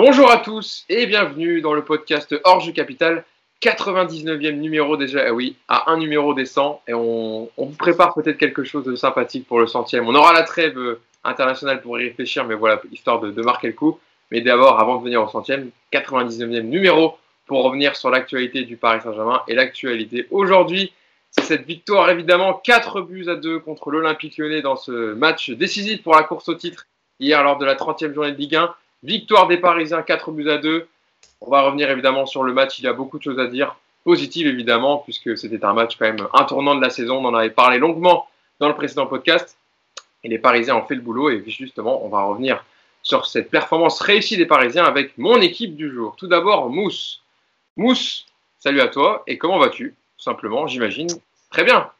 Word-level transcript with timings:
Bonjour 0.00 0.30
à 0.30 0.36
tous 0.36 0.84
et 0.88 1.06
bienvenue 1.06 1.60
dans 1.60 1.74
le 1.74 1.82
podcast 1.82 2.32
Orge 2.44 2.72
Capital, 2.72 3.24
99e 3.60 4.52
numéro 4.52 4.96
déjà, 4.96 5.24
ah 5.26 5.32
oui, 5.32 5.56
à 5.66 5.90
un 5.90 5.96
numéro 5.96 6.34
des 6.34 6.46
100 6.46 6.82
et 6.86 6.94
on, 6.94 7.50
vous 7.56 7.76
prépare 7.76 8.14
peut-être 8.14 8.38
quelque 8.38 8.62
chose 8.62 8.84
de 8.84 8.94
sympathique 8.94 9.48
pour 9.48 9.58
le 9.58 9.66
centième. 9.66 10.06
On 10.06 10.14
aura 10.14 10.32
la 10.32 10.44
trêve 10.44 10.78
internationale 11.24 11.82
pour 11.82 11.98
y 11.98 12.04
réfléchir, 12.04 12.44
mais 12.44 12.54
voilà, 12.54 12.80
histoire 12.92 13.18
de, 13.18 13.32
de 13.32 13.42
marquer 13.42 13.66
le 13.66 13.72
coup. 13.72 13.98
Mais 14.30 14.40
d'abord, 14.40 14.78
avant 14.78 14.98
de 14.98 15.02
venir 15.02 15.20
au 15.20 15.26
centième, 15.26 15.70
99e 15.92 16.60
numéro 16.60 17.18
pour 17.46 17.64
revenir 17.64 17.96
sur 17.96 18.10
l'actualité 18.10 18.62
du 18.62 18.76
Paris 18.76 19.00
Saint-Germain 19.02 19.42
et 19.48 19.56
l'actualité 19.56 20.28
aujourd'hui. 20.30 20.92
C'est 21.32 21.42
cette 21.42 21.66
victoire 21.66 22.08
évidemment 22.08 22.54
4 22.54 23.00
buts 23.00 23.26
à 23.26 23.34
2 23.34 23.58
contre 23.58 23.90
l'Olympique 23.90 24.38
lyonnais 24.38 24.62
dans 24.62 24.76
ce 24.76 25.14
match 25.14 25.50
décisif 25.50 26.04
pour 26.04 26.14
la 26.14 26.22
course 26.22 26.48
au 26.48 26.54
titre 26.54 26.86
hier 27.18 27.42
lors 27.42 27.58
de 27.58 27.64
la 27.64 27.74
30e 27.74 28.14
journée 28.14 28.30
de 28.30 28.36
Ligue 28.36 28.54
1. 28.54 28.72
Victoire 29.02 29.46
des 29.46 29.58
Parisiens 29.58 30.02
4 30.02 30.32
buts 30.32 30.50
à 30.50 30.58
2. 30.58 30.88
On 31.40 31.50
va 31.50 31.62
revenir 31.62 31.90
évidemment 31.90 32.26
sur 32.26 32.42
le 32.42 32.52
match, 32.52 32.78
il 32.78 32.84
y 32.84 32.88
a 32.88 32.92
beaucoup 32.92 33.18
de 33.18 33.22
choses 33.22 33.38
à 33.38 33.46
dire. 33.46 33.76
Positive 34.04 34.46
évidemment, 34.46 34.98
puisque 34.98 35.36
c'était 35.36 35.64
un 35.64 35.72
match 35.72 35.96
quand 35.98 36.06
même 36.06 36.26
un 36.32 36.44
tournant 36.44 36.74
de 36.74 36.80
la 36.80 36.90
saison. 36.90 37.18
On 37.18 37.24
en 37.26 37.34
avait 37.34 37.50
parlé 37.50 37.78
longuement 37.78 38.26
dans 38.58 38.68
le 38.68 38.74
précédent 38.74 39.06
podcast. 39.06 39.56
Et 40.24 40.28
les 40.28 40.38
Parisiens 40.38 40.76
ont 40.76 40.86
fait 40.86 40.94
le 40.94 41.00
boulot. 41.00 41.30
Et 41.30 41.44
justement, 41.46 42.04
on 42.04 42.08
va 42.08 42.22
revenir 42.22 42.64
sur 43.02 43.26
cette 43.26 43.50
performance 43.50 44.00
réussie 44.00 44.36
des 44.36 44.46
Parisiens 44.46 44.84
avec 44.84 45.16
mon 45.18 45.40
équipe 45.40 45.76
du 45.76 45.92
jour. 45.92 46.16
Tout 46.16 46.26
d'abord, 46.26 46.68
Mousse. 46.70 47.22
Mousse, 47.76 48.26
salut 48.58 48.80
à 48.80 48.88
toi. 48.88 49.22
Et 49.26 49.38
comment 49.38 49.58
vas-tu? 49.58 49.94
Simplement, 50.16 50.66
j'imagine. 50.66 51.08
Très 51.50 51.64
bien. 51.64 51.90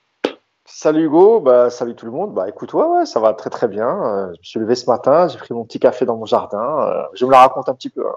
Salut 0.70 1.04
Hugo, 1.06 1.40
bah, 1.40 1.70
salut 1.70 1.94
tout 1.94 2.06
le 2.06 2.12
monde. 2.12 2.34
Bah 2.34 2.48
écoute, 2.48 2.72
ouais, 2.74 2.84
ouais, 2.84 3.06
ça 3.06 3.20
va 3.20 3.32
très 3.32 3.50
très 3.50 3.68
bien. 3.68 3.88
Euh, 3.88 4.26
je 4.34 4.38
me 4.38 4.44
suis 4.44 4.60
levé 4.60 4.74
ce 4.74 4.88
matin, 4.88 5.26
j'ai 5.28 5.38
pris 5.38 5.54
mon 5.54 5.64
petit 5.64 5.80
café 5.80 6.04
dans 6.04 6.16
mon 6.16 6.26
jardin. 6.26 6.80
Euh, 6.88 7.02
je 7.14 7.24
me 7.24 7.30
la 7.30 7.38
raconte 7.40 7.68
un 7.68 7.74
petit 7.74 7.88
peu. 7.88 8.06
Hein. 8.06 8.14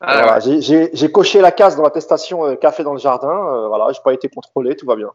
Ah, 0.00 0.22
voilà, 0.22 0.40
j'ai 0.40 1.12
coché 1.12 1.40
la 1.40 1.50
case 1.52 1.76
dans 1.76 1.82
l'attestation 1.82 2.44
euh, 2.46 2.56
café 2.56 2.82
dans 2.82 2.92
le 2.92 2.98
jardin. 2.98 3.30
Euh, 3.30 3.68
voilà, 3.68 3.90
j'ai 3.92 4.00
pas 4.02 4.12
été 4.12 4.28
contrôlé, 4.28 4.76
tout 4.76 4.86
va 4.86 4.96
bien. 4.96 5.10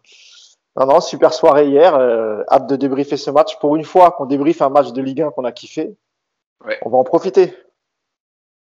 Non, 0.76 0.86
non, 0.88 1.02
super 1.02 1.34
soirée 1.34 1.68
hier. 1.68 1.96
Euh, 1.96 2.44
hâte 2.50 2.68
de 2.68 2.76
débriefer 2.76 3.18
ce 3.18 3.30
match. 3.30 3.60
Pour 3.60 3.76
une 3.76 3.84
fois 3.86 4.12
qu'on 4.12 4.26
débriefe 4.26 4.62
un 4.62 4.70
match 4.70 4.92
de 4.94 5.02
Ligue 5.02 5.22
1 5.22 5.32
qu'on 5.32 5.46
a 5.46 5.52
kiffé, 5.52 5.96
Ouais. 6.66 6.80
on 6.84 6.90
va 6.90 6.98
en 6.98 7.04
profiter. 7.04 7.54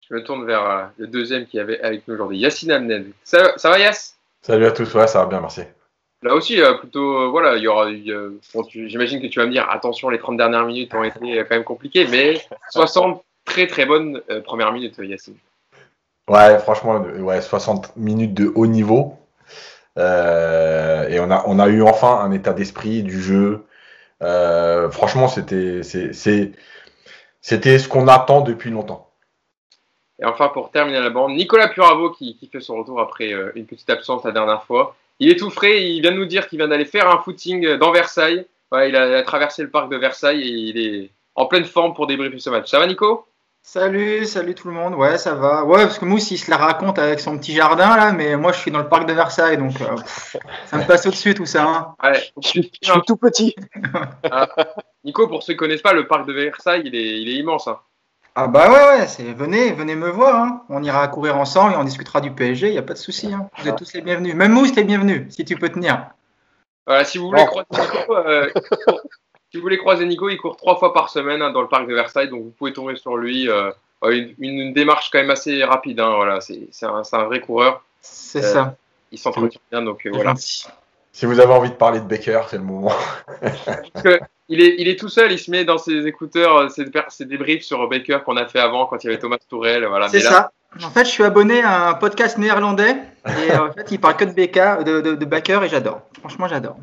Je 0.09 0.14
me 0.14 0.23
tourne 0.25 0.45
vers 0.45 0.69
euh, 0.69 0.84
le 0.97 1.07
deuxième 1.07 1.47
qui 1.47 1.59
avait 1.61 1.81
avec 1.81 2.07
nous 2.09 2.14
aujourd'hui, 2.14 2.39
Yacine 2.39 2.73
Amnen. 2.73 3.12
Ça, 3.23 3.53
ça 3.57 3.70
va 3.70 3.79
Yass? 3.79 4.17
Salut 4.42 4.67
à 4.67 4.73
tous, 4.73 4.92
ouais, 4.95 5.07
ça 5.07 5.20
va 5.20 5.27
bien, 5.27 5.41
merci. 5.41 5.62
Là 6.22 6.34
aussi, 6.34 6.61
euh, 6.61 6.75
plutôt, 6.75 7.19
euh, 7.19 7.28
voilà, 7.28 7.56
il 7.56 7.62
y 7.62 7.69
aura. 7.69 7.86
bon, 8.55 8.64
J'imagine 8.70 9.20
que 9.20 9.27
tu 9.27 9.39
vas 9.39 9.47
me 9.47 9.53
dire, 9.53 9.69
attention, 9.70 10.09
les 10.09 10.19
30 10.19 10.36
dernières 10.36 10.64
minutes 10.64 10.95
ont 10.95 11.05
été 11.05 11.20
quand 11.20 11.55
même 11.55 11.64
compliquées, 11.64 12.06
mais 12.06 12.41
60 12.70 13.23
très 13.45 13.67
très 13.67 13.86
bonnes 13.86 14.20
euh, 14.31 14.41
premières 14.42 14.73
minutes, 14.73 14.97
Yacine. 14.98 15.36
Ouais, 16.28 16.58
franchement, 16.58 17.00
ouais, 17.00 17.41
60 17.41 17.97
minutes 17.97 18.34
de 18.34 18.53
haut 18.55 18.67
niveau. 18.67 19.17
Euh, 19.98 21.08
et 21.08 21.20
on 21.20 21.31
a, 21.31 21.45
on 21.47 21.58
a 21.58 21.69
eu 21.69 21.83
enfin 21.83 22.19
un 22.20 22.33
état 22.33 22.53
d'esprit 22.53 23.03
du 23.03 23.23
jeu. 23.23 23.64
Euh, 24.23 24.91
franchement, 24.91 25.28
c'était, 25.28 25.83
c'était 25.83 27.78
ce 27.78 27.89
qu'on 27.89 28.08
attend 28.08 28.41
depuis 28.41 28.70
longtemps. 28.70 29.11
Et 30.20 30.25
enfin, 30.25 30.48
pour 30.48 30.70
terminer 30.70 31.01
la 31.01 31.11
bande, 31.11 31.33
Nicolas 31.33 31.69
Puravo 31.69 32.11
qui, 32.11 32.36
qui 32.36 32.48
fait 32.48 32.61
son 32.61 32.77
retour 32.77 33.01
après 33.01 33.33
euh, 33.33 33.53
une 33.55 33.67
petite 33.67 33.89
absence 33.91 34.25
la 34.25 34.33
dernière 34.33 34.64
fois. 34.64 34.97
Il 35.20 35.31
est 35.31 35.36
tout 35.36 35.50
frais, 35.50 35.83
il 35.83 36.00
vient 36.03 36.12
de 36.12 36.17
nous 36.17 36.27
dire 36.27 36.47
qu'il 36.48 36.59
vient 36.59 36.69
d'aller 36.69 36.84
faire 36.84 37.09
un 37.11 37.19
footing 37.22 37.77
dans 37.77 37.91
Versailles. 37.92 38.47
Ouais, 38.72 38.89
il 38.91 38.97
a 38.97 39.23
traversé 39.23 39.62
le 39.62 39.70
parc 39.70 39.91
de 39.91 39.97
Versailles 39.97 40.42
et 40.42 40.48
il 40.50 40.78
est 40.78 41.11
en 41.34 41.47
pleine 41.47 41.64
forme 41.64 41.95
pour 41.95 42.06
débriefer 42.06 42.39
ce 42.39 42.51
match. 42.51 42.68
Ça 42.70 42.79
va, 42.79 42.86
Nico? 42.86 43.27
Salut, 43.63 44.24
salut 44.27 44.55
tout 44.55 44.68
le 44.68 44.74
monde. 44.74 44.95
Ouais, 44.95 45.18
ça 45.18 45.35
va. 45.35 45.64
Ouais, 45.64 45.83
parce 45.83 45.98
que 45.98 46.05
Mousse, 46.05 46.30
il 46.30 46.39
se 46.39 46.48
la 46.51 46.57
raconte 46.57 46.98
avec 47.01 47.18
son 47.18 47.36
petit 47.39 47.52
jardin 47.52 47.96
là, 47.96 48.13
mais 48.13 48.36
moi, 48.36 48.52
je 48.52 48.58
suis 48.61 48.70
dans 48.70 48.79
le 48.79 48.89
parc 48.89 49.07
de 49.08 49.13
Versailles, 49.13 49.57
donc 49.58 49.80
euh, 49.80 49.96
pff, 49.96 50.36
ça 50.67 50.79
me 50.79 50.86
passe 50.86 51.05
au-dessus 51.07 51.35
tout 51.35 51.46
ça. 51.46 51.64
hein. 51.64 51.95
Ouais. 52.02 52.23
Je 52.42 52.48
suis, 52.48 52.70
je 52.80 52.92
suis 52.92 53.01
tout 53.07 53.17
petit. 53.17 53.57
Nico, 55.05 55.27
pour 55.29 55.42
ceux 55.42 55.55
qui 55.55 55.57
ne 55.57 55.58
connaissent 55.61 55.83
pas, 55.83 55.92
le 55.95 56.07
parc 56.07 56.27
de 56.27 56.33
Versailles, 56.33 56.83
il 56.85 56.95
est, 56.95 57.20
il 57.23 57.29
est 57.29 57.35
immense. 57.41 57.67
hein. 57.68 57.79
Ah 58.39 58.48
bah 58.48 58.70
ouais, 58.70 58.98
ouais, 58.98 59.07
c'est 59.07 59.33
venez, 59.33 59.73
venez 59.73 59.95
me 59.95 60.11
voir. 60.11 60.42
hein. 60.42 60.63
On 60.69 60.83
ira 60.83 61.08
courir 61.08 61.39
ensemble 61.39 61.73
et 61.73 61.77
on 61.77 61.85
discutera 61.85 62.20
du 62.20 62.30
PSG. 62.33 62.69
Il 62.69 62.74
y 62.74 62.79
a 62.79 62.83
pas 62.83 62.92
de 62.92 62.98
souci. 62.98 63.33
hein. 63.33 63.48
Vous 63.58 63.67
êtes 63.69 63.77
tous 63.77 63.95
les 63.95 64.02
bienvenus. 64.02 64.35
Même 64.35 64.52
Mousse, 64.52 64.73
t'es 64.73 64.85
bienvenu 64.85 65.27
si 65.30 65.45
tu 65.47 65.57
peux 65.57 65.70
tenir. 65.70 66.11
Voilà, 66.86 67.05
si 67.05 67.17
vous 67.17 67.29
voulez 67.29 67.42
Bon. 67.42 67.47
croiser 67.47 67.67
Nico, 67.70 68.14
euh, 68.14 68.51
si 69.51 69.57
vous 69.57 69.63
voulez 69.63 69.79
croiser 69.79 70.05
Nico, 70.05 70.29
il 70.29 70.36
court 70.36 70.57
trois 70.58 70.77
fois 70.79 70.92
par 70.92 71.08
semaine 71.08 71.41
hein, 71.41 71.51
dans 71.51 71.63
le 71.63 71.69
parc 71.69 71.89
de 71.89 71.95
Versailles, 71.95 72.29
donc 72.29 72.42
vous 72.42 72.51
pouvez 72.51 72.73
tomber 72.74 72.97
sur 72.97 73.17
lui. 73.17 73.48
euh, 73.48 73.70
une, 74.05 74.35
une 74.39 74.73
démarche 74.74 75.08
quand 75.11 75.18
même 75.18 75.30
assez 75.30 75.64
rapide. 75.64 75.98
hein, 76.01 76.14
voilà, 76.14 76.41
c'est 76.42 76.68
c'est 76.70 76.86
un, 76.86 77.03
c'est 77.05 77.17
un 77.17 77.24
vrai 77.24 77.41
coureur. 77.41 77.83
C'est 78.03 78.45
Euh, 78.45 78.53
ça. 78.53 78.77
Il 79.13 79.18
s'entretient 79.18 79.61
bien, 79.73 79.80
donc 79.83 80.05
euh, 80.07 80.11
voilà. 80.13 80.30
Gentil. 80.30 80.67
Si 81.17 81.25
vous 81.25 81.41
avez 81.41 81.55
envie 81.55 81.71
de 81.71 81.75
parler 81.77 81.99
de 81.99 82.05
Baker, 82.05 82.43
c'est 82.47 82.59
le 82.59 82.63
moment. 82.63 82.93
Parce 83.41 84.03
que 84.05 84.21
il 84.51 84.61
est, 84.61 84.75
il 84.77 84.87
est 84.87 84.99
tout 84.99 85.09
seul, 85.09 85.33
il 85.33 85.39
se 85.39 85.51
met 85.51 85.65
dans 85.65 85.79
ses 85.79 86.07
écouteurs, 86.07 86.57
euh, 86.59 86.69
ses, 86.69 86.85
ses 87.09 87.25
débriefs 87.25 87.65
sur 87.65 87.89
Baker 87.89 88.19
qu'on 88.23 88.37
a 88.37 88.45
fait 88.47 88.59
avant 88.61 88.85
quand 88.85 89.03
il 89.03 89.07
y 89.07 89.09
avait 89.09 89.19
Thomas 89.19 89.39
Tourel. 89.49 89.87
Voilà. 89.87 90.11
C'est 90.11 90.19
là, 90.23 90.31
ça. 90.31 90.53
En 90.85 90.91
fait, 90.91 91.07
je 91.07 91.11
suis 91.11 91.25
abonné 91.25 91.63
à 91.63 91.89
un 91.89 91.95
podcast 91.95 92.37
néerlandais 92.37 92.99
et 93.29 93.51
euh, 93.51 93.69
en 93.69 93.73
fait, 93.73 93.91
il 93.93 93.99
parle 93.99 94.17
que 94.19 94.27
de 94.27 94.33
Becca, 94.33 94.83
de, 94.83 95.01
de, 95.01 95.15
de 95.15 95.25
Baker 95.25 95.61
et 95.65 95.71
j'adore. 95.71 96.03
Franchement, 96.21 96.49
j'adore. 96.49 96.77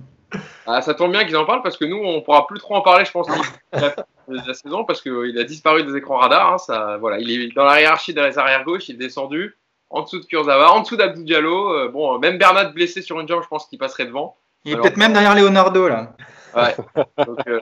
ah, 0.65 0.81
ça 0.81 0.95
tombe 0.95 1.11
bien 1.11 1.25
qu'ils 1.25 1.37
en 1.37 1.45
parlent 1.45 1.61
parce 1.61 1.77
que 1.77 1.85
nous, 1.85 2.01
on 2.03 2.21
pourra 2.23 2.47
plus 2.47 2.57
trop 2.57 2.73
en 2.75 2.81
parler, 2.81 3.05
je 3.05 3.11
pense, 3.11 3.27
de 3.73 3.79
la, 3.79 3.89
de 3.91 4.47
la 4.47 4.53
saison 4.55 4.83
parce 4.83 4.99
qu'il 5.03 5.37
a 5.37 5.43
disparu 5.43 5.83
des 5.83 5.95
écrans 5.95 6.17
radars. 6.17 6.53
hein, 6.53 6.57
ça, 6.57 6.97
voilà, 6.99 7.19
il 7.19 7.29
est 7.29 7.53
dans 7.53 7.65
la 7.65 7.81
hiérarchie 7.81 8.15
des 8.15 8.35
arrières 8.39 8.63
gauche, 8.63 8.89
il 8.89 8.95
est 8.95 8.97
descendu 8.97 9.55
en 9.93 10.01
dessous 10.01 10.19
de 10.19 10.25
Kurzawa, 10.25 10.71
en 10.73 10.81
dessous 10.81 10.97
d'Abdou 10.97 11.23
Diallo. 11.23 11.71
euh, 11.73 11.87
bon, 11.89 12.19
même 12.19 12.37
Bernat 12.37 12.65
blessé 12.65 13.01
sur 13.01 13.19
une 13.19 13.27
jambe, 13.27 13.43
je 13.43 13.47
pense 13.47 13.65
qu'il 13.67 13.79
passerait 13.79 14.05
devant. 14.05 14.35
Il 14.65 14.73
est 14.73 14.75
peut-être 14.81 14.97
même 14.97 15.13
derrière 15.13 15.35
Leonardo 15.35 15.87
là. 15.87 16.13
Ouais. 16.55 16.75
Donc, 17.25 17.39
euh, 17.47 17.59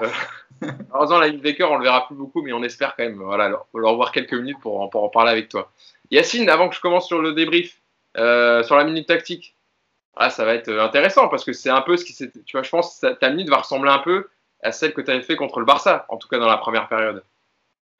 heureusement, 0.93 1.19
la 1.19 1.29
Baker, 1.31 1.63
on 1.65 1.77
le 1.77 1.83
verra 1.83 2.05
plus 2.07 2.15
beaucoup, 2.15 2.41
mais 2.41 2.53
on 2.53 2.61
espère 2.63 2.95
quand 2.95 3.03
même 3.03 3.15
voilà, 3.21 3.49
leur, 3.49 3.65
leur 3.73 3.95
voir 3.95 4.11
quelques 4.11 4.33
minutes 4.33 4.59
pour, 4.61 4.81
en- 4.81 4.87
pour 4.87 5.03
en 5.03 5.09
parler 5.09 5.31
avec 5.31 5.49
toi. 5.49 5.71
Yacine, 6.11 6.49
avant 6.49 6.69
que 6.69 6.75
je 6.75 6.81
commence 6.81 7.07
sur 7.07 7.21
le 7.21 7.33
débrief, 7.33 7.77
euh, 8.17 8.61
sur 8.63 8.75
la 8.75 8.83
minute 8.83 9.07
tactique, 9.07 9.55
ah, 10.17 10.29
ça 10.29 10.43
va 10.45 10.53
être 10.53 10.69
intéressant 10.71 11.29
parce 11.29 11.43
que 11.45 11.53
c'est 11.53 11.69
un 11.69 11.81
peu 11.81 11.95
ce 11.97 12.03
qui 12.05 12.11
s'est. 12.13 12.31
Tu 12.45 12.57
vois, 12.57 12.63
je 12.63 12.69
pense 12.69 12.99
que 13.01 13.13
ta 13.13 13.29
minute 13.29 13.49
va 13.49 13.57
ressembler 13.57 13.89
un 13.91 13.99
peu 13.99 14.27
à 14.61 14.71
celle 14.73 14.93
que 14.93 15.01
tu 15.01 15.09
avais 15.09 15.21
fait 15.21 15.37
contre 15.37 15.59
le 15.59 15.65
Barça, 15.65 16.05
en 16.09 16.17
tout 16.17 16.27
cas 16.27 16.37
dans 16.37 16.47
la 16.49 16.57
première 16.57 16.87
période. 16.89 17.23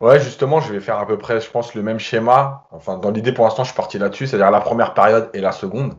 Ouais, 0.01 0.19
justement, 0.19 0.59
je 0.59 0.73
vais 0.73 0.79
faire 0.79 0.97
à 0.97 1.05
peu 1.05 1.19
près, 1.19 1.39
je 1.39 1.49
pense, 1.49 1.75
le 1.75 1.83
même 1.83 1.99
schéma. 1.99 2.63
Enfin, 2.71 2.97
dans 2.97 3.11
l'idée, 3.11 3.31
pour 3.31 3.45
l'instant, 3.45 3.63
je 3.63 3.69
suis 3.69 3.77
parti 3.77 3.99
là-dessus, 3.99 4.25
c'est-à-dire 4.25 4.49
la 4.49 4.59
première 4.59 4.95
période 4.95 5.29
et 5.35 5.41
la 5.41 5.51
seconde, 5.51 5.93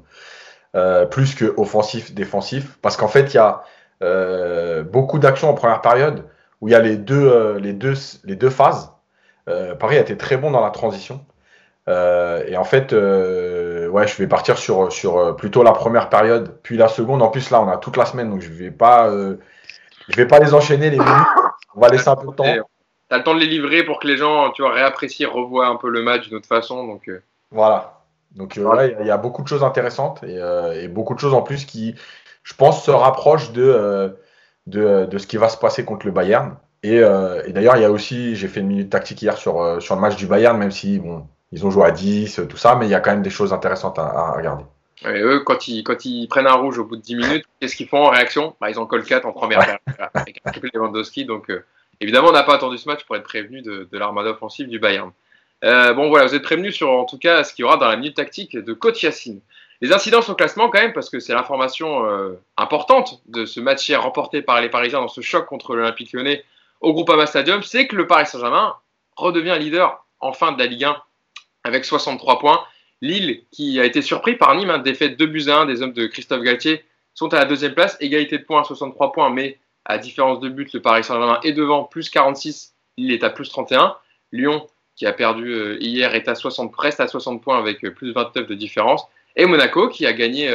euh, 0.74 1.06
plus 1.06 1.36
que 1.36 1.54
offensif, 1.56 2.12
défensif, 2.12 2.78
parce 2.82 2.96
qu'en 2.96 3.06
fait, 3.06 3.32
il 3.32 3.36
y 3.36 3.38
a 3.38 3.62
euh, 4.02 4.82
beaucoup 4.82 5.20
d'actions 5.20 5.48
en 5.48 5.54
première 5.54 5.80
période 5.82 6.24
où 6.60 6.66
il 6.66 6.72
y 6.72 6.74
a 6.74 6.80
les 6.80 6.96
deux, 6.96 7.30
euh, 7.30 7.60
les 7.60 7.72
deux, 7.72 7.94
les 8.24 8.34
deux 8.34 8.50
phases. 8.50 8.92
Euh, 9.48 9.76
Paris 9.76 9.98
a 9.98 10.00
été 10.00 10.16
très 10.16 10.36
bon 10.36 10.50
dans 10.50 10.64
la 10.64 10.70
transition. 10.70 11.24
Euh, 11.88 12.42
et 12.48 12.56
en 12.56 12.64
fait, 12.64 12.92
euh, 12.92 13.86
ouais, 13.86 14.08
je 14.08 14.16
vais 14.16 14.26
partir 14.26 14.58
sur, 14.58 14.92
sur 14.92 15.36
plutôt 15.36 15.62
la 15.62 15.72
première 15.72 16.08
période, 16.08 16.58
puis 16.64 16.76
la 16.76 16.88
seconde. 16.88 17.22
En 17.22 17.28
plus, 17.28 17.50
là, 17.50 17.62
on 17.62 17.68
a 17.68 17.76
toute 17.76 17.96
la 17.96 18.06
semaine, 18.06 18.30
donc 18.30 18.40
je 18.40 18.50
vais 18.50 18.72
pas, 18.72 19.08
je 20.08 20.16
vais 20.16 20.26
pas 20.26 20.40
les 20.40 20.54
enchaîner 20.54 20.90
les 20.90 20.98
minutes. 20.98 21.26
On 21.76 21.80
va 21.80 21.88
laisser 21.88 22.08
un 22.08 22.16
peu 22.16 22.26
de 22.26 22.32
temps. 22.32 22.44
T'as 23.12 23.18
le 23.18 23.24
temps 23.24 23.34
de 23.34 23.40
les 23.40 23.46
livrer 23.46 23.84
pour 23.84 24.00
que 24.00 24.06
les 24.06 24.16
gens, 24.16 24.52
tu 24.52 24.62
vois, 24.62 24.72
réapprécient, 24.72 25.30
revoient 25.30 25.66
un 25.66 25.76
peu 25.76 25.90
le 25.90 26.00
match 26.02 26.28
d'une 26.28 26.38
autre 26.38 26.46
façon. 26.46 26.86
Donc, 26.86 27.08
euh, 27.08 27.22
Voilà. 27.50 28.00
Donc 28.30 28.56
euh, 28.56 28.62
ouais, 28.62 28.96
il 29.00 29.06
y 29.06 29.10
a 29.10 29.18
beaucoup 29.18 29.42
de 29.42 29.48
choses 29.48 29.62
intéressantes 29.62 30.22
et, 30.22 30.38
euh, 30.38 30.82
et 30.82 30.88
beaucoup 30.88 31.14
de 31.14 31.20
choses 31.20 31.34
en 31.34 31.42
plus 31.42 31.66
qui, 31.66 31.94
je 32.42 32.54
pense, 32.54 32.82
se 32.82 32.90
rapprochent 32.90 33.52
de, 33.52 34.16
de, 34.66 35.04
de 35.04 35.18
ce 35.18 35.26
qui 35.26 35.36
va 35.36 35.50
se 35.50 35.58
passer 35.58 35.84
contre 35.84 36.06
le 36.06 36.12
Bayern. 36.12 36.56
Et, 36.82 36.96
et 36.96 37.52
d'ailleurs, 37.52 37.76
il 37.76 37.82
y 37.82 37.84
a 37.84 37.90
aussi, 37.90 38.34
j'ai 38.34 38.48
fait 38.48 38.60
une 38.60 38.68
minute 38.68 38.88
tactique 38.88 39.20
hier 39.20 39.36
sur, 39.36 39.82
sur 39.82 39.94
le 39.94 40.00
match 40.00 40.16
du 40.16 40.26
Bayern, 40.26 40.56
même 40.56 40.70
si 40.70 40.98
bon, 40.98 41.26
ils 41.52 41.66
ont 41.66 41.70
joué 41.70 41.84
à 41.84 41.90
10, 41.90 42.38
euh, 42.38 42.46
tout 42.46 42.56
ça, 42.56 42.74
mais 42.76 42.86
il 42.86 42.90
y 42.90 42.94
a 42.94 43.00
quand 43.00 43.10
même 43.10 43.22
des 43.22 43.30
choses 43.30 43.52
intéressantes 43.52 43.98
à, 43.98 44.06
à 44.06 44.32
regarder. 44.32 44.64
et 45.04 45.20
eux, 45.20 45.40
quand 45.40 45.68
ils, 45.68 45.84
quand 45.84 46.04
ils 46.06 46.26
prennent 46.26 46.46
un 46.46 46.54
rouge 46.54 46.78
au 46.78 46.84
bout 46.86 46.96
de 46.96 47.02
10 47.02 47.16
minutes, 47.16 47.44
qu'est-ce 47.60 47.76
qu'ils 47.76 47.88
font 47.88 48.04
en 48.06 48.08
réaction? 48.08 48.56
Bah, 48.60 48.70
Ils 48.70 48.78
en 48.78 48.86
collent 48.86 49.04
4 49.04 49.26
en 49.26 49.32
première 49.32 49.58
période 49.60 49.80
avec 50.14 50.40
Lewandowski. 50.72 51.26
Donc, 51.26 51.50
euh, 51.50 51.64
évidemment, 52.02 52.28
on 52.28 52.32
n'a 52.32 52.42
pas 52.42 52.54
attendu 52.54 52.76
ce 52.76 52.88
match 52.88 53.04
pour 53.04 53.16
être 53.16 53.22
prévenu 53.22 53.62
de, 53.62 53.88
de 53.90 53.98
l'armada 53.98 54.30
offensive 54.30 54.68
du 54.68 54.78
Bayern. 54.78 55.12
Euh, 55.64 55.94
bon, 55.94 56.08
voilà, 56.08 56.26
vous 56.26 56.34
êtes 56.34 56.42
prévenus 56.42 56.74
sur 56.74 56.90
en 56.90 57.04
tout 57.04 57.18
cas 57.18 57.44
ce 57.44 57.54
qu'il 57.54 57.62
y 57.62 57.64
aura 57.64 57.76
dans 57.76 57.88
la 57.88 57.96
minute 57.96 58.16
tactique 58.16 58.56
de 58.56 58.72
Coach 58.72 59.02
Yacine. 59.02 59.40
Les 59.80 59.92
incidences 59.92 60.28
au 60.28 60.34
classement, 60.34 60.68
quand 60.68 60.80
même, 60.80 60.92
parce 60.92 61.10
que 61.10 61.20
c'est 61.20 61.34
l'information 61.34 62.04
euh, 62.06 62.40
importante 62.56 63.20
de 63.26 63.44
ce 63.44 63.60
match 63.60 63.88
hier 63.88 64.02
remporté 64.02 64.42
par 64.42 64.60
les 64.60 64.68
Parisiens 64.68 65.00
dans 65.00 65.08
ce 65.08 65.20
choc 65.20 65.46
contre 65.46 65.74
l'Olympique 65.74 66.12
lyonnais 66.12 66.44
au 66.80 66.92
Groupama 66.92 67.26
Stadium, 67.26 67.62
c'est 67.62 67.86
que 67.86 67.96
le 67.96 68.06
Paris 68.06 68.26
Saint-Germain 68.26 68.74
redevient 69.16 69.56
leader 69.58 70.04
en 70.20 70.32
fin 70.32 70.52
de 70.52 70.58
la 70.58 70.66
Ligue 70.66 70.84
1 70.84 70.96
avec 71.64 71.84
63 71.84 72.38
points. 72.38 72.64
Lille, 73.00 73.42
qui 73.50 73.80
a 73.80 73.84
été 73.84 74.02
surpris 74.02 74.36
par 74.36 74.54
Nîmes, 74.54 74.70
hein, 74.70 74.78
défaite 74.78 75.16
2 75.16 75.26
buts 75.26 75.48
à 75.48 75.58
1 75.58 75.66
des 75.66 75.82
hommes 75.82 75.92
de 75.92 76.06
Christophe 76.06 76.42
Galtier, 76.42 76.84
sont 77.14 77.32
à 77.34 77.38
la 77.38 77.44
deuxième 77.44 77.74
place, 77.74 77.96
égalité 78.00 78.38
de 78.38 78.44
points 78.44 78.60
à 78.60 78.64
63 78.64 79.12
points, 79.12 79.30
mais 79.30 79.58
à 79.84 79.98
différence 79.98 80.40
de 80.40 80.48
but, 80.48 80.72
le 80.72 80.80
Paris 80.80 81.04
Saint-Germain 81.04 81.40
est 81.42 81.52
devant, 81.52 81.84
plus 81.84 82.08
46, 82.10 82.74
Lille 82.96 83.12
est 83.12 83.24
à 83.24 83.30
plus 83.30 83.48
31. 83.48 83.96
Lyon 84.32 84.66
qui 84.94 85.06
a 85.06 85.12
perdu 85.12 85.76
hier, 85.80 86.14
est 86.14 86.28
à 86.28 86.34
60, 86.34 86.70
presque 86.72 87.00
à 87.00 87.08
60 87.08 87.42
points 87.42 87.58
avec 87.58 87.80
plus 87.94 88.08
de 88.08 88.12
29 88.12 88.46
de 88.46 88.54
différence. 88.54 89.06
Et 89.36 89.46
Monaco, 89.46 89.88
qui 89.88 90.06
a 90.06 90.12
gagné 90.12 90.50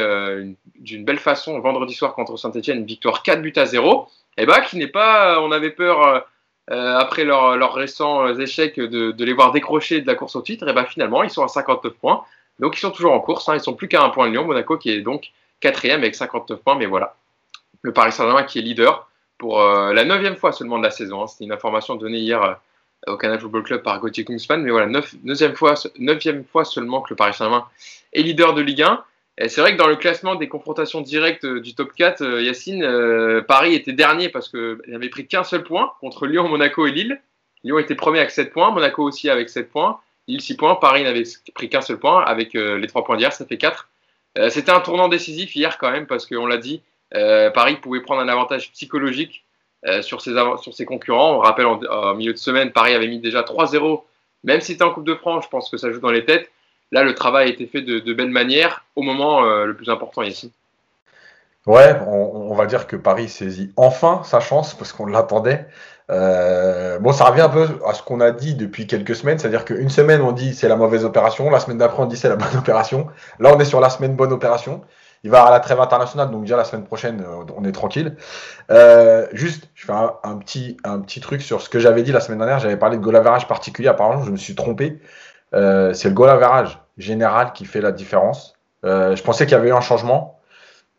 d'une 0.76 1.04
belle 1.04 1.18
façon 1.18 1.58
vendredi 1.58 1.94
soir 1.94 2.14
contre 2.14 2.36
Saint-Etienne, 2.36 2.84
victoire 2.84 3.22
4 3.22 3.42
buts 3.42 3.52
à 3.56 3.66
0. 3.66 4.08
Et 4.36 4.46
bah, 4.46 4.60
qui 4.60 4.76
n'est 4.76 4.86
pas, 4.86 5.42
on 5.42 5.50
avait 5.50 5.70
peur 5.70 6.24
après 6.68 7.24
leurs 7.24 7.56
leur 7.56 7.74
récents 7.74 8.28
échecs 8.38 8.78
de, 8.78 9.24
les 9.24 9.32
voir 9.32 9.50
décrocher 9.50 10.00
de 10.00 10.06
la 10.06 10.14
course 10.14 10.36
au 10.36 10.42
titre. 10.42 10.68
Et 10.68 10.72
bah, 10.72 10.84
finalement, 10.84 11.24
ils 11.24 11.30
sont 11.30 11.42
à 11.42 11.48
59 11.48 11.94
points. 11.94 12.24
Donc 12.58 12.76
ils 12.76 12.80
sont 12.80 12.90
toujours 12.90 13.12
en 13.12 13.20
course, 13.20 13.48
hein. 13.48 13.54
ils 13.54 13.60
sont 13.60 13.74
plus 13.74 13.88
qu'à 13.88 14.02
un 14.02 14.10
point 14.10 14.26
de 14.26 14.32
Lyon. 14.32 14.44
Monaco 14.44 14.76
qui 14.78 14.90
est 14.90 15.00
donc 15.00 15.30
quatrième 15.60 16.00
avec 16.00 16.14
59 16.14 16.60
points, 16.60 16.74
mais 16.74 16.86
voilà. 16.86 17.14
Le 17.82 17.92
Paris 17.92 18.12
Saint-Germain 18.12 18.42
qui 18.42 18.58
est 18.58 18.62
leader 18.62 19.08
pour 19.38 19.60
euh, 19.60 19.92
la 19.92 20.04
neuvième 20.04 20.36
fois 20.36 20.52
seulement 20.52 20.78
de 20.78 20.84
la 20.84 20.90
saison. 20.90 21.22
Hein. 21.22 21.26
C'était 21.26 21.44
une 21.44 21.52
information 21.52 21.94
donnée 21.94 22.18
hier 22.18 22.42
euh, 22.42 22.54
au 23.12 23.16
Canal 23.16 23.40
Football 23.40 23.62
Club 23.62 23.82
par 23.82 23.98
Gauthier 24.00 24.24
Kungsman, 24.24 24.62
mais 24.62 24.70
voilà, 24.70 24.86
neuvième 25.22 25.54
fois, 25.54 25.74
neuvième 25.98 26.44
fois 26.44 26.64
seulement 26.64 27.00
que 27.00 27.10
le 27.10 27.16
Paris 27.16 27.34
Saint-Germain 27.34 27.66
est 28.12 28.22
leader 28.22 28.54
de 28.54 28.60
Ligue 28.60 28.82
1. 28.82 29.04
Et 29.40 29.48
c'est 29.48 29.60
vrai 29.60 29.72
que 29.72 29.78
dans 29.78 29.86
le 29.86 29.94
classement 29.94 30.34
des 30.34 30.48
confrontations 30.48 31.00
directes 31.00 31.44
euh, 31.44 31.60
du 31.60 31.74
top 31.74 31.92
4, 31.94 32.40
Yacine, 32.40 33.42
Paris 33.46 33.74
était 33.74 33.92
dernier 33.92 34.28
parce 34.28 34.48
qu'il 34.48 34.78
n'avait 34.88 35.08
pris 35.08 35.26
qu'un 35.26 35.44
seul 35.44 35.62
point 35.62 35.92
contre 36.00 36.26
Lyon, 36.26 36.48
Monaco 36.48 36.86
et 36.86 36.90
Lille. 36.90 37.20
Lyon 37.64 37.78
était 37.78 37.94
premier 37.94 38.18
avec 38.18 38.30
7 38.30 38.52
points, 38.52 38.70
Monaco 38.70 39.02
aussi 39.02 39.30
avec 39.30 39.48
7 39.48 39.70
points. 39.70 40.00
Lille 40.26 40.40
6 40.40 40.56
points, 40.56 40.74
Paris 40.74 41.04
n'avait 41.04 41.22
pris 41.54 41.68
qu'un 41.68 41.80
seul 41.80 41.98
point, 41.98 42.22
avec 42.24 42.52
les 42.54 42.86
3 42.86 43.04
points 43.04 43.16
d'hier, 43.16 43.32
ça 43.32 43.46
fait 43.46 43.56
4. 43.56 43.88
Euh, 44.38 44.50
c'était 44.50 44.70
un 44.70 44.80
tournant 44.80 45.08
décisif 45.08 45.54
hier 45.56 45.78
quand 45.78 45.90
même, 45.90 46.06
parce 46.06 46.26
qu'on 46.26 46.46
l'a 46.46 46.58
dit, 46.58 46.82
Paris 47.12 47.76
pouvait 47.76 48.00
prendre 48.00 48.20
un 48.20 48.28
avantage 48.28 48.72
psychologique 48.72 49.44
sur, 50.02 50.20
ses 50.20 50.34
sur 50.60 50.74
ses 50.74 50.84
concurrents. 50.84 51.36
On 51.36 51.38
rappelle, 51.38 51.66
en, 51.66 52.14
milieu 52.14 52.32
de 52.32 52.38
semaine, 52.38 52.72
Paris 52.72 52.94
avait 52.94 53.08
mis 53.08 53.18
déjà 53.18 53.42
3-0, 53.42 54.02
même 54.44 54.60
si 54.60 54.72
c'était 54.72 54.84
en 54.84 54.92
Coupe 54.92 55.06
de 55.06 55.14
France, 55.14 55.44
je 55.44 55.48
pense 55.48 55.70
que 55.70 55.76
ça 55.76 55.90
joue 55.90 56.00
dans 56.00 56.10
les 56.10 56.24
têtes. 56.24 56.50
Là, 56.92 57.02
le 57.02 57.14
travail 57.14 57.48
a 57.48 57.50
été 57.50 57.66
fait 57.66 57.82
de, 57.82 58.12
belle 58.12 58.30
manière, 58.30 58.84
au 58.96 59.02
moment 59.02 59.42
le 59.42 59.74
plus 59.74 59.88
important 59.88 60.22
ici. 60.22 60.52
Ouais, 61.68 62.00
on, 62.06 62.54
va 62.54 62.64
dire 62.64 62.86
que 62.86 62.96
Paris 62.96 63.28
saisit 63.28 63.72
enfin 63.76 64.22
sa 64.24 64.40
chance, 64.40 64.74
parce 64.74 64.94
qu'on 64.94 65.04
l'attendait. 65.04 65.66
Euh, 66.10 66.98
bon, 66.98 67.12
ça 67.12 67.26
revient 67.26 67.42
un 67.42 67.50
peu 67.50 67.68
à 67.86 67.92
ce 67.92 68.02
qu'on 68.02 68.20
a 68.20 68.30
dit 68.30 68.54
depuis 68.54 68.86
quelques 68.86 69.14
semaines, 69.14 69.38
c'est-à-dire 69.38 69.66
qu'une 69.66 69.90
semaine 69.90 70.22
on 70.22 70.32
dit 70.32 70.54
c'est 70.54 70.68
la 70.68 70.76
mauvaise 70.76 71.04
opération, 71.04 71.50
la 71.50 71.60
semaine 71.60 71.76
d'après 71.76 72.02
on 72.02 72.06
dit 72.06 72.16
c'est 72.16 72.30
la 72.30 72.36
bonne 72.36 72.56
opération. 72.56 73.08
Là 73.38 73.52
on 73.54 73.60
est 73.60 73.66
sur 73.66 73.80
la 73.80 73.90
semaine 73.90 74.16
bonne 74.16 74.32
opération. 74.32 74.80
Il 75.24 75.30
va 75.30 75.44
à 75.44 75.50
la 75.50 75.60
trêve 75.60 75.80
internationale, 75.80 76.30
donc 76.30 76.42
déjà 76.42 76.56
la 76.56 76.64
semaine 76.64 76.84
prochaine 76.84 77.22
euh, 77.22 77.44
on 77.56 77.64
est 77.64 77.72
tranquille. 77.72 78.16
Euh, 78.70 79.26
juste, 79.32 79.68
je 79.74 79.86
fais 79.86 79.92
un, 79.92 80.36
petit, 80.36 80.76
un 80.84 81.00
petit 81.00 81.20
truc 81.20 81.42
sur 81.42 81.60
ce 81.60 81.68
que 81.68 81.78
j'avais 81.78 82.02
dit 82.02 82.12
la 82.12 82.20
semaine 82.20 82.38
dernière. 82.38 82.58
J'avais 82.58 82.76
parlé 82.76 82.96
de 82.96 83.02
goal 83.02 83.20
particulier, 83.48 83.88
apparemment 83.88 84.22
je 84.22 84.30
me 84.30 84.36
suis 84.36 84.54
trompé. 84.54 85.00
c'est 85.52 86.04
le 86.04 86.10
goal 86.12 86.38
général 86.98 87.52
qui 87.52 87.64
fait 87.64 87.80
la 87.80 87.92
différence. 87.92 88.54
je 88.84 89.22
pensais 89.22 89.46
qu'il 89.46 89.52
y 89.52 89.56
avait 89.56 89.70
eu 89.70 89.72
un 89.72 89.80
changement. 89.80 90.38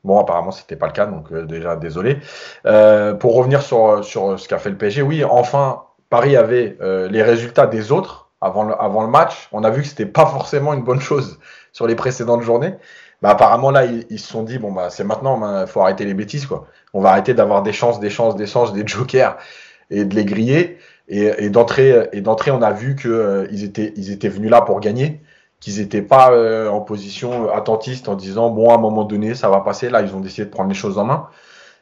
Bon, 0.03 0.17
apparemment, 0.17 0.51
c'était 0.51 0.77
pas 0.77 0.87
le 0.87 0.93
cas, 0.93 1.05
donc 1.05 1.31
euh, 1.31 1.45
déjà 1.45 1.75
désolé. 1.75 2.19
Euh, 2.65 3.13
pour 3.13 3.35
revenir 3.35 3.61
sur, 3.61 4.03
sur 4.03 4.39
ce 4.39 4.47
qu'a 4.47 4.57
fait 4.57 4.69
le 4.69 4.77
PSG, 4.77 5.01
oui, 5.01 5.23
enfin, 5.25 5.83
Paris 6.09 6.37
avait 6.37 6.77
euh, 6.81 7.09
les 7.09 7.21
résultats 7.21 7.67
des 7.67 7.91
autres 7.91 8.29
avant 8.39 8.63
le, 8.63 8.81
avant 8.81 9.01
le 9.01 9.09
match. 9.09 9.49
On 9.51 9.63
a 9.63 9.69
vu 9.69 9.81
que 9.81 9.87
c'était 9.87 10.05
pas 10.05 10.25
forcément 10.25 10.73
une 10.73 10.83
bonne 10.83 11.01
chose 11.01 11.39
sur 11.73 11.85
les 11.85 11.95
précédentes 11.95 12.41
journées. 12.41 12.75
Bah, 13.21 13.31
apparemment, 13.31 13.71
là, 13.71 13.85
ils, 13.85 14.19
se 14.19 14.27
sont 14.27 14.43
dit, 14.43 14.57
bon, 14.59 14.71
bah, 14.71 14.89
c'est 14.89 15.03
maintenant, 15.03 15.37
il 15.37 15.41
bah, 15.41 15.67
faut 15.67 15.81
arrêter 15.81 16.05
les 16.05 16.13
bêtises, 16.13 16.45
quoi. 16.45 16.67
On 16.93 17.01
va 17.01 17.11
arrêter 17.11 17.33
d'avoir 17.33 17.63
des 17.63 17.73
chances, 17.73 17.99
des 17.99 18.09
chances, 18.09 18.35
des 18.35 18.47
chances, 18.47 18.73
des 18.73 18.85
jokers 18.87 19.37
et 19.89 20.05
de 20.05 20.15
les 20.15 20.25
griller. 20.25 20.77
Et, 21.07 21.31
et 21.39 21.49
d'entrée, 21.49 21.93
on 22.51 22.61
a 22.61 22.71
vu 22.71 22.95
qu'ils 22.95 23.47
ils 23.51 23.63
étaient, 23.63 23.93
ils 23.95 24.11
étaient 24.11 24.29
venus 24.29 24.51
là 24.51 24.61
pour 24.61 24.79
gagner 24.79 25.21
qu'ils 25.59 25.79
n'étaient 25.79 26.01
pas 26.01 26.31
euh, 26.31 26.69
en 26.69 26.81
position 26.81 27.51
attentiste 27.51 28.07
en 28.07 28.15
disant 28.15 28.49
bon 28.49 28.71
à 28.71 28.75
un 28.75 28.77
moment 28.77 29.03
donné 29.03 29.35
ça 29.35 29.49
va 29.49 29.61
passer. 29.61 29.89
Là 29.89 30.01
ils 30.01 30.15
ont 30.15 30.19
décidé 30.19 30.45
de 30.45 30.51
prendre 30.51 30.69
les 30.69 30.75
choses 30.75 30.97
en 30.97 31.05
main. 31.05 31.27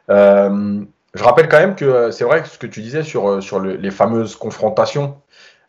Euh, 0.10 0.82
je 1.14 1.24
rappelle 1.24 1.48
quand 1.48 1.60
même 1.60 1.76
que 1.76 1.86
euh, 1.86 2.12
c'est 2.12 2.24
vrai 2.24 2.42
que 2.42 2.48
ce 2.48 2.58
que 2.58 2.68
tu 2.68 2.82
disais 2.82 3.04
sur, 3.04 3.42
sur 3.42 3.60
les 3.60 3.92
fameuses 3.92 4.36
confrontations. 4.36 5.18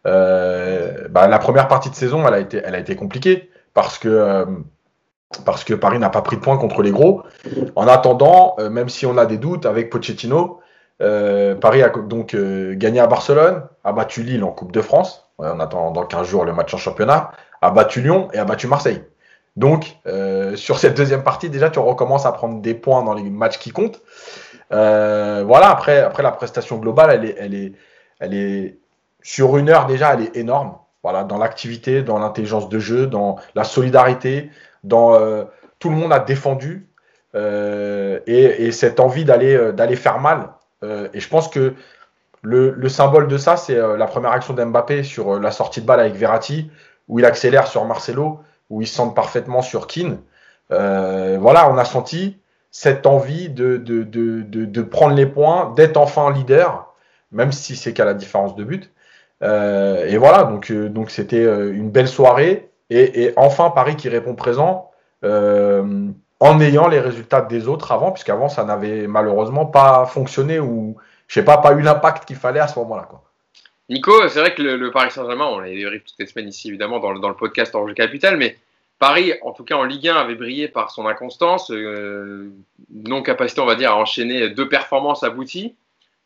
Bah, 0.05 1.29
la 1.29 1.39
première 1.39 1.69
partie 1.69 1.91
de 1.91 1.95
saison 1.95 2.27
elle 2.27 2.33
a 2.33 2.39
été, 2.39 2.63
elle 2.65 2.75
a 2.75 2.79
été 2.79 2.97
compliquée 2.97 3.51
parce 3.75 3.99
que 3.99 4.47
parce 5.45 5.65
que 5.65 5.75
Paris 5.75 5.99
n'a 5.99 6.11
pas 6.11 6.23
pris 6.23 6.37
de 6.37 6.41
points 6.41 6.57
contre 6.57 6.83
les 6.83 6.91
gros. 6.91 7.23
En 7.77 7.87
attendant, 7.87 8.57
même 8.71 8.89
si 8.89 9.05
on 9.07 9.19
a 9.19 9.27
des 9.27 9.37
doutes 9.37 9.67
avec 9.67 9.91
Pochettino, 9.91 10.61
Paris 10.99 11.83
a 11.83 11.91
donc 11.91 12.35
gagné 12.73 12.99
à 13.01 13.07
Barcelone, 13.07 13.63
a 13.85 13.93
battu 13.93 14.23
Lille 14.23 14.43
en 14.43 14.53
Coupe 14.53 14.73
de 14.73 14.81
France. 14.81 15.29
On 15.39 15.61
attend 15.61 15.91
dans 15.91 16.05
15 16.05 16.27
jours 16.27 16.45
le 16.45 16.53
match 16.53 16.73
en 16.73 16.79
championnat 16.79 17.31
a 17.63 17.71
battu 17.71 18.01
Lyon 18.01 18.29
et 18.33 18.39
a 18.39 18.45
battu 18.45 18.67
Marseille. 18.67 19.03
Donc, 19.57 19.97
euh, 20.07 20.55
sur 20.57 20.79
cette 20.79 20.97
deuxième 20.97 21.25
partie, 21.25 21.51
déjà, 21.51 21.71
tu 21.71 21.79
recommences 21.79 22.27
à 22.27 22.33
prendre 22.33 22.61
des 22.61 22.75
points 22.75 23.03
dans 23.03 23.15
les 23.15 23.25
matchs 23.25 23.59
qui 23.59 23.71
comptent. 23.71 24.01
Euh, 24.73 25.43
voilà, 25.47 25.71
après, 25.71 26.01
après 26.01 26.23
la 26.23 26.31
prestation 26.31 26.77
globale, 26.77 27.11
elle 27.11 27.25
est, 27.25 27.37
elle, 27.39 27.55
est, 27.55 27.73
elle 28.21 28.35
est 28.35 28.79
sur 29.23 29.57
une 29.57 29.69
heure 29.69 29.87
déjà, 29.87 30.15
elle 30.15 30.23
est 30.23 30.37
énorme. 30.37 30.77
Voilà, 31.03 31.25
dans 31.25 31.39
l'activité, 31.39 32.03
dans 32.03 32.19
l'intelligence 32.19 32.69
de 32.69 32.79
jeu, 32.79 33.07
dans 33.07 33.37
la 33.55 33.65
solidarité, 33.65 34.51
dans 34.89 35.15
euh, 35.15 35.45
tout 35.79 35.91
le 35.91 35.97
monde 35.97 36.13
a 36.13 36.19
défendu 36.19 36.87
et, 37.35 38.71
cette 38.73 38.99
envie 38.99 39.25
d'aller 39.25 39.73
d'aller 39.73 39.95
faire 39.95 40.19
mal. 40.19 40.49
et 40.83 41.21
je 41.21 41.29
pense 41.29 41.47
que 41.49 41.75
le, 42.43 42.71
le 42.71 42.89
symbole 42.89 43.29
de 43.29 43.39
ça, 43.39 43.57
c'est 43.57 43.77
la 43.77 44.07
première 44.07 44.33
action 44.33 44.55
d'Mbappé 44.55 45.05
sur 45.05 45.39
la 45.39 45.53
sortie 45.53 45.81
de 45.81 45.87
balle 45.87 46.01
avec 46.01 46.15
Verratti, 46.15 46.69
où 47.07 47.21
il 47.21 47.25
accélère 47.25 47.69
sur 47.69 47.85
Marcelo, 47.85 48.41
où 48.71 48.83
il 48.83 48.89
sent 48.89 49.13
parfaitement 49.15 49.63
sur 49.63 49.87
Keane. 49.87 50.19
Euh, 50.71 51.39
voilà, 51.41 51.71
on 51.71 51.79
a 51.79 51.85
senti 51.85 52.39
cette 52.71 53.07
envie 53.07 53.49
de, 53.49 53.77
de, 53.77 54.03
de, 54.03 54.83
prendre 54.83 55.15
les 55.15 55.27
points, 55.27 55.73
d'être 55.75 55.97
enfin 55.97 56.31
leader, 56.33 56.95
même 57.33 57.53
si 57.53 57.77
c'est 57.77 57.93
qu'à 57.93 58.05
la 58.05 58.15
différence 58.15 58.55
de 58.57 58.65
but. 58.65 58.93
Euh, 59.43 60.07
et 60.07 60.19
voilà, 60.19 60.51
euh, 60.71 60.89
donc 60.89 61.11
c'était 61.11 61.45
une 61.45 61.91
belle 61.91 62.09
soirée 62.09 62.71
et, 62.91 63.33
enfin 63.37 63.71
Paris 63.71 63.97
qui 63.97 64.09
répond 64.09 64.35
présent 64.35 64.91
en 66.41 66.61
ayant 66.61 66.89
les 66.89 67.01
résultats 67.01 67.41
des 67.41 67.69
autres 67.69 67.93
avant, 67.93 68.13
puisqu'avant 68.13 68.49
ça 68.49 68.65
n'avait 68.65 69.07
malheureusement 69.07 69.67
pas 69.67 70.07
fonctionné 70.07 70.61
ou 70.61 70.97
je 71.27 71.35
sais 71.35 71.45
pas 71.45 71.59
pas 71.59 71.73
eu 71.73 71.83
l'impact 71.83 72.25
qu'il 72.25 72.37
fallait 72.37 72.61
à 72.61 72.69
ce 72.69 72.79
moment-là. 72.79 73.09
Nico, 73.91 74.29
c'est 74.29 74.41
vrai 74.41 74.55
que 74.55 74.63
le, 74.63 74.91
Paris 74.91 75.11
Saint-Germain, 75.11 75.47
on 75.47 75.59
l'a 75.59 75.71
débrief 75.71 76.05
toutes 76.05 76.19
les 76.19 76.27
semaines 76.27 76.49
ici, 76.49 76.69
évidemment, 76.69 77.01
dans 77.01 77.11
le, 77.11 77.21
dans 77.21 77.31
le 77.31 77.35
podcast 77.35 77.75
Orge 77.75 77.95
Capital, 77.95 78.37
mais 78.37 78.59
Paris, 78.99 79.33
en 79.43 79.53
tout 79.53 79.65
cas 79.65 79.77
en 79.77 79.85
Ligue 79.85 80.09
1, 80.09 80.17
avait 80.17 80.35
brillé 80.35 80.69
par 80.69 80.91
son 80.91 81.07
inconstance, 81.07 81.71
euh, 81.71 82.51
non-capacité, 82.93 83.61
on 83.61 83.67
va 83.67 83.77
dire, 83.77 83.93
à 83.93 83.97
enchaîner 83.97 84.51
deux 84.51 84.69
performances 84.69 85.23
abouties. 85.23 85.75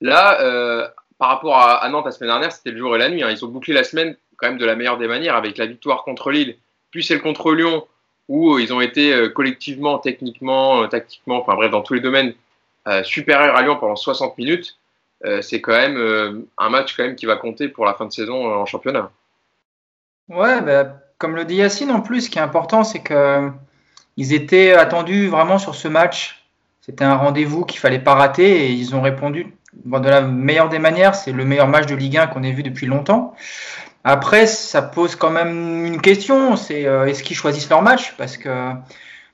Là, 0.00 0.40
euh, 0.40 0.88
par 1.18 1.28
rapport 1.28 1.56
à, 1.56 1.88
Nantes 1.88 2.06
la 2.06 2.10
semaine 2.10 2.30
dernière, 2.30 2.50
c'était 2.50 2.70
le 2.70 2.78
jour 2.78 2.96
et 2.96 2.98
la 2.98 3.08
nuit. 3.08 3.22
Hein. 3.22 3.30
Ils 3.30 3.44
ont 3.44 3.48
bouclé 3.48 3.74
la 3.74 3.84
semaine 3.84 4.16
quand 4.42 4.48
même 4.48 4.58
de 4.58 4.66
la 4.66 4.74
meilleure 4.74 4.98
des 4.98 5.06
manières 5.06 5.36
avec 5.36 5.56
la 5.56 5.66
victoire 5.66 6.02
contre 6.02 6.30
Lille, 6.32 6.56
puis 6.90 7.04
celle 7.04 7.22
contre 7.22 7.54
Lyon, 7.54 7.86
où 8.28 8.58
ils 8.58 8.74
ont 8.74 8.80
été 8.80 9.14
euh, 9.14 9.28
collectivement, 9.28 9.98
techniquement, 9.98 10.86
tactiquement, 10.88 11.40
enfin 11.40 11.54
bref, 11.54 11.70
dans 11.70 11.82
tous 11.82 11.94
les 11.94 12.00
domaines, 12.00 12.34
supérieurs 13.04 13.56
à 13.56 13.62
Lyon 13.62 13.76
pendant 13.78 13.94
60 13.94 14.36
minutes. 14.38 14.76
Euh, 15.24 15.40
c'est 15.40 15.60
quand 15.60 15.72
même 15.72 15.96
euh, 15.96 16.48
un 16.58 16.68
match 16.68 16.96
quand 16.96 17.04
même 17.04 17.14
qui 17.14 17.26
va 17.26 17.36
compter 17.36 17.68
pour 17.68 17.84
la 17.84 17.94
fin 17.94 18.06
de 18.06 18.12
saison 18.12 18.46
euh, 18.46 18.54
en 18.56 18.66
championnat. 18.66 19.10
Ouais, 20.28 20.60
bah, 20.62 20.96
comme 21.18 21.36
le 21.36 21.44
dit 21.44 21.56
Yacine, 21.56 21.90
en 21.90 22.00
plus, 22.00 22.22
ce 22.22 22.30
qui 22.30 22.38
est 22.38 22.42
important, 22.42 22.82
c'est 22.82 23.02
qu'ils 23.02 24.32
étaient 24.32 24.72
attendus 24.72 25.28
vraiment 25.28 25.58
sur 25.58 25.74
ce 25.74 25.86
match. 25.86 26.44
C'était 26.80 27.04
un 27.04 27.14
rendez-vous 27.14 27.64
qu'il 27.64 27.78
fallait 27.78 28.00
pas 28.00 28.14
rater 28.14 28.66
et 28.66 28.70
ils 28.70 28.96
ont 28.96 29.02
répondu 29.02 29.54
de 29.74 30.08
la 30.08 30.22
meilleure 30.22 30.68
des 30.68 30.80
manières. 30.80 31.14
C'est 31.14 31.30
le 31.30 31.44
meilleur 31.44 31.68
match 31.68 31.86
de 31.86 31.94
Ligue 31.94 32.16
1 32.16 32.26
qu'on 32.28 32.42
ait 32.42 32.50
vu 32.50 32.64
depuis 32.64 32.86
longtemps. 32.86 33.36
Après, 34.04 34.46
ça 34.46 34.82
pose 34.82 35.16
quand 35.16 35.30
même 35.30 35.84
une 35.86 36.00
question, 36.00 36.56
c'est 36.56 36.82
est-ce 36.82 37.22
qu'ils 37.22 37.36
choisissent 37.36 37.70
leur 37.70 37.82
match? 37.82 38.14
Parce 38.16 38.36
que 38.36 38.72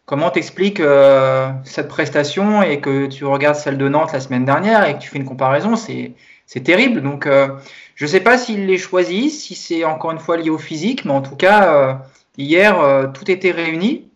Comment 0.08 0.30
t'expliques 0.30 0.80
euh, 0.80 1.50
cette 1.64 1.88
prestation 1.88 2.62
et 2.62 2.80
que 2.80 3.04
tu 3.08 3.26
regardes 3.26 3.56
celle 3.56 3.76
de 3.76 3.90
Nantes 3.90 4.14
la 4.14 4.20
semaine 4.20 4.46
dernière 4.46 4.88
et 4.88 4.94
que 4.94 5.00
tu 5.00 5.10
fais 5.10 5.18
une 5.18 5.26
comparaison 5.26 5.76
C'est 5.76 6.60
terrible. 6.64 7.02
Donc, 7.02 7.26
euh, 7.26 7.48
je 7.94 8.06
ne 8.06 8.08
sais 8.08 8.20
pas 8.20 8.38
s'ils 8.38 8.64
les 8.64 8.78
choisissent, 8.78 9.44
si 9.44 9.54
c'est 9.54 9.84
encore 9.84 10.12
une 10.12 10.18
fois 10.18 10.38
lié 10.38 10.48
au 10.48 10.56
physique, 10.56 11.04
mais 11.04 11.10
en 11.10 11.20
tout 11.20 11.36
cas, 11.36 11.74
euh, 11.74 11.94
hier, 12.38 13.10
tout 13.12 13.30
était 13.30 13.50
réuni. 13.50 14.08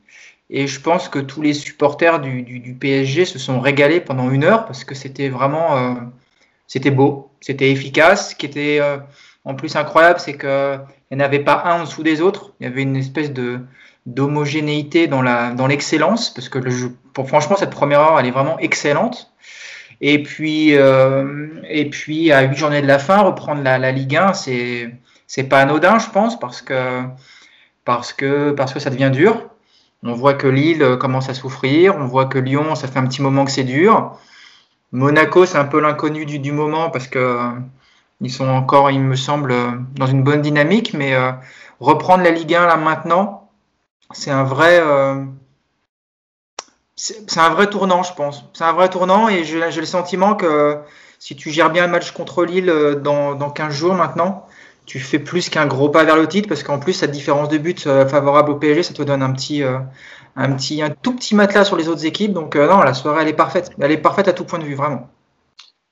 Et 0.49 0.66
je 0.66 0.80
pense 0.80 1.11
que 1.11 1.18
tous 1.18 1.42
les 1.42 1.52
supporters 1.52 2.21
du, 2.21 2.40
du, 2.40 2.73
PSG 2.73 3.26
se 3.26 3.38
sont 3.38 3.61
régalés 3.61 4.00
pendant 4.00 4.30
une 4.30 4.44
heure 4.44 4.64
parce 4.64 4.85
que 4.85 4.94
c'était 4.94 5.28
vraiment 5.28 6.11
c'était 6.68 6.90
beau, 6.90 7.30
c'était 7.42 7.71
efficace. 7.71 8.30
Ce 8.30 8.35
qui 8.35 8.47
était 8.47 8.80
en 9.44 9.54
plus 9.54 9.75
incroyable, 9.76 10.20
c'est 10.20 10.37
qu'il 10.37 10.80
n'y 11.11 11.16
en 11.16 11.25
avait 11.25 11.40
pas 11.40 11.62
un 11.66 11.80
en 11.80 11.84
dessous 11.84 12.02
des 12.02 12.20
autres. 12.20 12.52
Il 12.61 12.64
y 12.64 12.66
avait 12.66 12.82
une 12.82 12.96
espèce 12.96 13.32
de, 13.32 13.61
d'homogénéité 14.06 15.06
dans 15.06 15.66
l'excellence 15.66 16.30
parce 16.30 16.49
que 16.49 16.58
franchement 17.26 17.56
cette 17.56 17.70
première 17.70 18.00
heure 18.00 18.18
elle 18.18 18.26
est 18.26 18.32
vraiment 18.32 18.58
excellente 18.58 19.30
et 20.00 20.22
puis 20.22 20.75
euh, 20.76 21.49
et 21.68 21.88
puis 21.88 22.32
à 22.32 22.42
huit 22.42 22.56
journées 22.56 22.82
de 22.82 22.87
la 22.88 22.99
fin 22.99 23.20
reprendre 23.20 23.62
la, 23.62 23.78
la 23.78 23.92
Ligue 23.92 24.16
1 24.16 24.32
c'est 24.32 24.90
c'est 25.32 25.44
pas 25.44 25.61
anodin, 25.61 25.99
je 25.99 26.11
pense, 26.11 26.38
parce 26.38 26.61
que, 26.61 27.06
ça 27.87 28.90
devient 28.90 29.11
dur. 29.11 29.49
On 30.02 30.12
voit 30.12 30.34
que 30.34 30.46
Lille 30.46 30.99
commence 31.00 31.30
à 31.30 31.34
souffrir, 31.34 31.96
on 31.96 32.04
voit 32.04 32.26
que 32.26 32.38
Lyon, 32.38 32.75
ça 32.75 32.87
fait 32.87 32.99
un 32.99 33.06
petit 33.06 33.22
moment 33.22 33.46
que 33.46 33.50
c'est 33.50 33.64
dur. 33.64 34.18
Monaco, 34.92 35.46
c'est 35.46 35.56
un 35.56 35.64
peu 35.64 35.80
l'inconnu 35.80 36.26
du, 36.26 36.52
moment 36.52 36.90
parce 36.90 37.08
que 37.08 37.49
ils 38.23 38.31
sont 38.31 38.49
encore, 38.49 38.91
il 38.91 39.00
me 39.00 39.17
semble, 39.17 39.55
dans 39.97 40.07
une 40.07 40.23
bonne 40.23 40.43
dynamique, 40.43 40.95
mais 40.95 41.14
euh, 41.14 41.33
reprendre 41.81 42.23
la 42.23 42.31
Ligue 42.31 42.55
1 42.55 42.67
là 42.67 42.76
maintenant, 42.76 43.50
c'est 44.12 44.31
un 44.31 44.45
vrai, 44.45 44.81
euh, 44.81 45.25
c'est 46.95 47.41
un 47.41 47.50
vrai 47.50 47.69
tournant, 47.69 48.05
je 48.05 48.14
pense. 48.14 48.45
C'est 48.52 48.64
un 48.64 48.73
vrai 48.73 48.88
tournant 48.88 49.29
et 49.29 49.43
j'ai 49.45 49.59
le 49.59 49.87
sentiment 49.87 50.37
que 50.37 50.79
si 51.19 51.35
tu 51.35 51.50
gères 51.50 51.71
bien 51.71 51.85
un 51.85 51.88
match 51.88 52.12
contre 52.12 52.45
Lille 52.45 52.71
euh, 52.71 52.95
dans, 52.95 53.35
dans 53.35 53.50
15 53.50 53.75
jours 53.75 53.95
maintenant, 53.95 54.47
tu 54.87 55.00
fais 55.00 55.19
plus 55.19 55.49
qu'un 55.49 55.67
gros 55.67 55.88
pas 55.88 56.05
vers 56.05 56.17
le 56.17 56.29
titre 56.29 56.49
parce 56.49 56.62
qu'en 56.62 56.79
plus, 56.79 56.93
cette 56.93 57.11
différence 57.11 57.49
de 57.49 57.59
but 57.59 57.83
favorable 57.83 58.50
au 58.52 58.57
PSG, 58.57 58.83
ça 58.85 58.95
te 58.95 59.02
donne 59.02 59.23
un 59.23 59.33
petit, 59.33 59.62
un 59.62 60.52
petit, 60.52 60.83
un 60.83 60.91
tout 60.91 61.14
petit 61.14 61.37
matelas 61.37 61.64
sur 61.64 61.76
les 61.76 61.88
autres 61.88 62.05
équipes. 62.05 62.33
Donc 62.33 62.57
non, 62.57 62.83
la 62.83 62.93
soirée, 62.93 63.23
elle 63.23 63.29
est 63.29 63.33
parfaite. 63.33 63.71
Elle 63.81 63.93
est 63.93 63.99
parfaite 63.99 64.26
à 64.26 64.33
tout 64.33 64.45
point 64.45 64.59
de 64.59 64.64
vue, 64.64 64.75
vraiment. 64.75 65.09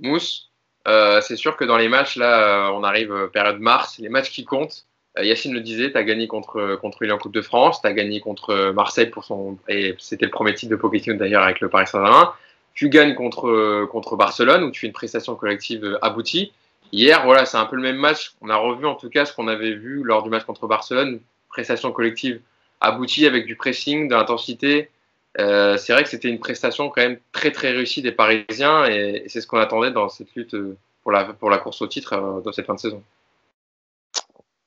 Mousse, 0.01 0.50
euh, 0.89 1.21
c'est 1.21 1.37
sûr 1.37 1.57
que 1.57 1.65
dans 1.65 1.77
les 1.77 1.89
matchs, 1.89 2.17
là, 2.17 2.69
euh, 2.69 2.73
on 2.73 2.83
arrive 2.85 3.13
euh, 3.13 3.27
période 3.27 3.61
mars, 3.61 3.99
les 3.99 4.09
matchs 4.09 4.31
qui 4.31 4.45
comptent. 4.45 4.87
Yacine 5.21 5.53
le 5.53 5.61
disait, 5.61 5.91
tu 5.91 5.99
as 5.99 6.05
gagné 6.05 6.29
contre, 6.29 6.77
contre 6.77 7.03
Lille 7.03 7.13
en 7.13 7.19
Coupe 7.19 7.35
de 7.35 7.43
France, 7.43 7.83
tu 7.83 7.87
as 7.87 7.93
gagné 7.93 8.21
contre 8.21 8.71
Marseille 8.71 9.07
pour 9.07 9.25
son. 9.25 9.59
Et 9.69 9.97
c'était 9.99 10.25
le 10.25 10.31
premier 10.31 10.55
titre 10.55 10.71
de 10.71 10.77
Pochettino 10.77 11.17
d'ailleurs 11.17 11.43
avec 11.43 11.61
le 11.61 11.69
Paris 11.69 11.89
Saint-Germain. 11.89 12.33
Tu 12.75 12.89
gagnes 12.89 13.17
contre, 13.17 13.87
contre 13.87 14.15
Barcelone 14.15 14.63
où 14.63 14.71
tu 14.71 14.81
fais 14.81 14.87
une 14.87 14.93
prestation 14.93 15.35
collective 15.35 15.99
aboutie. 16.01 16.53
Hier, 16.93 17.25
voilà, 17.25 17.45
c'est 17.45 17.57
un 17.57 17.67
peu 17.67 17.75
le 17.75 17.83
même 17.83 17.97
match. 17.97 18.35
On 18.41 18.51
a 18.51 18.57
revu 18.57 18.87
en 18.87 18.95
tout 18.95 19.11
cas 19.11 19.25
ce 19.25 19.35
qu'on 19.35 19.49
avait 19.49 19.73
vu 19.73 20.05
lors 20.05 20.23
du 20.23 20.31
match 20.31 20.45
contre 20.45 20.69
Barcelone, 20.69 21.21
prestation 21.49 21.91
collective 21.91 22.41
aboutie 22.81 23.27
avec 23.27 23.47
du 23.47 23.57
pressing, 23.57 24.09
de 24.09 24.15
l'intensité. 24.15 24.91
C'est 25.37 25.93
vrai 25.93 26.03
que 26.03 26.09
c'était 26.09 26.29
une 26.29 26.41
prestation 26.41 26.89
quand 26.89 27.03
même 27.03 27.19
très 27.33 27.53
très 27.53 27.71
réussie 27.71 28.03
des 28.03 28.13
Parisiens 28.13 28.87
et 28.87 29.25
c'est 29.29 29.41
ce 29.41 29.47
qu'on 29.47 29.59
attendait 29.59 29.93
dans 29.93 30.09
cette 30.09 30.35
lutte 30.35 30.55
pour 31.03 31.13
la, 31.13 31.25
pour 31.25 31.51
la 31.51 31.59
course 31.59 31.83
au 31.83 31.87
titre 31.87 32.15
euh, 32.15 32.41
dans 32.41 32.53
cette 32.53 32.67
fin 32.67 32.75
de 32.75 32.81
saison. 32.81 33.03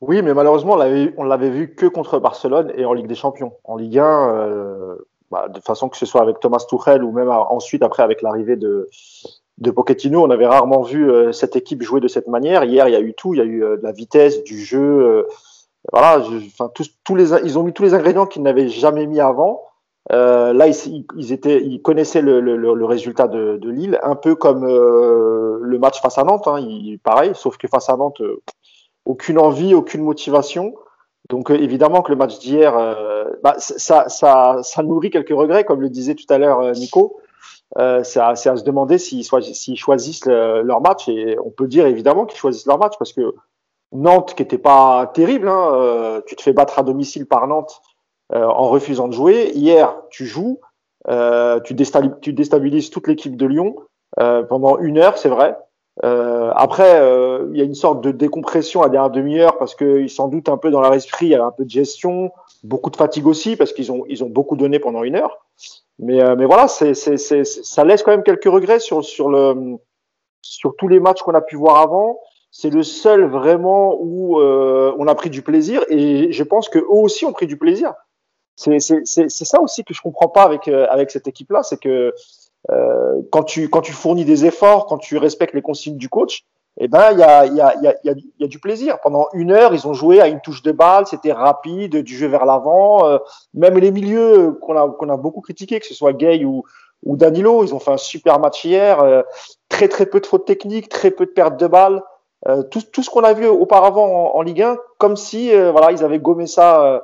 Oui, 0.01 0.21
mais 0.21 0.33
malheureusement, 0.33 0.73
on 1.17 1.23
l'avait 1.23 1.49
vu 1.49 1.75
que 1.75 1.85
contre 1.85 2.19
Barcelone 2.19 2.73
et 2.75 2.83
en 2.83 2.93
Ligue 2.93 3.07
des 3.07 3.15
Champions. 3.15 3.53
En 3.63 3.77
Ligue 3.77 3.99
1, 3.99 4.35
euh, 4.35 4.95
bah, 5.31 5.47
de 5.47 5.61
façon 5.61 5.87
que 5.87 5.95
ce 5.95 6.05
soit 6.05 6.21
avec 6.21 6.41
Thomas 6.41 6.65
Tuchel 6.67 7.03
ou 7.03 7.13
même 7.13 7.29
ensuite 7.29 7.83
après 7.83 8.03
avec 8.03 8.21
l'arrivée 8.21 8.57
de, 8.57 8.89
de 9.59 9.73
on 10.15 10.29
avait 10.29 10.45
rarement 10.45 10.81
vu 10.81 11.09
euh, 11.09 11.31
cette 11.31 11.55
équipe 11.55 11.81
jouer 11.83 12.01
de 12.01 12.09
cette 12.09 12.27
manière. 12.27 12.65
Hier, 12.65 12.89
il 12.89 12.91
y 12.91 12.97
a 12.97 12.99
eu 12.99 13.13
tout. 13.13 13.33
Il 13.33 13.37
y 13.37 13.41
a 13.41 13.45
eu 13.45 13.59
de 13.59 13.79
la 13.81 13.93
vitesse, 13.93 14.43
du 14.43 14.59
jeu. 14.59 15.25
voilà, 15.93 16.21
tous, 16.75 16.91
tous 17.05 17.15
les, 17.15 17.31
ils 17.45 17.57
ont 17.57 17.63
mis 17.63 17.71
tous 17.71 17.83
les 17.83 17.93
ingrédients 17.93 18.25
qu'ils 18.25 18.43
n'avaient 18.43 18.67
jamais 18.67 19.05
mis 19.05 19.21
avant. 19.21 19.63
Euh, 20.11 20.51
là, 20.51 20.67
ils, 20.67 21.31
étaient, 21.31 21.63
ils 21.63 21.81
connaissaient 21.81 22.21
le, 22.21 22.41
le, 22.41 22.57
le 22.57 22.85
résultat 22.85 23.27
de, 23.27 23.57
de, 23.57 23.69
Lille, 23.69 23.99
un 24.03 24.15
peu 24.15 24.35
comme 24.35 24.65
euh, 24.65 25.59
le 25.61 25.79
match 25.79 26.01
face 26.01 26.17
à 26.17 26.23
Nantes. 26.23 26.47
Hein, 26.47 26.59
il, 26.59 26.99
pareil, 26.99 27.31
sauf 27.35 27.57
que 27.57 27.67
face 27.67 27.89
à 27.89 27.95
Nantes, 27.95 28.21
euh, 28.21 28.41
aucune 29.05 29.39
envie, 29.39 29.73
aucune 29.73 30.03
motivation. 30.03 30.73
Donc 31.29 31.51
euh, 31.51 31.55
évidemment 31.55 32.01
que 32.01 32.11
le 32.11 32.17
match 32.17 32.39
d'hier, 32.39 32.73
bah, 33.43 33.55
ça, 33.57 34.09
ça, 34.09 34.59
ça, 34.61 34.83
nourrit 34.83 35.09
quelques 35.09 35.29
regrets, 35.29 35.63
comme 35.63 35.81
le 35.81 35.89
disait 35.89 36.15
tout 36.15 36.25
à 36.29 36.37
l'heure 36.37 36.71
Nico. 36.73 37.21
c'est 37.77 38.19
à, 38.19 38.35
se 38.35 38.63
demander 38.63 38.97
s'ils 38.97 39.25
choisissent 39.77 40.25
leur 40.25 40.81
match. 40.81 41.07
Et 41.07 41.37
on 41.39 41.49
peut 41.49 41.67
dire 41.67 41.87
évidemment 41.87 42.25
qu'ils 42.25 42.39
choisissent 42.39 42.65
leur 42.65 42.77
match 42.77 42.95
parce 42.99 43.13
que 43.13 43.33
Nantes, 43.93 44.33
qui 44.35 44.41
n'était 44.41 44.57
pas 44.57 45.11
terrible, 45.13 45.47
hein, 45.47 46.21
tu 46.25 46.35
te 46.35 46.41
fais 46.41 46.51
battre 46.51 46.77
à 46.77 46.83
domicile 46.83 47.25
par 47.25 47.47
Nantes 47.47 47.81
euh, 47.81 47.92
en 48.31 48.69
refusant 48.69 49.07
de 49.07 49.13
jouer. 49.13 49.51
Hier, 49.53 49.95
tu 50.09 50.25
joues, 50.25 50.59
euh, 51.09 51.59
tu, 51.59 51.73
déstabilises, 51.73 52.17
tu, 52.21 52.33
déstabilises, 52.33 52.89
toute 52.89 53.07
l'équipe 53.07 53.35
de 53.35 53.45
Lyon 53.45 53.75
euh, 54.19 54.43
pendant 54.43 54.77
une 54.77 54.97
heure, 54.97 55.17
c'est 55.17 55.29
vrai. 55.29 55.57
après, 56.01 57.01
il 57.51 57.57
y 57.57 57.61
a 57.61 57.65
une 57.65 57.75
sorte 57.75 58.01
de 58.01 58.11
décompression 58.11 58.81
à 58.81 58.89
dernière 58.89 59.11
demi-heure 59.11 59.57
parce 59.57 59.75
qu'ils 59.75 60.09
s'en 60.09 60.27
doutent 60.27 60.49
un 60.49 60.57
peu 60.57 60.71
dans 60.71 60.81
leur 60.81 60.93
esprit, 60.93 61.27
il 61.27 61.29
y 61.29 61.35
a 61.35 61.43
un 61.43 61.51
peu 61.51 61.65
de 61.65 61.69
gestion, 61.69 62.31
beaucoup 62.63 62.89
de 62.89 62.95
fatigue 62.95 63.27
aussi 63.27 63.55
parce 63.55 63.73
qu'ils 63.73 63.91
ont, 63.91 64.03
ils 64.07 64.23
ont 64.23 64.29
beaucoup 64.29 64.55
donné 64.55 64.79
pendant 64.79 65.03
une 65.03 65.15
heure. 65.15 65.45
Mais, 65.99 66.23
mais 66.35 66.45
voilà, 66.45 66.67
c'est, 66.67 66.93
ça 66.95 67.83
laisse 67.83 68.01
quand 68.01 68.11
même 68.11 68.23
quelques 68.23 68.45
regrets 68.45 68.79
sur, 68.79 69.03
sur, 69.03 69.29
le, 69.29 69.77
sur 70.41 70.75
tous 70.77 70.87
les 70.87 70.99
matchs 70.99 71.21
qu'on 71.21 71.35
a 71.35 71.41
pu 71.41 71.55
voir 71.55 71.77
avant. 71.77 72.19
C'est 72.49 72.69
le 72.69 72.83
seul 72.83 73.25
vraiment 73.25 73.97
où 73.99 74.39
on 74.39 75.07
a 75.07 75.15
pris 75.15 75.29
du 75.29 75.41
plaisir 75.41 75.83
et 75.89 76.31
je 76.31 76.43
pense 76.43 76.69
que 76.69 76.79
eux 76.79 76.89
aussi 76.89 77.25
ont 77.25 77.33
pris 77.33 77.47
du 77.47 77.57
plaisir 77.57 77.93
c'est 78.55 78.79
ça 78.79 79.61
aussi 79.61 79.83
que 79.83 79.93
je 79.93 80.01
comprends 80.01 80.29
pas 80.29 80.43
avec, 80.43 80.67
euh, 80.67 80.87
avec 80.89 81.11
cette 81.11 81.27
équipe-là, 81.27 81.63
c'est 81.63 81.79
que 81.79 82.13
euh, 82.71 83.21
quand, 83.31 83.43
tu, 83.43 83.69
quand 83.69 83.81
tu 83.81 83.91
fournis 83.91 84.25
des 84.25 84.45
efforts, 84.45 84.85
quand 84.85 84.97
tu 84.97 85.17
respectes 85.17 85.53
les 85.53 85.61
consignes 85.61 85.97
du 85.97 86.09
coach, 86.09 86.45
eh 86.77 86.87
ben 86.87 87.11
il 87.11 87.19
y 87.19 87.23
a, 87.23 87.45
y, 87.45 87.61
a, 87.61 87.75
y, 87.81 87.87
a, 87.87 87.93
y 88.03 88.43
a 88.43 88.47
du 88.47 88.59
plaisir. 88.59 88.99
Pendant 89.01 89.27
une 89.33 89.51
heure, 89.51 89.73
ils 89.73 89.87
ont 89.87 89.93
joué 89.93 90.21
à 90.21 90.27
une 90.27 90.41
touche 90.41 90.63
de 90.63 90.71
balle, 90.71 91.05
c'était 91.05 91.31
rapide, 91.31 91.97
du 91.97 92.17
jeu 92.17 92.27
vers 92.27 92.45
l'avant. 92.45 93.05
Euh, 93.05 93.19
même 93.53 93.77
les 93.77 93.91
milieux 93.91 94.53
qu'on 94.53 94.75
a, 94.75 94.89
qu'on 94.89 95.09
a 95.09 95.17
beaucoup 95.17 95.41
critiqués, 95.41 95.79
que 95.79 95.85
ce 95.85 95.93
soit 95.93 96.13
Gay 96.13 96.43
ou, 96.45 96.63
ou 97.03 97.15
Danilo, 97.15 97.63
ils 97.63 97.75
ont 97.75 97.79
fait 97.79 97.91
un 97.91 97.97
super 97.97 98.39
match 98.39 98.65
hier. 98.65 98.99
Euh, 99.01 99.21
très 99.69 99.87
très 99.87 100.07
peu 100.07 100.19
de 100.19 100.25
fautes 100.25 100.45
techniques, 100.45 100.89
très 100.89 101.11
peu 101.11 101.25
de 101.27 101.31
pertes 101.31 101.57
de 101.57 101.67
balles. 101.67 102.01
Euh, 102.47 102.63
tout, 102.63 102.81
tout, 102.91 103.03
ce 103.03 103.09
qu'on 103.09 103.23
a 103.23 103.33
vu 103.33 103.45
auparavant 103.47 104.33
en, 104.33 104.37
en, 104.37 104.41
Ligue 104.41 104.63
1, 104.63 104.77
comme 104.97 105.15
si 105.15 105.51
voilà 105.53 105.91
ils 105.91 106.03
avaient 106.03 106.19
gommé 106.19 106.47
ça 106.47 107.03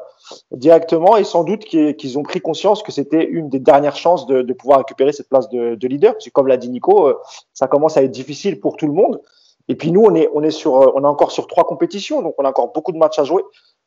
directement 0.51 1.17
et 1.17 1.23
sans 1.23 1.43
doute 1.43 1.65
qu'ils 1.65 2.19
ont 2.19 2.23
pris 2.23 2.41
conscience 2.41 2.83
que 2.83 2.91
c'était 2.91 3.23
une 3.23 3.49
des 3.49 3.59
dernières 3.59 3.95
chances 3.95 4.25
de, 4.27 4.53
pouvoir 4.53 4.79
récupérer 4.79 5.11
cette 5.11 5.29
place 5.29 5.49
de, 5.49 5.75
de 5.75 5.87
leader. 5.87 6.13
Parce 6.13 6.25
que 6.25 6.31
comme 6.31 6.47
l'a 6.47 6.57
dit 6.57 6.69
Nico, 6.69 7.07
euh, 7.07 7.17
ça 7.53 7.67
commence 7.67 7.97
à 7.97 8.03
être 8.03 8.11
difficile 8.11 8.59
pour 8.59 8.75
tout 8.77 8.87
le 8.87 8.93
monde. 8.93 9.21
Et 9.69 9.75
puis 9.75 9.91
nous, 9.91 10.03
on 10.03 10.15
est, 10.15 10.29
on 10.33 10.43
est 10.43 10.51
sur, 10.51 10.81
euh, 10.81 10.91
on 10.95 11.03
est 11.03 11.07
encore 11.07 11.31
sur 11.31 11.47
trois 11.47 11.63
compétitions, 11.63 12.21
donc 12.21 12.33
on 12.37 12.43
a 12.43 12.49
encore 12.49 12.73
beaucoup 12.73 12.91
de 12.91 12.97
matchs 12.97 13.19
à 13.19 13.23
jouer. 13.23 13.43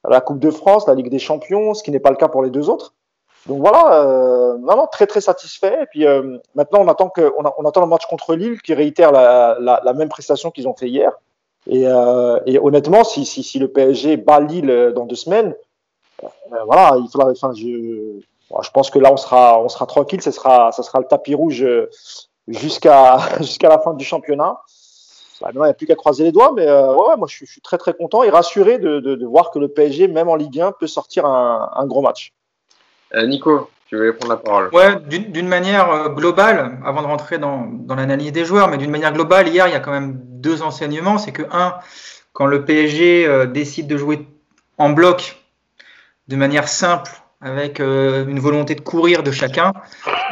La 0.09 0.21
Coupe 0.21 0.39
de 0.39 0.51
France, 0.51 0.87
la 0.87 0.95
Ligue 0.95 1.11
des 1.11 1.19
Champions, 1.19 1.75
ce 1.75 1.83
qui 1.83 1.91
n'est 1.91 2.01
pas 2.01 2.11
le 2.11 2.17
cas 2.17 2.29
pour 2.29 2.43
les 2.43 2.51
deux 2.51 2.71
autres. 2.71 2.95
Donc 3.47 3.61
voilà, 3.61 4.05
euh, 4.05 4.57
vraiment 4.59 4.87
très 4.87 5.09
très 5.09 5.21
satisfait. 5.21 5.83
Et 5.83 5.87
puis 5.91 6.07
euh, 6.07 6.39
maintenant, 6.55 6.81
on 6.81 6.89
attend 6.89 7.09
que, 7.09 7.33
on, 7.37 7.67
attend 7.67 7.81
le 7.81 7.89
match 7.89 8.07
contre 8.07 8.37
Lille 8.37 8.63
qui 8.63 8.73
réitère 8.73 9.11
la, 9.11 9.93
même 9.95 10.09
prestation 10.09 10.53
qu'ils 10.53 10.69
ont 10.69 10.75
fait 10.75 10.89
hier. 10.89 11.13
Et, 11.67 11.83
et 11.83 12.59
honnêtement, 12.59 13.05
si, 13.05 13.25
si, 13.25 13.43
si, 13.43 13.59
le 13.59 13.69
PSG 13.69 14.17
bat 14.17 14.41
Lille 14.41 14.93
dans 14.95 15.07
deux 15.07 15.17
semaines, 15.17 15.55
voilà, 16.67 16.97
il 16.99 17.09
faudra. 17.11 17.31
Enfin, 17.31 17.53
je, 17.55 18.21
je 18.61 18.71
pense 18.71 18.91
que 18.91 18.99
là, 18.99 19.13
on 19.13 19.17
sera, 19.17 19.61
on 19.61 19.69
sera 19.69 19.87
tranquille. 19.87 20.21
Ce 20.21 20.31
sera, 20.31 20.73
ça 20.73 20.83
sera 20.83 21.01
le 21.01 21.07
tapis 21.07 21.35
rouge 21.35 21.63
euh, 21.63 21.89
jusqu'à 22.49 23.19
jusqu'à 23.39 23.69
la 23.69 23.79
fin 23.79 23.95
du 23.95 24.05
championnat. 24.05 24.59
Bah, 25.41 25.51
il 25.53 25.61
n'y 25.61 25.67
a 25.67 25.75
plus 25.75 25.87
qu'à 25.87 25.97
croiser 25.97 26.23
les 26.23 26.31
doigts, 26.31 26.53
mais 26.55 26.69
euh, 26.69 26.95
ouais, 26.95 27.17
moi 27.17 27.27
je 27.29 27.45
suis, 27.45 27.61
très 27.61 27.77
très 27.77 27.95
content 27.95 28.23
et 28.23 28.31
rassuré 28.31 28.79
de, 28.79 29.01
de, 29.01 29.17
de, 29.17 29.27
voir 29.27 29.51
que 29.51 29.59
le 29.59 29.67
PSG, 29.67 30.07
même 30.07 30.29
en 30.29 30.37
Ligue 30.37 30.61
1, 30.61 30.71
peut 30.71 30.87
sortir 30.87 31.27
un, 31.27 31.69
un 31.75 31.85
gros 31.85 32.01
match. 32.01 32.33
Nico, 33.13 33.69
tu 33.89 33.97
veux 33.97 34.15
prendre 34.15 34.35
la 34.35 34.39
parole? 34.39 34.71
Ouais, 34.73 34.95
d'une 35.01 35.49
manière 35.49 36.11
globale, 36.11 36.79
avant 36.85 37.03
de 37.03 37.09
rentrer 37.09 37.39
dans, 37.39 37.67
dans 37.67 37.97
l'analyse 37.97 38.31
des 38.31 38.45
joueurs, 38.45 38.69
mais 38.69 38.79
d'une 38.79 38.93
manière 38.93 39.13
globale, 39.13 39.49
hier, 39.49 39.67
il 39.67 39.73
y 39.73 39.75
a 39.77 39.81
quand 39.81 39.91
même 39.91 40.21
deux 40.23 40.63
enseignements. 40.63 41.19
C'est 41.19 41.33
que, 41.33 41.43
un, 41.51 41.75
quand 42.33 42.47
le 42.47 42.65
PSG 42.65 43.49
décide 43.49 43.89
de 43.89 43.97
jouer 43.97 44.29
en 44.79 44.91
bloc, 44.91 45.42
de 46.33 46.37
manière 46.37 46.67
simple, 46.67 47.13
avec 47.43 47.79
euh, 47.79 48.27
une 48.27 48.41
volonté 48.41 48.75
de 48.75 48.81
courir 48.81 49.23
de 49.23 49.31
chacun, 49.31 49.75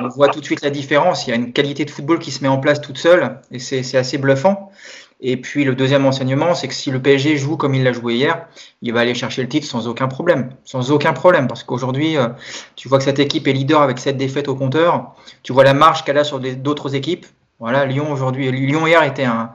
on 0.00 0.08
voit 0.08 0.28
tout 0.28 0.40
de 0.40 0.44
suite 0.44 0.62
la 0.62 0.70
différence. 0.70 1.26
Il 1.26 1.30
y 1.30 1.32
a 1.34 1.36
une 1.36 1.52
qualité 1.52 1.84
de 1.84 1.90
football 1.90 2.18
qui 2.18 2.30
se 2.30 2.42
met 2.42 2.48
en 2.48 2.58
place 2.58 2.80
toute 2.80 2.96
seule 2.96 3.40
et 3.50 3.58
c'est 3.58 3.96
assez 3.98 4.16
bluffant. 4.16 4.72
Et 5.20 5.36
puis 5.36 5.64
le 5.64 5.74
deuxième 5.74 6.06
enseignement, 6.06 6.54
c'est 6.54 6.68
que 6.68 6.74
si 6.74 6.90
le 6.90 7.02
PSG 7.02 7.36
joue 7.36 7.58
comme 7.58 7.74
il 7.74 7.84
l'a 7.84 7.92
joué 7.92 8.14
hier, 8.14 8.46
il 8.80 8.94
va 8.94 9.00
aller 9.00 9.14
chercher 9.14 9.42
le 9.42 9.48
titre 9.48 9.66
sans 9.66 9.88
aucun 9.88 10.08
problème. 10.08 10.54
Sans 10.64 10.90
aucun 10.90 11.12
problème, 11.12 11.46
parce 11.46 11.64
qu'aujourd'hui, 11.64 12.16
euh, 12.16 12.28
tu 12.76 12.88
vois 12.88 12.96
que 12.96 13.04
cette 13.04 13.18
équipe 13.18 13.46
est 13.46 13.52
leader 13.52 13.82
avec 13.82 13.98
cette 13.98 14.16
défaite 14.16 14.48
au 14.48 14.54
compteur. 14.54 15.14
Tu 15.42 15.52
vois 15.52 15.64
la 15.64 15.74
marge 15.74 16.04
qu'elle 16.04 16.16
a 16.16 16.24
sur 16.24 16.40
d'autres 16.40 16.94
équipes. 16.94 17.26
Voilà, 17.60 17.84
Lyon 17.84 18.10
aujourd'hui, 18.10 18.50
Lyon 18.50 18.86
hier 18.86 19.02
était 19.02 19.26
un, 19.26 19.52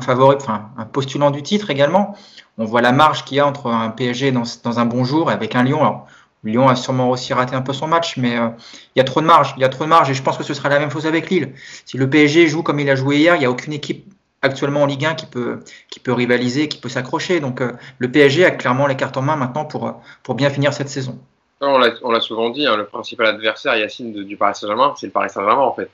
favori, 0.00 0.36
enfin 0.36 0.70
un 0.78 0.84
postulant 0.84 1.30
du 1.30 1.42
titre 1.42 1.70
également 1.70 2.16
on 2.58 2.64
voit 2.64 2.80
la 2.80 2.92
marge 2.92 3.24
qu'il 3.24 3.38
y 3.38 3.40
a 3.40 3.46
entre 3.46 3.66
un 3.66 3.90
PSG 3.90 4.32
dans, 4.32 4.42
dans, 4.62 4.78
un 4.78 4.84
bon 4.84 5.04
jour 5.04 5.30
et 5.30 5.34
avec 5.34 5.54
un 5.54 5.62
Lyon. 5.62 6.02
Lyon 6.44 6.68
a 6.68 6.76
sûrement 6.76 7.10
aussi 7.10 7.32
raté 7.32 7.54
un 7.54 7.62
peu 7.62 7.72
son 7.72 7.86
match, 7.86 8.16
mais 8.16 8.36
euh, 8.36 8.48
il 8.94 8.98
y 8.98 9.00
a 9.00 9.04
trop 9.04 9.20
de 9.20 9.26
marge. 9.26 9.54
Il 9.56 9.60
y 9.60 9.64
a 9.64 9.68
trop 9.68 9.84
de 9.84 9.88
marge 9.88 10.10
et 10.10 10.14
je 10.14 10.22
pense 10.22 10.36
que 10.36 10.42
ce 10.42 10.54
sera 10.54 10.68
la 10.68 10.78
même 10.78 10.90
chose 10.90 11.06
avec 11.06 11.30
Lille. 11.30 11.54
Si 11.84 11.96
le 11.96 12.10
PSG 12.10 12.48
joue 12.48 12.62
comme 12.62 12.80
il 12.80 12.90
a 12.90 12.96
joué 12.96 13.18
hier, 13.18 13.36
il 13.36 13.38
n'y 13.38 13.44
a 13.44 13.50
aucune 13.50 13.72
équipe 13.72 14.12
actuellement 14.42 14.82
en 14.82 14.86
Ligue 14.86 15.04
1 15.04 15.14
qui 15.14 15.26
peut, 15.26 15.60
qui 15.88 16.00
peut 16.00 16.12
rivaliser, 16.12 16.68
qui 16.68 16.78
peut 16.78 16.88
s'accrocher. 16.88 17.38
Donc 17.38 17.60
euh, 17.60 17.72
le 17.98 18.10
PSG 18.10 18.44
a 18.44 18.50
clairement 18.50 18.86
les 18.86 18.96
cartes 18.96 19.16
en 19.16 19.22
main 19.22 19.36
maintenant 19.36 19.64
pour, 19.64 20.00
pour 20.24 20.34
bien 20.34 20.50
finir 20.50 20.72
cette 20.72 20.88
saison. 20.88 21.18
On 21.60 21.78
l'a 21.78 22.20
souvent 22.20 22.50
dit, 22.50 22.66
hein, 22.66 22.76
le 22.76 22.86
principal 22.86 23.28
adversaire, 23.28 23.76
Yacine, 23.76 24.12
du 24.24 24.36
Paris 24.36 24.56
Saint-Germain, 24.56 24.94
c'est 24.96 25.06
le 25.06 25.12
Paris 25.12 25.30
Saint-Germain 25.30 25.62
en 25.62 25.72
fait. 25.72 25.88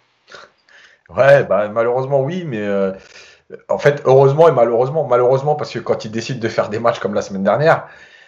Ouais, 1.14 1.44
bah, 1.44 1.68
malheureusement 1.68 2.20
oui, 2.22 2.44
mais. 2.46 2.60
Euh 2.60 2.92
en 3.68 3.78
fait, 3.78 4.02
heureusement 4.04 4.48
et 4.48 4.52
malheureusement, 4.52 5.06
malheureusement 5.06 5.54
parce 5.54 5.72
que 5.72 5.78
quand 5.78 6.04
il 6.04 6.10
décide 6.10 6.38
de 6.38 6.48
faire 6.48 6.68
des 6.68 6.78
matchs 6.78 6.98
comme 6.98 7.14
la 7.14 7.22
semaine 7.22 7.42
dernière, 7.42 7.86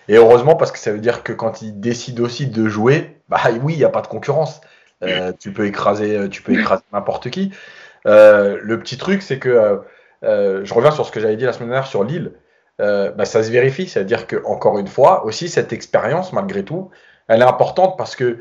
et 0.08 0.16
heureusement 0.16 0.56
parce 0.56 0.72
que 0.72 0.78
ça 0.78 0.92
veut 0.92 0.98
dire 0.98 1.22
que 1.22 1.32
quand 1.32 1.62
il 1.62 1.78
décide 1.78 2.20
aussi 2.20 2.46
de 2.46 2.68
jouer, 2.68 3.16
bah 3.28 3.40
oui, 3.62 3.74
il 3.74 3.78
n'y 3.78 3.84
a 3.84 3.90
pas 3.90 4.00
de 4.00 4.06
concurrence. 4.06 4.60
Euh, 5.02 5.32
tu 5.38 5.52
peux 5.52 5.66
écraser, 5.66 6.28
tu 6.30 6.42
peux 6.42 6.52
écraser 6.52 6.82
n'importe 6.92 7.30
qui. 7.30 7.52
Euh, 8.06 8.58
le 8.62 8.78
petit 8.78 8.96
truc, 8.98 9.22
c'est 9.22 9.38
que 9.38 9.82
euh, 10.24 10.64
je 10.64 10.74
reviens 10.74 10.90
sur 10.90 11.06
ce 11.06 11.12
que 11.12 11.20
j'avais 11.20 11.36
dit 11.36 11.44
la 11.44 11.52
semaine 11.52 11.68
dernière 11.68 11.86
sur 11.86 12.04
Lille. 12.04 12.32
Bah, 12.78 13.26
ça 13.26 13.42
se 13.42 13.50
vérifie, 13.50 13.86
c'est-à-dire 13.86 14.26
que 14.26 14.42
encore 14.46 14.78
une 14.78 14.88
fois, 14.88 15.26
aussi 15.26 15.50
cette 15.50 15.70
expérience, 15.74 16.32
malgré 16.32 16.64
tout, 16.64 16.90
elle 17.28 17.42
est 17.42 17.44
importante 17.44 17.98
parce 17.98 18.16
que 18.16 18.38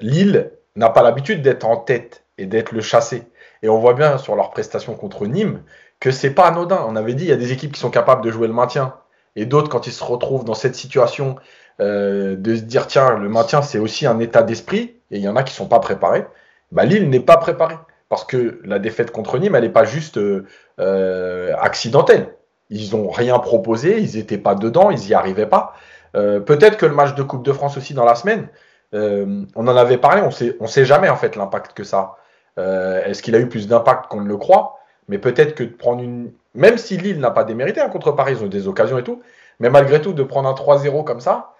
Lille 0.00 0.50
n'a 0.74 0.90
pas 0.90 1.02
l'habitude 1.02 1.40
d'être 1.40 1.64
en 1.64 1.76
tête 1.76 2.24
et 2.40 2.46
d'être 2.46 2.72
le 2.72 2.80
chassé. 2.80 3.24
Et 3.62 3.68
on 3.68 3.78
voit 3.78 3.94
bien 3.94 4.18
sur 4.18 4.34
leur 4.34 4.50
prestation 4.50 4.94
contre 4.94 5.26
Nîmes 5.26 5.62
que 6.00 6.10
c'est 6.10 6.30
pas 6.30 6.46
anodin. 6.46 6.84
On 6.88 6.96
avait 6.96 7.14
dit 7.14 7.24
il 7.24 7.28
y 7.28 7.32
a 7.32 7.36
des 7.36 7.52
équipes 7.52 7.72
qui 7.72 7.80
sont 7.80 7.90
capables 7.90 8.24
de 8.24 8.30
jouer 8.30 8.48
le 8.48 8.54
maintien 8.54 8.94
et 9.36 9.44
d'autres 9.44 9.68
quand 9.68 9.86
ils 9.86 9.92
se 9.92 10.02
retrouvent 10.02 10.44
dans 10.44 10.54
cette 10.54 10.74
situation 10.74 11.36
euh, 11.80 12.36
de 12.36 12.56
se 12.56 12.62
dire 12.62 12.86
tiens 12.86 13.16
le 13.16 13.28
maintien 13.28 13.62
c'est 13.62 13.78
aussi 13.78 14.06
un 14.06 14.18
état 14.18 14.42
d'esprit 14.42 14.96
et 15.10 15.18
il 15.18 15.20
y 15.20 15.28
en 15.28 15.36
a 15.36 15.42
qui 15.42 15.54
sont 15.54 15.68
pas 15.68 15.78
préparés. 15.78 16.26
Bah, 16.72 16.84
Lille 16.84 17.08
n'est 17.10 17.20
pas 17.20 17.36
préparé 17.36 17.76
parce 18.08 18.24
que 18.24 18.60
la 18.64 18.78
défaite 18.78 19.12
contre 19.12 19.38
Nîmes 19.38 19.54
elle 19.54 19.64
n'est 19.64 19.68
pas 19.68 19.84
juste 19.84 20.16
euh, 20.16 20.46
euh, 20.80 21.54
accidentelle. 21.60 22.34
Ils 22.70 22.96
n'ont 22.96 23.10
rien 23.10 23.38
proposé, 23.38 24.00
ils 24.00 24.16
n'étaient 24.16 24.38
pas 24.38 24.54
dedans, 24.54 24.90
ils 24.90 25.00
n'y 25.00 25.14
arrivaient 25.14 25.46
pas. 25.46 25.74
Peut-être 26.12 26.76
que 26.76 26.86
le 26.86 26.94
match 26.94 27.14
de 27.14 27.22
Coupe 27.22 27.44
de 27.44 27.52
France 27.52 27.76
aussi 27.76 27.94
dans 27.94 28.04
la 28.04 28.14
semaine, 28.14 28.48
on 28.92 29.46
en 29.56 29.76
avait 29.76 29.98
parlé, 29.98 30.22
on 30.22 30.30
sait, 30.30 30.56
on 30.60 30.68
sait 30.68 30.84
jamais 30.84 31.08
en 31.08 31.16
fait 31.16 31.34
l'impact 31.34 31.72
que 31.72 31.82
ça 31.82 32.14
euh, 32.58 33.02
est-ce 33.04 33.22
qu'il 33.22 33.34
a 33.34 33.38
eu 33.38 33.48
plus 33.48 33.68
d'impact 33.68 34.06
qu'on 34.06 34.20
ne 34.20 34.28
le 34.28 34.36
croit? 34.36 34.78
Mais 35.08 35.18
peut-être 35.18 35.54
que 35.54 35.64
de 35.64 35.70
prendre 35.70 36.02
une. 36.02 36.32
Même 36.54 36.78
si 36.78 36.96
Lille 36.96 37.20
n'a 37.20 37.30
pas 37.30 37.44
démérité 37.44 37.80
hein, 37.80 37.88
contre 37.88 38.12
Paris, 38.12 38.34
ils 38.36 38.42
ont 38.42 38.46
eu 38.46 38.50
des 38.50 38.68
occasions 38.68 38.98
et 38.98 39.04
tout, 39.04 39.22
mais 39.60 39.70
malgré 39.70 40.00
tout, 40.00 40.12
de 40.12 40.22
prendre 40.22 40.48
un 40.48 40.54
3-0 40.54 41.04
comme 41.04 41.20
ça, 41.20 41.54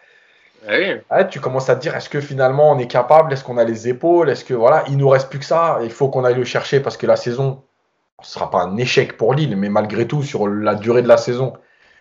ah 1.09 1.25
tu 1.25 1.41
commences 1.41 1.71
à 1.71 1.77
te 1.77 1.81
dire 1.81 1.97
est-ce 1.97 2.09
que 2.09 2.21
finalement 2.21 2.71
on 2.71 2.79
est 2.79 2.87
capable? 2.87 3.33
Est-ce 3.33 3.45
qu'on 3.45 3.57
a 3.57 3.65
les 3.65 3.89
épaules? 3.89 4.29
Est-ce 4.29 4.45
que 4.45 4.55
voilà, 4.55 4.85
il 4.89 4.99
nous 4.99 5.09
reste 5.09 5.31
plus 5.31 5.39
que 5.39 5.45
ça? 5.45 5.79
Il 5.83 5.91
faut 5.91 6.09
qu'on 6.09 6.25
aille 6.25 6.35
le 6.35 6.45
chercher 6.45 6.81
parce 6.81 6.97
que 6.97 7.07
la 7.07 7.17
saison, 7.17 7.63
ce 8.23 8.33
sera 8.33 8.51
pas 8.51 8.63
un 8.63 8.77
échec 8.77 9.17
pour 9.17 9.35
Lille, 9.35 9.57
mais 9.57 9.69
malgré 9.69 10.07
tout, 10.07 10.23
sur 10.23 10.47
la 10.49 10.75
durée 10.75 11.03
de 11.03 11.09
la 11.09 11.17
saison. 11.17 11.55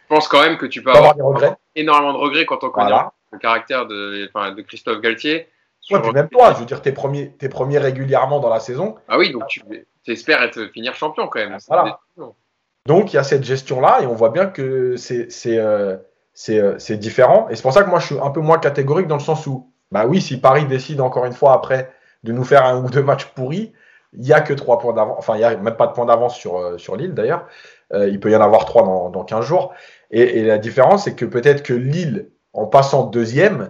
Je 0.10 0.16
pense 0.16 0.28
quand 0.28 0.42
même 0.42 0.58
que 0.58 0.66
tu 0.66 0.84
peux 0.84 0.92
avoir, 0.92 1.16
énormément 1.76 2.14
de 2.14 2.18
regrets 2.18 2.46
quand 2.46 2.64
on 2.64 2.70
connaît 2.70 2.96
le 3.32 3.38
caractère 3.38 3.86
de, 3.86 4.30
de 4.56 4.62
Christophe 4.64 5.02
Galtier. 5.02 5.48
Ouais, 5.92 6.02
puis 6.02 6.12
même 6.12 6.30
toi, 6.30 6.54
je 6.54 6.60
veux 6.60 6.66
dire, 6.66 6.82
t'es 6.82 6.92
premier, 6.92 7.34
es 7.42 7.50
premier 7.50 7.78
régulièrement 7.78 8.40
dans 8.40 8.50
la 8.50 8.60
saison. 8.60 8.96
Ah 9.08 9.18
oui, 9.18 9.32
donc 9.32 9.48
tu 9.48 9.62
espères 10.08 10.42
être, 10.42 10.68
finir 10.74 10.96
champion 10.96 11.28
quand 11.28 11.40
même. 11.40 11.58
Donc 12.86 13.14
il 13.14 13.18
y 13.18 13.20
a 13.20 13.24
cette 13.24 13.44
gestion-là 13.44 14.00
et 14.02 14.08
on 14.08 14.16
voit 14.16 14.30
bien 14.30 14.48
que 14.48 14.96
c'est 14.98 15.30
euh, 15.48 15.98
euh, 16.50 16.76
c'est 16.78 16.98
différent. 16.98 17.48
Et 17.50 17.56
c'est 17.56 17.62
pour 17.62 17.74
ça 17.74 17.84
que 17.84 17.90
moi 17.90 18.00
je 18.00 18.08
suis 18.08 18.20
un 18.20 18.32
peu 18.32 18.40
moins 18.40 18.58
catégorique 18.58 19.08
dans 19.08 19.18
le 19.18 19.22
sens 19.22 19.46
où, 19.48 19.72
bah 19.92 20.06
oui, 20.08 20.22
si 20.22 20.40
Paris 20.40 20.66
décide 20.66 21.02
encore 21.02 21.26
une 21.26 21.34
fois 21.34 21.54
après 21.54 21.92
de 22.24 22.32
nous 22.32 22.44
faire 22.44 22.66
un 22.66 22.84
ou 22.84 22.90
deux 22.90 23.04
matchs 23.04 23.26
pourris, 23.26 23.74
il 24.14 24.22
n'y 24.22 24.34
a 24.34 24.42
que 24.42 24.54
trois 24.54 24.80
points 24.80 24.94
d'avance. 24.94 25.18
Enfin, 25.20 25.36
il 25.36 25.40
n'y 25.40 25.44
a 25.44 25.56
même 25.58 25.76
pas 25.76 25.88
de 25.88 25.94
points 25.94 26.06
d'avance 26.06 26.36
sur, 26.36 26.58
euh, 26.58 26.78
sur 26.78 26.96
Lille 26.96 27.14
d'ailleurs. 27.14 27.48
il 27.94 28.20
peut 28.20 28.32
y 28.32 28.36
en 28.36 28.42
avoir 28.42 28.66
trois 28.66 28.84
dans, 28.84 29.10
dans 29.10 29.24
15 29.24 29.46
jours. 29.46 29.74
Et, 30.12 30.40
et 30.40 30.44
la 30.44 30.58
différence, 30.58 31.04
c'est 31.04 31.16
que 31.16 31.26
peut-être 31.26 31.64
que 31.64 31.74
Lille, 31.74 32.30
en 32.54 32.66
passant 32.66 33.06
deuxième, 33.06 33.70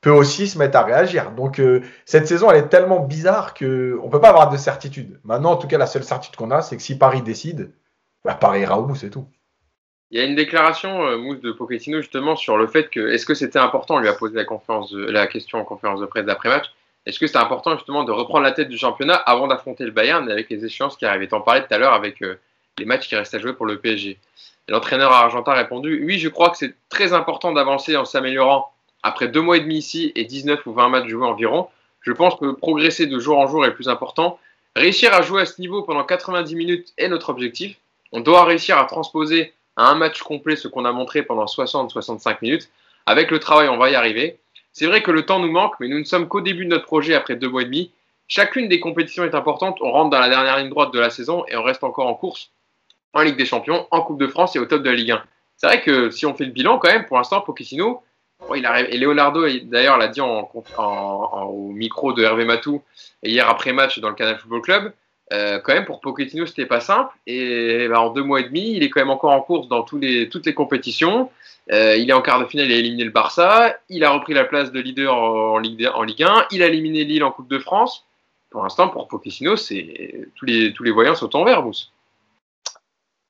peut 0.00 0.10
aussi 0.10 0.46
se 0.46 0.58
mettre 0.58 0.76
à 0.76 0.84
réagir. 0.84 1.32
Donc 1.32 1.58
euh, 1.58 1.82
cette 2.04 2.28
saison, 2.28 2.50
elle 2.50 2.64
est 2.64 2.68
tellement 2.68 3.00
bizarre 3.00 3.54
que 3.54 3.98
on 4.02 4.08
peut 4.08 4.20
pas 4.20 4.30
avoir 4.30 4.50
de 4.50 4.56
certitude. 4.56 5.18
Maintenant, 5.24 5.52
en 5.52 5.56
tout 5.56 5.66
cas, 5.66 5.78
la 5.78 5.86
seule 5.86 6.04
certitude 6.04 6.36
qu'on 6.36 6.50
a, 6.50 6.62
c'est 6.62 6.76
que 6.76 6.82
si 6.82 6.96
Paris 6.96 7.22
décide, 7.22 7.72
bah, 8.24 8.34
Paris 8.34 8.60
ira 8.60 8.78
au 8.78 8.84
bout, 8.84 8.94
c'est 8.94 9.10
tout. 9.10 9.26
Il 10.10 10.18
y 10.18 10.22
a 10.22 10.24
une 10.24 10.36
déclaration, 10.36 11.02
euh, 11.04 11.18
Mousse, 11.18 11.40
de 11.40 11.52
Pochettino 11.52 12.00
justement 12.00 12.34
sur 12.34 12.56
le 12.56 12.66
fait 12.66 12.88
que 12.88 13.08
est-ce 13.08 13.26
que 13.26 13.34
c'était 13.34 13.58
important, 13.58 13.96
on 13.96 13.98
lui 13.98 14.08
a 14.08 14.14
posé 14.14 14.36
la, 14.36 15.26
question 15.26 15.58
en 15.58 15.64
conférence 15.64 16.00
de 16.00 16.06
presse 16.06 16.24
d'après-match, 16.24 16.66
est-ce 17.04 17.18
que 17.18 17.26
c'était 17.26 17.38
important 17.38 17.74
justement 17.76 18.04
de 18.04 18.12
reprendre 18.12 18.44
la 18.44 18.52
tête 18.52 18.68
du 18.68 18.78
championnat 18.78 19.14
avant 19.14 19.46
d'affronter 19.46 19.84
le 19.84 19.90
Bayern 19.90 20.30
avec 20.30 20.48
les 20.48 20.64
échéances 20.64 20.96
qui 20.96 21.04
arrivaient? 21.04 21.28
T'en 21.28 21.40
parlais 21.40 21.62
tout 21.62 21.74
à 21.74 21.78
l'heure 21.78 21.92
avec 21.92 22.22
euh, 22.22 22.38
les 22.78 22.86
matchs 22.86 23.08
qui 23.08 23.16
restent 23.16 23.34
à 23.34 23.38
jouer 23.38 23.52
pour 23.52 23.66
le 23.66 23.78
PSG. 23.78 24.18
L'entraîneur 24.68 25.12
argentin 25.12 25.52
a 25.52 25.56
répondu 25.56 26.02
Oui, 26.04 26.18
je 26.18 26.28
crois 26.28 26.50
que 26.50 26.56
c'est 26.56 26.74
très 26.88 27.12
important 27.12 27.52
d'avancer 27.52 27.96
en 27.96 28.04
s'améliorant 28.04 28.70
après 29.02 29.28
deux 29.28 29.40
mois 29.40 29.56
et 29.56 29.60
demi 29.60 29.78
ici 29.78 30.12
et 30.14 30.24
19 30.24 30.66
ou 30.66 30.72
20 30.72 30.88
matchs 30.88 31.08
joués 31.08 31.26
environ, 31.26 31.68
je 32.00 32.12
pense 32.12 32.34
que 32.36 32.52
progresser 32.52 33.06
de 33.06 33.18
jour 33.18 33.38
en 33.38 33.46
jour 33.46 33.64
est 33.64 33.74
plus 33.74 33.88
important. 33.88 34.38
Réussir 34.76 35.12
à 35.14 35.22
jouer 35.22 35.42
à 35.42 35.46
ce 35.46 35.60
niveau 35.60 35.82
pendant 35.82 36.04
90 36.04 36.54
minutes 36.54 36.92
est 36.96 37.08
notre 37.08 37.30
objectif. 37.30 37.76
On 38.12 38.20
doit 38.20 38.44
réussir 38.44 38.78
à 38.78 38.84
transposer 38.84 39.52
à 39.76 39.90
un 39.90 39.94
match 39.94 40.22
complet 40.22 40.56
ce 40.56 40.68
qu'on 40.68 40.84
a 40.84 40.92
montré 40.92 41.22
pendant 41.22 41.44
60-65 41.44 42.38
minutes. 42.42 42.68
Avec 43.06 43.30
le 43.30 43.38
travail, 43.38 43.68
on 43.68 43.78
va 43.78 43.90
y 43.90 43.94
arriver. 43.94 44.38
C'est 44.72 44.86
vrai 44.86 45.02
que 45.02 45.10
le 45.10 45.26
temps 45.26 45.40
nous 45.40 45.50
manque, 45.50 45.74
mais 45.80 45.88
nous 45.88 45.98
ne 45.98 46.04
sommes 46.04 46.28
qu'au 46.28 46.40
début 46.40 46.64
de 46.64 46.70
notre 46.70 46.84
projet 46.84 47.14
après 47.14 47.36
deux 47.36 47.48
mois 47.48 47.62
et 47.62 47.66
demi. 47.66 47.90
Chacune 48.28 48.68
des 48.68 48.80
compétitions 48.80 49.24
est 49.24 49.34
importante. 49.34 49.78
On 49.80 49.90
rentre 49.90 50.10
dans 50.10 50.20
la 50.20 50.28
dernière 50.28 50.58
ligne 50.58 50.68
droite 50.68 50.92
de 50.92 51.00
la 51.00 51.10
saison 51.10 51.44
et 51.48 51.56
on 51.56 51.62
reste 51.62 51.82
encore 51.82 52.06
en 52.06 52.14
course 52.14 52.50
en 53.14 53.22
Ligue 53.22 53.36
des 53.36 53.46
Champions, 53.46 53.86
en 53.90 54.02
Coupe 54.02 54.20
de 54.20 54.26
France 54.26 54.54
et 54.56 54.58
au 54.58 54.66
top 54.66 54.82
de 54.82 54.90
la 54.90 54.96
Ligue 54.96 55.12
1. 55.12 55.22
C'est 55.56 55.66
vrai 55.66 55.82
que 55.82 56.10
si 56.10 56.26
on 56.26 56.34
fait 56.34 56.44
le 56.44 56.52
bilan, 56.52 56.78
quand 56.78 56.88
même, 56.88 57.06
pour 57.06 57.16
l'instant, 57.16 57.40
Pochettino, 57.40 58.02
il 58.56 58.66
arrive, 58.66 58.86
et 58.90 58.98
Leonardo, 58.98 59.46
d'ailleurs, 59.64 59.98
l'a 59.98 60.08
dit 60.08 60.20
au 60.20 61.72
micro 61.72 62.12
de 62.12 62.22
Hervé 62.22 62.44
Matou 62.44 62.82
hier 63.22 63.48
après 63.48 63.72
match 63.72 63.98
dans 63.98 64.08
le 64.08 64.14
Canal 64.14 64.38
Football 64.38 64.62
Club. 64.62 64.92
Euh, 65.32 65.58
quand 65.58 65.74
même, 65.74 65.84
pour 65.84 66.00
Pochettino, 66.00 66.46
c'était 66.46 66.66
pas 66.66 66.80
simple. 66.80 67.14
Et 67.26 67.86
bah, 67.88 68.00
en 68.00 68.10
deux 68.10 68.22
mois 68.22 68.40
et 68.40 68.44
demi, 68.44 68.72
il 68.72 68.82
est 68.82 68.90
quand 68.90 69.00
même 69.00 69.10
encore 69.10 69.32
en 69.32 69.40
course 69.40 69.68
dans 69.68 69.82
toutes 69.82 70.02
les 70.02 70.54
compétitions. 70.54 71.30
Euh, 71.70 71.96
il 71.96 72.08
est 72.08 72.14
en 72.14 72.22
quart 72.22 72.40
de 72.40 72.46
finale, 72.46 72.66
il 72.66 72.72
a 72.72 72.76
éliminé 72.76 73.04
le 73.04 73.10
Barça. 73.10 73.76
Il 73.88 74.04
a 74.04 74.10
repris 74.10 74.32
la 74.32 74.44
place 74.44 74.72
de 74.72 74.80
leader 74.80 75.14
en, 75.14 75.58
Ligue, 75.58 75.88
en 75.92 76.02
Ligue 76.02 76.22
1. 76.22 76.46
Il 76.52 76.62
a 76.62 76.66
éliminé 76.66 77.04
Lille 77.04 77.24
en 77.24 77.30
Coupe 77.30 77.48
de 77.48 77.58
France. 77.58 78.04
Pour 78.50 78.62
l'instant, 78.62 78.88
pour 78.88 79.06
Pochettino, 79.08 79.56
c'est 79.56 80.30
tous 80.34 80.46
les, 80.46 80.72
tous 80.72 80.82
les 80.82 80.90
voyants 80.90 81.14
sont 81.14 81.36
en 81.36 81.44
vert, 81.44 81.62
Mousse. 81.62 81.92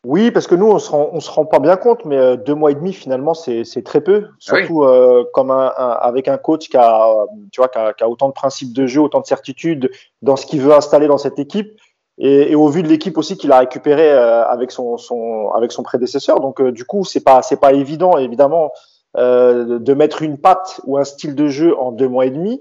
Oui, 0.04 0.30
parce 0.30 0.46
que 0.46 0.54
nous, 0.54 0.66
on 0.66 0.78
se 0.78 0.90
rend, 0.90 1.18
se 1.18 1.30
rend 1.30 1.44
pas 1.44 1.58
bien 1.58 1.76
compte, 1.76 2.04
mais 2.04 2.16
euh, 2.16 2.36
deux 2.36 2.54
mois 2.54 2.70
et 2.70 2.74
demi, 2.74 2.92
finalement, 2.92 3.34
c'est 3.34 3.82
très 3.84 4.00
peu. 4.00 4.26
Ah 4.26 4.34
Surtout 4.38 4.84
euh, 4.84 5.24
comme 5.34 5.50
un, 5.50 5.66
avec 5.66 6.28
un 6.28 6.38
coach 6.38 6.68
qui 6.68 6.76
a, 6.76 7.08
euh, 7.08 7.26
tu 7.50 7.60
vois, 7.60 7.68
qui 7.68 8.04
a, 8.04 8.08
autant 8.08 8.28
de 8.28 8.32
principes 8.32 8.72
de 8.72 8.86
jeu, 8.86 9.00
autant 9.00 9.20
de 9.20 9.26
certitudes 9.26 9.90
dans 10.22 10.36
ce 10.36 10.46
qu'il 10.46 10.60
veut 10.60 10.72
installer 10.72 11.08
dans 11.08 11.18
cette 11.18 11.38
équipe. 11.38 11.72
Et, 12.20 12.54
au 12.54 12.68
vu 12.68 12.82
de 12.82 12.88
l'équipe 12.88 13.16
aussi 13.18 13.36
qu'il 13.36 13.52
a 13.52 13.60
récupéré 13.60 14.10
avec 14.10 14.72
son, 14.72 14.96
son, 14.96 15.50
avec 15.52 15.70
son 15.70 15.84
prédécesseur. 15.84 16.40
Donc, 16.40 16.60
du 16.60 16.84
coup, 16.84 17.04
c'est 17.04 17.22
pas, 17.22 17.42
c'est 17.42 17.60
pas 17.60 17.72
évident, 17.72 18.18
évidemment, 18.18 18.72
de 19.14 19.94
mettre 19.94 20.22
une 20.22 20.36
patte 20.36 20.80
ou 20.84 20.98
un 20.98 21.04
style 21.04 21.36
de 21.36 21.46
jeu 21.46 21.78
en 21.78 21.92
deux 21.92 22.08
mois 22.08 22.26
et 22.26 22.30
demi. 22.30 22.60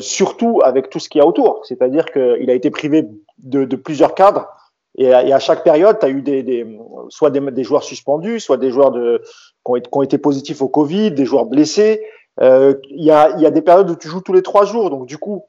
surtout 0.00 0.60
avec 0.64 0.90
tout 0.90 0.98
ce 0.98 1.08
qu'il 1.08 1.20
y 1.20 1.22
a 1.22 1.26
autour. 1.26 1.60
C'est-à-dire 1.62 2.06
qu'il 2.06 2.50
a 2.50 2.54
été 2.54 2.70
privé 2.70 3.08
de, 3.38 3.64
de 3.64 3.76
plusieurs 3.76 4.16
cadres 4.16 4.48
et 4.96 5.12
à, 5.12 5.38
chaque 5.40 5.64
période, 5.64 5.98
tu 5.98 6.06
as 6.06 6.08
eu 6.08 6.22
des, 6.22 6.66
soit 7.08 7.30
des, 7.30 7.64
joueurs 7.64 7.82
suspendus, 7.82 8.38
soit 8.38 8.58
des 8.58 8.70
joueurs 8.70 8.92
de, 8.92 9.22
qui, 9.66 9.88
ont, 9.90 10.02
été 10.02 10.18
positifs 10.18 10.62
au 10.62 10.68
Covid, 10.68 11.10
des 11.10 11.24
joueurs 11.24 11.46
blessés. 11.46 12.04
Euh, 12.40 12.74
il 12.90 13.04
y, 13.04 13.10
a, 13.10 13.36
y, 13.38 13.46
a, 13.46 13.50
des 13.50 13.62
périodes 13.62 13.90
où 13.90 13.96
tu 13.96 14.06
joues 14.06 14.20
tous 14.20 14.32
les 14.32 14.42
trois 14.42 14.64
jours, 14.64 14.90
donc 14.90 15.06
du 15.06 15.18
coup, 15.18 15.44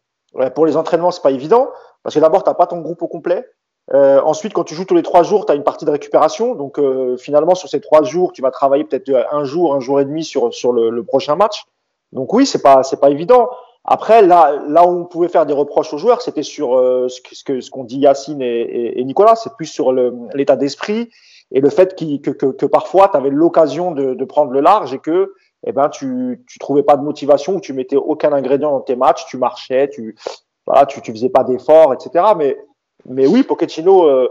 pour 0.56 0.66
les 0.66 0.78
entraînements, 0.78 1.12
c'est 1.12 1.22
pas 1.22 1.32
évident, 1.32 1.70
parce 2.04 2.16
que 2.16 2.20
d'abord, 2.20 2.44
tu 2.44 2.52
pas 2.54 2.68
ton 2.68 2.82
groupe 2.82 3.02
au 3.04 3.08
complet. 3.08 3.46
Euh, 3.94 4.20
ensuite, 4.22 4.54
quand 4.54 4.64
tu 4.64 4.74
joues 4.74 4.86
tous 4.86 4.96
les 4.96 5.04
trois 5.04 5.22
jours, 5.22 5.46
tu 5.46 5.52
as 5.52 5.56
une 5.56 5.64
partie 5.64 5.86
de 5.86 5.92
récupération. 5.92 6.56
Donc 6.56 6.80
euh, 6.80 7.18
finalement, 7.18 7.54
sur 7.54 7.70
ces 7.70 7.82
trois 7.82 8.04
jours, 8.04 8.32
tu 8.32 8.42
vas 8.42 8.50
travailler 8.50 8.84
peut-être 8.84 9.12
un 9.32 9.44
jour, 9.44 9.76
un 9.76 9.80
jour 9.80 10.00
et 10.00 10.06
demi 10.06 10.24
sur, 10.24 10.54
sur 10.54 10.74
le, 10.74 10.90
le 10.90 11.04
prochain 11.04 11.36
match. 11.36 11.66
Donc 12.12 12.34
oui, 12.34 12.46
c'est 12.46 12.62
pas 12.62 12.82
c'est 12.82 13.00
pas 13.00 13.10
évident. 13.10 13.50
Après, 13.88 14.22
là, 14.24 14.64
là 14.68 14.86
où 14.86 15.02
on 15.02 15.06
pouvait 15.06 15.28
faire 15.28 15.46
des 15.46 15.54
reproches 15.54 15.94
aux 15.94 15.98
joueurs, 15.98 16.22
c'était 16.22 16.44
sur 16.44 16.78
euh, 16.78 17.08
ce 17.08 17.44
que 17.44 17.62
ce 17.62 17.70
qu'on 17.70 17.84
dit 17.84 18.00
Yacine 18.00 18.42
et, 18.42 19.00
et, 19.00 19.04
Nicolas, 19.04 19.36
c'est 19.36 19.54
plus 19.56 19.68
sur 19.68 19.94
l'état 20.34 20.56
d'esprit 20.56 21.12
et 21.52 21.62
le 21.62 21.70
fait 21.70 21.96
que, 21.96 22.32
que, 22.32 22.48
que, 22.48 22.66
parfois 22.66 23.10
tu 23.10 23.18
avais 23.18 23.30
l'occasion 23.30 23.92
de, 23.92 24.16
de, 24.16 24.26
prendre 24.26 24.52
le 24.52 24.62
large 24.62 24.94
et 24.96 25.00
que 25.00 25.36
eh 25.68 25.72
ben 25.72 25.90
tu 25.90 26.44
tu 26.48 26.58
trouvais 26.58 26.82
pas 26.82 26.98
de 26.98 27.04
motivation 27.04 27.56
ou 27.56 27.60
tu 27.60 27.74
mettais 27.74 27.96
aucun 27.96 28.34
ingrédient 28.34 28.72
dans 28.72 28.82
tes 28.82 28.96
matchs, 28.96 29.26
tu 29.28 29.38
marchais, 29.38 29.88
tu 29.90 30.16
voilà, 30.66 30.88
tu, 30.88 31.02
tu 31.02 31.12
faisais 31.12 31.30
pas 31.30 31.44
d'efforts, 31.44 31.94
etc. 31.94 32.26
Mais 32.36 32.58
mais 33.06 33.28
oui, 33.28 33.44
Pochettino. 33.44 34.08
Euh, 34.08 34.30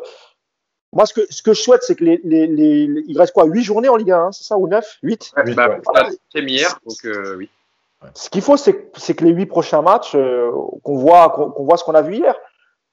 moi, 0.93 1.07
ce 1.07 1.15
que, 1.15 1.21
ce 1.29 1.43
que 1.43 1.55
je 1.55 1.61
souhaite, 1.61 1.83
c'est 1.83 1.97
que 1.97 2.05
les, 2.05 2.21
les, 2.23 2.47
les, 2.47 3.05
il 3.09 3.19
reste 3.19 3.33
quoi 3.33 3.47
8 3.47 3.65
journées 3.65 3.89
en 3.89 3.97
Ligue 3.97 4.13
1, 4.13 4.27
hein, 4.27 4.33
c'est 4.33 4.45
ça, 4.45 4.57
ou 4.57 4.69
9 4.69 4.99
8 5.03 5.33
ouais, 5.37 5.55
bah, 5.55 5.81
C'est 6.33 6.41
hier, 6.41 6.79
donc 6.87 7.05
euh, 7.05 7.37
oui. 7.37 7.51
Ce 8.15 8.29
qu'il 8.29 8.43
faut, 8.43 8.57
c'est 8.57 8.75
que 8.75 9.25
les 9.25 9.31
huit 9.31 9.47
prochains 9.47 9.83
matchs, 9.83 10.15
euh, 10.15 10.51
qu'on 10.83 10.97
voit, 10.97 11.53
voit 11.59 11.77
ce 11.77 11.85
qu'on 11.85 11.95
a 11.95 12.03
vu 12.03 12.17
hier, 12.17 12.37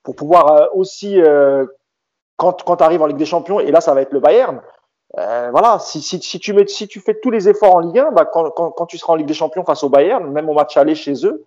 pour 0.04 0.16
pouvoir 0.16 0.52
euh, 0.52 0.66
aussi, 0.74 1.22
euh, 1.22 1.66
quand, 2.38 2.54
tu 2.54 2.84
arrives 2.84 3.02
en 3.02 3.08
Ligue 3.08 3.18
des 3.18 3.26
Champions, 3.26 3.60
et 3.60 3.72
là, 3.72 3.82
ça 3.82 3.94
va 3.94 4.02
être 4.02 4.14
le 4.14 4.20
Bayern, 4.20 4.62
voilà, 5.14 5.78
si, 5.80 6.20
tu 6.20 7.02
fais 7.02 7.20
tous 7.22 7.32
les 7.32 7.50
efforts 7.50 7.76
en 7.76 7.80
Ligue 7.80 8.00
1, 8.00 8.12
bah, 8.12 8.26
quand, 8.26 8.86
tu 8.88 8.98
seras 8.98 9.14
en 9.14 9.16
Ligue 9.18 9.28
des 9.28 9.34
Champions 9.34 9.66
face 9.66 9.84
au 9.84 9.90
Bayern, 9.90 10.32
même 10.32 10.50
au 10.50 10.54
match 10.54 10.78
aller 10.78 10.96
chez 10.96 11.26
eux, 11.26 11.46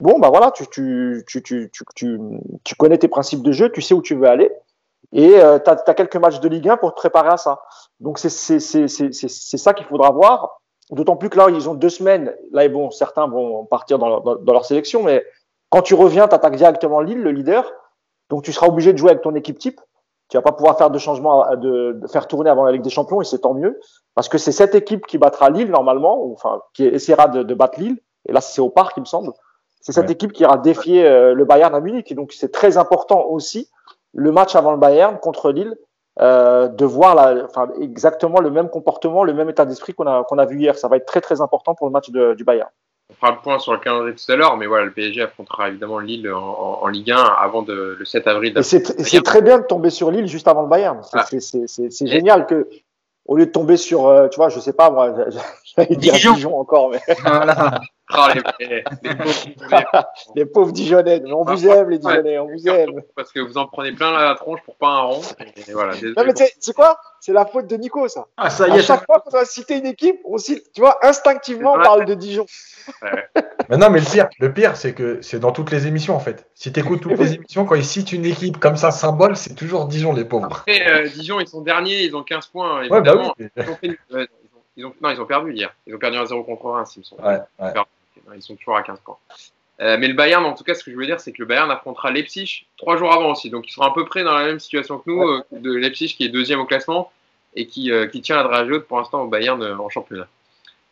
bon, 0.00 0.18
bah 0.18 0.28
voilà, 0.28 0.52
tu, 0.52 1.24
connais 2.78 2.98
tes 2.98 3.08
principes 3.08 3.42
de 3.42 3.52
jeu, 3.52 3.72
tu 3.72 3.80
sais 3.80 3.94
où 3.94 4.02
tu 4.02 4.14
veux 4.14 4.28
aller. 4.28 4.52
Et 5.12 5.30
tu 5.30 5.70
as, 5.70 5.94
quelques 5.94 6.16
matchs 6.16 6.40
de 6.40 6.48
Ligue 6.48 6.68
1 6.68 6.76
pour 6.76 6.94
te 6.94 6.96
préparer 6.96 7.30
à 7.30 7.36
ça. 7.38 7.62
Donc 8.00 8.18
c'est 8.18 8.28
ça 8.28 9.74
qu'il 9.74 9.86
faudra 9.86 10.10
voir. 10.10 10.60
D'autant 10.90 11.16
plus 11.16 11.30
que 11.30 11.38
là, 11.38 11.48
ils 11.48 11.68
ont 11.68 11.74
deux 11.74 11.88
semaines. 11.88 12.34
Là, 12.52 12.68
bon, 12.68 12.90
certains 12.90 13.26
vont 13.26 13.64
partir 13.64 13.98
dans 13.98 14.08
leur, 14.08 14.22
dans 14.22 14.52
leur 14.52 14.64
sélection, 14.64 15.02
mais 15.02 15.24
quand 15.70 15.82
tu 15.82 15.94
reviens, 15.94 16.28
tu 16.28 16.34
attaques 16.34 16.56
directement 16.56 17.00
Lille, 17.00 17.20
le 17.20 17.32
leader. 17.32 17.72
Donc 18.30 18.44
tu 18.44 18.52
seras 18.52 18.68
obligé 18.68 18.92
de 18.92 18.98
jouer 18.98 19.10
avec 19.10 19.22
ton 19.22 19.34
équipe 19.34 19.58
type. 19.58 19.80
Tu 20.28 20.36
vas 20.36 20.42
pas 20.42 20.52
pouvoir 20.52 20.76
faire 20.76 20.90
de 20.90 20.98
changement, 20.98 21.44
de, 21.56 22.00
faire 22.10 22.26
tourner 22.26 22.50
avant 22.50 22.64
la 22.64 22.72
Ligue 22.72 22.82
des 22.82 22.90
Champions, 22.90 23.20
et 23.20 23.24
c'est 23.24 23.38
tant 23.38 23.54
mieux, 23.54 23.80
parce 24.14 24.28
que 24.28 24.38
c'est 24.38 24.50
cette 24.50 24.74
équipe 24.74 25.06
qui 25.06 25.18
battra 25.18 25.50
Lille 25.50 25.70
normalement, 25.70 26.20
ou, 26.20 26.32
enfin 26.32 26.60
qui 26.74 26.84
essaiera 26.84 27.28
de, 27.28 27.42
de 27.42 27.54
battre 27.54 27.78
Lille. 27.78 27.98
Et 28.28 28.32
là, 28.32 28.40
c'est 28.40 28.60
au 28.60 28.68
parc, 28.68 28.96
il 28.96 29.00
me 29.00 29.06
semble. 29.06 29.32
C'est 29.80 29.92
cette 29.92 30.10
équipe 30.10 30.32
qui 30.32 30.42
ira 30.42 30.58
défier 30.58 31.06
euh, 31.06 31.32
le 31.32 31.44
Bayern 31.44 31.72
à 31.72 31.78
Munich. 31.78 32.10
Et 32.10 32.16
donc 32.16 32.32
c'est 32.32 32.50
très 32.50 32.76
important 32.76 33.24
aussi 33.26 33.70
le 34.12 34.32
match 34.32 34.56
avant 34.56 34.72
le 34.72 34.78
Bayern 34.78 35.18
contre 35.18 35.52
Lille, 35.52 35.76
euh, 36.20 36.68
de 36.68 36.84
voir 36.84 37.14
la, 37.14 37.44
enfin, 37.44 37.68
exactement 37.80 38.40
le 38.40 38.50
même 38.50 38.68
comportement, 38.68 39.24
le 39.24 39.34
même 39.34 39.50
état 39.50 39.64
d'esprit 39.64 39.94
qu'on 39.94 40.06
a, 40.06 40.24
qu'on 40.24 40.38
a 40.38 40.46
vu 40.46 40.58
hier. 40.58 40.76
Ça 40.78 40.88
va 40.88 40.96
être 40.96 41.06
très 41.06 41.20
très 41.20 41.40
important 41.40 41.74
pour 41.74 41.86
le 41.86 41.92
match 41.92 42.10
de, 42.10 42.34
du 42.34 42.44
Bayern 42.44 42.70
on 43.08 43.14
fera 43.14 43.30
le 43.30 43.38
point 43.38 43.58
sur 43.58 43.72
le 43.72 43.78
calendrier 43.78 44.14
tout 44.14 44.32
à 44.32 44.36
l'heure, 44.36 44.56
mais 44.56 44.66
voilà, 44.66 44.84
le 44.84 44.92
PSG 44.92 45.22
affrontera 45.22 45.68
évidemment 45.68 45.98
Lille 45.98 46.28
en, 46.30 46.80
en, 46.82 46.86
Ligue 46.88 47.12
1 47.12 47.16
avant 47.16 47.62
de, 47.62 47.96
le 47.98 48.04
7 48.04 48.26
avril. 48.26 48.58
C'est 48.62 49.22
très 49.22 49.42
bien 49.42 49.58
de 49.58 49.64
tomber 49.64 49.90
sur 49.90 50.10
Lille 50.10 50.26
juste 50.26 50.48
avant 50.48 50.62
le 50.62 50.68
Bayern. 50.68 51.00
C'est 51.02 51.62
ah. 51.68 52.06
génial 52.06 52.46
que, 52.46 52.68
au 53.26 53.36
lieu 53.36 53.46
de 53.46 53.50
tomber 53.52 53.76
sur, 53.76 54.06
euh, 54.06 54.28
tu 54.28 54.36
vois, 54.36 54.48
je 54.48 54.58
sais 54.58 54.72
pas 54.72 54.90
moi, 54.90 55.14
j'allais 55.76 55.96
dire 55.96 56.14
Dijon 56.14 56.58
encore, 56.58 56.90
mais. 56.90 57.00
Voilà. 57.22 57.80
Oh, 58.14 58.28
les, 60.36 60.46
pauvres, 60.46 60.70
Dijonnais. 60.72 61.22
On 61.26 61.44
vous 61.44 61.66
aime, 61.66 61.90
les 61.90 61.98
Dijonnais, 61.98 62.38
on 62.38 62.46
vous 62.46 62.68
aime. 62.68 63.02
Parce 63.16 63.32
que 63.32 63.40
vous 63.40 63.58
en 63.58 63.66
prenez 63.66 63.92
plein 63.92 64.12
la 64.12 64.36
tronche 64.36 64.60
pour 64.64 64.76
pas 64.76 64.88
un 64.88 65.00
rond. 65.00 65.22
Et 65.68 65.72
voilà, 65.72 65.94
non, 65.94 66.24
mais 66.24 66.32
c'est 66.60 66.72
quoi? 66.72 67.00
C'est 67.20 67.32
la 67.32 67.46
faute 67.46 67.66
de 67.66 67.76
Nico, 67.76 68.06
ça. 68.06 68.26
Ah, 68.36 68.48
ça 68.48 68.68
y 68.68 68.70
est, 68.70 68.78
à 68.78 68.82
chaque 68.82 69.06
fois 69.06 69.20
qu'on 69.20 69.30
doit 69.30 69.44
citer 69.44 69.78
une 69.78 69.86
équipe, 69.86 70.20
on 70.24 70.38
cite, 70.38 70.70
tu 70.72 70.80
vois, 70.80 70.98
instinctivement, 71.02 71.74
on 71.74 71.82
parle 71.82 72.04
de 72.04 72.14
Dijon. 72.14 72.46
mais 73.68 73.76
non, 73.76 73.90
mais 73.90 73.98
le 73.98 74.06
pire, 74.06 74.28
le 74.38 74.52
pire 74.52 74.76
c'est 74.76 74.94
que 74.94 75.20
c'est 75.20 75.40
dans 75.40 75.50
toutes 75.50 75.72
les 75.72 75.88
émissions, 75.88 76.14
en 76.14 76.20
fait. 76.20 76.48
Si 76.54 76.72
tu 76.72 76.78
écoutes 76.78 77.00
toutes 77.00 77.12
les 77.18 77.34
émissions, 77.34 77.64
quand 77.64 77.74
ils 77.74 77.84
citent 77.84 78.12
une 78.12 78.24
équipe 78.24 78.58
comme 78.58 78.76
ça, 78.76 78.92
symbole, 78.92 79.36
c'est 79.36 79.54
toujours 79.54 79.86
Dijon, 79.86 80.12
les 80.12 80.24
pauvres. 80.24 80.46
Après, 80.46 80.88
euh, 80.88 81.08
Dijon, 81.08 81.40
ils 81.40 81.48
sont 81.48 81.62
derniers, 81.62 82.04
ils 82.04 82.14
ont 82.14 82.22
15 82.22 82.46
points. 82.46 82.88
Ouais, 82.88 83.00
bah 83.00 83.14
oui. 83.40 83.96
ils, 84.76 84.86
ont 84.86 84.94
non, 85.00 85.10
ils 85.10 85.20
ont 85.20 85.26
perdu 85.26 85.52
hier. 85.52 85.74
Ils 85.88 85.96
ont 85.96 85.98
perdu 85.98 86.18
un 86.18 86.26
0 86.26 86.44
contre 86.44 86.68
1, 86.68 86.84
ils 86.96 87.04
sont. 87.04 87.16
Ouais, 87.16 87.40
ouais. 87.58 87.72
Ils 88.34 88.42
sont 88.42 88.56
toujours 88.56 88.76
à 88.76 88.82
15 88.82 89.00
points. 89.00 89.18
Euh, 89.80 89.96
mais 89.98 90.08
le 90.08 90.14
Bayern, 90.14 90.44
en 90.44 90.54
tout 90.54 90.64
cas, 90.64 90.74
ce 90.74 90.82
que 90.82 90.90
je 90.90 90.96
veux 90.96 91.06
dire, 91.06 91.20
c'est 91.20 91.32
que 91.32 91.40
le 91.40 91.46
Bayern 91.46 91.70
affrontera 91.70 92.10
Leipzig 92.10 92.66
trois 92.78 92.96
jours 92.96 93.12
avant 93.12 93.32
aussi. 93.32 93.50
Donc, 93.50 93.68
ils 93.68 93.72
seront 93.72 93.86
à 93.86 93.94
peu 93.94 94.04
près 94.04 94.24
dans 94.24 94.34
la 94.34 94.46
même 94.46 94.58
situation 94.58 94.98
que 94.98 95.10
nous, 95.10 95.22
euh, 95.22 95.42
de 95.52 95.72
Leipzig 95.72 96.14
qui 96.16 96.24
est 96.24 96.28
deuxième 96.28 96.60
au 96.60 96.64
classement 96.64 97.12
et 97.54 97.66
qui, 97.66 97.90
euh, 97.90 98.06
qui 98.06 98.22
tient 98.22 98.36
la 98.36 98.44
dragée 98.44 98.80
pour 98.80 98.98
l'instant 98.98 99.22
au 99.22 99.28
Bayern 99.28 99.62
en 99.62 99.88
championnat. 99.88 100.28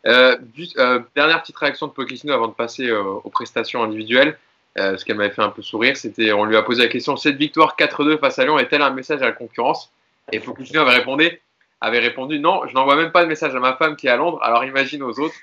dernière 0.04 1.40
petite 1.40 1.56
réaction 1.56 1.86
de 1.86 1.92
Pochettino 1.92 2.34
avant 2.34 2.48
de 2.48 2.52
passer 2.52 2.90
aux 2.90 3.30
prestations 3.30 3.82
individuelles, 3.82 4.38
ce 4.76 5.02
qu'elle 5.04 5.16
m'avait 5.16 5.34
fait 5.34 5.42
un 5.42 5.50
peu 5.50 5.62
sourire, 5.62 5.96
c'était 5.96 6.32
on 6.32 6.44
lui 6.44 6.56
a 6.56 6.62
posé 6.62 6.82
la 6.82 6.88
question 6.88 7.16
cette 7.16 7.36
victoire 7.36 7.76
4-2 7.76 8.18
face 8.18 8.38
à 8.38 8.44
Lyon 8.44 8.58
est-elle 8.58 8.82
un 8.82 8.90
message 8.90 9.22
à 9.22 9.26
la 9.26 9.32
concurrence? 9.32 9.90
Et 10.32 10.40
Pochettino 10.40 10.82
avait 10.82 10.96
répondu, 10.98 11.40
avait 11.80 12.00
répondu 12.00 12.38
non, 12.38 12.66
je 12.66 12.74
n'envoie 12.74 12.96
même 12.96 13.12
pas 13.12 13.22
de 13.22 13.28
message 13.28 13.54
à 13.54 13.60
ma 13.60 13.76
femme 13.76 13.96
qui 13.96 14.06
est 14.06 14.10
à 14.10 14.16
Londres, 14.16 14.38
alors 14.42 14.64
imagine 14.64 15.02
aux 15.02 15.18
autres. 15.20 15.36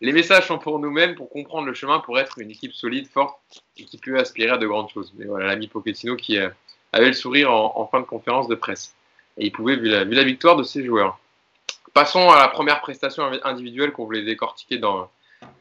Les 0.00 0.12
messages 0.12 0.48
sont 0.48 0.58
pour 0.58 0.78
nous-mêmes, 0.78 1.14
pour 1.14 1.30
comprendre 1.30 1.66
le 1.66 1.74
chemin, 1.74 2.00
pour 2.00 2.18
être 2.18 2.38
une 2.38 2.50
équipe 2.50 2.74
solide, 2.74 3.08
forte 3.08 3.38
et 3.76 3.84
qui 3.84 3.98
peut 3.98 4.18
aspirer 4.18 4.50
à 4.50 4.58
de 4.58 4.66
grandes 4.66 4.90
choses. 4.90 5.12
Mais 5.16 5.24
voilà, 5.24 5.46
l'ami 5.46 5.68
Pochettino 5.68 6.16
qui 6.16 6.38
euh, 6.38 6.48
avait 6.92 7.06
le 7.06 7.12
sourire 7.12 7.52
en, 7.52 7.86
fin 7.86 8.00
de 8.00 8.06
conférence 8.06 8.48
de 8.48 8.54
presse. 8.54 8.94
Et 9.38 9.46
il 9.46 9.52
pouvait, 9.52 9.76
vu 9.76 9.88
la, 9.88 10.24
victoire 10.24 10.56
de 10.56 10.62
ses 10.62 10.84
joueurs. 10.84 11.18
Passons 11.92 12.30
à 12.30 12.38
la 12.38 12.48
première 12.48 12.80
prestation 12.80 13.24
individuelle 13.44 13.92
qu'on 13.92 14.04
voulait 14.04 14.22
décortiquer 14.22 14.78
dans, 14.78 15.10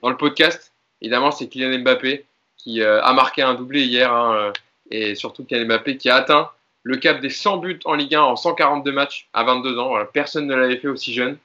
dans 0.02 0.10
le 0.10 0.18
podcast. 0.18 0.74
Évidemment, 1.02 1.32
c'est 1.32 1.48
Kylian 1.48 1.80
Mbappé 1.80 2.26
qui 2.58 2.82
euh, 2.82 3.02
a 3.04 3.14
marqué 3.14 3.42
un 3.42 3.54
doublé 3.54 3.84
hier. 3.84 4.12
Hein, 4.12 4.36
euh, 4.36 4.52
et 4.90 5.16
surtout 5.16 5.44
Kylian 5.44 5.68
Mbappé 5.68 5.98
qui 5.98 6.10
a 6.10 6.16
atteint 6.16 6.50
le 6.84 6.98
cap 6.98 7.22
des 7.22 7.30
100 7.30 7.58
buts 7.58 7.80
en 7.86 7.94
Ligue 7.94 8.16
1 8.16 8.22
en 8.22 8.36
142 8.36 8.92
matchs 8.92 9.30
à 9.34 9.44
22 9.44 9.80
ans. 9.80 9.94
personne 10.12 10.48
ne 10.48 10.56
l'avait 10.56 10.78
fait 10.78 10.90
aussi 10.90 11.14
jeune. 11.14 11.38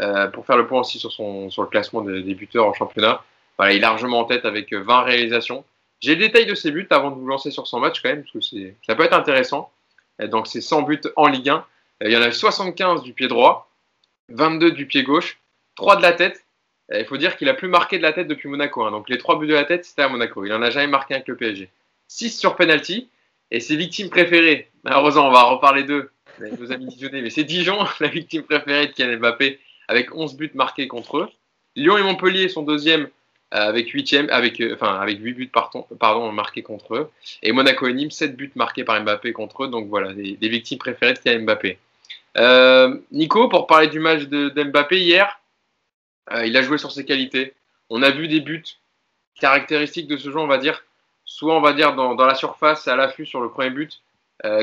Euh, 0.00 0.28
pour 0.28 0.46
faire 0.46 0.56
le 0.56 0.66
point 0.66 0.80
aussi 0.80 0.98
sur, 0.98 1.12
son, 1.12 1.50
sur 1.50 1.62
le 1.62 1.68
classement 1.68 2.00
des, 2.00 2.34
buteurs 2.34 2.66
en 2.66 2.72
championnat, 2.72 3.22
il 3.64 3.76
est 3.76 3.78
largement 3.80 4.20
en 4.20 4.24
tête 4.24 4.46
avec 4.46 4.72
20 4.72 4.78
euh, 4.78 5.02
réalisations. 5.04 5.64
J'ai 6.00 6.14
le 6.14 6.20
détail 6.20 6.46
de 6.46 6.54
ses 6.54 6.70
buts 6.70 6.86
avant 6.90 7.10
de 7.10 7.16
vous 7.16 7.26
lancer 7.26 7.50
sur 7.50 7.66
son 7.66 7.80
match 7.80 8.00
quand 8.00 8.08
même, 8.08 8.22
parce 8.22 8.50
que 8.50 8.72
ça 8.86 8.94
peut 8.94 9.04
être 9.04 9.12
intéressant. 9.12 9.70
donc 10.18 10.46
c'est 10.46 10.62
100 10.62 10.82
buts 10.82 11.00
en 11.16 11.26
Ligue 11.28 11.50
1. 11.50 11.54
Euh, 11.54 11.62
il 12.08 12.12
y 12.12 12.16
en 12.16 12.22
a 12.22 12.32
75 12.32 13.02
du 13.02 13.12
pied 13.12 13.28
droit, 13.28 13.70
22 14.30 14.70
du 14.70 14.86
pied 14.86 15.02
gauche, 15.02 15.38
3 15.76 15.96
de 15.96 16.02
la 16.02 16.12
tête. 16.12 16.44
Il 16.92 17.04
faut 17.04 17.18
dire 17.18 17.36
qu'il 17.36 17.48
a 17.48 17.54
plus 17.54 17.68
marqué 17.68 17.98
de 17.98 18.02
la 18.02 18.12
tête 18.12 18.26
depuis 18.26 18.48
Monaco. 18.48 18.82
Hein. 18.82 18.90
Donc 18.90 19.08
les 19.08 19.18
3 19.18 19.38
buts 19.38 19.46
de 19.46 19.54
la 19.54 19.64
tête, 19.64 19.84
c'était 19.84 20.02
à 20.02 20.08
Monaco. 20.08 20.44
Il 20.44 20.48
n'en 20.48 20.62
a 20.62 20.70
jamais 20.70 20.88
marqué 20.88 21.14
avec 21.14 21.28
le 21.28 21.36
PSG. 21.36 21.70
6 22.08 22.36
sur 22.36 22.56
penalty. 22.56 23.08
Et 23.52 23.60
ses 23.60 23.76
victimes 23.76 24.10
préférées, 24.10 24.70
malheureusement, 24.84 25.28
on 25.28 25.32
va 25.32 25.42
reparler 25.42 25.82
d'eux, 25.82 26.10
nos 26.40 26.72
amis 26.72 26.86
Dijonais, 26.86 27.22
mais 27.22 27.30
c'est 27.30 27.44
Dijon, 27.44 27.78
la 28.00 28.08
victime 28.08 28.42
préférée 28.42 28.86
de 28.88 28.92
Kylian 28.92 29.18
Mbappé, 29.18 29.58
avec 29.90 30.14
11 30.14 30.36
buts 30.36 30.52
marqués 30.54 30.86
contre 30.86 31.18
eux. 31.18 31.28
Lyon 31.74 31.98
et 31.98 32.02
Montpellier 32.02 32.48
sont 32.48 32.62
deuxièmes 32.62 33.08
euh, 33.52 33.68
avec 33.68 33.88
8 33.88 34.30
avec, 34.30 34.60
euh, 34.60 34.74
enfin, 34.74 35.00
avec 35.00 35.18
8 35.18 35.32
buts 35.32 35.50
marqués 36.32 36.62
contre 36.62 36.94
eux. 36.94 37.10
Et 37.42 37.50
Monaco 37.50 37.88
et 37.88 37.92
Nîmes, 37.92 38.12
7 38.12 38.36
buts 38.36 38.52
marqués 38.54 38.84
par 38.84 39.02
Mbappé 39.02 39.32
contre 39.32 39.64
eux. 39.64 39.68
Donc 39.68 39.88
voilà, 39.88 40.12
des, 40.12 40.48
victimes 40.48 40.78
préférées 40.78 41.14
de 41.14 41.38
Mbappé. 41.38 41.78
Euh, 42.38 43.00
Nico, 43.10 43.48
pour 43.48 43.66
parler 43.66 43.88
du 43.88 43.98
match 43.98 44.26
de, 44.26 44.62
Mbappé 44.62 45.00
hier, 45.00 45.40
il 46.44 46.56
a 46.56 46.62
joué 46.62 46.78
sur 46.78 46.92
ses 46.92 47.04
qualités. 47.04 47.54
On 47.88 48.04
a 48.04 48.10
vu 48.12 48.28
des 48.28 48.38
buts 48.38 48.62
caractéristiques 49.40 50.06
de 50.06 50.16
ce 50.16 50.30
jeu, 50.30 50.38
on 50.38 50.46
va 50.46 50.58
dire, 50.58 50.84
soit 51.24 51.56
on 51.56 51.60
va 51.60 51.72
dire 51.72 51.96
dans, 51.96 52.14
la 52.14 52.36
surface, 52.36 52.86
à 52.86 52.94
l'affût 52.94 53.26
sur 53.26 53.40
le 53.40 53.50
premier 53.50 53.70
but, 53.70 54.00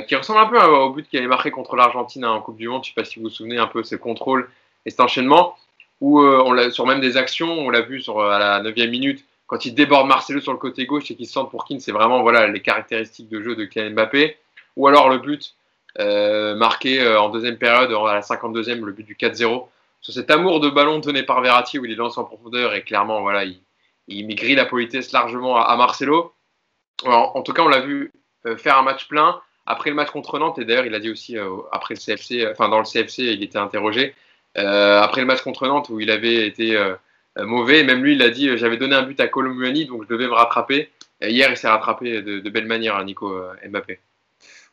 qui 0.08 0.16
ressemble 0.16 0.40
un 0.40 0.46
peu 0.46 0.64
au 0.64 0.92
but 0.92 1.10
qu'il 1.10 1.20
avait 1.20 1.28
marqué 1.28 1.52
contre 1.52 1.76
l'Argentine 1.76 2.24
hein, 2.24 2.32
en 2.32 2.42
Coupe 2.42 2.56
du 2.56 2.70
Monde. 2.70 2.86
Je 2.86 2.92
ne 2.92 2.94
sais 2.94 3.02
pas 3.02 3.04
si 3.04 3.20
vous 3.20 3.24
vous 3.24 3.30
souvenez 3.30 3.58
un 3.58 3.68
peu, 3.68 3.84
ce 3.84 3.98
contrôle 3.98 4.50
et 4.86 4.90
cet 4.90 5.00
enchaînement, 5.00 5.56
où 6.02 6.22
euh, 6.22 6.72
sur 6.72 6.86
même 6.86 7.02
des 7.02 7.18
actions, 7.18 7.52
on 7.52 7.70
l'a 7.70 7.82
vu 7.82 8.02
sur, 8.02 8.22
à 8.22 8.40
la 8.40 8.62
9 8.62 8.76
minute, 8.90 9.26
quand 9.48 9.66
il 9.66 9.74
déborde 9.74 10.08
Marcelo 10.08 10.42
sur 10.42 10.52
le 10.52 10.58
côté 10.58 10.86
gauche 10.86 11.10
et 11.10 11.16
qu'il 11.16 11.26
se 11.26 11.34
centre 11.34 11.50
pour 11.50 11.66
Keane, 11.66 11.80
c'est 11.80 11.92
vraiment 11.92 12.22
voilà, 12.22 12.48
les 12.48 12.62
caractéristiques 12.62 13.30
de 13.30 13.42
jeu 13.42 13.56
de 13.56 13.66
Kylian 13.66 13.92
Mbappé. 13.92 14.38
Ou 14.76 14.88
alors 14.88 15.10
le 15.10 15.18
but 15.18 15.56
euh, 16.00 16.56
marqué 16.56 17.02
euh, 17.02 17.20
en 17.20 17.30
deuxième 17.30 17.58
période, 17.58 17.92
à 17.92 18.14
la 18.14 18.22
52e, 18.22 18.84
le 18.84 18.92
but 18.92 19.06
du 19.06 19.16
4-0. 19.16 19.68
Sur 20.02 20.14
cet 20.14 20.30
amour 20.30 20.60
de 20.60 20.70
ballon 20.70 21.00
donné 21.00 21.24
par 21.24 21.42
Verratti 21.42 21.80
où 21.80 21.86
il 21.86 21.96
lance 21.96 22.18
en 22.18 22.26
profondeur 22.26 22.76
et 22.76 22.84
clairement, 22.84 23.22
voilà, 23.22 23.46
il, 23.46 23.60
il 24.08 24.56
la 24.56 24.66
politesse 24.66 25.12
largement 25.12 25.58
à, 25.58 25.76
Marcelo. 25.76 26.34
en 27.06 27.42
tout 27.42 27.54
cas, 27.54 27.64
on 27.64 27.68
l'a 27.68 27.82
vu 27.82 28.12
faire 28.58 28.78
un 28.78 28.84
match 28.84 29.08
plein. 29.08 29.42
Après 29.66 29.90
le 29.90 29.96
match 29.96 30.12
contre 30.12 30.40
Nantes, 30.40 30.60
et 30.60 30.66
d'ailleurs, 30.66 30.86
il 30.86 30.96
a 30.96 31.00
dit 31.00 31.10
aussi 31.10 31.36
après 31.74 31.96
le 31.96 32.00
CFC, 32.00 32.48
enfin 32.50 32.70
dans 32.70 32.78
le 32.78 32.86
CFC, 32.86 33.24
il 33.24 33.44
était 33.44 33.58
interrogé. 33.58 34.14
Euh, 34.60 35.00
après 35.02 35.22
le 35.22 35.28
match 35.28 35.42
contre 35.42 35.68
Nantes 35.68 35.90
où 35.90 36.00
il 36.00 36.10
avait 36.10 36.48
été 36.48 36.76
euh, 36.76 36.96
mauvais, 37.38 37.84
même 37.84 38.04
lui 38.04 38.14
il 38.14 38.22
a 38.22 38.30
dit 38.30 38.58
j'avais 38.58 38.78
donné 38.78 38.96
un 38.96 39.04
but 39.04 39.20
à 39.20 39.28
Colomboigny 39.28 39.86
donc 39.86 40.04
je 40.04 40.08
devais 40.08 40.28
me 40.28 40.34
rattraper. 40.34 40.90
Hier 41.22 41.50
il 41.50 41.58
s'est 41.58 41.68
rattrapé 41.68 42.22
de, 42.22 42.50
belle 42.50 42.66
manière, 42.66 42.96
hein, 42.96 43.04
Nico 43.04 43.32
euh, 43.32 43.54
Mbappé. 43.68 44.00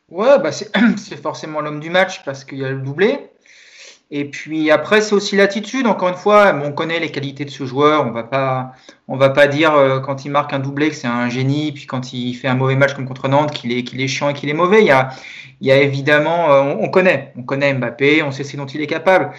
Ouais, 0.09 0.39
bah 0.39 0.51
c'est 0.51 1.21
forcément 1.21 1.61
l'homme 1.61 1.79
du 1.79 1.89
match 1.89 2.23
parce 2.23 2.43
qu'il 2.43 2.59
y 2.59 2.65
a 2.65 2.71
le 2.71 2.79
doublé. 2.79 3.19
Et 4.11 4.25
puis 4.25 4.69
après, 4.69 5.01
c'est 5.01 5.15
aussi 5.15 5.35
l'attitude. 5.35 5.87
Encore 5.87 6.09
une 6.09 6.15
fois, 6.15 6.53
on 6.63 6.71
connaît 6.71 6.99
les 6.99 7.09
qualités 7.09 7.43
de 7.43 7.49
ce 7.49 7.65
joueur. 7.65 8.05
On 8.05 8.11
va 8.11 8.21
pas, 8.21 8.73
on 9.07 9.17
va 9.17 9.31
pas 9.31 9.47
dire 9.47 9.73
quand 10.05 10.25
il 10.25 10.29
marque 10.29 10.53
un 10.53 10.59
doublé 10.59 10.89
que 10.89 10.95
c'est 10.95 11.07
un 11.07 11.27
génie, 11.27 11.71
puis 11.71 11.87
quand 11.87 12.13
il 12.13 12.35
fait 12.35 12.47
un 12.47 12.53
mauvais 12.53 12.75
match 12.75 12.93
comme 12.93 13.07
contre 13.07 13.27
Nantes 13.27 13.51
qu'il 13.51 13.71
est, 13.71 14.07
chiant 14.07 14.29
et 14.29 14.35
qu'il 14.35 14.47
est 14.47 14.53
mauvais. 14.53 14.83
Il 14.83 15.65
y 15.67 15.71
a, 15.71 15.77
évidemment, 15.81 16.49
on, 16.79 16.87
connaît, 16.89 17.33
on 17.35 17.41
connaît 17.41 17.73
Mbappé, 17.73 18.21
on 18.21 18.31
sait 18.31 18.43
ce 18.43 18.55
dont 18.57 18.67
il 18.67 18.79
est 18.79 18.87
capable. 18.87 19.31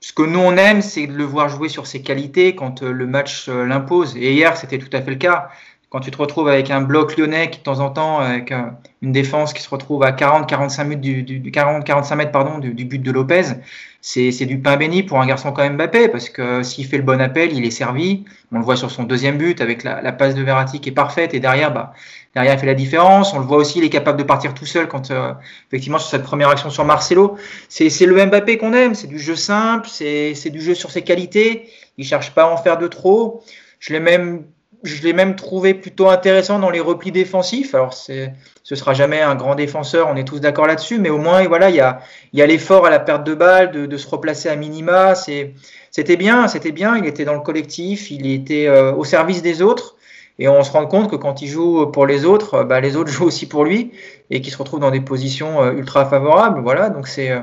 Ce 0.00 0.12
que 0.12 0.22
nous 0.22 0.38
on 0.38 0.56
aime, 0.56 0.80
c'est 0.80 1.08
de 1.08 1.14
le 1.14 1.24
voir 1.24 1.48
jouer 1.48 1.68
sur 1.68 1.86
ses 1.86 2.02
qualités 2.02 2.54
quand 2.54 2.82
euh, 2.82 2.92
le 2.92 3.06
match 3.06 3.48
euh, 3.48 3.64
l'impose. 3.64 4.16
Et 4.16 4.32
hier, 4.32 4.56
c'était 4.56 4.78
tout 4.78 4.94
à 4.96 5.02
fait 5.02 5.10
le 5.10 5.16
cas. 5.16 5.50
Quand 5.90 6.00
tu 6.00 6.10
te 6.10 6.18
retrouves 6.18 6.48
avec 6.48 6.70
un 6.70 6.82
bloc 6.82 7.16
lyonnais 7.16 7.48
qui 7.48 7.60
de 7.60 7.64
temps 7.64 7.80
en 7.80 7.88
temps, 7.88 8.18
avec 8.18 8.52
euh, 8.52 8.60
une 9.00 9.12
défense 9.12 9.54
qui 9.54 9.62
se 9.62 9.70
retrouve 9.70 10.02
à 10.02 10.12
40-45 10.12 10.84
mètres 10.84 11.00
du, 11.00 11.22
du, 11.22 11.50
40, 11.50 11.82
45 11.82 12.16
mètres 12.16 12.60
du, 12.60 12.74
du 12.74 12.84
but 12.84 12.98
de 12.98 13.10
Lopez, 13.10 13.54
c'est 14.02 14.46
du 14.46 14.58
pain 14.58 14.76
béni 14.76 15.02
pour 15.02 15.20
un 15.20 15.26
garçon 15.26 15.50
comme 15.50 15.76
Mbappé 15.76 16.08
parce 16.08 16.28
que 16.28 16.62
s'il 16.62 16.86
fait 16.86 16.98
le 16.98 17.02
bon 17.02 17.20
appel, 17.20 17.52
il 17.52 17.64
est 17.64 17.70
servi. 17.70 18.24
On 18.52 18.58
le 18.58 18.64
voit 18.64 18.76
sur 18.76 18.90
son 18.90 19.04
deuxième 19.04 19.38
but 19.38 19.60
avec 19.60 19.82
la, 19.82 20.02
la 20.02 20.12
passe 20.12 20.34
de 20.34 20.42
Verratti 20.42 20.80
qui 20.80 20.90
est 20.90 20.92
parfaite 20.92 21.32
et 21.32 21.40
derrière, 21.40 21.72
bah, 21.72 21.94
derrière 22.34 22.54
il 22.54 22.58
fait 22.58 22.66
la 22.66 22.74
différence. 22.74 23.32
On 23.32 23.38
le 23.38 23.46
voit 23.46 23.56
aussi, 23.56 23.78
il 23.78 23.84
est 23.84 23.90
capable 23.90 24.18
de 24.18 24.24
partir 24.24 24.52
tout 24.54 24.66
seul 24.66 24.88
quand 24.88 25.10
euh, 25.10 25.32
effectivement 25.68 25.98
sur 25.98 26.10
cette 26.10 26.22
première 26.22 26.48
action 26.48 26.68
sur 26.68 26.84
Marcelo. 26.84 27.36
C'est 27.68 27.88
le 28.06 28.26
Mbappé 28.26 28.58
qu'on 28.58 28.74
aime, 28.74 28.94
c'est 28.94 29.06
du 29.08 29.18
jeu 29.18 29.36
simple, 29.36 29.88
c'est 29.88 30.50
du 30.50 30.60
jeu 30.60 30.74
sur 30.74 30.90
ses 30.90 31.02
qualités. 31.02 31.68
Il 31.96 32.04
cherche 32.04 32.32
pas 32.32 32.44
à 32.44 32.46
en 32.48 32.56
faire 32.56 32.76
de 32.76 32.86
trop. 32.88 33.42
Je 33.80 33.92
l'ai 33.92 34.00
même 34.00 34.44
je 34.82 35.02
l'ai 35.02 35.12
même 35.12 35.36
trouvé 35.36 35.74
plutôt 35.74 36.08
intéressant 36.08 36.58
dans 36.58 36.70
les 36.70 36.80
replis 36.80 37.12
défensifs. 37.12 37.74
Alors, 37.74 37.94
c'est, 37.94 38.32
ce 38.62 38.74
sera 38.74 38.94
jamais 38.94 39.20
un 39.20 39.34
grand 39.34 39.54
défenseur, 39.54 40.08
on 40.10 40.16
est 40.16 40.24
tous 40.24 40.40
d'accord 40.40 40.66
là-dessus, 40.66 40.98
mais 40.98 41.10
au 41.10 41.18
moins, 41.18 41.46
voilà, 41.46 41.70
il 41.70 41.76
y 41.76 41.80
a, 41.80 42.00
il 42.32 42.38
y 42.38 42.42
a 42.42 42.46
l'effort 42.46 42.86
à 42.86 42.90
la 42.90 43.00
perte 43.00 43.24
de 43.24 43.34
balle, 43.34 43.72
de, 43.72 43.86
de 43.86 43.96
se 43.96 44.06
replacer 44.08 44.48
à 44.48 44.56
minima. 44.56 45.14
C'est, 45.14 45.54
c'était 45.90 46.16
bien, 46.16 46.48
c'était 46.48 46.72
bien. 46.72 46.96
Il 46.96 47.06
était 47.06 47.24
dans 47.24 47.34
le 47.34 47.40
collectif, 47.40 48.10
il 48.10 48.30
était 48.30 48.66
euh, 48.68 48.92
au 48.92 49.04
service 49.04 49.42
des 49.42 49.62
autres. 49.62 49.96
Et 50.40 50.46
on 50.48 50.62
se 50.62 50.70
rend 50.70 50.86
compte 50.86 51.10
que 51.10 51.16
quand 51.16 51.42
il 51.42 51.48
joue 51.48 51.86
pour 51.86 52.06
les 52.06 52.24
autres, 52.24 52.62
bah, 52.62 52.80
les 52.80 52.96
autres 52.96 53.10
jouent 53.12 53.26
aussi 53.26 53.46
pour 53.46 53.64
lui 53.64 53.92
et 54.30 54.40
qu'il 54.40 54.52
se 54.52 54.58
retrouve 54.58 54.80
dans 54.80 54.90
des 54.90 55.00
positions 55.00 55.62
euh, 55.62 55.72
ultra 55.72 56.06
favorables. 56.06 56.60
Voilà, 56.60 56.90
donc 56.90 57.08
c'est 57.08 57.30
euh, 57.30 57.40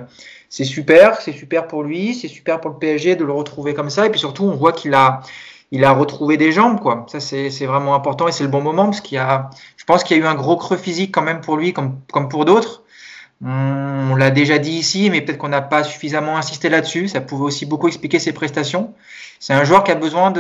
c'est 0.50 0.64
super, 0.64 1.20
c'est 1.20 1.34
super 1.34 1.68
pour 1.68 1.84
lui, 1.84 2.14
c'est 2.14 2.30
super 2.30 2.62
pour 2.62 2.72
le 2.72 2.78
PSG 2.78 3.16
de 3.18 3.26
le 3.26 3.34
retrouver 3.34 3.74
comme 3.74 3.90
ça. 3.90 4.06
Et 4.06 4.10
puis 4.10 4.20
surtout, 4.20 4.46
on 4.46 4.56
voit 4.56 4.72
qu'il 4.72 4.94
a 4.94 5.22
il 5.76 5.84
a 5.84 5.92
retrouvé 5.92 6.38
des 6.38 6.54
jambes, 6.54 6.80
quoi. 6.80 7.06
Ça, 7.10 7.20
c'est 7.20 7.66
vraiment 7.66 7.96
important 7.96 8.30
et 8.30 8.32
c'est 8.32 8.46
le 8.46 8.50
bon 8.50 8.62
moment 8.62 8.86
parce 8.86 9.02
qu'il 9.02 9.16
y 9.16 9.20
a, 9.20 9.50
je 9.76 9.84
pense 9.84 10.06
qu'il 10.06 10.16
y 10.16 10.20
a 10.22 10.24
eu 10.24 10.26
un 10.26 10.36
gros 10.36 10.56
creux 10.56 10.78
physique 10.78 11.14
quand 11.14 11.22
même 11.22 11.42
pour 11.42 11.58
lui, 11.58 11.74
comme, 11.74 12.00
pour 12.30 12.46
d'autres. 12.46 12.84
On, 13.44 14.16
l'a 14.16 14.32
déjà 14.32 14.58
dit 14.58 14.72
ici, 14.72 15.10
mais 15.10 15.20
peut-être 15.20 15.38
qu'on 15.38 15.50
n'a 15.50 15.62
pas 15.62 15.84
suffisamment 15.84 16.38
insisté 16.38 16.70
là-dessus. 16.70 17.10
Ça 17.10 17.20
pouvait 17.20 17.44
aussi 17.44 17.66
beaucoup 17.66 17.90
expliquer 17.90 18.20
ses 18.20 18.32
prestations. 18.32 18.94
C'est 19.42 19.54
un 19.54 19.66
joueur 19.66 19.84
qui 19.84 19.92
a 19.92 19.96
besoin 19.96 20.32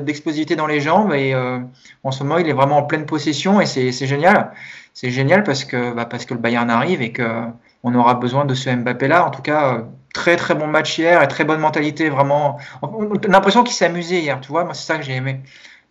d'explosivité 0.00 0.56
dans 0.56 0.66
les 0.66 0.80
jambes 0.80 1.12
et 1.12 1.32
euh, 1.32 1.60
en 2.02 2.10
ce 2.10 2.24
moment, 2.24 2.38
il 2.38 2.48
est 2.48 2.52
vraiment 2.52 2.78
en 2.78 2.82
pleine 2.82 3.06
possession 3.06 3.60
et 3.60 3.66
c'est 3.66 3.92
génial. 3.92 4.50
C'est 4.94 5.10
génial 5.10 5.44
parce 5.44 5.64
que, 5.64 5.94
bah, 5.94 6.06
parce 6.06 6.24
que 6.26 6.34
le 6.34 6.40
Bayern 6.40 6.68
arrive 6.68 7.02
et 7.02 7.12
que 7.12 7.44
on 7.84 7.94
aura 7.94 8.14
besoin 8.14 8.44
de 8.44 8.54
ce 8.54 8.70
Mbappé-là. 8.70 9.26
En 9.26 9.30
tout 9.30 9.42
cas, 9.42 9.74
euh, 9.74 9.82
très 10.12 10.36
très 10.36 10.54
bon 10.54 10.66
match 10.66 10.98
hier 10.98 11.22
et 11.22 11.28
très 11.28 11.44
bonne 11.44 11.60
mentalité, 11.60 12.08
vraiment. 12.08 12.58
On 12.82 13.10
l'impression 13.28 13.62
qu'il 13.64 13.74
s'est 13.74 13.86
amusé 13.86 14.20
hier, 14.20 14.40
tu 14.40 14.48
vois. 14.48 14.64
Moi, 14.64 14.74
c'est 14.74 14.86
ça 14.86 14.98
que 14.98 15.04
j'ai 15.04 15.14
aimé. 15.14 15.40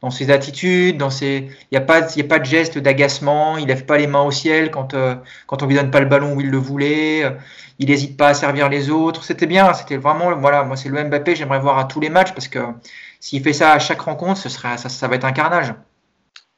Dans 0.01 0.09
ses 0.09 0.31
attitudes, 0.31 0.97
dans 0.97 1.11
ses, 1.11 1.47
il 1.47 1.67
n'y 1.73 1.77
a 1.77 1.81
pas, 1.81 2.15
y 2.15 2.21
a 2.21 2.23
pas 2.23 2.39
de 2.39 2.45
geste 2.45 2.79
d'agacement. 2.79 3.57
Il 3.57 3.67
lève 3.67 3.85
pas 3.85 3.97
les 3.97 4.07
mains 4.07 4.23
au 4.23 4.31
ciel 4.31 4.71
quand 4.71 4.95
euh, 4.95 5.15
quand 5.45 5.61
on 5.61 5.67
lui 5.67 5.75
donne 5.75 5.91
pas 5.91 5.99
le 5.99 6.07
ballon 6.07 6.33
où 6.33 6.41
il 6.41 6.49
le 6.49 6.57
voulait. 6.57 7.23
Il 7.79 7.89
n'hésite 7.89 8.17
pas 8.17 8.29
à 8.29 8.33
servir 8.33 8.69
les 8.69 8.89
autres. 8.89 9.23
C'était 9.23 9.45
bien. 9.47 9.73
C'était 9.73 9.97
vraiment, 9.97 10.35
voilà. 10.35 10.63
Moi, 10.63 10.75
c'est 10.75 10.89
le 10.89 11.03
Mbappé. 11.03 11.35
J'aimerais 11.35 11.59
voir 11.59 11.77
à 11.77 11.85
tous 11.85 11.99
les 11.99 12.09
matchs 12.09 12.31
parce 12.33 12.47
que 12.47 12.59
s'il 13.19 13.43
fait 13.43 13.53
ça 13.53 13.73
à 13.73 13.79
chaque 13.79 14.01
rencontre, 14.01 14.39
ce 14.39 14.49
sera, 14.49 14.77
ça, 14.77 14.89
ça 14.89 15.07
va 15.07 15.15
être 15.15 15.25
un 15.25 15.31
carnage. 15.31 15.73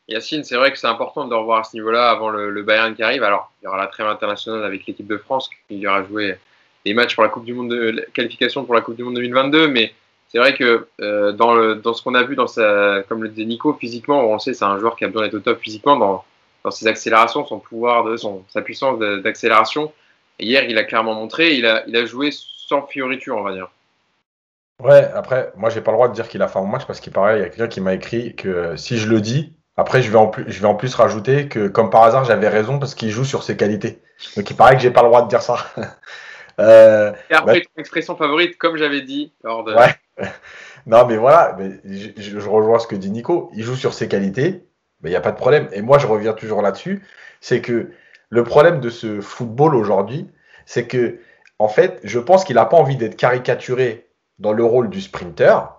Yacine, 0.07 0.43
c'est 0.43 0.57
vrai 0.57 0.71
que 0.71 0.77
c'est 0.77 0.87
important 0.87 1.27
de 1.27 1.33
revoir 1.33 1.61
à 1.61 1.63
ce 1.63 1.75
niveau-là 1.75 2.09
avant 2.09 2.29
le, 2.29 2.63
Bayern 2.63 2.93
qui 2.93 3.03
arrive. 3.03 3.23
Alors, 3.23 3.51
il 3.61 3.65
y 3.65 3.67
aura 3.67 3.77
la 3.77 3.87
trêve 3.87 4.07
internationale 4.07 4.63
avec 4.63 4.85
l'équipe 4.85 5.07
de 5.07 5.17
France 5.17 5.49
qui 5.67 5.87
aura 5.87 6.03
joué 6.03 6.37
des 6.85 6.93
matchs 6.93 7.15
pour 7.15 7.23
la 7.23 7.29
Coupe 7.29 7.45
du 7.45 7.53
Monde 7.53 7.69
de 7.69 8.05
qualification 8.13 8.65
pour 8.65 8.75
la 8.75 8.81
Coupe 8.81 8.95
du 8.95 9.03
Monde 9.03 9.15
2022, 9.15 9.67
mais 9.67 9.93
c'est 10.29 10.37
vrai 10.39 10.53
que 10.55 10.87
euh, 10.99 11.31
dans, 11.31 11.53
le, 11.53 11.75
dans 11.75 11.93
ce 11.93 12.01
qu'on 12.01 12.15
a 12.15 12.23
vu 12.23 12.35
dans 12.35 12.47
sa, 12.47 13.03
comme 13.07 13.23
le 13.23 13.29
disait 13.29 13.45
Nico, 13.45 13.73
physiquement, 13.73 14.25
on 14.25 14.39
sait 14.39 14.53
c'est 14.53 14.65
un 14.65 14.79
joueur 14.79 14.95
qui 14.95 15.05
a 15.05 15.07
besoin 15.07 15.23
d'être 15.23 15.35
au 15.35 15.39
top 15.39 15.59
physiquement 15.59 15.95
dans, 15.95 16.23
dans 16.63 16.71
ses 16.71 16.87
accélérations, 16.87 17.45
son 17.45 17.59
pouvoir, 17.59 18.17
son, 18.17 18.43
sa 18.49 18.61
puissance 18.61 18.99
d'accélération. 18.99 19.91
hier, 20.39 20.63
il 20.63 20.77
a 20.77 20.83
clairement 20.83 21.13
montré, 21.13 21.55
il 21.55 21.65
a, 21.65 21.83
il 21.87 21.95
a 21.95 22.05
joué 22.05 22.29
sans 22.31 22.87
fioriture, 22.87 23.37
on 23.37 23.43
va 23.43 23.53
dire. 23.53 23.69
Ouais, 24.81 25.07
après, 25.13 25.53
moi, 25.55 25.69
j'ai 25.69 25.81
pas 25.81 25.91
le 25.91 25.97
droit 25.97 26.07
de 26.07 26.13
dire 26.13 26.27
qu'il 26.27 26.41
a 26.41 26.47
fait 26.47 26.59
un 26.59 26.65
match 26.65 26.85
parce 26.85 26.99
qu'il 26.99 27.13
paraît, 27.13 27.37
il 27.37 27.41
y 27.41 27.45
a 27.45 27.49
quelqu'un 27.49 27.67
qui 27.67 27.79
m'a 27.79 27.93
écrit 27.93 28.35
que 28.35 28.75
si 28.75 28.97
je 28.97 29.07
le 29.07 29.21
dis, 29.21 29.53
après, 29.77 30.01
je 30.01 30.11
vais, 30.11 30.17
en 30.17 30.27
plus, 30.27 30.45
je 30.47 30.59
vais 30.59 30.67
en 30.67 30.75
plus 30.75 30.93
rajouter 30.95 31.47
que, 31.47 31.67
comme 31.67 31.89
par 31.89 32.03
hasard, 32.03 32.25
j'avais 32.25 32.49
raison 32.49 32.79
parce 32.79 32.95
qu'il 32.95 33.09
joue 33.09 33.23
sur 33.23 33.43
ses 33.43 33.55
qualités. 33.55 34.01
Donc, 34.35 34.49
il 34.49 34.55
paraît 34.55 34.75
que 34.75 34.81
j'ai 34.81 34.91
pas 34.91 35.01
le 35.01 35.07
droit 35.07 35.21
de 35.21 35.27
dire 35.27 35.41
ça. 35.41 35.57
euh, 36.59 37.11
Et 37.29 37.33
après, 37.33 37.61
ton 37.61 37.79
expression 37.79 38.15
favorite, 38.15 38.57
comme 38.57 38.77
j'avais 38.77 39.01
dit 39.01 39.33
lors 39.43 39.63
de. 39.63 39.73
Ouais. 39.73 39.95
non, 40.85 41.05
mais 41.05 41.17
voilà, 41.17 41.55
mais 41.57 41.71
je, 41.85 42.09
je, 42.17 42.49
rejoins 42.49 42.79
ce 42.79 42.87
que 42.87 42.95
dit 42.95 43.11
Nico. 43.11 43.51
Il 43.55 43.63
joue 43.63 43.75
sur 43.75 43.93
ses 43.93 44.07
qualités, 44.07 44.65
mais 45.01 45.09
il 45.09 45.13
n'y 45.13 45.17
a 45.17 45.21
pas 45.21 45.31
de 45.31 45.37
problème. 45.37 45.67
Et 45.71 45.81
moi, 45.81 45.97
je 45.97 46.07
reviens 46.07 46.33
toujours 46.33 46.61
là-dessus. 46.61 47.03
C'est 47.41 47.61
que 47.61 47.91
le 48.29 48.43
problème 48.43 48.79
de 48.79 48.89
ce 48.89 49.21
football 49.21 49.75
aujourd'hui, 49.75 50.29
c'est 50.65 50.87
que, 50.87 51.19
en 51.59 51.67
fait, 51.67 51.99
je 52.03 52.19
pense 52.19 52.43
qu'il 52.43 52.55
n'a 52.55 52.65
pas 52.65 52.77
envie 52.77 52.95
d'être 52.95 53.15
caricaturé 53.15 54.09
dans 54.39 54.53
le 54.53 54.63
rôle 54.63 54.89
du 54.89 55.01
sprinter. 55.01 55.73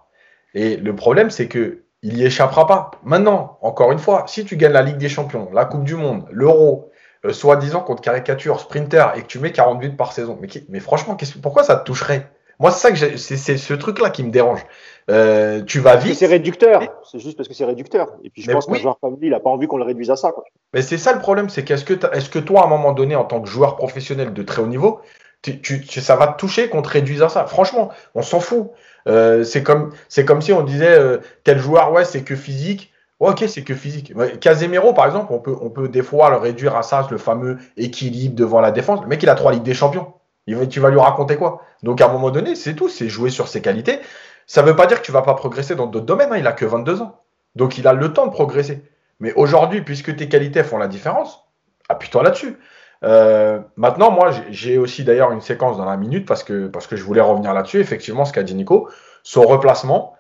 Et 0.55 0.77
le 0.77 0.95
problème, 0.95 1.31
c'est 1.31 1.49
que 1.49 1.85
il 2.03 2.19
y 2.19 2.25
échappera 2.25 2.67
pas. 2.67 2.91
Maintenant, 3.03 3.59
encore 3.63 3.91
une 3.91 3.99
fois, 3.99 4.25
si 4.29 4.45
tu 4.45 4.59
gagnes 4.59 4.73
la 4.73 4.83
Ligue 4.83 4.99
des 4.99 5.09
Champions, 5.09 5.49
la 5.53 5.65
Coupe 5.65 5.85
du 5.85 5.95
Monde, 5.95 6.27
l'Euro, 6.31 6.91
euh, 7.25 7.33
soi-disant 7.33 7.81
contre 7.81 8.03
caricature, 8.03 8.61
sprinter, 8.61 9.13
et 9.17 9.23
que 9.23 9.27
tu 9.27 9.39
mets 9.39 9.53
40 9.53 9.79
buts 9.79 9.91
par 9.91 10.13
saison, 10.13 10.39
mais, 10.41 10.49
mais 10.69 10.81
franchement, 10.81 11.17
pourquoi 11.43 11.65
ça 11.65 11.77
te 11.77 11.85
toucherait? 11.85 12.31
Moi, 12.61 12.71
c'est 12.71 12.81
ça 12.81 12.93
que 12.93 13.17
c'est 13.17 13.57
ce 13.57 13.75
truc-là 13.75 14.11
qui 14.11 14.23
me 14.23 14.31
dérange. 14.31 14.65
Euh, 15.11 15.63
tu 15.63 15.81
vas 15.81 15.97
vite. 15.97 16.15
C'est 16.15 16.27
réducteur. 16.27 16.83
C'est 17.11 17.19
juste 17.19 17.37
parce 17.37 17.49
que 17.49 17.55
c'est 17.55 17.65
réducteur. 17.65 18.09
Et 18.23 18.31
puis 18.31 18.43
je 18.43 18.51
pense 18.51 18.67
qu'un 18.67 18.75
joueur 18.75 18.99
comme 19.01 19.17
lui, 19.21 19.27
il 19.27 19.31
n'a 19.31 19.41
pas 19.41 19.51
envie 19.51 19.67
qu'on 19.67 19.77
le 19.77 19.85
réduise 19.85 20.11
à 20.11 20.17
ça. 20.17 20.33
Quoi. 20.33 20.45
Mais 20.73 20.83
c'est 20.83 20.99
ça 20.99 21.13
le 21.13 21.19
problème, 21.19 21.49
c'est 21.49 21.65
qu'est-ce 21.65 21.85
que, 21.85 21.95
est 21.95 22.21
-ce 22.21 22.31
que 22.31 22.39
toi, 22.39 22.63
à 22.63 22.67
un 22.67 22.69
moment 22.69 22.93
donné, 22.93 23.17
en 23.17 23.25
tant 23.25 23.41
que 23.41 23.49
joueur 23.49 23.77
professionnel 23.77 24.33
de 24.33 24.43
très 24.43 24.63
haut 24.63 24.67
niveau, 24.67 25.01
tu, 25.43 25.85
ça 25.85 26.17
va 26.17 26.29
te 26.29 26.39
toucher 26.39 26.69
qu'on 26.69 26.81
te 26.81 26.89
réduise 26.89 27.23
à 27.23 27.29
ça? 27.29 27.47
Franchement, 27.47 27.91
on 28.15 28.23
s'en 28.23 28.41
fout. 28.41 28.71
Euh, 29.07 29.45
c'est 29.45 29.63
comme, 29.63 29.93
c'est 30.09 30.25
comme 30.25 30.41
si 30.41 30.53
on 30.53 30.63
disait 30.63 30.99
euh, 30.99 31.19
tel 31.43 31.59
joueur, 31.59 31.93
ouais, 31.93 32.05
c'est 32.05 32.23
que 32.23 32.37
physique. 32.37 32.94
Ok, 33.31 33.45
c'est 33.49 33.63
que 33.63 33.75
physique. 33.75 34.13
Casemiro, 34.41 34.93
par 34.93 35.07
exemple, 35.07 35.33
on 35.33 35.39
peut, 35.39 35.57
on 35.61 35.71
peut 35.71 35.89
des 35.89 36.03
fois 36.03 36.31
le 36.31 36.37
réduire 36.37 36.77
à 36.77 36.83
ça, 36.83 37.07
le 37.11 37.19
fameux 37.19 37.59
équilibre 37.77 38.35
devant 38.35 38.61
la 38.61 38.71
défense. 38.71 39.01
Le 39.03 39.07
mec, 39.07 39.23
il 39.23 39.29
a 39.29 39.35
trois 39.35 39.53
Ligues 39.53 39.63
des 39.63 39.75
Champions. 39.75 40.13
Tu 40.47 40.81
vas 40.81 40.91
lui 40.91 40.99
raconter 40.99 41.37
quoi? 41.37 41.63
Donc, 41.83 42.01
à 42.01 42.07
un 42.07 42.13
moment 42.13 42.31
donné, 42.31 42.55
c'est 42.55 42.75
tout. 42.75 42.89
C'est 42.89 43.09
jouer 43.09 43.31
sur 43.31 43.49
ses 43.49 43.63
qualités. 43.63 44.01
Ça 44.47 44.63
ne 44.63 44.67
veut 44.67 44.77
pas 44.77 44.87
dire 44.87 45.01
que 45.01 45.07
tu 45.07 45.13
vas 45.13 45.23
pas 45.23 45.35
progresser 45.35 45.75
dans 45.75 45.87
d'autres 45.87 46.07
domaines. 46.07 46.33
Hein. 46.33 46.39
Il 46.39 46.47
a 46.47 46.53
que 46.53 46.67
22 46.67 47.03
ans. 47.03 47.21
Donc, 47.55 47.79
il 47.79 47.87
a 47.87 47.93
le 47.93 48.13
temps 48.13 48.27
de 48.27 48.33
progresser. 48.33 48.83
Mais 49.21 49.33
aujourd'hui, 49.35 49.83
puisque 49.83 50.15
tes 50.17 50.29
qualités 50.29 50.63
font 50.63 50.77
la 50.77 50.89
différence, 50.89 51.45
appuie-toi 51.89 52.23
là-dessus. 52.23 52.59
Euh, 53.05 53.61
maintenant, 53.77 54.11
moi, 54.11 54.33
j'ai 54.51 54.79
aussi 54.79 55.05
d'ailleurs 55.05 55.33
une 55.33 55.41
séquence 55.41 55.77
dans 55.77 55.85
la 55.85 55.97
minute 55.97 56.27
parce 56.27 56.43
que, 56.43 56.67
parce 56.67 56.87
que 56.87 56.97
je 56.97 57.05
voulais 57.05 57.21
revenir 57.21 57.55
là-dessus. 57.55 57.81
Effectivement, 57.81 58.25
ce 58.25 58.33
qu'a 58.33 58.43
dit 58.43 58.55
Nico, 58.55 58.89
son 59.23 59.43
replacement, 59.43 60.15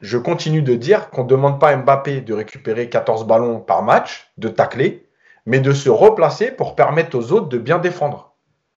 je 0.00 0.18
continue 0.18 0.62
de 0.62 0.74
dire 0.74 1.10
qu'on 1.10 1.24
ne 1.24 1.28
demande 1.28 1.60
pas 1.60 1.68
à 1.68 1.76
Mbappé 1.76 2.20
de 2.20 2.34
récupérer 2.34 2.88
14 2.88 3.26
ballons 3.26 3.60
par 3.60 3.82
match, 3.82 4.30
de 4.38 4.48
tacler, 4.48 5.06
mais 5.46 5.60
de 5.60 5.72
se 5.72 5.90
replacer 5.90 6.50
pour 6.50 6.74
permettre 6.74 7.16
aux 7.16 7.32
autres 7.32 7.48
de 7.48 7.58
bien 7.58 7.78
défendre. 7.78 8.34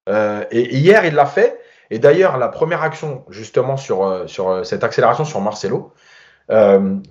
Euh, 0.09 0.43
et 0.51 0.75
hier, 0.75 1.05
il 1.05 1.15
l'a 1.15 1.25
fait. 1.25 1.59
Et 1.89 1.99
d'ailleurs, 1.99 2.37
la 2.37 2.49
première 2.49 2.83
action, 2.83 3.23
justement, 3.29 3.77
sur, 3.77 4.03
euh, 4.03 4.27
sur 4.27 4.65
cette 4.65 4.83
accélération 4.83 5.25
sur 5.25 5.41
Marcelo, 5.41 5.93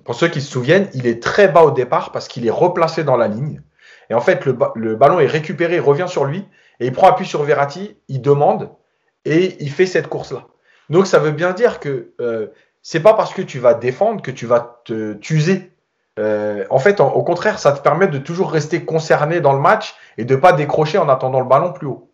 pour 0.03 0.15
ceux 0.15 0.29
qui 0.29 0.41
se 0.41 0.51
souviennent, 0.51 0.89
il 0.95 1.05
est 1.05 1.21
très 1.21 1.47
bas 1.47 1.61
au 1.61 1.69
départ 1.69 2.11
parce 2.11 2.27
qu'il 2.27 2.47
est 2.47 2.51
replacé 2.51 3.03
dans 3.03 3.17
la 3.17 3.27
ligne. 3.27 3.61
Et 4.09 4.13
en 4.13 4.21
fait, 4.21 4.45
le, 4.45 4.95
ballon 4.95 5.19
est 5.19 5.27
récupéré, 5.27 5.79
revient 5.79 6.07
sur 6.07 6.25
lui, 6.25 6.45
et 6.79 6.87
il 6.87 6.91
prend 6.91 7.07
appui 7.07 7.25
sur 7.25 7.43
Verratti, 7.43 7.97
il 8.07 8.21
demande, 8.21 8.69
et 9.25 9.57
il 9.59 9.71
fait 9.71 9.85
cette 9.85 10.07
course-là. 10.07 10.47
Donc 10.89 11.07
ça 11.07 11.19
veut 11.19 11.31
bien 11.31 11.51
dire 11.51 11.79
que 11.79 12.13
euh, 12.21 12.47
c'est 12.89 13.01
pas 13.01 13.15
parce 13.15 13.33
que 13.33 13.41
tu 13.41 13.59
vas 13.59 13.73
défendre 13.73 14.21
que 14.21 14.31
tu 14.31 14.45
vas 14.45 14.79
te 14.85 15.11
t'user. 15.11 15.73
Euh, 16.19 16.65
en 16.69 16.79
fait, 16.79 17.01
au 17.01 17.21
contraire, 17.21 17.59
ça 17.59 17.73
te 17.73 17.81
permet 17.81 18.07
de 18.07 18.17
toujours 18.17 18.49
rester 18.49 18.85
concerné 18.85 19.41
dans 19.41 19.51
le 19.51 19.59
match 19.59 19.93
et 20.17 20.23
de 20.23 20.37
pas 20.37 20.53
décrocher 20.53 20.97
en 20.97 21.09
attendant 21.09 21.41
le 21.41 21.47
ballon 21.47 21.73
plus 21.73 21.85
haut. 21.85 22.13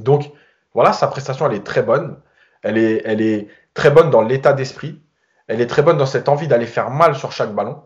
Donc 0.00 0.32
voilà, 0.72 0.92
sa 0.92 1.06
prestation, 1.06 1.46
elle 1.46 1.54
est 1.54 1.64
très 1.64 1.84
bonne. 1.84 2.20
Elle 2.64 2.76
est, 2.76 3.02
elle 3.04 3.20
est 3.20 3.46
très 3.72 3.92
bonne 3.92 4.10
dans 4.10 4.20
l'état 4.20 4.52
d'esprit. 4.52 5.00
Elle 5.46 5.60
est 5.60 5.68
très 5.68 5.82
bonne 5.82 5.96
dans 5.96 6.06
cette 6.06 6.28
envie 6.28 6.48
d'aller 6.48 6.66
faire 6.66 6.90
mal 6.90 7.14
sur 7.14 7.30
chaque 7.30 7.54
ballon. 7.54 7.80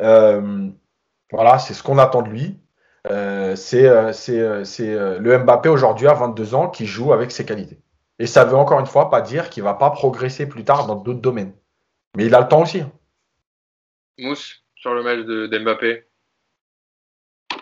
Euh, 0.00 0.70
voilà, 1.30 1.58
c'est 1.58 1.74
ce 1.74 1.82
qu'on 1.82 1.98
attend 1.98 2.22
de 2.22 2.30
lui. 2.30 2.58
Euh, 3.10 3.54
c'est 3.54 3.84
euh, 3.84 5.18
le 5.18 5.38
Mbappé 5.40 5.68
aujourd'hui 5.68 6.08
à 6.08 6.14
22 6.14 6.54
ans 6.54 6.70
qui 6.70 6.86
joue 6.86 7.12
avec 7.12 7.32
ses 7.32 7.44
qualités. 7.44 7.83
Et 8.18 8.26
ça 8.26 8.44
veut 8.44 8.56
encore 8.56 8.80
une 8.80 8.86
fois 8.86 9.10
pas 9.10 9.20
dire 9.20 9.50
qu'il 9.50 9.62
va 9.62 9.74
pas 9.74 9.90
progresser 9.90 10.46
plus 10.48 10.64
tard 10.64 10.86
dans 10.86 10.96
d'autres 10.96 11.20
domaines. 11.20 11.52
Mais 12.16 12.26
il 12.26 12.34
a 12.34 12.40
le 12.40 12.48
temps 12.48 12.62
aussi. 12.62 12.82
Mousse, 14.18 14.62
sur 14.76 14.94
le 14.94 15.02
match 15.02 15.20
de, 15.20 15.58
Mbappé. 15.58 16.04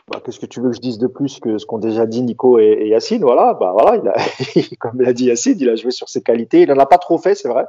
Bah, 0.08 0.20
Qu'est-ce 0.24 0.40
que 0.40 0.46
tu 0.46 0.60
veux 0.60 0.70
que 0.70 0.76
je 0.76 0.80
dise 0.80 0.98
de 0.98 1.06
plus 1.06 1.40
que 1.40 1.56
ce 1.56 1.64
qu'ont 1.64 1.78
déjà 1.78 2.06
dit 2.06 2.22
Nico 2.22 2.58
et, 2.58 2.88
Yacine? 2.88 3.22
Voilà, 3.22 3.54
bah, 3.54 3.72
voilà 3.72 3.96
il 3.96 4.08
a, 4.08 4.76
comme 4.78 5.00
l'a 5.00 5.14
dit 5.14 5.26
Yacine, 5.26 5.56
il 5.58 5.70
a 5.70 5.76
joué 5.76 5.90
sur 5.90 6.10
ses 6.10 6.22
qualités. 6.22 6.62
Il 6.62 6.68
n'en 6.68 6.78
a 6.78 6.86
pas 6.86 6.98
trop 6.98 7.16
fait, 7.16 7.34
c'est 7.34 7.48
vrai. 7.48 7.64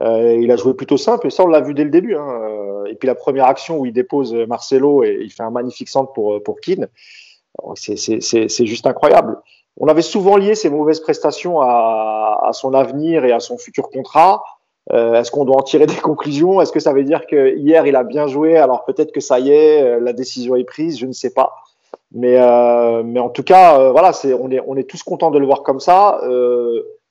il 0.00 0.50
a 0.52 0.56
joué 0.56 0.74
plutôt 0.74 0.96
simple 0.96 1.26
et 1.26 1.30
ça, 1.30 1.42
on 1.42 1.48
l'a 1.48 1.60
vu 1.60 1.74
dès 1.74 1.84
le 1.84 1.90
début. 1.90 2.14
Hein. 2.14 2.84
Et 2.86 2.94
puis 2.94 3.08
la 3.08 3.16
première 3.16 3.46
action 3.46 3.78
où 3.80 3.86
il 3.86 3.92
dépose 3.92 4.32
Marcelo 4.32 5.02
et 5.02 5.18
il 5.22 5.32
fait 5.32 5.42
un 5.42 5.50
magnifique 5.50 5.88
centre 5.88 6.12
pour, 6.12 6.40
pour 6.42 6.60
Keane, 6.60 6.88
c'est 7.74 8.66
juste 8.66 8.86
incroyable. 8.86 9.38
On 9.78 9.88
avait 9.88 10.02
souvent 10.02 10.36
lié 10.36 10.54
ses 10.54 10.70
mauvaises 10.70 11.00
prestations 11.00 11.60
à, 11.60 12.40
à 12.42 12.52
son 12.52 12.74
avenir 12.74 13.24
et 13.24 13.32
à 13.32 13.40
son 13.40 13.58
futur 13.58 13.90
contrat. 13.90 14.42
Euh, 14.92 15.14
Est-ce 15.14 15.30
qu'on 15.30 15.44
doit 15.44 15.56
en 15.56 15.62
tirer 15.62 15.86
des 15.94 15.96
conclusions? 15.96 16.60
Est-ce 16.60 16.72
que 16.72 16.80
ça 16.80 16.92
veut 16.92 17.04
dire 17.04 17.26
que 17.26 17.56
hier 17.56 17.86
il 17.86 17.96
a 17.96 18.04
bien 18.04 18.26
joué 18.26 18.56
Alors 18.56 18.84
peut-être 18.84 19.12
que 19.12 19.20
ça 19.20 19.38
y 19.38 19.50
est, 19.50 19.82
euh, 19.82 20.00
la 20.00 20.12
décision 20.12 20.56
est 20.56 20.64
prise, 20.64 20.98
je 20.98 21.06
ne 21.06 21.12
sais 21.12 21.30
pas. 21.30 21.54
Mais, 22.14 22.36
euh, 22.38 23.02
mais 23.02 23.20
en 23.20 23.30
tout 23.30 23.42
cas, 23.42 23.78
euh, 23.78 23.90
voilà, 23.90 24.12
on 24.38 24.50
est 24.50 24.60
on 24.66 24.76
est 24.76 24.88
tous 24.88 25.02
contents 25.02 25.30
de 25.30 25.38
le 25.38 25.46
voir 25.46 25.62
comme 25.62 25.80
ça. 25.80 26.20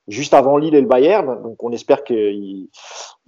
Juste 0.08 0.34
avant 0.34 0.56
Lille 0.56 0.74
et 0.74 0.80
le 0.80 0.86
Bayern. 0.86 1.42
Donc 1.42 1.62
on 1.62 1.70
espère 1.70 2.02
qu'il 2.02 2.68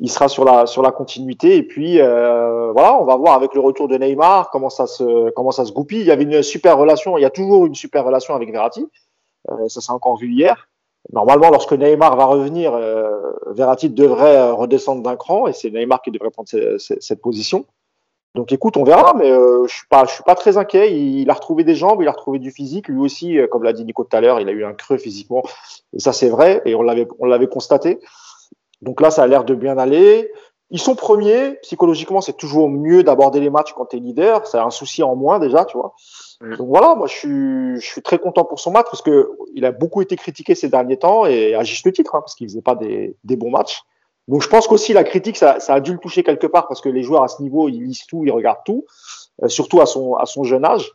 il 0.01 0.11
sera 0.11 0.29
sur 0.29 0.45
la 0.45 0.67
sur 0.67 0.83
la 0.83 0.91
continuité. 0.91 1.57
Et 1.57 1.63
puis 1.63 2.01
euh, 2.01 2.73
voilà, 2.73 2.99
on 3.01 3.05
va 3.05 3.17
voir 3.17 3.35
avec 3.35 3.55
le 3.55 3.61
retour 3.61 3.87
de 3.87 3.97
Neymar 3.97 4.51
comment 4.51 4.71
ça 4.71 4.87
se 4.87 5.31
comment 5.31 5.53
ça 5.53 5.65
se 5.65 5.73
goupille. 5.73 6.01
Il 6.01 6.07
y 6.07 6.11
avait 6.11 6.25
une 6.25 6.43
super 6.43 6.77
relation, 6.77 7.17
il 7.17 7.23
y 7.23 7.27
a 7.27 7.31
toujours 7.31 7.67
une 7.67 7.75
super 7.75 8.05
relation 8.05 8.35
avec 8.35 8.51
Verratti. 8.51 8.87
Euh, 9.51 9.69
ça 9.69 9.81
s'est 9.81 9.93
encore 9.93 10.17
vu 10.17 10.33
hier. 10.33 10.69
Normalement, 11.13 11.51
lorsque 11.51 11.75
Neymar 11.75 12.17
va 12.17 12.25
revenir, 12.25 12.75
euh, 12.75 13.21
Verratti 13.49 13.91
devrait 13.91 14.51
redescendre 14.51 15.03
d'un 15.03 15.17
cran 15.17 15.47
et 15.47 15.53
c'est 15.53 15.71
Neymar 15.71 16.03
qui 16.03 16.11
devrait 16.11 16.31
prendre 16.31 16.49
cette 16.49 17.21
position. 17.21 17.67
Donc 18.35 18.51
écoute, 18.51 18.77
on 18.77 18.83
verra, 18.83 19.15
mais 19.15 19.31
euh, 19.31 19.65
je 19.69 19.75
suis 19.75 19.87
pas, 19.87 20.05
je 20.07 20.13
suis 20.13 20.25
pas 20.25 20.35
très 20.35 20.57
inquiet. 20.57 20.93
Il, 20.93 21.31
a 21.31 21.35
retrouvé 21.35 21.63
des 21.63 21.77
jambes, 21.77 22.03
il 22.03 22.09
a 22.09 22.13
retrouvé 22.13 22.41
du 22.41 22.51
physique. 22.51 22.89
Lui 22.89 22.99
aussi, 22.99 23.39
euh, 23.39 23.47
comme 23.47 23.63
l'a 23.63 23.73
dit 23.73 23.85
Nico 23.85 24.03
tout 24.03 24.17
à 24.17 24.21
l'heure, 24.21 24.41
il 24.41 24.49
a 24.49 24.53
eu 24.53 24.65
un 24.65 24.73
creux 24.73 24.99
physiquement, 24.99 25.45
et 25.93 26.01
ça 26.01 26.13
c'est 26.13 26.29
vrai, 26.29 26.61
et 26.65 26.75
on 26.75 26.83
l'avait, 26.83 27.07
on 27.21 27.27
l'avait 27.27 27.47
constaté. 27.47 28.01
Donc 28.83 29.01
là, 29.01 29.11
ça 29.11 29.23
a 29.23 29.27
l'air 29.29 29.45
de 29.45 29.55
bien 29.55 29.79
aller. 29.79 30.33
Ils 30.71 30.81
sont 30.81 30.97
premiers. 30.97 31.55
Psychologiquement, 31.63 32.21
c'est 32.21 32.37
toujours 32.37 32.69
mieux 32.69 33.05
d'aborder 33.05 33.39
les 33.39 33.51
matchs 33.51 33.73
quand 33.75 33.87
tu 33.87 33.97
es 33.97 34.01
leader. 34.01 34.47
C'est 34.47 34.59
un 34.59 34.71
souci 34.71 35.05
en 35.05 35.15
moins 35.15 35.39
déjà, 35.39 35.65
tu 35.65 35.77
vois. 35.77 35.95
Donc 36.41 36.69
voilà, 36.69 36.95
moi 36.95 37.07
je 37.07 37.15
suis, 37.15 37.81
je 37.81 37.87
suis 37.87 38.03
très 38.03 38.19
content 38.19 38.45
pour 38.45 38.59
son 38.59 38.73
match 38.73 38.87
parce 38.91 39.01
que 39.01 39.31
il 39.55 39.65
a 39.65 39.73
beaucoup 39.73 40.03
été 40.03 40.17
critiqué 40.17 40.55
ces 40.55 40.69
derniers 40.69 40.99
temps 40.99 41.25
et 41.25 41.55
à 41.55 41.63
juste 41.63 41.91
titre, 41.93 42.17
hein, 42.17 42.21
parce 42.21 42.35
qu'il 42.35 42.49
faisait 42.49 42.61
pas 42.61 42.75
des, 42.75 43.17
des 43.25 43.37
bons 43.37 43.51
matchs. 43.51 43.85
Donc 44.29 44.43
je 44.43 44.49
pense 44.49 44.67
qu'aussi 44.67 44.93
la 44.93 45.05
critique, 45.05 45.37
ça, 45.37 45.61
ça, 45.61 45.75
a 45.75 45.81
dû 45.81 45.93
le 45.93 45.99
toucher 45.99 46.23
quelque 46.23 46.47
part 46.47 46.67
parce 46.67 46.81
que 46.81 46.89
les 46.89 47.03
joueurs 47.03 47.23
à 47.23 47.29
ce 47.29 47.43
niveau, 47.43 47.69
ils 47.69 47.83
lisent 47.83 48.07
tout, 48.07 48.25
ils 48.25 48.31
regardent 48.31 48.65
tout, 48.65 48.85
euh, 49.43 49.49
surtout 49.49 49.81
à 49.81 49.87
son, 49.87 50.15
à 50.15 50.27
son 50.27 50.45
jeune 50.45 50.65
âge. 50.65 50.93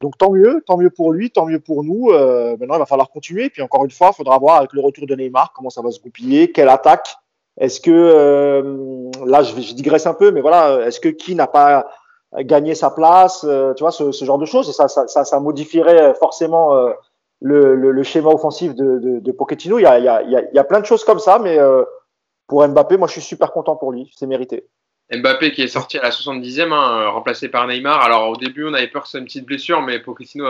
Donc 0.00 0.16
tant 0.16 0.30
mieux, 0.30 0.62
tant 0.66 0.76
mieux 0.76 0.90
pour 0.90 1.12
lui, 1.12 1.30
tant 1.30 1.46
mieux 1.46 1.58
pour 1.58 1.82
nous. 1.82 2.10
Euh, 2.10 2.56
maintenant, 2.58 2.76
il 2.76 2.80
va 2.80 2.86
falloir 2.86 3.10
continuer. 3.10 3.50
Puis 3.50 3.62
encore 3.62 3.84
une 3.84 3.90
fois, 3.90 4.10
il 4.12 4.16
faudra 4.16 4.38
voir 4.38 4.56
avec 4.56 4.72
le 4.72 4.80
retour 4.80 5.06
de 5.06 5.14
Neymar 5.14 5.52
comment 5.54 5.70
ça 5.70 5.82
va 5.82 5.90
se 5.90 6.00
goupiller, 6.00 6.52
quelle 6.52 6.68
attaque. 6.68 7.16
Est-ce 7.60 7.80
que 7.80 7.90
euh, 7.90 9.10
là, 9.26 9.42
je, 9.42 9.60
je, 9.60 9.74
digresse 9.74 10.06
un 10.06 10.14
peu, 10.14 10.30
mais 10.30 10.40
voilà, 10.40 10.86
est-ce 10.86 11.00
que 11.00 11.08
qui 11.08 11.34
n'a 11.34 11.48
pas 11.48 11.90
gagné 12.40 12.76
sa 12.76 12.90
place, 12.90 13.44
euh, 13.48 13.74
tu 13.74 13.82
vois, 13.82 13.90
ce, 13.90 14.12
ce, 14.12 14.24
genre 14.24 14.38
de 14.38 14.44
choses. 14.44 14.68
Et 14.68 14.72
ça, 14.72 14.86
ça, 14.86 15.08
ça, 15.08 15.24
ça 15.24 15.40
modifierait 15.40 16.14
forcément 16.14 16.72
le, 17.40 17.74
le, 17.74 17.90
le, 17.90 18.02
schéma 18.04 18.28
offensif 18.28 18.76
de, 18.76 18.98
de, 18.98 19.18
de 19.18 19.32
Pochettino. 19.32 19.80
Il 19.80 19.82
y 19.82 19.86
a, 19.86 19.98
il 19.98 20.04
y, 20.04 20.08
a, 20.08 20.22
il 20.22 20.54
y 20.54 20.58
a 20.58 20.64
plein 20.64 20.78
de 20.78 20.86
choses 20.86 21.02
comme 21.02 21.18
ça, 21.18 21.40
mais 21.40 21.58
pour 22.48 22.66
Mbappé, 22.66 22.96
moi 22.96 23.06
je 23.06 23.12
suis 23.12 23.22
super 23.22 23.52
content 23.52 23.76
pour 23.76 23.92
lui, 23.92 24.10
c'est 24.16 24.26
mérité. 24.26 24.64
Mbappé 25.12 25.52
qui 25.52 25.62
est 25.62 25.68
sorti 25.68 25.98
à 25.98 26.02
la 26.02 26.10
70e, 26.10 26.72
hein, 26.72 27.08
remplacé 27.08 27.48
par 27.48 27.66
Neymar. 27.66 28.02
Alors 28.02 28.28
au 28.28 28.36
début, 28.36 28.66
on 28.66 28.74
avait 28.74 28.88
peur 28.88 29.02
que 29.02 29.08
ce 29.08 29.12
soit 29.12 29.20
une 29.20 29.26
petite 29.26 29.46
blessure, 29.46 29.80
mais 29.80 30.00
Pochettino 30.00 30.46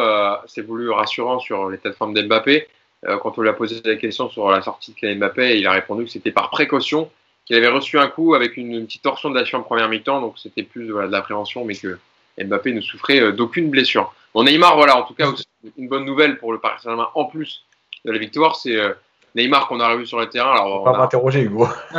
s'est 0.47 0.63
voulu 0.63 0.91
rassurant 0.91 1.39
sur 1.39 1.69
l'état 1.69 1.91
de 1.91 1.95
forme 1.95 2.15
d'Mbappé. 2.15 2.67
Euh, 3.07 3.19
quand 3.19 3.39
on 3.39 3.43
lui 3.43 3.49
a 3.49 3.53
posé 3.53 3.81
la 3.85 3.97
question 3.97 4.29
sur 4.29 4.51
la 4.51 4.63
sortie 4.63 4.95
de 5.01 5.15
Mbappé, 5.15 5.59
il 5.59 5.67
a 5.67 5.73
répondu 5.73 6.05
que 6.05 6.11
c'était 6.11 6.33
par 6.33 6.51
précaution, 6.51 7.11
qu'il 7.45 7.57
avait 7.57 7.69
reçu 7.69 7.99
un 7.99 8.09
coup 8.09 8.35
avec 8.35 8.57
une, 8.57 8.85
petite 8.87 9.03
torsion 9.03 9.31
de 9.31 9.39
la 9.39 9.45
en 9.53 9.63
première 9.63 9.89
mi-temps, 9.89 10.21
donc 10.21 10.39
c'était 10.39 10.65
plus 10.65 10.89
de 10.89 10.95
l'appréhension, 10.95 11.65
mais 11.65 11.77
que 11.77 11.99
Mbappé 12.43 12.73
ne 12.73 12.81
souffrait 12.81 13.21
euh, 13.21 13.33
d'aucune 13.33 13.71
blessure. 13.71 14.13
Bon, 14.35 14.43
Neymar, 14.43 14.77
voilà, 14.77 14.97
en 14.97 15.03
tout 15.03 15.15
cas, 15.15 15.33
une 15.77 15.89
bonne 15.89 16.05
nouvelle 16.05 16.39
pour 16.39 16.53
le 16.53 16.59
Paris 16.59 16.81
Saint-Germain 16.83 17.09
en 17.15 17.27
plus 17.27 17.65
de 18.05 18.11
la 18.11 18.19
victoire, 18.19 18.57
c'est 18.57 18.77
euh, 18.77 18.93
Neymar 19.35 19.69
qu'on 19.69 19.81
a 19.81 19.89
revu 19.89 20.07
sur 20.07 20.19
le 20.19 20.29
terrain. 20.29 20.53
Alors, 20.53 20.83
on 20.83 20.85
pas 20.85 20.99
m'interroger, 20.99 21.43
Hugo. 21.43 21.69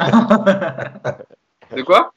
de 1.75 1.81
quoi? 1.83 2.13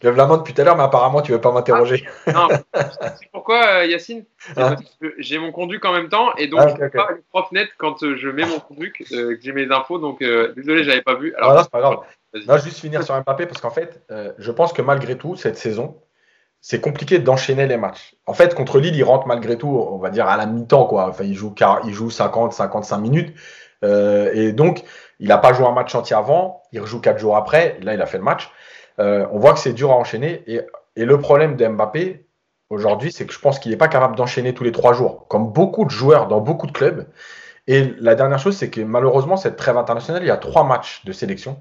Tu 0.00 0.06
lèves 0.06 0.16
la 0.16 0.26
main 0.26 0.38
depuis 0.38 0.54
tout 0.54 0.60
à 0.60 0.64
l'heure, 0.64 0.76
mais 0.76 0.82
apparemment, 0.82 1.22
tu 1.22 1.32
ne 1.32 1.36
veux 1.36 1.40
pas 1.40 1.52
m'interroger. 1.52 2.06
Ah, 2.26 2.32
non, 2.32 2.48
c'est 2.74 3.30
pourquoi, 3.32 3.66
euh, 3.66 3.86
Yacine? 3.86 4.24
Hein? 4.56 4.76
J'ai 5.18 5.38
mon 5.38 5.52
conduc 5.52 5.84
en 5.84 5.92
même 5.92 6.08
temps, 6.08 6.34
et 6.36 6.48
donc 6.48 6.60
ah, 6.62 6.74
je 6.76 6.82
ne 6.82 6.88
pas 6.88 7.10
le 7.10 7.22
prof 7.30 7.52
net 7.52 7.68
quand 7.78 8.02
euh, 8.02 8.16
je 8.16 8.28
mets 8.28 8.46
mon 8.46 8.58
conduc, 8.58 9.04
euh, 9.12 9.36
que 9.36 9.42
j'ai 9.42 9.52
mes 9.52 9.70
infos. 9.70 9.98
Donc, 9.98 10.20
désolé, 10.20 10.84
je 10.84 10.88
n'avais 10.88 11.02
pas 11.02 11.14
vu. 11.14 11.34
Alors, 11.36 11.50
ah, 11.50 11.54
non, 11.54 11.62
c'est 11.62 11.70
pas 11.70 11.80
grave. 11.80 11.98
Non, 12.48 12.58
juste 12.58 12.80
finir 12.80 13.02
sur 13.04 13.14
Mbappé, 13.14 13.46
parce 13.46 13.60
qu'en 13.60 13.70
fait, 13.70 14.02
je 14.38 14.50
pense 14.50 14.72
que 14.72 14.82
malgré 14.82 15.16
tout, 15.16 15.36
cette 15.36 15.56
saison, 15.56 16.00
c'est 16.60 16.80
compliqué 16.80 17.18
d'enchaîner 17.18 17.66
les 17.66 17.76
matchs. 17.76 18.16
En 18.26 18.32
fait, 18.32 18.54
contre 18.54 18.80
Lille, 18.80 18.96
il 18.96 19.04
rentre 19.04 19.26
malgré 19.26 19.58
tout, 19.58 19.68
on 19.68 19.98
va 19.98 20.08
dire, 20.08 20.26
à 20.26 20.38
la 20.38 20.46
mi-temps. 20.46 20.86
Quoi. 20.86 21.08
Enfin, 21.08 21.24
il 21.24 21.34
joue, 21.34 21.54
il 21.84 21.92
joue 21.92 22.10
50, 22.10 22.54
55 22.54 22.98
minutes. 22.98 23.36
Euh, 23.84 24.30
et 24.32 24.52
donc, 24.52 24.82
il 25.20 25.28
n'a 25.28 25.38
pas 25.38 25.52
joué 25.52 25.66
un 25.66 25.72
match 25.72 25.94
entier 25.94 26.16
avant, 26.16 26.62
il 26.72 26.80
rejoue 26.80 27.00
quatre 27.00 27.18
jours 27.18 27.36
après, 27.36 27.78
là 27.82 27.94
il 27.94 28.02
a 28.02 28.06
fait 28.06 28.18
le 28.18 28.24
match. 28.24 28.50
Euh, 28.98 29.26
on 29.30 29.38
voit 29.38 29.52
que 29.52 29.58
c'est 29.58 29.72
dur 29.72 29.92
à 29.92 29.96
enchaîner. 29.96 30.42
Et, 30.46 30.60
le 30.96 31.18
problème 31.18 31.56
de 31.56 31.66
Mbappé 31.66 32.26
aujourd'hui, 32.70 33.10
c'est 33.10 33.26
que 33.26 33.32
je 33.32 33.38
pense 33.40 33.58
qu'il 33.58 33.72
n'est 33.72 33.76
pas 33.76 33.88
capable 33.88 34.16
d'enchaîner 34.16 34.54
tous 34.54 34.64
les 34.64 34.72
trois 34.72 34.92
jours, 34.92 35.26
comme 35.28 35.52
beaucoup 35.52 35.84
de 35.84 35.90
joueurs 35.90 36.28
dans 36.28 36.40
beaucoup 36.40 36.66
de 36.66 36.72
clubs. 36.72 37.06
Et 37.66 37.92
la 37.98 38.14
dernière 38.14 38.38
chose, 38.38 38.56
c'est 38.56 38.70
que 38.70 38.80
malheureusement, 38.80 39.36
cette 39.36 39.56
trêve 39.56 39.76
internationale, 39.76 40.22
il 40.22 40.28
y 40.28 40.30
a 40.30 40.36
trois 40.36 40.64
matchs 40.64 41.04
de 41.04 41.12
sélection. 41.12 41.60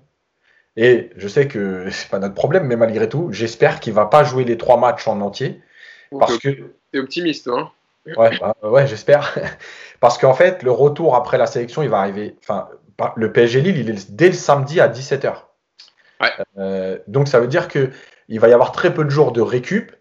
Et 0.76 1.10
je 1.16 1.28
sais 1.28 1.48
que 1.48 1.88
c'est 1.92 2.10
pas 2.10 2.20
notre 2.20 2.36
problème, 2.36 2.66
mais 2.66 2.76
malgré 2.76 3.10
tout, 3.10 3.30
j'espère 3.32 3.80
qu'il 3.80 3.94
va 3.94 4.06
pas 4.06 4.24
jouer 4.24 4.44
les 4.44 4.58
trois 4.58 4.78
matchs 4.78 5.08
en 5.08 5.20
entier. 5.22 5.62
Parce 6.20 6.38
que. 6.38 6.50
T'es 6.92 7.00
optimiste, 7.00 7.48
hein? 7.48 7.72
Ouais, 8.18 8.38
bah, 8.40 8.56
ouais 8.64 8.88
j'espère. 8.88 9.38
Parce 10.00 10.18
qu'en 10.18 10.34
fait, 10.34 10.64
le 10.64 10.72
retour 10.72 11.16
après 11.16 11.38
la 11.38 11.46
sélection, 11.46 11.82
il 11.82 11.90
va 11.90 12.00
arriver. 12.00 12.36
Enfin, 12.42 12.70
le 13.16 13.32
PSG 13.32 13.62
Lille, 13.62 13.78
il 13.78 13.90
est 13.90 14.12
dès 14.12 14.28
le 14.28 14.34
samedi 14.34 14.80
à 14.80 14.88
17h. 14.88 15.34
Euh, 16.58 17.00
donc, 17.08 17.28
ça 17.28 17.40
veut 17.40 17.48
dire 17.48 17.68
qu'il 17.68 18.40
va 18.40 18.48
y 18.48 18.54
avoir 18.54 18.72
très 18.72 18.94
peu 18.94 19.04
de 19.04 19.10
jours 19.10 19.32
de 19.32 19.42
récup. 19.42 19.92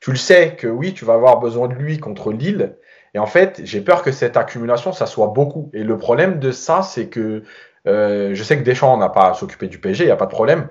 Tu 0.00 0.10
le 0.10 0.16
sais 0.16 0.54
que 0.54 0.66
oui, 0.66 0.94
tu 0.94 1.04
vas 1.04 1.14
avoir 1.14 1.40
besoin 1.40 1.68
de 1.68 1.74
lui 1.74 1.98
contre 1.98 2.32
Lille. 2.32 2.76
Et 3.14 3.18
en 3.18 3.26
fait, 3.26 3.60
j'ai 3.64 3.80
peur 3.80 4.02
que 4.02 4.12
cette 4.12 4.36
accumulation, 4.36 4.92
ça 4.92 5.06
soit 5.06 5.28
beaucoup. 5.28 5.70
Et 5.72 5.82
le 5.82 5.96
problème 5.96 6.38
de 6.38 6.52
ça, 6.52 6.82
c'est 6.82 7.08
que 7.08 7.42
euh, 7.86 8.34
je 8.34 8.42
sais 8.42 8.58
que 8.58 8.62
Deschamps 8.62 8.96
n'a 8.96 9.08
pas 9.08 9.30
à 9.30 9.34
s'occuper 9.34 9.66
du 9.66 9.80
PSG, 9.80 10.04
il 10.04 10.06
n'y 10.06 10.12
a 10.12 10.16
pas 10.16 10.26
de 10.26 10.30
problème. 10.30 10.68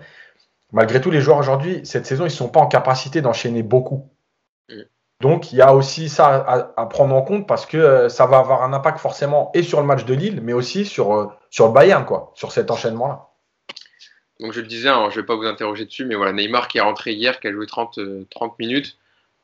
Malgré 0.72 1.02
tout, 1.02 1.12
les 1.12 1.22
joueurs 1.22 1.38
aujourd'hui, 1.38 1.82
cette 1.86 2.06
saison, 2.06 2.26
ils 2.26 2.28
ne 2.28 2.34
sont 2.34 2.50
pas 2.50 2.60
en 2.60 2.68
capacité 2.68 3.22
d'enchaîner 3.22 3.64
beaucoup. 3.64 4.10
Donc 5.20 5.52
il 5.52 5.58
y 5.58 5.62
a 5.62 5.74
aussi 5.74 6.10
ça 6.10 6.74
à, 6.78 6.86
prendre 6.86 7.16
en 7.16 7.24
compte 7.24 7.48
parce 7.48 7.66
que 7.66 7.78
euh, 7.78 8.10
ça 8.10 8.28
va 8.28 8.38
avoir 8.38 8.64
un 8.64 8.74
impact 8.74 9.00
forcément 9.00 9.50
et 9.56 9.64
sur 9.64 9.80
le 9.82 9.88
match 9.88 10.06
de 10.06 10.14
Lille, 10.14 10.42
mais 10.44 10.54
aussi 10.54 10.86
sur, 10.86 11.14
euh, 11.14 11.28
sur 11.50 11.68
le 11.68 11.74
Bayern, 11.74 12.06
quoi, 12.06 12.32
sur 12.36 12.52
cet 12.52 12.70
enchaînement-là. 12.70 13.30
Donc 14.40 14.54
je 14.54 14.62
le 14.62 14.68
disais, 14.68 14.90
hein, 14.90 15.08
je 15.10 15.16
ne 15.16 15.22
vais 15.22 15.26
pas 15.26 15.36
vous 15.36 15.46
interroger 15.46 15.86
dessus, 15.86 16.06
mais 16.06 16.14
voilà, 16.14 16.34
Neymar 16.34 16.68
qui 16.68 16.78
est 16.78 16.82
rentré 16.82 17.14
hier, 17.14 17.40
qui 17.40 17.48
a 17.48 17.52
joué 17.52 17.66
30, 17.66 18.00
30 18.30 18.52
euh, 18.52 18.56
minutes. 18.60 18.98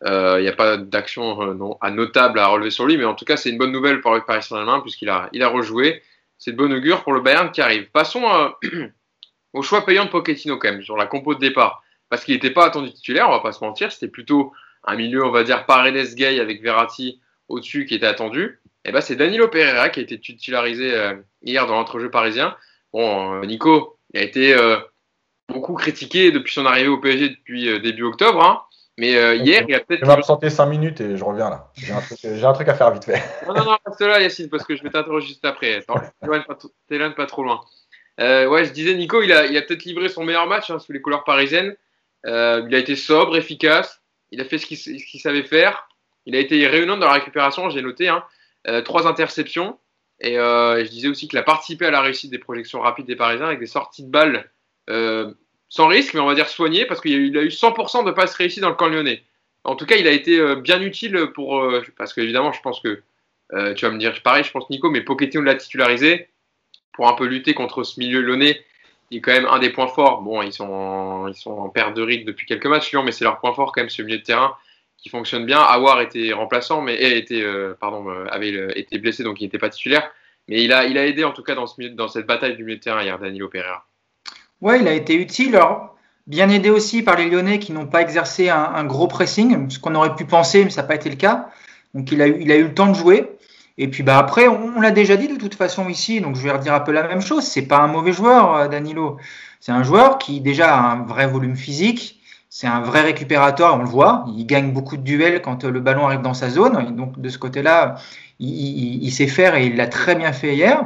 Il 0.06 0.42
n'y 0.42 0.50
a 0.50 0.54
pas 0.54 0.76
d'action 0.76 1.78
à 1.80 1.90
notable 1.90 2.38
à 2.38 2.48
relever 2.48 2.72
sur 2.72 2.86
lui, 2.86 2.98
mais 2.98 3.06
en 3.06 3.16
tout 3.16 3.24
cas 3.24 3.38
c'est 3.38 3.50
une 3.50 3.58
bonne 3.58 3.72
nouvelle 3.72 4.02
pour 4.02 4.14
le 4.14 4.22
Paris 4.22 4.44
Saint-Germain 4.44 4.82
puisqu'il 4.82 5.10
a, 5.10 5.30
il 5.32 5.42
a 5.44 5.48
rejoué. 5.48 6.04
C'est 6.38 6.52
de 6.52 6.58
bonne 6.58 6.74
augure 6.74 7.04
pour 7.04 7.14
le 7.14 7.22
Bayern 7.22 7.52
qui 7.52 7.62
arrive. 7.62 7.90
Passons 7.90 8.22
au 9.54 9.62
choix 9.62 9.86
payant 9.86 10.04
de 10.04 10.10
Pochettino 10.10 10.58
quand 10.58 10.72
même 10.72 10.84
sur 10.84 10.98
la 10.98 11.06
compo 11.06 11.34
de 11.34 11.40
départ, 11.40 11.82
parce 12.10 12.26
qu'il 12.26 12.34
n'était 12.34 12.52
pas 12.52 12.66
attendu 12.66 12.92
titulaire, 12.92 13.30
on 13.30 13.32
va 13.32 13.40
pas 13.40 13.54
se 13.54 13.64
mentir, 13.64 13.94
c'était 13.94 14.10
plutôt 14.10 14.52
un 14.84 14.96
milieu, 14.96 15.26
on 15.26 15.32
va 15.32 15.44
dire, 15.44 15.66
Paredes 15.66 16.16
Gay 16.16 16.40
avec 16.40 16.62
Verratti 16.62 17.22
au-dessus 17.48 17.86
qui 17.86 17.96
était 17.96 18.08
attendu, 18.08 18.60
et 18.86 18.90
eh 18.90 18.92
ben 18.92 19.00
c'est 19.00 19.16
Danilo 19.16 19.48
Pereira 19.48 19.90
qui 19.90 20.02
a 20.02 20.04
été 20.04 20.20
titularisé 20.20 20.94
euh, 20.94 21.16
hier 21.42 21.66
dans 21.68 21.76
l'entrejeu 21.76 22.12
parisien. 22.12 22.56
Bon, 22.92 23.36
euh, 23.36 23.46
Nico 23.46 23.98
il 24.14 24.20
a 24.20 24.24
été 24.24 24.54
euh, 24.54 24.78
beaucoup 25.48 25.74
critiqué 25.74 26.32
depuis 26.32 26.54
son 26.54 26.66
arrivée 26.66 26.90
au 26.90 26.98
PSG 26.98 27.30
depuis 27.30 27.80
début 27.80 28.04
octobre, 28.04 28.44
hein, 28.44 28.62
mais 28.98 29.12
hier, 29.38 29.64
il 29.68 29.74
a 29.74 29.80
peut-être. 29.80 30.02
Je 30.02 30.06
vais 30.06 30.16
m'absenter 30.16 30.50
5 30.50 30.66
minutes 30.68 31.02
et 31.02 31.18
je 31.18 31.24
reviens 31.24 31.50
là. 31.50 31.72
J'ai 31.76 31.94
un, 31.94 32.50
un, 32.50 32.54
truc 32.54 32.68
à 32.68 32.76
faire 32.76 32.92
vite 32.92 33.06
fait. 33.06 33.24
Non, 33.48 33.56
non, 33.56 33.64
non, 33.64 33.78
reste 33.86 34.02
là, 34.02 34.22
Yacine, 34.22 34.50
parce 34.50 34.66
que 34.66 34.76
je 34.76 34.84
vais 34.84 34.90
t'interroger 34.90 35.28
juste 35.28 35.46
après. 35.46 35.84
T'éloigne 36.22 36.44
pas, 36.44 37.10
pas 37.16 37.26
trop 37.26 37.44
loin. 37.44 37.62
ouais, 38.20 38.66
je 38.66 38.72
disais, 38.72 38.94
Nico, 38.94 39.24
il 39.24 39.32
a, 39.32 39.48
il 39.48 39.58
a 39.58 39.62
peut-être 39.64 39.86
livré 39.86 40.10
son 40.10 40.24
meilleur 40.24 40.46
match 40.46 40.70
hein, 40.70 40.78
sous 40.78 40.92
les 40.92 41.02
couleurs 41.02 41.24
parisiennes. 41.24 41.76
il 42.26 42.32
a 42.32 42.78
été 42.78 42.96
sobre, 42.96 43.36
efficace 43.36 44.03
il 44.34 44.42
a 44.42 44.46
fait 44.46 44.58
ce 44.58 44.66
qu'il 44.66 45.20
savait 45.22 45.44
faire. 45.44 45.88
Il 46.26 46.36
a 46.36 46.40
été 46.40 46.66
réunion 46.68 46.98
dans 46.98 47.06
la 47.06 47.14
récupération, 47.14 47.70
j'ai 47.70 47.82
noté, 47.82 48.08
hein. 48.08 48.24
euh, 48.68 48.82
trois 48.82 49.08
interceptions. 49.08 49.78
Euh, 50.24 50.78
et 50.78 50.86
je 50.86 50.90
disais 50.90 51.08
aussi 51.08 51.28
qu'il 51.28 51.38
a 51.38 51.44
participé 51.44 51.86
à 51.86 51.92
la 51.92 52.02
réussite 52.02 52.32
des 52.32 52.40
projections 52.40 52.80
rapides 52.80 53.06
des 53.06 53.16
Parisiens 53.16 53.46
avec 53.46 53.60
des 53.60 53.68
sorties 53.68 54.04
de 54.04 54.10
balles 54.10 54.50
euh, 54.90 55.34
sans 55.70 55.88
risque, 55.88 56.14
mais 56.14 56.20
on 56.20 56.26
va 56.26 56.36
dire 56.36 56.48
soignées, 56.48 56.86
parce 56.86 57.02
qu'il 57.02 57.38
a, 57.38 57.42
eu 57.44 57.50
100% 57.50 58.06
de 58.06 58.12
passes 58.12 58.34
réussies 58.34 58.60
dans 58.60 58.70
le 58.70 58.76
camp 58.76 58.88
lyonnais. 58.88 59.24
En 59.64 59.76
tout 59.76 59.86
cas, 59.86 59.96
il 59.96 60.08
a 60.08 60.12
été 60.12 60.56
bien 60.58 60.82
utile 60.82 61.28
pour. 61.34 61.66
parce 61.98 62.14
qu'évidemment, 62.14 62.52
je 62.52 62.62
pense 62.62 62.82
que. 62.82 63.02
tu 63.76 63.86
vas 63.86 63.92
me 63.92 63.98
dire 63.98 64.22
pareil, 64.24 64.44
je 64.44 64.52
pense 64.52 64.70
Nico, 64.70 64.90
mais 64.90 65.02
Pochettino 65.02 65.42
l'a 65.42 65.56
titularisé 65.56 66.28
pour 66.94 67.08
un 67.08 67.14
peu 67.14 67.26
lutter 67.26 67.54
contre 67.54 67.84
ce 67.84 68.00
milieu 68.00 68.22
lyonnais 68.22 68.62
qui 69.10 69.18
est 69.18 69.22
quand 69.22 69.32
même 69.32 69.46
un 69.46 69.60
des 69.60 69.70
points 69.70 69.88
forts. 69.88 70.22
Bon, 70.22 70.42
ils 70.42 70.54
sont 70.54 70.70
en, 70.70 71.28
ils 71.28 71.72
perte 71.74 71.96
de 71.96 72.02
rythme 72.02 72.26
depuis 72.26 72.46
quelques 72.46 72.66
matchs, 72.66 72.92
Lyon, 72.92 73.04
mais 73.04 73.12
c'est 73.12 73.24
leur 73.24 73.40
point 73.40 73.54
fort 73.54 73.72
quand 73.72 73.82
même, 73.82 73.90
ce 73.90 74.02
milieu 74.02 74.18
de 74.18 74.24
terrain 74.24 74.56
qui 75.04 75.10
fonctionne 75.10 75.46
bien. 75.46 75.60
Awar 75.60 76.02
était 76.02 76.32
remplaçant, 76.32 76.82
mais 76.82 76.96
était, 76.96 77.42
euh, 77.42 77.76
euh, 77.84 78.26
avait 78.30 78.54
euh, 78.54 78.72
été 78.78 78.98
blessé, 78.98 79.24
donc 79.24 79.42
il 79.42 79.44
n'était 79.44 79.60
pas 79.60 79.70
titulaire. 79.70 80.10
Mais 80.48 80.64
il 80.64 80.72
a, 80.72 80.86
il 80.86 80.98
a 80.98 81.06
aidé 81.06 81.24
en 81.26 81.32
tout 81.32 81.44
cas 81.44 81.56
dans, 81.56 81.68
ce, 81.68 81.82
dans 81.90 82.08
cette 82.08 82.26
bataille 82.26 82.56
du 82.56 82.64
milieu 82.64 82.78
de 82.78 82.82
terrain 82.82 83.04
hier, 83.04 83.20
Danilo 83.20 83.50
Pereira. 83.50 83.86
Ouais, 84.62 84.80
il 84.80 84.88
a 84.88 84.94
été 84.94 85.16
utile. 85.16 85.60
Bien 86.26 86.50
aidé 86.50 86.70
aussi 86.70 87.04
par 87.04 87.18
les 87.18 87.30
Lyonnais 87.30 87.60
qui 87.60 87.74
n'ont 87.74 87.86
pas 87.86 88.02
exercé 88.02 88.50
un, 88.50 88.86
gros 88.86 89.08
pressing, 89.08 89.70
ce 89.70 89.78
qu'on 89.78 89.94
aurait 89.94 90.16
pu 90.16 90.24
penser, 90.24 90.64
mais 90.64 90.70
ça 90.70 90.82
n'a 90.82 90.88
pas 90.88 90.96
été 90.96 91.10
le 91.10 91.18
cas. 91.18 91.50
Donc 91.94 92.10
il 92.14 92.22
il 92.40 92.50
a 92.50 92.56
eu 92.56 92.64
le 92.64 92.74
temps 92.74 92.88
de 92.88 92.96
jouer. 92.96 93.30
Et 93.78 93.88
puis 93.88 94.04
bah 94.04 94.18
après, 94.18 94.48
on, 94.48 94.80
l'a 94.82 94.92
déjà 94.92 95.16
dit 95.18 95.28
de 95.28 95.36
toute 95.36 95.56
façon 95.56 95.90
ici, 95.90 96.22
donc 96.22 96.36
je 96.36 96.42
vais 96.42 96.52
redire 96.52 96.74
un 96.74 96.80
peu 96.80 96.92
la 96.92 97.08
même 97.08 97.22
chose. 97.22 97.44
C'est 97.44 97.64
pas 97.64 97.80
un 97.80 97.88
mauvais 97.88 98.14
joueur, 98.14 98.56
euh, 98.56 98.68
Danilo. 98.68 99.18
C'est 99.60 99.72
un 99.72 99.84
joueur 99.84 100.20
qui 100.20 100.42
déjà 100.42 100.76
a 100.76 100.92
un 100.92 101.04
vrai 101.04 101.26
volume 101.28 101.56
physique. 101.56 102.20
C'est 102.50 102.68
un 102.68 102.82
vrai 102.82 103.02
récupérateur, 103.02 103.74
on 103.76 103.80
le 103.80 103.90
voit. 103.90 104.26
Il 104.38 104.46
gagne 104.46 104.72
beaucoup 104.72 104.96
de 104.96 105.02
duels 105.02 105.42
quand 105.42 105.64
euh, 105.64 105.72
le 105.72 105.80
ballon 105.80 106.06
arrive 106.06 106.22
dans 106.22 106.36
sa 106.36 106.50
zone. 106.52 106.96
donc 106.96 107.20
de 107.20 107.30
ce 107.30 107.40
côté-là, 107.40 107.96
il, 108.40 109.12
sait 109.12 109.28
faire 109.28 109.56
et 109.56 109.66
il 109.66 109.76
l'a 109.76 109.88
très 109.88 110.16
bien 110.16 110.34
fait 110.34 110.54
hier. 110.56 110.86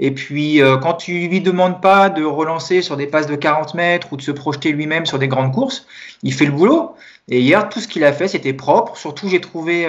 Et 0.00 0.10
puis 0.10 0.60
euh, 0.60 0.76
quand 0.76 0.94
tu 0.94 1.28
lui 1.28 1.40
demandes 1.40 1.80
pas 1.80 2.10
de 2.10 2.24
relancer 2.24 2.82
sur 2.82 2.96
des 2.96 3.06
passes 3.06 3.28
de 3.28 3.36
40 3.36 3.74
mètres 3.74 4.08
ou 4.12 4.16
de 4.16 4.22
se 4.22 4.32
projeter 4.32 4.72
lui-même 4.72 5.06
sur 5.06 5.20
des 5.20 5.28
grandes 5.28 5.52
courses, 5.52 5.86
il 6.24 6.32
fait 6.34 6.46
le 6.46 6.52
boulot. 6.52 6.96
Et 7.28 7.40
hier, 7.40 7.68
tout 7.68 7.78
ce 7.80 7.86
qu'il 7.86 8.04
a 8.04 8.12
fait, 8.12 8.26
c'était 8.26 8.52
propre. 8.52 8.96
Surtout, 8.96 9.28
j'ai 9.28 9.40
trouvé 9.40 9.86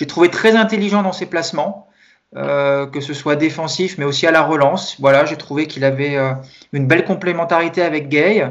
j'ai 0.00 0.06
trouvé 0.06 0.30
très 0.30 0.56
intelligent 0.56 1.02
dans 1.02 1.12
ses 1.12 1.26
placements, 1.26 1.86
euh, 2.34 2.86
que 2.86 3.02
ce 3.02 3.12
soit 3.12 3.36
défensif, 3.36 3.98
mais 3.98 4.06
aussi 4.06 4.26
à 4.26 4.30
la 4.30 4.40
relance. 4.40 4.96
Voilà, 4.98 5.26
j'ai 5.26 5.36
trouvé 5.36 5.66
qu'il 5.66 5.84
avait 5.84 6.16
euh, 6.16 6.32
une 6.72 6.86
belle 6.86 7.04
complémentarité 7.04 7.82
avec 7.82 8.08
Gay. 8.08 8.50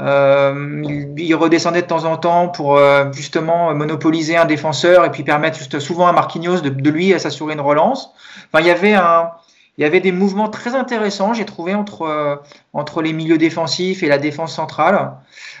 Euh, 0.00 1.12
il, 1.18 1.34
redescendait 1.34 1.82
de 1.82 1.86
temps 1.86 2.06
en 2.06 2.16
temps 2.16 2.48
pour 2.48 2.80
justement 3.12 3.74
monopoliser 3.74 4.38
un 4.38 4.46
défenseur 4.46 5.04
et 5.04 5.10
puis 5.10 5.24
permettre 5.24 5.58
juste 5.58 5.78
souvent 5.78 6.06
à 6.06 6.12
Marquinhos 6.12 6.62
de, 6.62 6.90
lui 6.90 7.20
s'assurer 7.20 7.52
une 7.52 7.60
relance. 7.60 8.14
Enfin, 8.50 8.64
il 8.64 8.66
y 9.78 9.84
avait 9.84 10.00
des 10.00 10.12
mouvements 10.12 10.48
très 10.48 10.74
intéressants, 10.74 11.34
j'ai 11.34 11.44
trouvé, 11.44 11.74
entre, 11.74 13.02
les 13.02 13.12
milieux 13.12 13.36
défensifs 13.36 14.02
et 14.02 14.08
la 14.08 14.16
défense 14.16 14.54
centrale. 14.54 15.12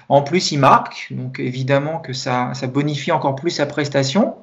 En 0.08 0.22
plus, 0.22 0.52
il 0.52 0.58
marque, 0.58 1.08
donc 1.10 1.38
évidemment 1.38 1.98
que 1.98 2.14
ça 2.14 2.54
bonifie 2.72 3.12
encore 3.12 3.34
plus 3.34 3.50
sa 3.50 3.66
prestation. 3.66 4.34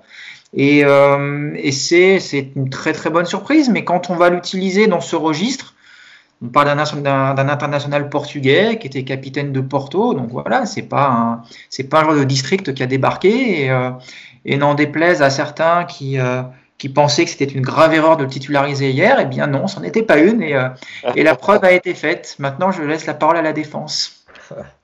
Et, 0.56 0.86
euh, 0.86 1.54
et 1.56 1.72
c'est, 1.72 2.20
une 2.56 2.70
très 2.70 2.94
très 2.94 3.10
bonne 3.10 3.26
surprise, 3.26 3.70
mais 3.70 3.84
quand 3.84 4.10
on 4.10 4.16
va 4.16 4.30
l'utiliser 4.30 4.88
dans 4.88 5.02
ce 5.02 5.18
registre, 5.18 5.76
on 6.42 6.48
parle 6.48 6.68
d'un, 7.02 7.50
international 7.50 8.10
portugais 8.10 8.78
qui 8.80 8.88
était 8.88 9.04
capitaine 9.04 9.52
de 9.52 9.62
Porto, 9.62 10.14
donc 10.14 10.30
voilà, 10.32 10.66
c'est 10.66 10.84
pas 10.84 11.08
un, 11.10 11.42
c'est 11.70 11.86
pas 11.86 12.02
un 12.02 12.04
joueur 12.06 12.18
de 12.18 12.24
district 12.24 12.74
qui 12.74 12.84
a 12.84 12.86
débarqué 12.86 13.64
et, 13.64 13.70
euh, 13.70 13.92
et 14.46 14.58
n'en 14.58 14.76
déplaise 14.76 15.22
à 15.22 15.30
certains 15.30 15.84
qui, 15.84 16.20
euh, 16.20 16.42
qui 16.78 16.88
pensaient 16.88 17.26
que 17.26 17.32
c'était 17.32 17.46
une 17.46 17.62
grave 17.62 17.94
erreur 17.94 18.16
de 18.16 18.24
le 18.24 18.30
titulariser 18.30 18.92
hier, 18.92 19.18
eh 19.20 19.26
bien 19.26 19.48
non, 19.48 19.68
c'en 19.68 19.84
était 19.84 20.04
pas 20.04 20.20
une 20.20 20.42
et, 20.42 20.58
et 21.16 21.24
la 21.24 21.36
preuve 21.36 21.64
a 21.66 21.72
été 21.72 21.94
faite. 21.94 22.36
Maintenant, 22.40 22.72
je 22.72 22.82
laisse 22.82 23.06
la 23.06 23.14
parole 23.14 23.38
à 23.38 23.42
la 23.42 23.54
défense. 23.54 24.26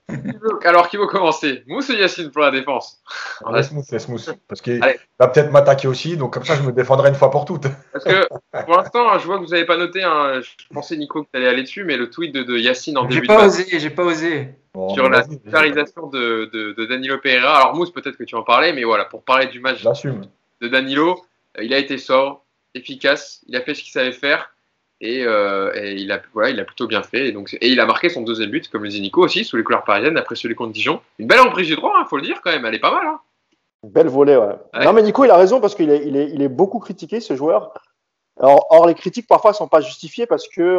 Alors, 0.63 0.89
qui 0.89 0.97
veut 0.97 1.07
commencer? 1.07 1.63
Mousse 1.67 1.89
ou 1.89 1.93
Yacine 1.93 2.31
pour 2.31 2.41
la 2.41 2.51
défense? 2.51 3.01
Laisse 3.53 3.71
Mousse, 3.71 3.91
laisse 3.91 4.07
Mousse. 4.07 4.31
Parce 4.47 4.61
qu'il 4.61 4.79
va 5.19 5.27
peut-être 5.27 5.51
m'attaquer 5.51 5.87
aussi, 5.87 6.17
donc 6.17 6.33
comme 6.33 6.45
ça, 6.45 6.55
je 6.55 6.61
me 6.61 6.71
défendrai 6.71 7.09
une 7.09 7.15
fois 7.15 7.31
pour 7.31 7.45
toutes. 7.45 7.67
Parce 7.91 8.05
que 8.05 8.27
pour 8.65 8.77
l'instant, 8.77 9.17
je 9.19 9.25
vois 9.25 9.37
que 9.37 9.43
vous 9.43 9.51
n'avez 9.51 9.65
pas 9.65 9.77
noté, 9.77 10.03
hein, 10.03 10.41
je 10.41 10.65
pensais, 10.73 10.97
Nico, 10.97 11.23
que 11.23 11.29
tu 11.31 11.37
allais 11.37 11.47
aller 11.47 11.63
dessus, 11.63 11.83
mais 11.83 11.97
le 11.97 12.09
tweet 12.09 12.33
de, 12.33 12.57
Yacine 12.57 12.97
en 12.97 13.05
début 13.05 13.21
j'ai 13.21 13.27
pas 13.27 13.45
osé, 13.45 13.65
J'ai 13.79 13.89
pas 13.89 14.03
osé, 14.03 14.55
sur 14.93 15.09
la 15.09 15.23
titularisation 15.23 16.07
de, 16.07 16.49
de, 16.51 16.85
Danilo 16.85 17.17
Pereira. 17.17 17.57
Alors, 17.57 17.75
Mousse, 17.75 17.91
peut-être 17.91 18.17
que 18.17 18.23
tu 18.23 18.35
en 18.35 18.43
parlais, 18.43 18.73
mais 18.73 18.83
voilà, 18.83 19.05
pour 19.05 19.23
parler 19.23 19.47
du 19.47 19.59
match 19.59 19.83
de 19.83 20.67
Danilo, 20.67 21.23
euh, 21.57 21.63
il 21.63 21.73
a 21.73 21.77
été 21.77 21.97
sort, 21.97 22.45
efficace, 22.73 23.41
il 23.47 23.55
a 23.55 23.61
fait 23.61 23.73
ce 23.73 23.83
qu'il 23.83 23.91
savait 23.91 24.11
faire. 24.11 24.53
Euh, 25.03 25.71
et, 25.75 25.93
il, 25.93 26.11
a, 26.11 26.21
voilà, 26.33 26.49
il 26.49 26.59
a 26.59 26.65
plutôt 26.65 26.87
bien 26.87 27.03
fait. 27.03 27.29
Et, 27.29 27.31
donc, 27.31 27.57
et 27.59 27.67
il 27.69 27.79
a 27.79 27.85
marqué 27.85 28.09
son 28.09 28.21
deuxième 28.21 28.49
but, 28.49 28.69
comme 28.69 28.83
le 28.83 28.89
disait 28.89 29.01
Nico 29.01 29.23
aussi, 29.23 29.43
sous 29.43 29.57
les 29.57 29.63
couleurs 29.63 29.83
parisiennes, 29.83 30.17
après 30.17 30.35
celui 30.35 30.55
contre 30.55 30.73
Dijon. 30.73 31.01
Une 31.19 31.27
belle 31.27 31.39
emprise 31.39 31.67
du 31.67 31.75
droit, 31.75 31.93
il 31.99 32.07
faut 32.07 32.17
le 32.17 32.23
dire 32.23 32.41
quand 32.43 32.51
même, 32.51 32.65
elle 32.65 32.75
est 32.75 32.79
pas 32.79 32.91
mal. 32.91 33.07
Hein. 33.07 33.19
belle 33.83 34.07
volée, 34.07 34.37
ouais. 34.37 34.83
Non, 34.83 34.93
mais 34.93 35.01
Nico, 35.01 35.25
il 35.25 35.31
a 35.31 35.37
raison 35.37 35.59
parce 35.59 35.75
qu'il 35.75 35.89
est, 35.89 36.05
il 36.05 36.15
est, 36.15 36.29
il 36.31 36.41
est, 36.41 36.49
beaucoup 36.49 36.79
critiqué, 36.79 37.19
ce 37.19 37.35
joueur. 37.35 37.73
Alors, 38.39 38.67
or, 38.69 38.87
les 38.87 38.93
critiques 38.93 39.27
parfois 39.27 39.51
ne 39.51 39.55
sont 39.55 39.67
pas 39.67 39.81
justifiées 39.81 40.25
parce 40.25 40.47
que 40.47 40.77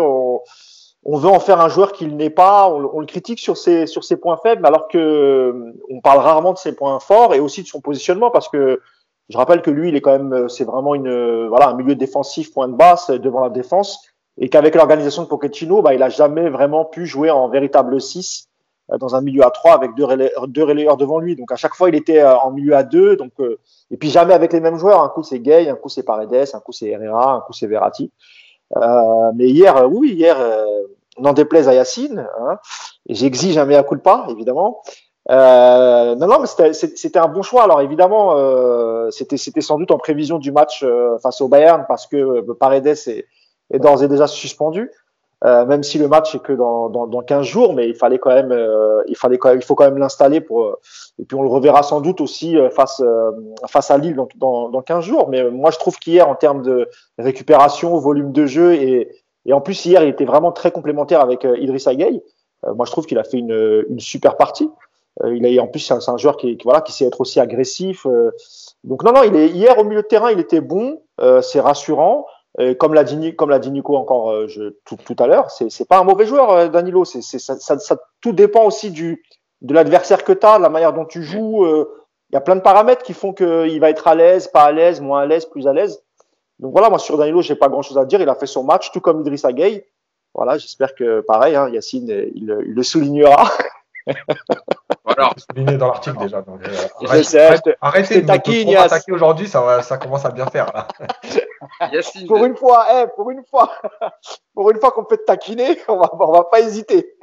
on, 1.05 1.19
veut 1.19 1.29
en 1.29 1.41
faire 1.41 1.61
un 1.61 1.69
joueur 1.69 1.93
qu'il 1.93 2.17
n'est 2.17 2.31
pas. 2.31 2.69
On, 2.69 3.01
le 3.01 3.07
critique 3.07 3.41
sur 3.41 3.57
ses, 3.57 3.87
sur 3.87 4.05
ses 4.05 4.17
points 4.17 4.39
faibles, 4.41 4.65
alors 4.65 4.89
que 4.89 5.75
on 5.91 6.01
parle 6.01 6.19
rarement 6.21 6.53
de 6.53 6.59
ses 6.59 6.75
points 6.75 7.01
forts 7.01 7.35
et 7.35 7.41
aussi 7.41 7.63
de 7.63 7.69
son 7.69 7.81
positionnement 7.81 8.31
parce 8.31 8.49
que 8.49 8.81
je 9.29 9.37
rappelle 9.37 9.63
que 9.63 9.71
lui, 9.71 9.89
il 9.89 9.97
est 9.97 10.01
quand 10.01 10.19
même, 10.19 10.49
c'est 10.49 10.65
vraiment 10.65 10.95
une, 10.95 11.47
voilà, 11.49 11.71
un 11.71 11.75
milieu 11.75 11.95
défensif, 11.95 12.53
point 12.53 12.69
de 12.69 12.75
basse 12.75 13.11
devant 13.11 13.43
la 13.43 13.51
défense 13.51 14.12
et 14.39 14.49
qu'avec 14.49 14.75
l'organisation 14.75 15.23
de 15.23 15.29
Pochettino, 15.29 15.83
bah, 15.83 15.95
il 15.95 16.03
a 16.03 16.09
jamais 16.09 16.49
vraiment 16.49 16.85
pu 16.85 17.07
jouer 17.07 17.31
en 17.31 17.49
véritable 17.49 18.01
6 18.01 18.49
euh, 18.91 18.99
dans 18.99 19.15
un 19.15 19.21
milieu 19.21 19.45
à 19.45 19.51
3 19.51 19.75
avec 19.75 19.95
deux, 19.95 20.07
deux 20.49 20.65
relayeurs 20.65 20.97
devant 20.97 21.19
lui. 21.19 21.37
Donc 21.37 21.53
à 21.53 21.57
chaque 21.57 21.75
fois, 21.75 21.89
il 21.89 21.95
était 21.95 22.21
euh, 22.21 22.37
en 22.37 22.51
milieu 22.51 22.75
à 22.75 22.83
2. 22.83 23.17
Donc, 23.17 23.33
euh, 23.41 23.59
et 23.91 23.97
puis 23.97 24.11
jamais 24.11 24.35
avec 24.35 24.53
les 24.53 24.61
mêmes 24.61 24.79
joueurs. 24.79 25.03
Un 25.03 25.09
coup 25.09 25.23
c'est 25.23 25.41
Gay, 25.41 25.69
un 25.69 25.77
coup 25.77 25.89
c'est 25.89 26.03
Paredes, 26.03 26.49
un 26.55 26.61
coup 26.61 26.73
c'est 26.73 26.89
Herrera, 26.89 27.35
un 27.35 27.41
coup 27.41 27.53
c'est 27.53 27.67
Verratti. 27.67 28.11
Euh, 28.77 29.33
mais 29.35 29.49
hier, 29.49 29.87
oui, 29.91 30.13
hier, 30.13 30.37
n'en 31.19 31.35
déplaise 31.35 31.69
à 31.69 31.75
Yacine, 31.75 32.27
hein, 32.41 32.59
et 33.07 33.15
j'exige 33.15 33.59
un 33.59 33.67
mea 33.67 33.83
culpa, 33.83 34.27
évidemment. 34.31 34.81
Euh, 35.31 36.15
non, 36.17 36.27
non, 36.27 36.41
mais 36.41 36.73
c'était 36.73 37.19
un 37.19 37.29
bon 37.29 37.43
choix. 37.43 37.65
Alors 37.65 37.81
évidemment, 37.81 38.35
euh, 38.37 39.11
c'était 39.11 39.37
sans 39.61 39.79
doute 39.79 39.91
en 39.91 39.99
prévision 39.99 40.39
du 40.39 40.53
match 40.53 40.85
face 41.23 41.41
au 41.41 41.49
Bayern 41.49 41.85
parce 41.87 42.07
que 42.07 42.41
Paredes 42.53 42.87
est, 42.87 43.27
est 43.73 43.79
d'ores 43.79 44.03
et 44.03 44.09
déjà 44.09 44.27
suspendu. 44.27 44.91
Euh, 45.45 45.67
même 45.67 45.83
si 45.83 45.99
le 45.99 46.07
match 46.07 46.37
est 46.37 46.39
que 46.39 46.53
dans, 46.53 46.89
dans, 46.89 47.09
dans 47.09 47.21
15 47.21 47.45
jours, 47.45 47.75
mais 47.75 47.89
il 47.89 47.97
fallait 47.97 48.19
quand 48.19 48.33
même, 48.33 48.53
euh, 48.53 49.03
il 49.09 49.17
fallait 49.17 49.39
quand 49.39 49.49
même, 49.49 49.59
il 49.59 49.65
faut 49.65 49.75
quand 49.75 49.85
même 49.85 49.99
l'installer 49.99 50.41
pour. 50.41 50.63
Euh, 50.63 50.79
et 51.19 51.25
puis 51.25 51.37
on 51.37 51.43
le 51.43 51.49
reverra 51.49 51.83
sans 51.83 52.01
doute 52.01 52.21
aussi 52.21 52.57
face 52.71 53.03
face 53.69 53.91
à 53.91 53.99
Lille 53.99 54.15
dans, 54.15 54.29
dans, 54.37 54.69
dans 54.69 54.83
15 54.83 55.05
jours. 55.05 55.29
Mais 55.29 55.51
moi 55.51 55.73
je 55.73 55.79
trouve 55.79 55.99
qu'hier 55.99 56.29
en 56.29 56.37
termes 56.37 56.63
de 56.63 56.89
récupération, 57.19 57.99
volume 57.99 58.31
de 58.33 58.47
jeu 58.47 58.75
et, 58.75 59.09
et 59.45 59.53
en 59.53 59.61
plus 59.61 59.85
hier 59.85 60.05
il 60.05 60.11
était 60.11 60.25
vraiment 60.25 60.53
très 60.53 60.71
complémentaire 60.71 61.21
avec 61.21 61.45
Idrissa 61.45 61.95
Gueye. 61.95 62.23
moi 62.77 62.87
je 62.87 62.93
trouve 62.93 63.07
qu'il 63.07 63.19
a 63.19 63.25
fait 63.25 63.39
une, 63.39 63.85
une 63.91 64.01
super 64.01 64.37
partie. 64.37 64.71
il 65.25 65.59
a 65.59 65.63
en 65.63 65.67
plus 65.67 65.81
c'est 65.81 65.95
un, 65.95 66.15
un, 66.15 66.17
joueur 66.17 66.37
qui, 66.37 66.57
qui, 66.57 66.65
voilà 66.65 66.81
qui 66.81 66.93
sait 66.93 67.05
être 67.05 67.21
aussi 67.21 67.41
agressif. 67.41 68.07
donc 68.85 69.03
non 69.03 69.13
non 69.13 69.23
il 69.25 69.35
est 69.35 69.49
hier 69.49 69.77
au 69.79 69.85
milieu 69.85 70.03
de 70.03 70.07
terrain 70.07 70.31
il 70.31 70.39
était 70.39 70.61
bon, 70.61 71.03
c'est 71.43 71.61
rassurant 71.61 72.27
comme 72.79 72.95
l'a 72.95 73.05
dit, 73.05 73.35
comme 73.35 73.51
l'a 73.51 73.59
dit 73.59 73.71
Nico 73.71 73.97
encore 73.97 74.31
euh, 74.31 74.47
je, 74.47 74.75
tout, 74.85 74.97
tout, 74.97 75.17
à 75.19 75.27
l'heure, 75.27 75.51
c'est, 75.51 75.71
c'est 75.71 75.89
pas 75.89 75.99
un 75.99 76.05
mauvais 76.05 76.27
joueur, 76.27 76.51
euh, 76.51 76.69
Danilo. 76.69 77.05
C'est, 77.05 77.23
c'est, 77.23 77.39
ça, 77.39 77.59
ça, 77.59 77.79
ça, 77.79 77.97
tout 78.21 78.33
dépend 78.33 78.65
aussi 78.65 78.91
du, 78.91 79.25
de 79.63 79.75
l'adversaire 79.75 80.25
que 80.25 80.33
tu 80.33 80.47
as, 80.47 80.59
de 80.59 80.63
la 80.63 80.69
manière 80.69 80.93
dont 80.93 81.07
tu 81.07 81.23
joues. 81.23 81.65
Euh, 81.65 81.91
il 82.31 82.35
y 82.35 82.39
a 82.39 82.41
plein 82.41 82.57
de 82.57 82.61
paramètres 82.61 83.03
qui 83.03 83.15
font 83.15 83.33
qu'il 83.33 83.81
va 83.81 83.91
être 83.91 84.09
à 84.09 84.15
l'aise, 84.15 84.49
pas 84.49 84.65
à 84.65 84.73
l'aise, 84.73 85.01
moins 85.01 85.21
à 85.21 85.27
l'aise, 85.27 85.47
plus 85.47 85.67
à 85.67 85.73
l'aise. 85.73 86.03
Donc 86.59 86.73
voilà, 86.73 86.89
moi 86.91 86.99
sur 86.99 87.19
Danilo, 87.19 87.43
j'ai 87.43 87.57
pas 87.57 87.69
grand 87.69 87.83
chose 87.83 87.99
à 87.99 88.05
dire. 88.05 88.21
Il 88.21 88.29
a 88.29 88.35
fait 88.35 88.47
son 88.47 88.65
match, 88.65 88.91
tout 88.93 89.01
comme 89.01 89.21
Idrissa 89.21 89.53
Gueye. 89.53 89.85
Voilà, 90.35 90.57
j'espère 90.57 90.95
que 90.95 91.21
pareil, 91.21 91.57
hein, 91.57 91.69
Yacine, 91.69 92.09
il, 92.09 92.57
il 92.67 92.75
le 92.75 92.83
soulignera. 92.83 93.51
Voilà. 95.05 95.31
souligné 95.51 95.77
dans 95.77 95.89
l'article 95.89 96.19
déjà. 96.19 96.43
Donc, 96.43 96.61
euh, 96.67 96.71
arrête, 97.07 97.63
arrêtez 97.81 98.23
de 98.23 98.27
taquine, 98.27 98.77
attaquer 98.77 99.13
aujourd'hui, 99.13 99.49
ça, 99.49 99.83
ça 99.83 99.99
commence 99.99 100.25
à 100.25 100.31
bien 100.31 100.47
faire. 100.47 100.67
Là. 100.73 100.89
pour 102.27 102.45
une 102.45 102.57
fois, 102.57 102.87
eh, 102.93 103.07
pour 103.17 103.31
une 103.31 103.45
fois, 103.45 103.73
pour 104.55 104.71
une 104.71 104.79
fois 104.79 104.91
qu'on 104.93 105.05
peut 105.05 105.17
te 105.17 105.25
taquiner, 105.25 105.79
on 105.89 105.97
va, 105.97 106.11
on 106.19 106.33
va 106.33 106.45
pas 106.45 106.61
hésiter. 106.61 107.15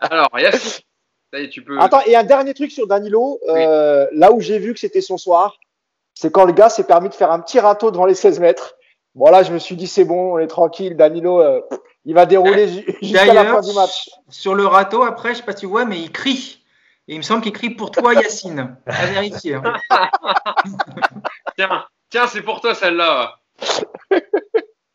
Alors, 0.00 0.28
Yacine, 0.38 0.82
tu 1.50 1.62
peux. 1.62 1.78
Attends, 1.80 2.00
et 2.06 2.16
un 2.16 2.24
dernier 2.24 2.54
truc 2.54 2.70
sur 2.70 2.86
Danilo, 2.86 3.40
euh, 3.48 4.06
là 4.12 4.32
où 4.32 4.40
j'ai 4.40 4.58
vu 4.58 4.74
que 4.74 4.80
c'était 4.80 5.00
son 5.00 5.18
soir, 5.18 5.56
c'est 6.14 6.32
quand 6.32 6.44
le 6.44 6.52
gars 6.52 6.68
s'est 6.68 6.84
permis 6.84 7.08
de 7.08 7.14
faire 7.14 7.30
un 7.30 7.40
petit 7.40 7.60
râteau 7.60 7.90
devant 7.90 8.06
les 8.06 8.14
16 8.14 8.40
mètres. 8.40 8.76
Bon, 9.14 9.30
là, 9.30 9.42
je 9.42 9.52
me 9.52 9.58
suis 9.58 9.76
dit, 9.76 9.86
c'est 9.86 10.04
bon, 10.04 10.34
on 10.34 10.38
est 10.38 10.46
tranquille, 10.46 10.96
Danilo. 10.96 11.40
Euh, 11.40 11.60
il 12.06 12.14
va 12.14 12.24
dérouler 12.24 12.84
jusqu'à 13.02 13.34
la 13.34 13.44
fin 13.44 13.60
du 13.60 13.74
match. 13.74 14.08
Sur 14.30 14.54
le 14.54 14.64
râteau, 14.64 15.02
après, 15.02 15.30
je 15.30 15.38
sais 15.38 15.42
pas 15.42 15.52
si 15.52 15.60
tu 15.60 15.66
vois, 15.66 15.84
mais 15.84 16.00
il 16.00 16.12
crie. 16.12 16.64
Et 17.08 17.14
il 17.14 17.18
me 17.18 17.22
semble 17.22 17.42
qu'il 17.42 17.52
crie 17.52 17.70
pour 17.70 17.90
toi, 17.90 18.14
Yacine. 18.14 18.76
À 18.86 19.06
vérifier. 19.06 19.54
Hein. 19.54 19.74
tiens, 21.56 21.84
tiens 22.08 22.26
c'est 22.26 22.42
pour 22.42 22.60
toi 22.60 22.74
celle-là. 22.74 23.38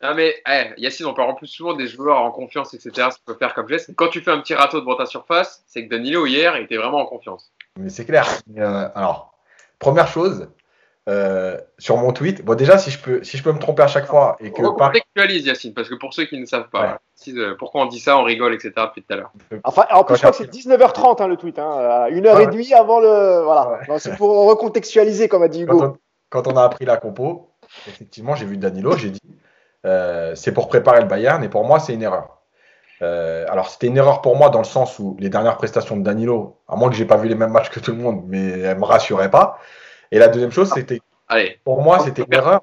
Non 0.02 0.16
mais 0.16 0.34
eh, 0.48 0.72
Yacine, 0.78 1.06
on 1.06 1.14
parle 1.14 1.30
en 1.30 1.34
plus 1.34 1.46
souvent 1.46 1.74
des 1.74 1.86
joueurs 1.86 2.18
en 2.18 2.32
confiance, 2.32 2.74
etc. 2.74 2.90
Ce 3.12 3.16
qu'il 3.18 3.24
peut 3.24 3.36
faire 3.36 3.54
comme 3.54 3.68
geste. 3.68 3.94
Quand 3.94 4.08
tu 4.08 4.20
fais 4.20 4.32
un 4.32 4.40
petit 4.40 4.52
râteau 4.52 4.80
devant 4.80 4.96
ta 4.96 5.06
surface, 5.06 5.62
c'est 5.68 5.86
que 5.86 5.90
Danilo 5.90 6.26
hier 6.26 6.56
il 6.56 6.64
était 6.64 6.76
vraiment 6.76 6.98
en 6.98 7.06
confiance. 7.06 7.52
Mais 7.78 7.88
c'est 7.88 8.04
clair. 8.04 8.26
Euh, 8.58 8.88
alors, 8.96 9.32
première 9.78 10.08
chose, 10.08 10.48
euh, 11.08 11.58
sur 11.78 11.96
mon 11.96 12.12
tweet. 12.12 12.44
Bon, 12.44 12.54
déjà, 12.54 12.78
si 12.78 12.92
je 12.92 12.98
peux, 13.00 13.24
si 13.24 13.36
je 13.36 13.42
peux 13.42 13.50
me 13.50 13.58
tromper 13.58 13.82
à 13.82 13.88
chaque 13.88 14.06
fois 14.06 14.36
et 14.38 14.52
que. 14.52 14.62
On 14.62 14.72
contextualise, 14.74 15.44
Yacine, 15.44 15.74
parce 15.74 15.88
que 15.88 15.96
pour 15.96 16.14
ceux 16.14 16.26
qui 16.26 16.38
ne 16.38 16.46
savent 16.46 16.68
pas, 16.70 17.00
euh, 17.28 17.56
pourquoi 17.58 17.82
on 17.82 17.86
dit 17.86 17.98
ça, 17.98 18.16
on 18.18 18.22
rigole, 18.22 18.54
etc. 18.54 18.72
depuis 18.76 19.02
tout 19.02 19.12
à 19.12 19.16
l'heure. 19.16 19.32
Enfin, 19.64 19.84
en 19.90 20.04
plus, 20.04 20.14
je 20.14 20.20
crois 20.20 20.30
que 20.30 20.36
c'est 20.36 20.52
19h30 20.52 21.20
hein, 21.20 21.26
le 21.26 21.36
tweet, 21.36 21.58
hein, 21.58 22.06
une 22.10 22.24
heure 22.26 22.38
et 22.38 22.46
demie 22.46 22.72
avant 22.72 23.00
le. 23.00 23.42
Voilà. 23.42 23.80
C'est 23.98 24.16
pour 24.16 24.46
recontextualiser, 24.46 25.28
comme 25.28 25.42
a 25.42 25.48
dit 25.48 25.62
Hugo. 25.62 25.96
Quand 26.30 26.46
on, 26.46 26.56
a 26.56 26.62
appris 26.62 26.84
la 26.84 26.96
compo, 26.96 27.50
effectivement, 27.88 28.36
j'ai 28.36 28.46
vu 28.46 28.56
Danilo, 28.56 28.96
j'ai 28.96 29.10
dit 29.10 29.20
euh, 29.84 30.34
c'est 30.36 30.52
pour 30.52 30.68
préparer 30.68 31.00
le 31.00 31.06
Bayern, 31.06 31.42
et 31.42 31.48
pour 31.48 31.64
moi, 31.64 31.80
c'est 31.80 31.94
une 31.94 32.02
erreur. 32.02 32.38
alors, 33.00 33.68
c'était 33.68 33.88
une 33.88 33.96
erreur 33.96 34.22
pour 34.22 34.36
moi 34.36 34.50
dans 34.50 34.60
le 34.60 34.64
sens 34.64 35.00
où 35.00 35.16
les 35.18 35.30
dernières 35.30 35.56
prestations 35.56 35.96
de 35.96 36.04
Danilo, 36.04 36.60
à 36.68 36.76
moins 36.76 36.88
que 36.88 36.94
j'ai 36.94 37.06
pas 37.06 37.16
vu 37.16 37.28
les 37.28 37.34
mêmes 37.34 37.50
matchs 37.50 37.70
que 37.70 37.80
tout 37.80 37.90
le 37.90 37.98
monde, 37.98 38.22
mais 38.28 38.60
elles 38.60 38.78
me 38.78 38.84
rassuraient 38.84 39.32
pas. 39.32 39.58
Et 40.12 40.18
la 40.18 40.28
deuxième 40.28 40.52
chose, 40.52 40.70
c'était. 40.72 41.00
Pour 41.64 41.82
moi, 41.82 41.98
c'était 41.98 42.22
une 42.22 42.34
erreur. 42.34 42.60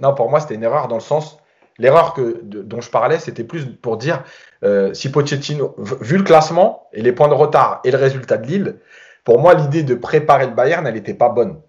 Non, 0.00 0.14
pour 0.14 0.30
moi, 0.30 0.40
c'était 0.40 0.54
une 0.54 0.62
erreur 0.62 0.88
dans 0.88 0.94
le 0.94 1.00
sens. 1.00 1.38
L'erreur 1.76 2.14
que, 2.14 2.40
dont 2.42 2.80
je 2.80 2.88
parlais, 2.88 3.18
c'était 3.18 3.42
plus 3.42 3.66
pour 3.66 3.96
dire 3.96 4.22
euh, 4.62 4.94
si 4.94 5.10
Pochettino, 5.10 5.74
vu 5.76 6.16
le 6.18 6.22
classement 6.22 6.88
et 6.92 7.02
les 7.02 7.12
points 7.12 7.26
de 7.26 7.34
retard 7.34 7.80
et 7.82 7.90
le 7.90 7.98
résultat 7.98 8.36
de 8.36 8.46
Lille, 8.46 8.76
pour 9.24 9.40
moi, 9.40 9.54
l'idée 9.54 9.82
de 9.82 9.96
préparer 9.96 10.46
le 10.46 10.52
Bayern, 10.52 10.86
elle 10.86 10.94
n'était 10.94 11.14
pas 11.14 11.30
bonne. 11.30 11.60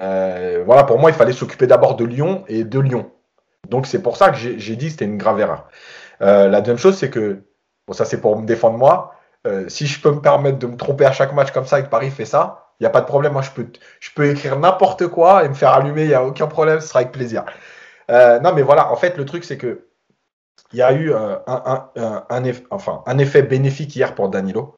Euh, 0.00 0.62
voilà, 0.64 0.84
pour 0.84 1.00
moi, 1.00 1.10
il 1.10 1.16
fallait 1.16 1.32
s'occuper 1.32 1.66
d'abord 1.66 1.96
de 1.96 2.04
Lyon 2.04 2.44
et 2.46 2.62
de 2.62 2.78
Lyon. 2.78 3.10
Donc, 3.68 3.86
c'est 3.86 4.00
pour 4.00 4.16
ça 4.16 4.30
que 4.30 4.36
j'ai 4.36 4.76
dit 4.76 4.86
que 4.86 4.92
c'était 4.92 5.06
une 5.06 5.18
grave 5.18 5.40
erreur. 5.40 5.68
Euh, 6.22 6.46
la 6.46 6.60
deuxième 6.60 6.78
chose, 6.78 6.96
c'est 6.96 7.10
que, 7.10 7.42
bon, 7.88 7.94
ça 7.94 8.04
c'est 8.04 8.20
pour 8.20 8.38
me 8.38 8.46
défendre 8.46 8.78
moi, 8.78 9.12
si 9.68 9.86
je 9.86 10.00
peux 10.00 10.10
me 10.10 10.20
permettre 10.20 10.58
de 10.58 10.66
me 10.66 10.76
tromper 10.76 11.04
à 11.04 11.12
chaque 11.12 11.32
match 11.32 11.52
comme 11.52 11.66
ça 11.66 11.78
et 11.78 11.84
que 11.84 11.88
Paris 11.88 12.10
fait 12.10 12.24
ça, 12.24 12.65
il 12.78 12.82
n'y 12.82 12.86
a 12.86 12.90
pas 12.90 13.00
de 13.00 13.06
problème. 13.06 13.32
Moi, 13.32 13.42
je 13.42 13.50
peux, 13.50 13.66
je 14.00 14.10
peux 14.14 14.28
écrire 14.28 14.58
n'importe 14.58 15.06
quoi 15.08 15.44
et 15.44 15.48
me 15.48 15.54
faire 15.54 15.72
allumer, 15.72 16.02
il 16.02 16.08
n'y 16.08 16.14
a 16.14 16.24
aucun 16.24 16.46
problème, 16.46 16.80
ce 16.80 16.88
sera 16.88 17.00
avec 17.00 17.12
plaisir. 17.12 17.44
Euh, 18.10 18.38
non, 18.40 18.52
mais 18.52 18.62
voilà, 18.62 18.92
en 18.92 18.96
fait, 18.96 19.16
le 19.16 19.24
truc, 19.24 19.44
c'est 19.44 19.56
que 19.56 19.86
il 20.72 20.78
y 20.78 20.82
a 20.82 20.92
eu 20.92 21.12
euh, 21.12 21.36
un, 21.46 21.90
un, 22.28 22.44
effet, 22.44 22.64
enfin, 22.70 23.02
un 23.06 23.18
effet 23.18 23.42
bénéfique 23.42 23.94
hier 23.94 24.14
pour 24.14 24.28
Danilo. 24.28 24.76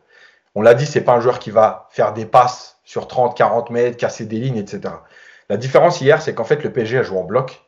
On 0.55 0.63
l'a 0.63 0.75
dit, 0.75 0.87
c'est 0.87 1.01
pas 1.01 1.13
un 1.13 1.21
joueur 1.21 1.39
qui 1.39 1.51
va 1.51 1.89
faire 1.91 2.13
des 2.13 2.27
passes 2.27 2.79
sur 2.85 3.09
30, 3.09 3.37
40 3.37 3.71
mètres, 3.71 3.97
casser 3.97 4.27
des 4.27 4.39
lignes, 4.39 4.59
etc. 4.59 4.95
La 5.49 5.57
différence 5.57 6.01
hier, 6.01 6.21
c'est 6.21 6.35
qu'en 6.35 6.45
fait, 6.45 6.63
le 6.63 6.73
PSG 6.73 6.99
a 6.99 7.03
joué 7.03 7.19
en 7.19 7.25
bloc. 7.25 7.65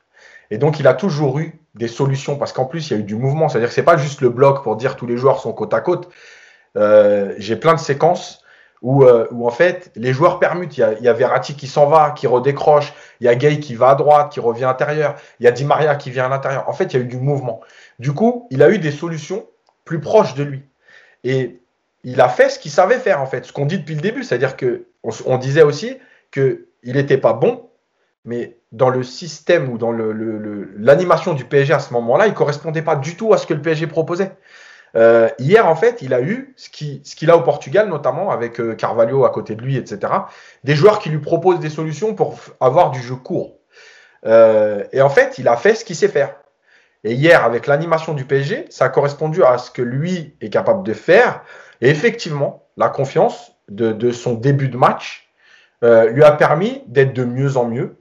Et 0.51 0.59
donc, 0.59 0.81
il 0.81 0.87
a 0.87 0.95
toujours 0.95 1.39
eu 1.39 1.61
des 1.75 1.89
solutions 1.89 2.37
parce 2.37 2.53
qu'en 2.53 2.65
plus, 2.65 2.91
il 2.91 2.95
y 2.95 2.97
a 2.97 3.01
eu 3.01 3.05
du 3.05 3.15
mouvement. 3.15 3.49
C'est-à-dire 3.49 3.69
que 3.69 3.75
c'est 3.75 3.83
pas 3.83 3.97
juste 3.97 4.21
le 4.21 4.31
bloc 4.31 4.63
pour 4.63 4.77
dire 4.77 4.97
tous 4.97 5.07
les 5.07 5.17
joueurs 5.17 5.41
sont 5.41 5.53
côte 5.53 5.73
à 5.73 5.81
côte. 5.81 6.11
Euh, 6.77 7.35
j'ai 7.39 7.57
plein 7.57 7.75
de 7.75 7.81
séquences 7.81 8.40
euh, 8.83 9.27
où, 9.31 9.47
en 9.47 9.51
fait 9.51 9.91
les 9.95 10.13
joueurs 10.13 10.39
permutent. 10.39 10.77
Il 10.77 10.81
y 11.01 11.09
a, 11.09 11.13
Verratti 11.13 11.55
qui 11.55 11.67
s'en 11.67 11.87
va, 11.87 12.13
qui 12.13 12.27
redécroche. 12.27 12.93
Il 13.21 13.27
y 13.27 13.29
a 13.29 13.35
Gay 13.35 13.61
qui 13.61 13.75
va 13.75 13.91
à 13.91 13.95
droite, 13.95 14.33
qui 14.33 14.41
revient 14.41 14.65
à 14.65 14.69
l'intérieur. 14.69 15.17
Il 15.39 15.45
y 15.45 15.47
a 15.47 15.53
Di 15.53 15.65
Maria 15.65 15.97
qui 15.97 16.11
vient 16.11 16.27
à 16.27 16.29
l'intérieur. 16.29 16.69
En 16.69 16.73
fait, 16.73 16.93
il 16.93 16.97
y 16.97 17.01
a 17.01 17.03
eu 17.05 17.09
du 17.09 17.19
mouvement. 17.19 17.61
Du 17.99 18.13
coup, 18.13 18.47
il 18.51 18.63
a 18.63 18.71
eu 18.71 18.79
des 18.79 18.91
solutions 18.91 19.47
plus 19.85 20.01
proches 20.01 20.35
de 20.35 20.45
lui. 20.45 20.63
Et 21.25 21.61
il 22.05 22.21
a 22.21 22.29
fait 22.29 22.49
ce 22.49 22.59
qu'il 22.59 22.71
savait 22.71 22.99
faire 22.99 23.21
en 23.21 23.27
fait, 23.27 23.45
ce 23.45 23.53
qu'on 23.53 23.67
dit 23.67 23.79
depuis 23.79 23.95
le 23.95 24.01
début. 24.01 24.25
C'est-à-dire 24.25 24.57
que 24.57 24.87
on, 25.03 25.39
disait 25.39 25.63
aussi 25.63 25.97
qu'il 26.31 26.67
n'était 26.85 27.19
pas 27.19 27.33
bon, 27.33 27.69
mais 28.25 28.59
dans 28.73 28.89
le 28.89 29.03
système 29.03 29.71
ou 29.71 29.79
dans 29.79 29.93
l'animation 29.93 31.35
du 31.35 31.45
PSG 31.45 31.73
à 31.73 31.79
ce 31.79 31.93
moment-là, 31.95 32.27
il 32.27 32.35
correspondait 32.35 32.83
pas 32.83 32.97
du 32.97 33.17
tout 33.17 33.33
à 33.33 33.39
ce 33.39 33.47
que 33.47 33.55
le 33.55 33.63
PSG 33.63 33.87
proposait. 33.87 34.33
Euh, 34.97 35.29
hier, 35.39 35.67
en 35.67 35.77
fait, 35.77 36.03
il 36.03 36.15
a 36.15 36.21
eu 36.21 36.55
ce 36.57 36.69
qu'il 36.69 37.31
a 37.31 37.37
au 37.37 37.43
Portugal, 37.43 37.89
notamment 37.89 38.31
avec 38.31 38.61
euh, 38.61 38.75
Carvalho 38.75 39.25
à 39.25 39.31
côté 39.31 39.55
de 39.55 39.63
lui, 39.63 39.77
etc. 39.77 40.13
Des 40.65 40.75
joueurs 40.75 40.99
qui 40.99 41.11
lui 41.11 41.19
proposent 41.19 41.61
des 41.61 41.71
solutions 41.71 42.15
pour 42.15 42.39
avoir 42.61 42.91
du 42.91 43.01
jeu 43.01 43.17
court. 43.17 43.59
Euh, 44.27 44.85
et 44.93 45.01
en 45.01 45.09
fait, 45.09 45.39
il 45.39 45.49
a 45.49 45.57
fait 45.57 45.75
ce 45.75 45.85
qu'il 45.85 45.97
sait 45.97 46.09
faire. 46.09 46.35
Et 47.05 47.15
hier, 47.15 47.45
avec 47.45 47.67
l'animation 47.67 48.13
du 48.13 48.25
PSG, 48.25 48.67
ça 48.69 48.87
a 48.87 48.89
correspondu 48.89 49.43
à 49.43 49.59
ce 49.59 49.71
que 49.71 49.83
lui 49.83 50.37
est 50.41 50.51
capable 50.51 50.83
de 50.83 50.93
faire. 50.93 51.43
Et 51.81 51.89
effectivement, 51.89 52.67
la 52.77 52.89
confiance 52.89 53.53
de, 53.69 53.93
de 53.93 54.11
son 54.13 54.35
début 54.35 54.69
de 54.69 54.77
match 54.77 55.29
lui 55.83 56.25
a 56.25 56.33
permis 56.33 56.83
d'être 56.89 57.15
de 57.15 57.25
mieux 57.25 57.57
en 57.57 57.65
mieux, 57.65 57.97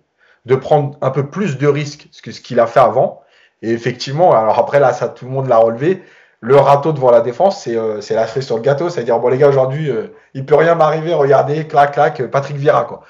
de 0.45 0.55
prendre 0.55 0.97
un 1.01 1.11
peu 1.11 1.29
plus 1.29 1.57
de 1.57 1.65
risques 1.65 2.09
que 2.21 2.33
ce 2.33 2.41
qu'il 2.41 2.59
a 2.59 2.67
fait 2.67 2.81
avant. 2.81 3.21
Et 3.61 3.71
effectivement, 3.71 4.33
alors 4.33 4.59
après 4.59 4.81
là, 4.81 4.91
ça 4.91 5.07
tout 5.07 5.23
le 5.23 5.31
monde 5.31 5.47
l'a 5.47 5.57
relevé 5.57 6.03
le 6.41 6.55
râteau 6.55 6.93
devant 6.93 7.11
la 7.11 7.21
défense, 7.21 7.63
c'est 7.63 7.75
euh, 7.75 7.99
la 8.11 8.27
cerise 8.27 8.45
sur 8.45 8.55
le 8.55 8.61
gâteau. 8.61 8.89
C'est-à-dire, 8.89 9.19
bon, 9.19 9.27
les 9.27 9.37
gars, 9.37 9.49
aujourd'hui, 9.49 9.89
euh, 9.89 10.15
il 10.33 10.45
peut 10.45 10.55
rien 10.55 10.75
m'arriver. 10.75 11.13
Regardez, 11.13 11.67
clac, 11.67 11.93
clac, 11.93 12.23
Patrick 12.27 12.57
Vieira, 12.57 12.85
quoi. 12.85 13.01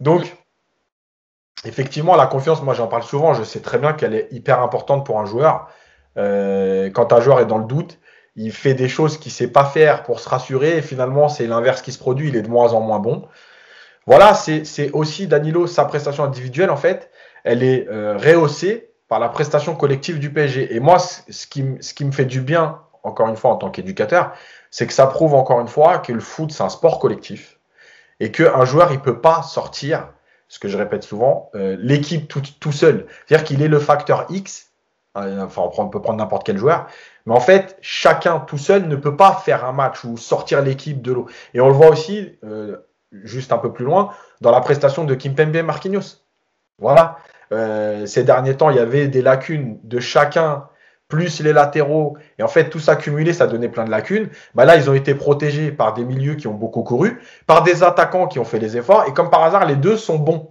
Donc, 0.00 0.36
effectivement, 1.64 2.14
la 2.16 2.26
confiance, 2.26 2.62
moi, 2.62 2.74
j'en 2.74 2.86
parle 2.86 3.04
souvent. 3.04 3.32
Je 3.32 3.42
sais 3.42 3.60
très 3.60 3.78
bien 3.78 3.94
qu'elle 3.94 4.14
est 4.14 4.28
hyper 4.32 4.60
importante 4.60 5.06
pour 5.06 5.18
un 5.18 5.24
joueur. 5.24 5.68
Euh, 6.18 6.90
quand 6.90 7.12
un 7.12 7.20
joueur 7.20 7.40
est 7.40 7.46
dans 7.46 7.58
le 7.58 7.64
doute, 7.64 7.98
il 8.36 8.52
fait 8.52 8.74
des 8.74 8.88
choses 8.88 9.16
qu'il 9.18 9.32
sait 9.32 9.48
pas 9.48 9.64
faire 9.64 10.02
pour 10.02 10.20
se 10.20 10.28
rassurer. 10.28 10.76
Et 10.76 10.82
finalement, 10.82 11.28
c'est 11.28 11.46
l'inverse 11.46 11.80
qui 11.80 11.92
se 11.92 11.98
produit. 11.98 12.28
Il 12.28 12.36
est 12.36 12.42
de 12.42 12.50
moins 12.50 12.74
en 12.74 12.80
moins 12.80 12.98
bon. 12.98 13.26
Voilà, 14.06 14.34
c'est 14.34 14.90
aussi 14.92 15.26
Danilo, 15.26 15.66
sa 15.66 15.86
prestation 15.86 16.24
individuelle, 16.24 16.68
en 16.68 16.76
fait, 16.76 17.10
elle 17.42 17.62
est 17.62 17.88
rehaussée 17.88 18.93
la 19.18 19.28
prestation 19.28 19.74
collective 19.74 20.18
du 20.18 20.32
PSG. 20.32 20.74
Et 20.74 20.80
moi, 20.80 20.98
ce 20.98 21.46
qui, 21.46 21.64
ce 21.80 21.94
qui 21.94 22.04
me 22.04 22.12
fait 22.12 22.24
du 22.24 22.40
bien, 22.40 22.80
encore 23.02 23.28
une 23.28 23.36
fois, 23.36 23.50
en 23.50 23.56
tant 23.56 23.70
qu'éducateur, 23.70 24.32
c'est 24.70 24.86
que 24.86 24.92
ça 24.92 25.06
prouve 25.06 25.34
encore 25.34 25.60
une 25.60 25.68
fois 25.68 25.98
que 25.98 26.12
le 26.12 26.20
foot, 26.20 26.50
c'est 26.50 26.62
un 26.62 26.68
sport 26.68 26.98
collectif 26.98 27.58
et 28.20 28.30
qu'un 28.30 28.64
joueur, 28.64 28.92
il 28.92 29.00
peut 29.00 29.20
pas 29.20 29.42
sortir, 29.42 30.08
ce 30.48 30.58
que 30.58 30.68
je 30.68 30.78
répète 30.78 31.02
souvent, 31.02 31.50
euh, 31.54 31.76
l'équipe 31.80 32.28
tout, 32.28 32.42
tout, 32.60 32.72
seul. 32.72 33.06
C'est-à-dire 33.26 33.44
qu'il 33.44 33.62
est 33.62 33.68
le 33.68 33.78
facteur 33.78 34.26
X, 34.30 34.70
euh, 35.16 35.44
enfin, 35.44 35.68
on 35.78 35.88
peut 35.88 36.00
prendre 36.00 36.18
n'importe 36.18 36.44
quel 36.44 36.58
joueur, 36.58 36.86
mais 37.26 37.34
en 37.34 37.40
fait, 37.40 37.76
chacun 37.80 38.40
tout 38.40 38.58
seul 38.58 38.86
ne 38.88 38.96
peut 38.96 39.16
pas 39.16 39.34
faire 39.34 39.64
un 39.64 39.72
match 39.72 40.04
ou 40.04 40.16
sortir 40.16 40.62
l'équipe 40.62 41.02
de 41.02 41.12
l'eau. 41.12 41.26
Et 41.54 41.60
on 41.60 41.68
le 41.68 41.74
voit 41.74 41.88
aussi, 41.88 42.36
euh, 42.44 42.76
juste 43.12 43.52
un 43.52 43.58
peu 43.58 43.72
plus 43.72 43.84
loin, 43.84 44.10
dans 44.40 44.50
la 44.50 44.60
prestation 44.60 45.04
de 45.04 45.14
Kimpembe 45.14 45.56
Marquinhos. 45.62 46.20
Voilà. 46.78 47.18
Euh, 47.52 48.06
ces 48.06 48.24
derniers 48.24 48.56
temps, 48.56 48.70
il 48.70 48.76
y 48.76 48.80
avait 48.80 49.08
des 49.08 49.22
lacunes 49.22 49.78
de 49.84 50.00
chacun, 50.00 50.64
plus 51.08 51.40
les 51.40 51.52
latéraux, 51.52 52.16
et 52.38 52.42
en 52.42 52.48
fait, 52.48 52.70
tout 52.70 52.80
ça 52.80 52.96
cumulé, 52.96 53.32
ça 53.32 53.46
donnait 53.46 53.68
plein 53.68 53.84
de 53.84 53.90
lacunes. 53.90 54.28
Bah 54.54 54.64
là, 54.64 54.76
ils 54.76 54.88
ont 54.88 54.94
été 54.94 55.14
protégés 55.14 55.70
par 55.70 55.94
des 55.94 56.04
milieux 56.04 56.34
qui 56.34 56.46
ont 56.46 56.54
beaucoup 56.54 56.82
couru, 56.82 57.20
par 57.46 57.62
des 57.62 57.82
attaquants 57.82 58.26
qui 58.26 58.38
ont 58.38 58.44
fait 58.44 58.58
les 58.58 58.76
efforts, 58.76 59.04
et 59.06 59.12
comme 59.12 59.30
par 59.30 59.42
hasard, 59.42 59.66
les 59.66 59.76
deux 59.76 59.96
sont 59.96 60.18
bons. 60.18 60.50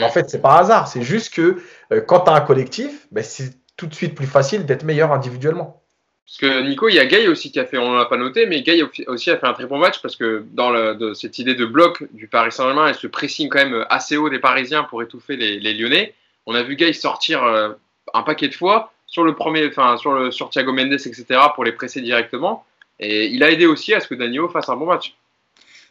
en 0.00 0.08
fait, 0.10 0.30
c'est 0.30 0.40
pas 0.40 0.58
hasard, 0.58 0.86
c'est 0.86 1.02
juste 1.02 1.34
que 1.34 1.60
euh, 1.92 2.00
quand 2.00 2.20
tu 2.20 2.30
as 2.30 2.34
un 2.34 2.40
collectif, 2.40 3.08
bah, 3.10 3.22
c'est 3.22 3.52
tout 3.76 3.86
de 3.86 3.94
suite 3.94 4.14
plus 4.14 4.26
facile 4.26 4.66
d'être 4.66 4.84
meilleur 4.84 5.12
individuellement. 5.12 5.82
Parce 6.28 6.38
que 6.38 6.68
Nico, 6.68 6.90
il 6.90 6.94
y 6.94 6.98
a 6.98 7.06
Gay 7.06 7.26
aussi 7.26 7.50
qui 7.50 7.58
a 7.58 7.64
fait, 7.64 7.78
on 7.78 7.92
ne 7.92 7.96
l'a 7.96 8.04
pas 8.04 8.18
noté, 8.18 8.44
mais 8.44 8.60
Gay 8.60 8.82
aussi 9.06 9.30
a 9.30 9.38
fait 9.38 9.46
un 9.46 9.54
très 9.54 9.64
bon 9.64 9.78
match 9.78 10.02
parce 10.02 10.14
que 10.14 10.44
dans 10.52 10.68
le, 10.68 11.14
cette 11.14 11.38
idée 11.38 11.54
de 11.54 11.64
bloc 11.64 12.04
du 12.12 12.28
Paris 12.28 12.52
Saint-Germain 12.52 12.88
et 12.88 12.92
ce 12.92 13.06
pressing 13.06 13.48
quand 13.48 13.64
même 13.64 13.86
assez 13.88 14.18
haut 14.18 14.28
des 14.28 14.38
Parisiens 14.38 14.82
pour 14.82 15.02
étouffer 15.02 15.36
les, 15.36 15.58
les 15.58 15.72
Lyonnais, 15.72 16.14
on 16.48 16.54
a 16.54 16.62
vu 16.62 16.76
Gay 16.76 16.94
sortir 16.94 17.44
euh, 17.44 17.74
un 18.14 18.22
paquet 18.22 18.48
de 18.48 18.54
fois 18.54 18.90
sur 19.06 19.22
le 19.22 19.34
premier, 19.34 19.68
enfin 19.68 19.98
sur 19.98 20.12
le 20.12 20.30
Thiago 20.30 20.72
Mendes, 20.72 20.94
etc. 20.94 21.24
pour 21.54 21.62
les 21.62 21.72
presser 21.72 22.00
directement. 22.00 22.64
Et 22.98 23.26
il 23.26 23.44
a 23.44 23.50
aidé 23.50 23.66
aussi 23.66 23.94
à 23.94 24.00
ce 24.00 24.08
que 24.08 24.14
Danilo 24.14 24.48
fasse 24.48 24.70
un 24.70 24.76
bon 24.76 24.86
match. 24.86 25.14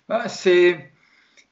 Bah, 0.10 0.28
c'est 0.28 0.74
de 0.74 0.80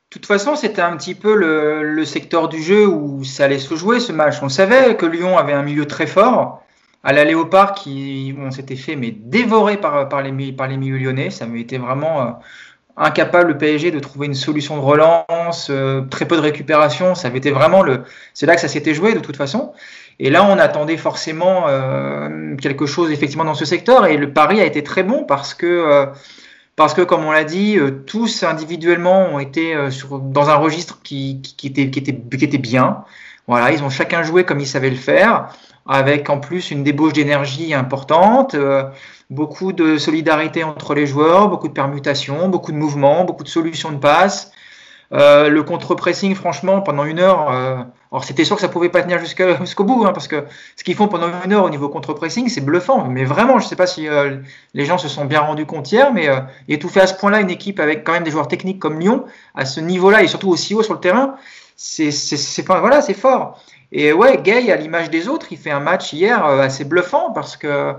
toute 0.10 0.26
façon, 0.26 0.56
c'était 0.56 0.82
un 0.82 0.98
petit 0.98 1.14
peu 1.14 1.36
le, 1.36 2.04
secteur 2.06 2.50
du 2.50 2.62
jeu 2.62 2.88
où 2.88 3.24
ça 3.24 3.46
allait 3.46 3.60
se 3.60 3.76
jouer 3.76 4.00
ce 4.00 4.12
match. 4.12 4.38
On 4.42 4.50
savait 4.50 4.96
que 4.98 5.06
Lyon 5.06 5.38
avait 5.38 5.54
un 5.54 5.64
milieu 5.64 5.86
très 5.86 6.08
fort. 6.08 6.64
À 7.04 7.14
la 7.14 7.26
Léopard, 7.26 7.74
qui 7.74 8.34
on 8.40 8.50
s'était 8.50 8.76
fait 8.76 8.96
mais 8.96 9.12
dévorer 9.12 9.78
par, 9.78 10.22
les, 10.24 10.52
par 10.52 10.68
les 10.68 10.78
milieux 10.78 10.98
lyonnais. 10.98 11.30
Ça 11.30 11.46
m'était 11.46 11.78
vraiment 11.78 12.22
euh, 12.22 12.32
incapable 12.98 13.50
le 13.50 13.58
PSG 13.58 13.92
de 13.92 14.00
trouver 14.00 14.28
une 14.28 14.36
solution 14.36 14.78
de 14.78 14.82
relance, 14.82 15.68
euh, 15.70 16.02
très 16.10 16.26
peu 16.26 16.36
de 16.36 16.42
récupération. 16.42 17.16
Ça 17.16 17.28
avait 17.28 17.40
été 17.40 17.52
vraiment 17.52 17.84
le, 17.84 18.04
c'est 18.34 18.46
là 18.46 18.56
que 18.56 18.62
ça 18.62 18.68
s'était 18.68 18.94
joué 18.94 19.14
de 19.14 19.20
toute 19.20 19.36
façon. 19.36 19.74
Et 20.20 20.30
là, 20.30 20.46
on 20.46 20.58
attendait 20.58 20.96
forcément 20.96 21.66
euh, 21.68 22.56
quelque 22.56 22.86
chose 22.86 23.12
effectivement 23.12 23.44
dans 23.44 23.54
ce 23.54 23.66
secteur. 23.66 24.06
Et 24.06 24.18
le 24.18 24.32
pari 24.32 24.62
a 24.62 24.66
été 24.66 24.82
très 24.82 25.04
bon 25.04 25.26
parce 25.26 25.54
que, 25.54 25.66
euh, 25.66 26.06
parce 26.78 26.94
que 26.94 27.02
comme 27.02 27.26
on 27.26 27.32
l'a 27.32 27.44
dit, 27.44 27.78
tous 28.06 28.44
individuellement 28.44 29.28
ont 29.34 29.40
été 29.40 29.92
sur, 29.92 30.20
dans 30.20 30.50
un 30.50 30.56
registre 30.56 31.00
qui, 31.04 31.42
qui, 31.42 31.68
était, 31.68 31.90
qui, 31.90 32.00
était, 32.00 32.14
qui 32.14 32.46
était 32.46 32.58
bien. 32.58 33.04
Voilà, 33.48 33.72
ils 33.72 33.84
ont 33.84 33.90
chacun 33.90 34.24
joué 34.24 34.44
comme 34.44 34.60
ils 34.60 34.68
savaient 34.68 34.90
le 34.90 34.96
faire, 34.96 35.50
avec 35.88 36.30
en 36.30 36.40
plus 36.40 36.72
une 36.72 36.84
débauche 36.84 37.14
d'énergie 37.14 37.74
importante 37.74 38.56
beaucoup 39.30 39.74
de 39.74 39.98
solidarité 39.98 40.64
entre 40.64 40.94
les 40.94 41.08
joueurs, 41.08 41.50
beaucoup 41.50 41.68
de 41.68 41.74
permutations, 41.74 42.48
beaucoup 42.50 42.72
de 42.72 42.78
mouvements, 42.78 43.26
beaucoup 43.26 43.44
de 43.44 43.50
solutions 43.50 43.92
de 43.92 43.98
passe. 43.98 44.52
Euh, 45.14 45.50
le 45.50 45.64
contre-pressing, 45.64 46.34
franchement, 46.34 46.82
pendant 46.82 47.06
une 47.06 47.20
heure, 47.20 47.52
euh, 47.52 47.78
alors 48.12 48.24
c'était 48.24 48.44
sûr 48.44 48.56
que 48.56 48.62
ça 48.62 48.70
pouvait 48.70 48.90
pas 48.90 49.04
tenir 49.04 49.20
jusqu'au 49.60 49.84
bout, 49.84 50.04
hein, 50.06 50.12
parce 50.14 50.28
que 50.28 50.46
ce 50.76 50.84
qu'ils 50.84 50.96
font 50.96 51.08
pendant 51.08 51.28
une 51.44 51.54
heure 51.54 51.64
au 51.64 51.70
niveau 51.70 51.90
contre-pressing, 51.90 52.50
c'est 52.50 52.62
bluffant. 52.62 53.08
Mais 53.08 53.24
vraiment, 53.24 53.60
je 53.60 53.68
sais 53.68 53.76
pas 53.76 53.88
si 53.88 54.08
euh, 54.08 54.38
les 54.74 54.86
gens 54.86 54.98
se 54.98 55.08
sont 55.08 55.26
bien 55.26 55.42
rendus 55.42 55.66
compte 55.66 55.92
hier, 55.92 56.12
mais 56.12 56.28
étouffer 56.68 57.02
à 57.02 57.08
ce 57.08 57.14
point-là 57.14 57.40
une 57.40 57.52
équipe 57.52 57.80
avec 57.80 58.04
quand 58.04 58.14
même 58.14 58.24
des 58.24 58.32
joueurs 58.32 58.48
techniques 58.48 58.80
comme 58.80 59.00
Lyon, 59.00 59.26
à 59.54 59.66
ce 59.66 59.80
niveau-là 59.80 60.24
et 60.24 60.28
surtout 60.28 60.50
aussi 60.50 60.74
haut 60.74 60.84
sur 60.84 60.94
le 60.94 61.00
terrain, 61.00 61.36
c'est 61.78 62.10
voilà, 62.68 63.02
c'est 63.02 63.14
fort. 63.14 63.60
Et 63.92 64.14
ouais, 64.14 64.42
Gay, 64.42 64.72
à 64.72 64.76
l'image 64.76 65.10
des 65.10 65.28
autres, 65.28 65.48
il 65.52 65.58
fait 65.58 65.72
un 65.72 65.80
match 65.80 66.14
hier 66.14 66.44
assez 66.44 66.86
bluffant 66.86 67.32
parce 67.32 67.58
que 67.58 67.94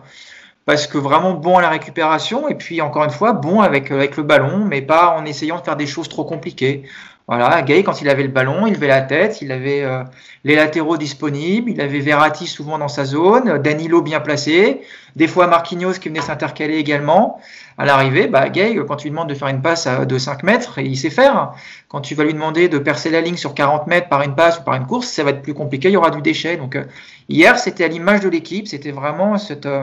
parce 0.66 0.88
que 0.88 0.98
vraiment 0.98 1.32
bon 1.32 1.56
à 1.56 1.62
la 1.62 1.68
récupération 1.68 2.48
et 2.48 2.56
puis 2.56 2.82
encore 2.82 3.04
une 3.04 3.10
fois 3.10 3.32
bon 3.32 3.60
avec, 3.60 3.90
avec 3.92 4.16
le 4.16 4.24
ballon, 4.24 4.64
mais 4.64 4.82
pas 4.82 5.16
en 5.16 5.24
essayant 5.24 5.58
de 5.58 5.64
faire 5.64 5.76
des 5.76 5.86
choses 5.86 6.08
trop 6.08 6.24
compliquées. 6.24 6.82
Voilà, 7.28 7.60
Gay, 7.62 7.82
quand 7.82 8.00
il 8.02 8.08
avait 8.08 8.22
le 8.22 8.28
ballon, 8.28 8.68
il 8.68 8.74
levait 8.74 8.86
la 8.86 9.02
tête, 9.02 9.42
il 9.42 9.50
avait 9.50 9.82
euh, 9.82 10.04
les 10.44 10.54
latéraux 10.54 10.96
disponibles, 10.96 11.68
il 11.72 11.80
avait 11.80 11.98
Verratti 11.98 12.46
souvent 12.46 12.78
dans 12.78 12.86
sa 12.86 13.04
zone, 13.04 13.58
Danilo 13.58 14.00
bien 14.00 14.20
placé, 14.20 14.82
des 15.16 15.26
fois 15.26 15.48
Marquinhos 15.48 15.94
qui 15.94 16.08
venait 16.08 16.20
s'intercaler 16.20 16.76
également. 16.76 17.40
À 17.78 17.84
l'arrivée, 17.84 18.28
bah, 18.28 18.48
Gay, 18.48 18.78
quand 18.86 18.94
tu 18.94 19.08
lui 19.08 19.10
demandes 19.10 19.28
de 19.28 19.34
faire 19.34 19.48
une 19.48 19.60
passe 19.60 19.88
de 19.88 20.18
5 20.18 20.44
mètres, 20.44 20.78
il 20.78 20.96
sait 20.96 21.10
faire. 21.10 21.52
Quand 21.88 22.00
tu 22.00 22.14
vas 22.14 22.22
lui 22.22 22.32
demander 22.32 22.68
de 22.68 22.78
percer 22.78 23.10
la 23.10 23.20
ligne 23.20 23.36
sur 23.36 23.54
40 23.54 23.88
mètres 23.88 24.08
par 24.08 24.22
une 24.22 24.36
passe 24.36 24.60
ou 24.60 24.62
par 24.62 24.74
une 24.74 24.86
course, 24.86 25.08
ça 25.08 25.24
va 25.24 25.30
être 25.30 25.42
plus 25.42 25.54
compliqué, 25.54 25.88
il 25.88 25.94
y 25.94 25.96
aura 25.96 26.10
du 26.10 26.22
déchet. 26.22 26.56
Donc 26.56 26.76
euh, 26.76 26.84
hier, 27.28 27.58
c'était 27.58 27.84
à 27.84 27.88
l'image 27.88 28.20
de 28.20 28.28
l'équipe, 28.28 28.68
c'était 28.68 28.92
vraiment 28.92 29.36
cette... 29.36 29.66
Euh, 29.66 29.82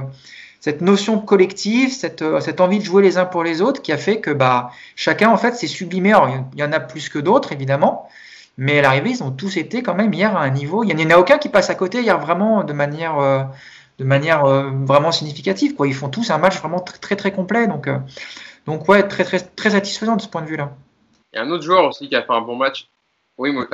cette 0.64 0.80
notion 0.80 1.20
collective, 1.20 1.92
cette, 1.92 2.22
euh, 2.22 2.40
cette, 2.40 2.62
envie 2.62 2.80
de 2.80 2.86
jouer 2.86 3.04
les 3.04 3.18
uns 3.18 3.26
pour 3.26 3.44
les 3.44 3.62
autres 3.62 3.82
qui 3.82 3.92
a 3.92 3.98
fait 3.98 4.22
que 4.22 4.32
bah, 4.32 4.72
chacun 4.96 5.30
en 5.30 5.36
fait 5.36 5.56
s'est 5.56 5.68
sublimé. 5.68 6.14
Alors, 6.14 6.30
il 6.54 6.58
y 6.58 6.64
en 6.64 6.72
a 6.72 6.80
plus 6.80 7.10
que 7.10 7.20
d'autres 7.20 7.52
évidemment, 7.52 8.08
mais 8.58 8.80
à 8.80 8.82
l'arrivée 8.82 9.10
ils 9.10 9.24
ont 9.24 9.32
tous 9.32 9.58
été 9.58 9.84
quand 9.84 9.94
même 9.94 10.14
hier 10.14 10.38
à 10.38 10.42
un 10.42 10.52
niveau. 10.52 10.86
Il 10.86 10.96
n'y 10.96 11.06
en 11.06 11.10
a 11.10 11.18
aucun 11.18 11.38
qui 11.38 11.50
passe 11.50 11.70
à 11.70 11.76
côté 11.76 12.00
hier 12.00 12.18
vraiment 12.18 12.64
de 12.64 12.72
manière, 12.72 13.20
euh, 13.20 13.44
de 14.00 14.06
manière 14.06 14.46
euh, 14.46 14.70
vraiment 14.86 15.12
significative. 15.12 15.76
Quoi. 15.76 15.88
Ils 15.88 15.94
font 15.94 16.08
tous 16.08 16.32
un 16.32 16.38
match 16.38 16.58
vraiment 16.60 16.80
très 16.80 16.98
très, 16.98 17.18
très 17.18 17.34
complet. 17.34 17.68
Donc, 17.68 17.90
donc 18.66 18.88
ouais, 18.88 19.06
très, 19.06 19.26
très, 19.26 19.42
très 19.42 19.72
satisfaisant 19.72 20.16
de 20.16 20.22
ce 20.22 20.30
point 20.30 20.44
de 20.44 20.48
vue-là. 20.48 20.72
Il 21.34 21.40
y 21.40 21.40
a 21.40 21.44
un 21.44 21.52
autre 21.52 21.66
joueur 21.66 21.84
aussi 21.84 22.08
qui 22.08 22.16
a 22.16 22.22
fait 22.22 22.32
un 22.32 22.40
bon 22.40 22.56
match. 22.56 22.88
Oui, 23.38 23.52
moi, 23.52 23.68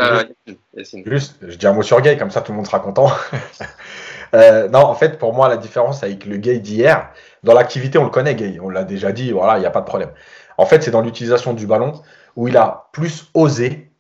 Juste, 1.05 1.35
je 1.43 1.55
dis 1.55 1.67
un 1.67 1.73
mot 1.73 1.83
sur 1.83 2.01
Gay, 2.01 2.17
comme 2.17 2.31
ça 2.31 2.41
tout 2.41 2.51
le 2.51 2.55
monde 2.55 2.65
sera 2.65 2.79
content. 2.79 3.11
Euh, 4.33 4.69
non, 4.69 4.79
en 4.79 4.95
fait, 4.95 5.17
pour 5.17 5.33
moi, 5.33 5.47
la 5.49 5.57
différence 5.57 6.03
avec 6.03 6.25
le 6.25 6.37
gay 6.37 6.59
d'hier, 6.59 7.09
dans 7.43 7.53
l'activité, 7.53 7.97
on 7.97 8.03
le 8.03 8.09
connaît, 8.09 8.35
gay. 8.35 8.59
On 8.61 8.69
l'a 8.69 8.83
déjà 8.83 9.11
dit, 9.11 9.31
voilà, 9.31 9.57
il 9.57 9.61
n'y 9.61 9.65
a 9.65 9.71
pas 9.71 9.81
de 9.81 9.85
problème. 9.85 10.11
En 10.57 10.65
fait, 10.65 10.83
c'est 10.83 10.91
dans 10.91 11.01
l'utilisation 11.01 11.53
du 11.53 11.67
ballon 11.67 11.93
où 12.35 12.47
il 12.47 12.57
a 12.57 12.89
plus 12.91 13.29
osé 13.33 13.91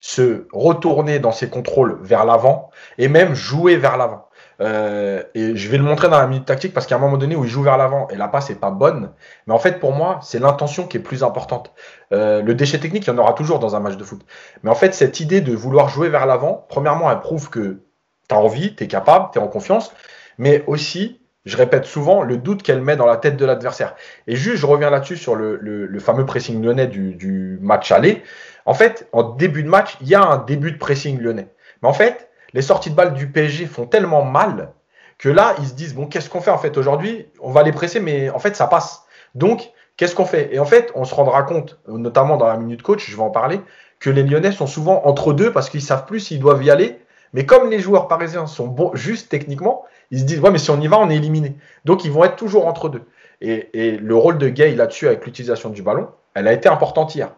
se 0.00 0.46
retourner 0.52 1.18
dans 1.18 1.32
ses 1.32 1.48
contrôles 1.48 1.98
vers 2.02 2.24
l'avant 2.24 2.70
et 2.98 3.08
même 3.08 3.34
jouer 3.34 3.76
vers 3.76 3.96
l'avant. 3.96 4.28
Euh, 4.60 5.22
et 5.34 5.56
je 5.56 5.68
vais 5.68 5.76
le 5.76 5.84
montrer 5.84 6.08
dans 6.08 6.18
la 6.18 6.26
minute 6.26 6.44
tactique 6.44 6.74
parce 6.74 6.86
qu'à 6.86 6.96
un 6.96 6.98
moment 6.98 7.16
donné 7.16 7.36
où 7.36 7.44
il 7.44 7.50
joue 7.50 7.62
vers 7.62 7.76
l'avant 7.76 8.08
et 8.08 8.16
la 8.16 8.28
passe 8.28 8.48
n'est 8.48 8.56
pas 8.56 8.70
bonne, 8.70 9.12
mais 9.46 9.54
en 9.54 9.58
fait 9.58 9.78
pour 9.78 9.92
moi 9.92 10.18
c'est 10.22 10.40
l'intention 10.40 10.86
qui 10.86 10.96
est 10.96 11.00
plus 11.00 11.22
importante. 11.22 11.72
Euh, 12.12 12.42
le 12.42 12.54
déchet 12.54 12.78
technique 12.80 13.06
il 13.06 13.10
y 13.10 13.12
en 13.12 13.18
aura 13.18 13.34
toujours 13.34 13.60
dans 13.60 13.76
un 13.76 13.80
match 13.80 13.96
de 13.96 14.02
foot, 14.02 14.20
mais 14.64 14.70
en 14.70 14.74
fait 14.74 14.94
cette 14.94 15.20
idée 15.20 15.40
de 15.40 15.54
vouloir 15.54 15.88
jouer 15.88 16.08
vers 16.08 16.26
l'avant, 16.26 16.66
premièrement 16.68 17.10
elle 17.10 17.20
prouve 17.20 17.50
que 17.50 17.82
tu 18.28 18.34
as 18.34 18.38
envie, 18.38 18.74
tu 18.74 18.84
es 18.84 18.86
capable, 18.86 19.28
tu 19.32 19.38
es 19.38 19.42
en 19.42 19.48
confiance, 19.48 19.92
mais 20.38 20.64
aussi, 20.66 21.20
je 21.44 21.56
répète 21.56 21.84
souvent, 21.84 22.22
le 22.22 22.36
doute 22.36 22.62
qu'elle 22.62 22.82
met 22.82 22.96
dans 22.96 23.06
la 23.06 23.16
tête 23.16 23.36
de 23.36 23.44
l'adversaire. 23.44 23.96
Et 24.26 24.36
juste, 24.36 24.58
je 24.58 24.66
reviens 24.66 24.90
là-dessus 24.90 25.16
sur 25.16 25.34
le, 25.34 25.98
fameux 25.98 26.26
pressing 26.26 26.62
lyonnais 26.62 26.86
du, 26.86 27.58
match 27.62 27.90
aller. 27.90 28.22
En 28.66 28.74
fait, 28.74 29.08
en 29.12 29.22
début 29.22 29.62
de 29.62 29.68
match, 29.68 29.96
il 30.00 30.08
y 30.08 30.14
a 30.14 30.22
un 30.22 30.38
début 30.38 30.72
de 30.72 30.78
pressing 30.78 31.18
lyonnais. 31.20 31.48
Mais 31.82 31.88
en 31.88 31.92
fait, 31.92 32.28
les 32.52 32.62
sorties 32.62 32.90
de 32.90 32.94
balles 32.94 33.14
du 33.14 33.28
PSG 33.30 33.66
font 33.66 33.86
tellement 33.86 34.24
mal 34.24 34.72
que 35.16 35.28
là, 35.28 35.54
ils 35.58 35.66
se 35.66 35.74
disent, 35.74 35.94
bon, 35.94 36.06
qu'est-ce 36.06 36.30
qu'on 36.30 36.40
fait 36.40 36.50
en 36.50 36.58
fait 36.58 36.76
aujourd'hui? 36.76 37.26
On 37.40 37.50
va 37.50 37.62
les 37.62 37.72
presser, 37.72 37.98
mais 37.98 38.30
en 38.30 38.38
fait, 38.38 38.54
ça 38.54 38.66
passe. 38.66 39.04
Donc, 39.34 39.70
qu'est-ce 39.96 40.14
qu'on 40.14 40.24
fait? 40.24 40.54
Et 40.54 40.58
en 40.58 40.64
fait, 40.64 40.92
on 40.94 41.04
se 41.04 41.14
rendra 41.14 41.42
compte, 41.42 41.80
notamment 41.88 42.36
dans 42.36 42.46
la 42.46 42.56
minute 42.56 42.82
coach, 42.82 43.10
je 43.10 43.16
vais 43.16 43.22
en 43.22 43.30
parler, 43.30 43.60
que 43.98 44.10
les 44.10 44.22
Lyonnais 44.22 44.52
sont 44.52 44.66
souvent 44.66 45.02
entre 45.06 45.32
deux 45.32 45.52
parce 45.52 45.70
qu'ils 45.70 45.82
savent 45.82 46.06
plus 46.06 46.20
s'ils 46.20 46.38
doivent 46.38 46.62
y 46.62 46.70
aller 46.70 47.00
mais 47.32 47.46
comme 47.46 47.70
les 47.70 47.80
joueurs 47.80 48.08
parisiens 48.08 48.46
sont 48.46 48.66
bons, 48.66 48.90
juste 48.94 49.28
techniquement, 49.28 49.84
ils 50.10 50.20
se 50.20 50.24
disent 50.24 50.40
ouais, 50.40 50.50
mais 50.50 50.58
si 50.58 50.70
on 50.70 50.80
y 50.80 50.86
va, 50.86 50.98
on 50.98 51.10
est 51.10 51.16
éliminé. 51.16 51.56
Donc 51.84 52.04
ils 52.04 52.10
vont 52.10 52.24
être 52.24 52.36
toujours 52.36 52.66
entre 52.66 52.88
deux. 52.88 53.02
Et, 53.40 53.96
le 53.98 54.16
rôle 54.16 54.38
de 54.38 54.48
Gay 54.48 54.74
là-dessus, 54.74 55.06
avec 55.06 55.24
l'utilisation 55.24 55.70
du 55.70 55.82
ballon, 55.82 56.08
elle 56.34 56.48
a 56.48 56.52
été 56.52 56.68
importante 56.68 57.14
hier. 57.14 57.30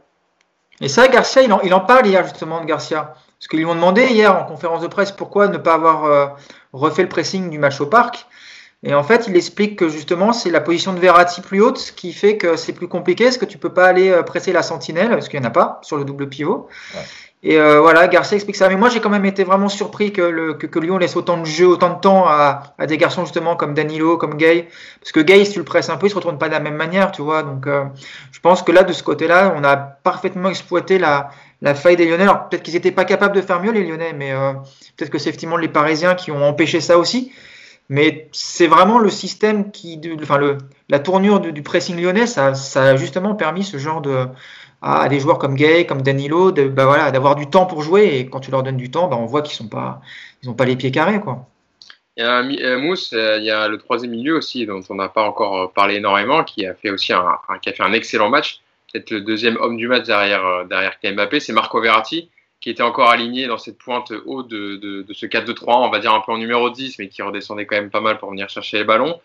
Et 0.80 0.88
ça, 0.88 1.09
Garcia, 1.09 1.43
il 1.43 1.74
en, 1.74 1.80
parle 1.80 2.07
hier 2.07 2.24
justement 2.24 2.61
de 2.61 2.66
Garcia. 2.66 3.14
Parce 3.38 3.49
qu'ils 3.49 3.59
lui 3.59 3.66
ont 3.66 3.74
demandé 3.74 4.07
hier 4.07 4.34
en 4.36 4.45
conférence 4.45 4.82
de 4.82 4.86
presse 4.86 5.12
pourquoi 5.12 5.49
ne 5.49 5.59
pas 5.59 5.74
avoir 5.74 6.05
euh, 6.05 6.26
refait 6.72 7.03
le 7.03 7.09
pressing 7.09 7.51
du 7.51 7.59
match 7.59 7.80
au 7.80 7.86
parc. 7.86 8.26
Et 8.82 8.95
en 8.95 9.03
fait, 9.03 9.26
il 9.28 9.36
explique 9.36 9.76
que 9.78 9.91
justement, 9.91 10.32
c'est 10.32 10.51
la 10.51 10.61
position 10.61 10.95
de 10.95 11.01
Verratti 11.01 11.43
plus 11.43 11.61
haute 11.61 11.93
qui 11.97 12.14
fait 12.14 12.38
que 12.38 12.57
c'est 12.57 12.72
plus 12.72 12.88
compliqué, 12.88 13.24
parce 13.24 13.36
que 13.36 13.45
tu 13.45 13.59
peux 13.59 13.72
pas 13.72 13.86
aller 13.86 14.11
euh, 14.11 14.22
presser 14.22 14.53
la 14.53 14.62
sentinelle, 14.62 15.11
parce 15.11 15.28
qu'il 15.28 15.38
n'y 15.38 15.45
en 15.45 15.49
a 15.49 15.53
pas 15.53 15.80
sur 15.82 15.99
le 15.99 16.05
double 16.05 16.30
pivot. 16.30 16.66
Et 17.43 17.59
euh, 17.59 17.80
voilà, 17.80 18.07
Garcia 18.07 18.36
explique 18.36 18.57
ça. 18.57 18.68
Mais 18.68 18.76
moi, 18.76 18.91
j'ai 18.91 19.01
quand 19.01 19.09
même 19.09 19.24
été 19.24 19.45
vraiment 19.45 19.70
surpris 19.70 20.12
que, 20.12 20.20
le, 20.20 20.55
que, 20.55 20.78
Lyon 20.78 20.99
laisse 20.99 21.16
autant 21.16 21.38
de 21.38 21.47
jeu, 21.47 21.66
autant 21.66 21.95
de 21.95 22.01
temps 22.01 22.26
à, 22.28 22.74
à, 22.78 22.86
des 22.86 22.99
garçons 22.99 23.24
justement 23.24 23.57
comme 23.57 23.72
Danilo, 23.72 24.18
comme 24.18 24.34
Gay. 24.36 24.68
Parce 25.01 25.12
que 25.12 25.20
Gay, 25.20 25.45
si 25.47 25.53
tu 25.53 25.59
le 25.59 25.64
presses 25.64 25.88
un 25.88 25.97
peu, 25.97 26.07
il 26.07 26.11
se 26.11 26.14
retourne 26.14 26.36
pas 26.36 26.49
de 26.49 26.53
la 26.53 26.61
même 26.61 26.76
manière, 26.76 27.12
tu 27.12 27.22
vois. 27.22 27.43
Donc, 27.43 27.66
euh, 27.66 27.84
je 28.30 28.41
pense 28.41 28.62
que 28.62 28.72
là, 28.72 28.82
de 28.82 28.93
ce 28.93 29.03
côté-là, 29.03 29.55
on 29.57 29.64
a 29.64 29.76
parfaitement 29.76 30.51
exploité 30.51 30.99
la, 30.99 31.30
la 31.62 31.74
faille 31.74 31.97
des 31.97 32.05
Lyonnais. 32.05 32.24
Alors, 32.24 32.49
peut-être 32.51 32.62
qu'ils 32.62 32.74
n'étaient 32.74 32.91
pas 32.93 33.07
capables 33.07 33.34
de 33.34 33.41
faire 33.41 33.62
mieux, 33.62 33.72
les 33.72 33.84
Lyonnais, 33.86 34.12
mais 34.12 34.32
euh, 34.32 34.53
peut-être 34.99 35.11
que 35.11 35.18
c'est 35.18 35.30
effectivement 35.30 35.57
les 35.57 35.68
Parisiens 35.68 36.14
qui 36.14 36.30
ont 36.30 36.47
empêché 36.47 36.82
ça 36.82 36.99
aussi. 36.99 37.32
Mais 37.88 38.28
c'est 38.32 38.68
vraiment 38.68 38.99
le 38.99 39.11
système 39.11 39.72
qui, 39.72 40.01
enfin 40.22 40.38
le, 40.38 40.59
la 40.88 41.01
tournure 41.01 41.41
du, 41.41 41.53
du 41.53 41.62
pressing 41.62 42.01
lyonnais, 42.01 42.28
ça, 42.28 42.55
ça 42.55 42.84
a 42.84 42.97
justement 42.97 43.34
permis 43.34 43.64
ce 43.64 43.78
genre 43.78 44.01
de, 44.01 44.28
à, 44.83 45.09
des 45.09 45.20
joueurs 45.20 45.39
comme 45.39 45.55
Gay, 45.55 45.87
comme 45.87 46.03
Danilo, 46.03 46.53
de, 46.53 46.68
bah 46.68 46.87
voilà, 46.87 47.11
d'avoir 47.11 47.37
du 47.37 47.49
temps 47.49 47.66
pour 47.66 47.83
jouer. 47.83 48.18
Et 48.18 48.26
quand 48.26 48.41
tu 48.41 48.51
leur 48.51 48.62
donnes 48.62 48.76
du 48.76 48.91
temps, 48.91 49.09
bah 49.09 49.16
on 49.18 49.26
voit 49.26 49.43
qu'ils 49.43 49.57
sont 49.57 49.68
pas, 49.68 50.01
ils 50.43 50.49
n'ont 50.49 50.55
pas 50.55 50.64
les 50.64 50.76
pieds 50.76 50.91
carrés, 50.91 51.20
quoi. 51.20 51.47
Il 52.16 52.24
y 52.24 52.26
a 52.26 52.41
euh, 52.41 52.78
Mousse, 52.78 53.12
euh, 53.12 53.39
il 53.39 53.45
y 53.45 53.51
a 53.51 53.68
le 53.68 53.78
troisième 53.78 54.11
milieu 54.11 54.37
aussi 54.37 54.66
dont 54.66 54.81
on 54.91 54.95
n'a 54.95 55.09
pas 55.09 55.22
encore 55.22 55.57
euh, 55.57 55.66
parlé 55.68 55.97
énormément, 55.97 56.45
qui 56.45 56.66
a 56.66 56.74
fait 56.74 56.91
aussi 56.91 57.12
un, 57.12 57.39
qui 57.62 57.68
a 57.70 57.72
fait 57.72 57.83
un 57.83 57.93
excellent 57.93 58.28
match. 58.28 58.61
Peut-être 58.93 59.11
le 59.11 59.20
deuxième 59.20 59.57
homme 59.57 59.76
du 59.76 59.87
match 59.87 60.07
derrière 60.07 60.66
derrière 60.66 60.97
Mbappé, 61.05 61.41
c'est 61.41 61.53
Marco 61.53 61.81
Verratti 61.81 62.28
qui 62.61 62.68
était 62.68 62.83
encore 62.83 63.09
aligné 63.09 63.47
dans 63.47 63.59
cette 63.59 63.78
pointe 63.78 64.12
haute 64.26 64.49
de, 64.49 64.76
de, 64.76 65.03
de 65.03 65.14
ce 65.14 65.26
4-2-3, 65.26 65.87
on 65.87 65.91
va 65.91 65.99
dire 65.99 66.12
un 66.12 66.20
peu 66.20 66.33
en 66.33 66.39
numéro 66.39 66.68
10, 66.68 66.99
mais 66.99 67.09
qui 67.09 67.22
redescendait 67.22 67.66
quand 67.66 67.76
même 67.76 67.91
pas 67.91 68.03
mal 68.03 68.18
pour 68.18 68.31
venir 68.31 68.49
chercher 68.51 68.78
les 68.78 68.85
ballons. 68.85 69.18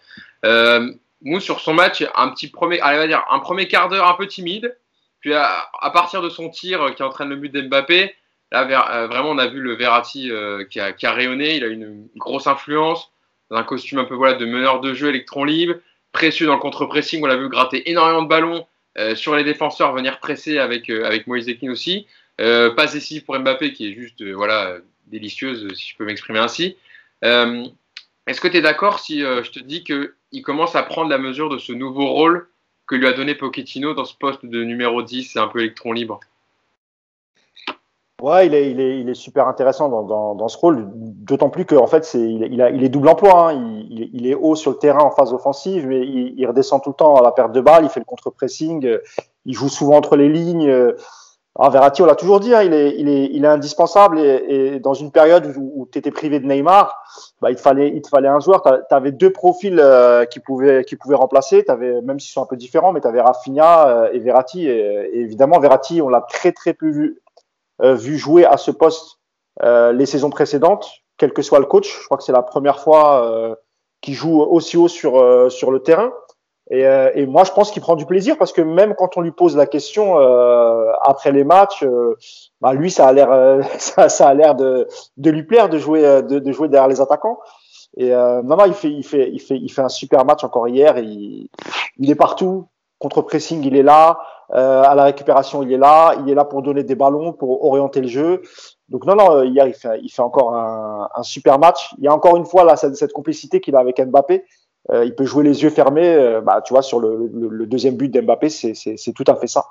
Euh, 0.46 0.92
Mousse, 1.22 1.44
sur 1.44 1.60
son 1.60 1.74
match, 1.74 2.06
un 2.16 2.30
petit 2.30 2.48
premier, 2.48 2.80
allez, 2.80 2.98
va 2.98 3.08
dire, 3.08 3.26
un 3.30 3.40
premier 3.40 3.68
quart 3.68 3.90
d'heure 3.90 4.08
un 4.08 4.14
peu 4.14 4.28
timide, 4.28 4.78
puis 5.26 5.34
à, 5.34 5.90
partir 5.92 6.22
de 6.22 6.30
son 6.30 6.52
tir 6.52 6.84
euh, 6.84 6.92
qui 6.92 7.02
entraîne 7.02 7.30
le 7.30 7.36
but 7.36 7.52
d'Mbappé, 7.52 8.14
là 8.52 8.94
euh, 8.94 9.08
vraiment 9.08 9.32
on 9.32 9.40
a 9.40 9.48
vu 9.48 9.60
le 9.60 9.74
Verratti 9.74 10.30
euh, 10.30 10.64
qui, 10.66 10.80
a, 10.80 11.12
rayonné, 11.12 11.56
il 11.56 11.64
a 11.64 11.68
une 11.68 12.08
grosse 12.16 12.46
influence, 12.46 13.12
dans 13.50 13.58
un 13.58 13.64
costume 13.64 13.98
un 13.98 14.04
peu 14.06 14.14
voilà, 14.14 14.36
de 14.36 14.46
meneur 14.46 14.82
de 14.82 14.94
jeu 14.94 15.10
électron 15.10 15.44
libre, 15.44 15.78
précieux 16.12 16.46
dans 16.46 16.54
le 16.54 16.60
contre-pressing, 16.60 17.24
on 17.24 17.26
l'a 17.26 17.38
vu 17.38 17.50
gratter 17.50 17.90
énormément 17.90 18.22
de 18.22 18.28
ballons 18.28 18.68
sur 19.16 19.36
les 19.36 19.44
défenseurs, 19.44 19.94
venir 19.94 20.20
presser 20.20 20.60
avec, 20.60 20.92
avec 20.92 21.26
Moïse 21.26 21.50
Ekin 21.50 21.72
aussi. 21.72 22.06
pas 22.38 22.86
décisif 22.86 23.26
pour 23.26 23.38
Mbappé 23.38 23.74
qui 23.74 23.90
est 23.90 23.94
juste 23.94 24.24
voilà, 24.24 24.78
délicieuse 25.08 25.74
si 25.74 25.90
je 25.90 25.98
peux 25.98 26.06
m'exprimer 26.06 26.40
ainsi. 26.40 26.78
Est-ce 27.24 28.40
que 28.40 28.48
tu 28.48 28.58
es 28.58 28.62
d'accord 28.62 29.00
si 29.00 29.22
je 29.22 29.50
te 29.50 29.60
dis 29.60 29.84
qu'il 29.84 30.44
commence 30.44 30.76
à 30.76 30.84
prendre 30.84 31.10
la 31.10 31.18
mesure 31.18 31.50
de 31.50 31.58
ce 31.58 31.74
nouveau 31.74 32.06
rôle 32.06 32.48
que 32.88 32.96
lui 32.96 33.08
a 33.08 33.14
donné 33.14 33.36
Pochettino 33.36 33.94
dans 33.94 34.06
ce 34.06 34.16
poste 34.16 34.46
de 34.46 34.64
numéro 34.64 35.02
10, 35.02 35.32
c'est 35.34 35.40
un 35.40 35.48
peu 35.48 35.60
électron 35.60 35.92
libre. 35.92 36.20
Ouais, 38.22 38.48
il 38.48 38.54
est, 38.54 39.14
super 39.14 39.48
intéressant 39.48 39.90
dans, 39.90 40.48
ce 40.48 40.58
rôle, 40.58 40.88
d'autant 40.96 41.50
plus 41.50 41.66
qu'en 41.66 41.86
fait, 41.86 42.14
il, 42.14 42.62
est 42.62 42.90
double 42.90 43.10
emploi. 43.10 43.52
Hein. 43.52 43.84
Il, 43.90 44.26
est 44.26 44.34
haut 44.34 44.56
sur 44.56 44.72
le 44.72 44.78
terrain 44.78 45.04
en 45.04 45.12
phase 45.12 45.34
offensive, 45.34 45.86
mais 45.86 46.00
il, 46.00 46.48
redescend 46.48 46.82
tout 46.82 46.92
le 46.92 46.96
temps 46.96 47.18
à 47.18 47.22
la 47.22 47.32
perte 47.32 47.52
de 47.52 47.60
balle, 47.60 47.84
il 47.84 47.90
fait 47.90 48.00
le 48.00 48.06
contre-pressing, 48.06 48.98
il 49.46 49.54
joue 49.54 49.68
souvent 49.68 49.98
entre 49.98 50.16
les 50.16 50.30
lignes. 50.30 50.94
Alors, 51.58 51.72
Verratti, 51.72 52.02
on 52.02 52.06
l'a 52.06 52.16
toujours 52.16 52.42
dit, 52.42 52.54
hein, 52.54 52.64
il, 52.64 52.74
est, 52.74 53.48
indispensable 53.48 54.20
et, 54.20 54.80
dans 54.80 54.94
une 54.94 55.12
période 55.12 55.54
où, 55.56 55.88
tu 55.90 55.98
étais 55.98 56.12
privé 56.12 56.42
de 56.42 56.46
Neymar, 56.46 57.02
bah, 57.42 57.50
il, 57.50 57.56
te 57.56 57.62
fallait, 57.62 58.28
un 58.28 58.40
joueur. 58.42 58.62
Tu 58.62 58.94
avais 58.94 59.14
deux 59.14 59.32
profils 59.32 59.80
euh, 59.80 60.26
qui, 60.26 60.42
pouvaient, 60.42 60.84
qui 60.84 60.98
pouvaient 60.98 61.16
remplacer, 61.16 61.64
avais, 61.70 62.02
même 62.02 62.20
s'ils 62.20 62.32
sont 62.32 62.44
un 62.44 62.46
peu 62.46 62.58
différents, 62.58 62.92
mais 62.92 63.00
tu 63.00 63.08
avais 63.08 63.22
Rafinha 63.22 63.88
euh, 63.88 64.10
et 64.12 64.20
Verratti. 64.20 64.68
Et, 64.68 65.18
évidemment, 65.18 65.60
Verratti, 65.60 66.02
on 66.02 66.10
l'a 66.10 66.22
très 66.22 66.52
très 66.52 66.74
peu 66.74 66.90
vu, 66.90 67.22
euh, 67.82 67.96
jouer 67.98 68.46
à 68.46 68.58
ce 68.58 68.72
poste 68.72 69.20
les 69.62 70.06
saisons 70.06 70.30
précédentes, 70.30 70.90
quel 71.16 71.32
que 71.32 71.42
soit 71.42 71.60
le 71.60 71.66
coach. 71.66 71.90
Je 72.02 72.06
crois 72.06 72.18
que 72.18 72.24
c'est 72.26 72.34
la 72.34 72.42
première 72.42 72.80
fois 72.80 73.58
qu'il 74.02 74.14
joue 74.14 74.42
aussi 74.42 74.76
haut 74.76 74.90
sur 74.90 75.16
le 75.16 75.80
terrain. 75.80 76.12
Et, 76.72 76.86
euh, 76.86 77.12
et, 77.14 77.28
moi, 77.28 77.44
je 77.44 77.52
pense 77.52 77.72
qu'il 77.72 77.82
prend 77.82 77.96
du 77.96 78.06
plaisir 78.06 78.38
parce 78.38 78.52
que 78.52 78.62
même 78.62 78.96
quand 78.96 79.18
on 79.18 79.22
lui 79.22 79.32
pose 79.32 79.56
la 79.56 79.68
question 79.68 80.20
euh, 80.20 80.92
après 81.04 81.32
les 81.32 81.44
matchs, 81.44 81.84
euh, 81.84 82.16
bah 82.60 82.74
lui, 82.74 82.90
ça 82.90 83.08
a 83.08 83.14
l'air, 83.14 83.32
euh, 83.32 83.62
ça, 83.78 84.10
ça, 84.10 84.30
a 84.30 84.34
l'air 84.34 84.56
de, 84.56 84.88
de, 85.18 85.30
lui 85.30 85.44
plaire 85.44 85.70
de 85.70 85.78
jouer, 85.78 86.02
de, 86.24 86.40
de, 86.40 86.52
jouer 86.52 86.68
derrière 86.68 86.88
les 86.88 87.02
attaquants. 87.02 87.38
Et 87.98 88.10
non, 88.10 88.58
non, 88.58 88.66
il 88.66 88.74
fait, 88.74 88.92
il 88.92 89.04
fait, 89.04 89.30
il 89.32 89.40
fait, 89.40 89.58
il 89.58 89.70
fait 89.70 89.82
un 89.82 89.90
super 89.90 90.26
match 90.26 90.44
encore 90.44 90.68
hier. 90.68 90.98
Il, 90.98 91.50
il 91.98 92.10
est 92.10 92.16
partout. 92.16 92.68
Contre 92.98 93.22
pressing, 93.22 93.64
il 93.64 93.76
est 93.76 93.84
là. 93.84 94.20
à 94.50 94.96
la 94.96 95.04
récupération, 95.06 95.64
il 95.64 95.72
est 95.72 95.78
là. 95.78 96.14
Il 96.20 96.30
est 96.30 96.36
là 96.36 96.44
pour 96.44 96.62
donner 96.62 96.84
des 96.84 96.96
ballons, 96.96 97.32
pour 97.32 97.64
orienter 97.64 98.02
le 98.02 98.08
jeu. 98.08 98.42
Donc 98.90 99.06
non, 99.06 99.16
non, 99.16 99.44
hier, 99.44 99.68
il 99.68 99.74
fait, 99.74 100.00
il 100.02 100.10
fait 100.10 100.22
encore 100.22 100.54
un, 100.56 101.08
un 101.16 101.24
super 101.24 101.58
match. 101.58 101.94
Il 102.00 102.04
y 102.04 102.08
a 102.10 102.14
encore 102.14 102.36
une 102.36 102.46
fois 102.46 102.66
là 102.66 102.76
cette, 102.76 102.98
cette 102.98 103.14
complicité 103.14 103.62
qu'il 103.62 103.78
a 103.78 103.80
avec 103.80 104.02
Mbappé. 104.02 104.44
Euh, 104.92 105.06
il 105.06 105.16
peut 105.16 105.26
jouer 105.26 105.44
les 105.44 105.64
yeux 105.64 105.70
fermés. 105.70 106.14
Euh, 106.16 106.42
bah, 106.42 106.62
tu 106.64 106.74
vois, 106.74 106.82
sur 106.82 107.00
le, 107.00 107.30
le, 107.34 107.66
deuxième 107.66 107.96
but 107.96 108.10
d'Mbappé, 108.10 108.50
c'est 108.50 109.14
tout 109.14 109.24
à 109.28 109.36
fait 109.36 109.48
ça. 109.48 109.66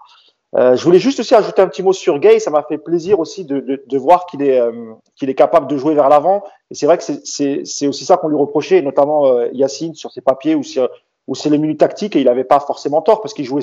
Euh, 0.57 0.77
je 0.77 0.85
voulais 0.85 1.01
juste 1.01 1.19
aussi 1.19 1.35
ajouter 1.35 1.63
un 1.63 1.69
petit 1.69 1.83
mot 1.83 1.93
sur 1.93 2.19
Gay. 2.19 2.39
Ça 2.39 2.51
m'a 2.51 2.63
fait 2.63 2.79
plaisir 2.79 3.19
aussi 3.19 3.45
de, 3.45 3.61
de, 3.61 3.83
de 3.85 3.99
voir 3.99 4.27
qu'il 4.27 4.43
est, 4.43 4.61
euh, 4.61 4.95
est 5.21 5.35
capable 5.35 5.67
de 5.67 5.77
jouer 5.77 5.95
vers 5.95 6.09
l'avant. 6.09 6.45
Et 6.71 6.75
c'est 6.75 6.87
vrai 6.87 6.99
que 6.99 7.05
c'est 7.05 7.87
aussi 7.87 8.05
ça 8.05 8.17
qu'on 8.17 8.29
lui 8.29 8.37
reprochait, 8.37 8.81
notamment 8.81 9.27
euh, 9.27 9.49
Yacine 9.53 9.95
sur 9.95 10.13
ses 10.13 10.21
papiers 10.21 10.55
ou 10.55 10.63
sur, 10.63 10.89
les 11.47 11.59
minutes 11.59 11.81
tactiques 11.81 12.15
et 12.15 12.21
il 12.21 12.27
n'avait 12.27 12.45
pas 12.45 12.61
forcément 12.61 13.03
tort 13.03 13.21
parce 13.21 13.35
qu'il 13.35 13.45
jouait. 13.45 13.63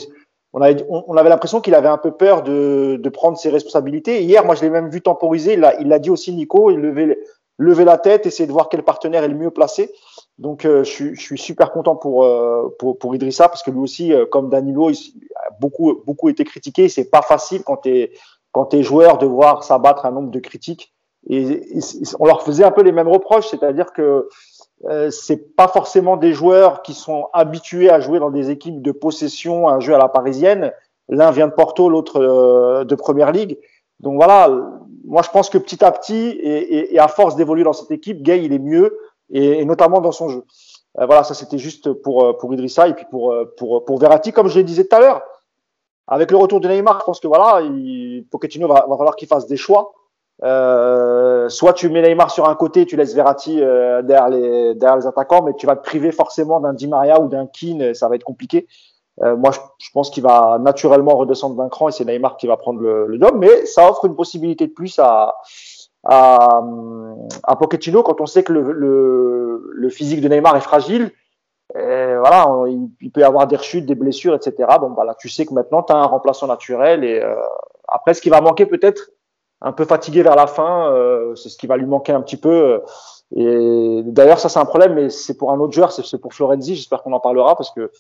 On 0.54 0.62
avait, 0.62 0.86
on, 0.89 1.16
avait 1.16 1.30
l'impression 1.30 1.62
qu'il 1.62 1.76
avait 1.76 1.88
un 1.88 1.97
peu 1.97 2.12
peur 2.12 2.43
de, 2.43 2.99
de 3.02 3.10
prendre 3.10 3.38
ses 3.38 3.49
responsabilités. 3.49 4.22
Hier, 4.24 4.43
moi, 4.43 4.56
je 4.56 4.62
l'ai 4.62 4.70
même 4.70 4.89
vu 4.89 5.02
temporiser. 5.02 5.54
Il 5.54 5.88
l'a 5.88 5.99
dit 5.99 6.10
aussi, 6.10 6.34
Nico. 6.34 6.72
Il 6.72 6.80
levait, 6.80 7.18
lever 7.58 7.86
la 7.86 7.97
tête, 7.97 8.26
essayer 8.26 8.47
de 8.47 8.52
voir 8.52 8.68
quel 8.68 8.84
partenaire 8.84 9.24
est 9.24 9.30
le 9.30 9.36
mieux 9.36 9.52
placé. 9.52 9.93
Donc, 10.42 10.66
euh, 10.66 10.84
je, 10.84 11.14
je, 11.14 11.22
suis 11.22 11.38
super 11.38 11.72
content 11.72 11.96
pour, 11.96 12.24
euh, 12.24 12.76
pour, 12.80 12.98
pour, 12.98 13.14
Idrissa 13.14 13.48
parce 13.48 13.62
que 13.62 13.70
lui 13.70 13.80
aussi, 13.80 14.12
euh, 14.12 14.26
comme 14.26 14.50
Danilo, 14.50 14.89
il 14.89 15.28
a 15.36 15.52
beaucoup, 15.60 16.02
beaucoup 16.04 16.30
été 16.30 16.44
critiqué. 16.44 16.89
C'est 16.89 17.12
pas 17.12 17.22
facile 17.22 17.62
quand 17.64 17.78
tu 17.78 17.89
es, 17.89 18.12
quand 18.52 18.74
es 18.74 18.82
joueur 18.82 19.20
de 19.20 19.28
voir 19.28 19.64
s'abattre 19.64 20.08
un 20.08 20.12
nombre 20.12 20.32
de 20.32 20.39
critiques. 20.39 20.96
Et, 21.30 21.62
on 22.20 22.26
leur 22.26 22.42
faisait 22.42 22.64
un 22.64 22.72
peu 22.72 22.82
les 22.82 22.92
mêmes 22.92 23.08
reproches, 23.08 23.50
c'est-à-dire 23.50 23.94
que 23.94 24.30
euh, 24.86 25.12
c'est 25.12 25.56
pas 25.56 25.68
forcément 25.68 26.18
des 26.18 26.34
joueurs 26.34 26.82
qui 26.82 26.96
sont 26.96 27.28
habitués 27.34 27.92
à 27.92 28.00
jouer 28.00 28.18
dans 28.18 28.32
des 28.32 28.50
équipes 28.50 28.82
de 28.82 28.92
possession, 28.92 29.70
un 29.70 29.80
jeu 29.80 29.94
à 29.94 30.00
la 30.00 30.10
parisienne. 30.10 30.74
L'un 31.08 31.30
vient 31.30 31.50
de 31.50 31.54
Porto, 31.54 31.88
l'autre 31.88 32.84
de 32.84 32.96
Première 32.96 33.32
Ligue. 33.32 33.60
Donc 34.00 34.16
voilà, 34.16 34.50
moi 35.06 35.22
je 35.22 35.30
pense 35.30 35.52
que 35.52 35.60
petit 35.60 35.86
à 35.86 35.92
petit 35.92 36.30
et, 36.30 36.96
et, 36.96 37.00
à 37.00 37.08
force 37.08 37.36
d'évoluer 37.36 37.64
dans 37.64 37.74
cette 37.74 37.92
équipe, 37.92 38.24
Gay 38.24 38.44
il 38.44 38.54
est 38.54 38.60
mieux 38.60 38.98
et, 39.32 39.65
notamment 39.65 40.01
dans 40.01 40.11
son 40.11 40.29
jeu. 40.29 40.43
Euh, 40.99 41.05
voilà, 41.05 41.23
ça 41.23 41.34
c'était 41.34 41.57
juste 41.57 41.93
pour 41.93 42.25
euh, 42.25 42.34
pour 42.34 42.53
Idrissa 42.53 42.88
et 42.88 42.93
puis 42.93 43.05
pour 43.09 43.32
euh, 43.32 43.53
pour 43.57 43.86
pour 43.86 43.97
Verratti, 43.97 44.34
comme 44.34 44.47
je 44.47 44.57
le 44.57 44.63
disais 44.63 44.86
tout 44.86 44.95
à 44.95 44.99
l'heure. 44.99 45.21
Avec 46.07 46.32
le 46.32 46.38
retour 46.38 46.59
de 46.59 46.67
Neymar, 46.67 46.99
je 46.99 47.05
pense 47.05 47.19
que 47.21 47.27
voilà, 47.27 47.61
il, 47.61 48.25
Pochettino 48.29 48.67
va, 48.67 48.86
va 48.88 48.97
falloir 48.97 49.15
qu'il 49.15 49.27
fasse 49.29 49.47
des 49.47 49.55
choix. 49.55 49.93
Soit 50.41 51.73
tu 51.73 51.89
mets 51.89 52.01
Neymar 52.01 52.32
sur 52.32 52.49
un 52.49 52.55
côté, 52.55 52.86
tu 52.86 52.97
laisses 52.97 53.13
Verratti 53.13 53.57
derrière 53.57 54.27
les 54.27 54.75
derrière 54.75 54.97
les 54.97 55.07
attaquants, 55.07 55.43
mais 55.43 55.53
tu 55.53 55.67
vas 55.67 55.77
te 55.77 55.84
priver 55.84 56.11
forcément 56.11 56.59
d'un 56.59 56.73
Di 56.73 56.88
Maria 56.88 57.21
ou 57.21 57.29
d'un 57.29 57.47
Keane, 57.47 57.93
ça 57.93 58.09
va 58.09 58.15
être 58.15 58.23
compliqué. 58.23 58.67
Moi, 59.21 59.51
je, 59.51 59.59
je 59.77 59.89
pense 59.93 60.09
qu'il 60.09 60.23
va 60.23 60.57
naturellement 60.59 61.15
redescendre 61.15 61.55
d'un 61.55 61.69
cran 61.69 61.89
et 61.89 61.91
c'est 61.91 62.05
Neymar 62.05 62.36
qui 62.38 62.47
va 62.47 62.57
prendre 62.57 62.82
le, 62.82 63.05
le 63.05 63.21
job, 63.21 63.36
mais 63.38 63.65
ça 63.65 63.88
offre 63.89 64.05
une 64.05 64.15
possibilité 64.15 64.67
de 64.67 64.73
plus 64.73 64.97
à, 64.99 65.36
à, 66.04 66.62
à 67.43 67.56
Pochettino 67.56 68.04
quand 68.04 68.22
on 68.22 68.26
sait 68.26 68.43
que 68.43 68.54
le, 68.54 68.72
le, 68.72 69.72
le 69.74 69.89
physique 69.89 70.22
de 70.22 70.28
Neymar 70.28 70.56
est 70.58 70.62
fragile. 70.62 71.12
Voilà, 71.74 72.47
il, 72.68 73.12
peut 73.12 73.22
y 73.22 73.24
avoir 73.24 73.47
des 73.47 73.56
rechutes, 73.56 73.86
des 73.86 73.95
blessures, 73.95 74.36
etc. 74.36 74.56
Donc 74.80 74.93
voilà, 74.93 75.16
tu 75.16 75.30
sais 75.30 75.45
que 75.45 75.54
maintenant 75.54 75.84
tu 75.84 75.93
as 75.93 75.95
un 75.95 76.06
remplaçant 76.06 76.47
naturel 76.47 77.04
et 77.04 77.22
euh, 77.22 77.34
après 77.88 78.14
ce 78.14 78.22
qui 78.22 78.30
va 78.30 78.41
manquer 78.41 78.66
peut-être 78.66 79.12
un 79.62 79.72
peu 79.72 79.86
fatigué 79.86 80.22
vers 80.22 80.36
la 80.36 80.47
fin, 80.47 80.91
euh, 80.91 81.34
c'est 81.36 81.49
ce 81.49 81.58
qui 81.58 81.68
va 81.68 81.78
lui 81.78 81.86
manquer 81.86 82.12
un 82.12 82.22
petit 82.22 82.38
peu. 82.38 82.82
Et 83.36 84.02
d'ailleurs 84.06 84.39
ça 84.39 84.49
c'est 84.49 84.60
un 84.60 84.66
problème, 84.66 84.95
mais 84.95 85.10
c'est 85.10 85.38
pour 85.38 85.52
un 85.52 85.60
autre 85.60 85.74
joueur, 85.74 85.91
c'est 85.91 86.18
pour 86.20 86.34
Florenzi. 86.34 86.76
J'espère 86.76 87.04
qu'on 87.04 87.14
en 87.14 87.20
parlera 87.20 87.56
parce 87.56 87.72
que 87.72 87.91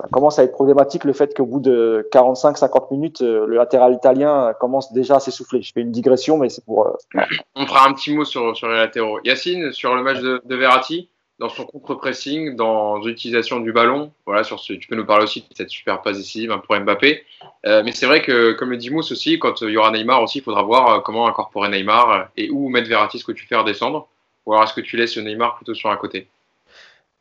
ça 0.00 0.08
commence 0.08 0.38
à 0.38 0.44
être 0.44 0.52
problématique 0.52 1.04
le 1.04 1.12
fait 1.12 1.36
qu'au 1.36 1.44
bout 1.44 1.60
de 1.60 2.08
45-50 2.12 2.92
minutes, 2.92 3.22
euh, 3.22 3.46
le 3.46 3.56
latéral 3.56 3.92
italien 3.92 4.54
commence 4.58 4.92
déjà 4.92 5.16
à 5.16 5.20
s'essouffler. 5.20 5.60
Je 5.62 5.72
fais 5.72 5.82
une 5.82 5.92
digression, 5.92 6.38
mais 6.38 6.48
c'est 6.48 6.64
pour. 6.64 6.86
Euh, 6.86 7.20
On 7.54 7.66
fera 7.66 7.86
un 7.86 7.92
petit 7.92 8.14
mot 8.14 8.24
sur, 8.24 8.56
sur 8.56 8.68
les 8.68 8.76
latéraux. 8.76 9.20
Yacine, 9.24 9.72
sur 9.72 9.94
le 9.94 10.02
match 10.02 10.20
de, 10.20 10.40
de 10.44 10.56
Verratti, 10.56 11.10
dans 11.38 11.48
son 11.48 11.64
contre-pressing, 11.64 12.56
dans 12.56 12.98
l'utilisation 12.98 13.60
du 13.60 13.72
ballon, 13.72 14.12
voilà, 14.26 14.42
sur 14.42 14.58
ce, 14.60 14.72
tu 14.72 14.88
peux 14.88 14.96
nous 14.96 15.06
parler 15.06 15.24
aussi 15.24 15.40
de 15.40 15.46
cette 15.54 15.70
super 15.70 16.00
passe 16.00 16.16
décisive 16.16 16.52
hein, 16.52 16.62
pour 16.64 16.78
Mbappé. 16.78 17.22
Euh, 17.66 17.82
mais 17.84 17.92
c'est 17.92 18.06
vrai 18.06 18.22
que, 18.22 18.52
comme 18.52 18.70
le 18.70 18.76
dit 18.76 18.90
Mousse 18.90 19.12
aussi, 19.12 19.38
quand 19.38 19.60
il 19.62 19.70
y 19.70 19.76
aura 19.76 19.90
Neymar 19.90 20.22
aussi, 20.22 20.38
il 20.38 20.44
faudra 20.44 20.62
voir 20.62 21.02
comment 21.02 21.28
incorporer 21.28 21.68
Neymar 21.68 22.28
et 22.36 22.50
où 22.50 22.68
mettre 22.68 22.88
Verratti, 22.88 23.18
ce 23.18 23.24
que 23.24 23.32
tu 23.32 23.46
fais 23.46 23.56
redescendre. 23.56 24.08
Ou 24.46 24.52
alors 24.52 24.64
est-ce 24.64 24.74
que 24.74 24.80
tu 24.80 24.96
laisses 24.96 25.16
Neymar 25.18 25.56
plutôt 25.56 25.74
sur 25.74 25.90
un 25.90 25.96
côté? 25.96 26.28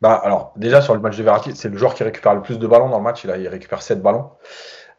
Bah, 0.02 0.14
alors, 0.24 0.54
déjà, 0.56 0.82
sur 0.82 0.94
le 0.94 1.02
match 1.02 1.18
de 1.18 1.24
Verratti, 1.24 1.56
c'est 1.56 1.70
le 1.70 1.78
joueur 1.78 1.94
qui 1.94 2.04
récupère 2.04 2.34
le 2.34 2.42
plus 2.42 2.58
de 2.58 2.68
ballons 2.68 2.90
dans 2.90 2.98
le 2.98 3.04
match. 3.04 3.24
Il, 3.26 3.48
récupère 3.48 3.82
7 3.82 4.02
ballons. 4.02 4.32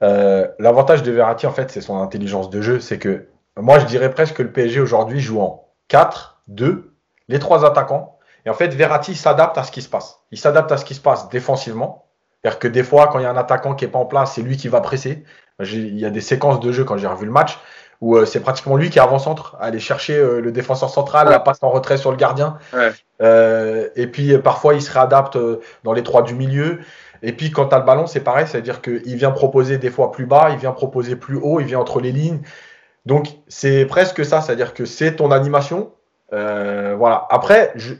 Euh, 0.02 0.46
L'avantage 0.58 1.02
de 1.02 1.10
Verratti, 1.10 1.46
en 1.46 1.52
fait, 1.52 1.70
c'est 1.70 1.80
son 1.80 2.00
intelligence 2.00 2.50
de 2.50 2.60
jeu. 2.60 2.80
C'est 2.80 2.98
que, 2.98 3.28
moi, 3.56 3.78
je 3.78 3.86
dirais 3.86 4.10
presque 4.10 4.36
que 4.36 4.42
le 4.42 4.52
PSG 4.52 4.80
aujourd'hui 4.80 5.20
joue 5.20 5.40
en 5.40 5.68
4, 5.88 6.42
2, 6.48 6.94
les 7.28 7.38
trois 7.38 7.64
attaquants. 7.64 8.18
Et 8.44 8.50
en 8.50 8.54
fait, 8.54 8.68
Verratti 8.68 9.14
s'adapte 9.14 9.56
à 9.56 9.62
ce 9.62 9.72
qui 9.72 9.82
se 9.82 9.88
passe. 9.88 10.20
Il 10.30 10.38
s'adapte 10.38 10.70
à 10.72 10.76
ce 10.76 10.84
qui 10.84 10.94
se 10.94 11.00
passe 11.00 11.28
défensivement. 11.28 12.06
C'est-à-dire 12.42 12.58
que 12.58 12.68
des 12.68 12.82
fois, 12.82 13.08
quand 13.08 13.18
il 13.18 13.22
y 13.22 13.26
a 13.26 13.30
un 13.30 13.36
attaquant 13.36 13.74
qui 13.74 13.84
est 13.84 13.88
pas 13.88 13.98
en 13.98 14.06
place, 14.06 14.34
c'est 14.34 14.42
lui 14.42 14.56
qui 14.56 14.68
va 14.68 14.80
presser. 14.80 15.24
Il 15.60 15.98
y 15.98 16.06
a 16.06 16.10
des 16.10 16.22
séquences 16.22 16.60
de 16.60 16.72
jeu 16.72 16.84
quand 16.84 16.96
j'ai 16.96 17.06
revu 17.06 17.26
le 17.26 17.32
match 17.32 17.58
où 18.00 18.16
euh, 18.16 18.24
c'est 18.24 18.40
pratiquement 18.40 18.76
lui 18.76 18.90
qui 18.90 18.98
est 18.98 19.02
avant-centre, 19.02 19.56
aller 19.60 19.78
chercher 19.80 20.16
euh, 20.16 20.40
le 20.40 20.52
défenseur 20.52 20.90
central, 20.90 21.28
la 21.28 21.38
passe 21.38 21.58
en 21.62 21.70
retrait 21.70 21.98
sur 21.98 22.10
le 22.10 22.16
gardien. 22.16 22.58
Ouais. 22.72 22.92
Euh, 23.20 23.88
et 23.94 24.06
puis 24.06 24.36
parfois 24.38 24.74
il 24.74 24.82
se 24.82 24.90
réadapte 24.90 25.38
dans 25.84 25.92
les 25.92 26.02
trois 26.02 26.22
du 26.22 26.34
milieu. 26.34 26.80
Et 27.22 27.32
puis 27.34 27.50
quand 27.50 27.66
tu 27.66 27.74
as 27.74 27.78
le 27.78 27.84
ballon, 27.84 28.06
c'est 28.06 28.20
pareil, 28.20 28.46
c'est-à-dire 28.48 28.80
qu'il 28.80 29.16
vient 29.16 29.30
proposer 29.30 29.76
des 29.76 29.90
fois 29.90 30.10
plus 30.10 30.24
bas, 30.24 30.48
il 30.50 30.56
vient 30.56 30.72
proposer 30.72 31.16
plus 31.16 31.36
haut, 31.36 31.60
il 31.60 31.66
vient 31.66 31.80
entre 31.80 32.00
les 32.00 32.12
lignes. 32.12 32.40
Donc 33.04 33.28
c'est 33.48 33.84
presque 33.84 34.24
ça, 34.24 34.40
c'est-à-dire 34.40 34.72
que 34.72 34.86
c'est 34.86 35.16
ton 35.16 35.30
animation. 35.30 35.92
voilà. 36.30 37.26
Après, 37.28 37.72
je, 37.74 37.94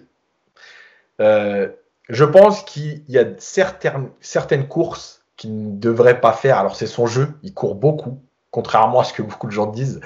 je 1.19 2.25
pense 2.25 2.63
qu'il 2.63 3.03
y 3.09 3.19
a 3.19 3.25
certaines, 3.37 4.09
certaines 4.21 4.67
courses 4.67 5.27
qu'il 5.37 5.75
ne 5.75 5.79
devrait 5.79 6.21
pas 6.23 6.33
faire. 6.33 6.57
Alors 6.57 6.77
c'est 6.77 6.87
son 6.87 7.07
jeu, 7.07 7.29
il 7.43 7.53
court 7.53 7.75
beaucoup 7.75 8.23
contrairement 8.51 9.01
à 9.01 9.05
ce 9.05 9.13
que 9.13 9.23
beaucoup 9.23 9.47
de 9.47 9.53
gens 9.53 9.67
disent. 9.67 10.01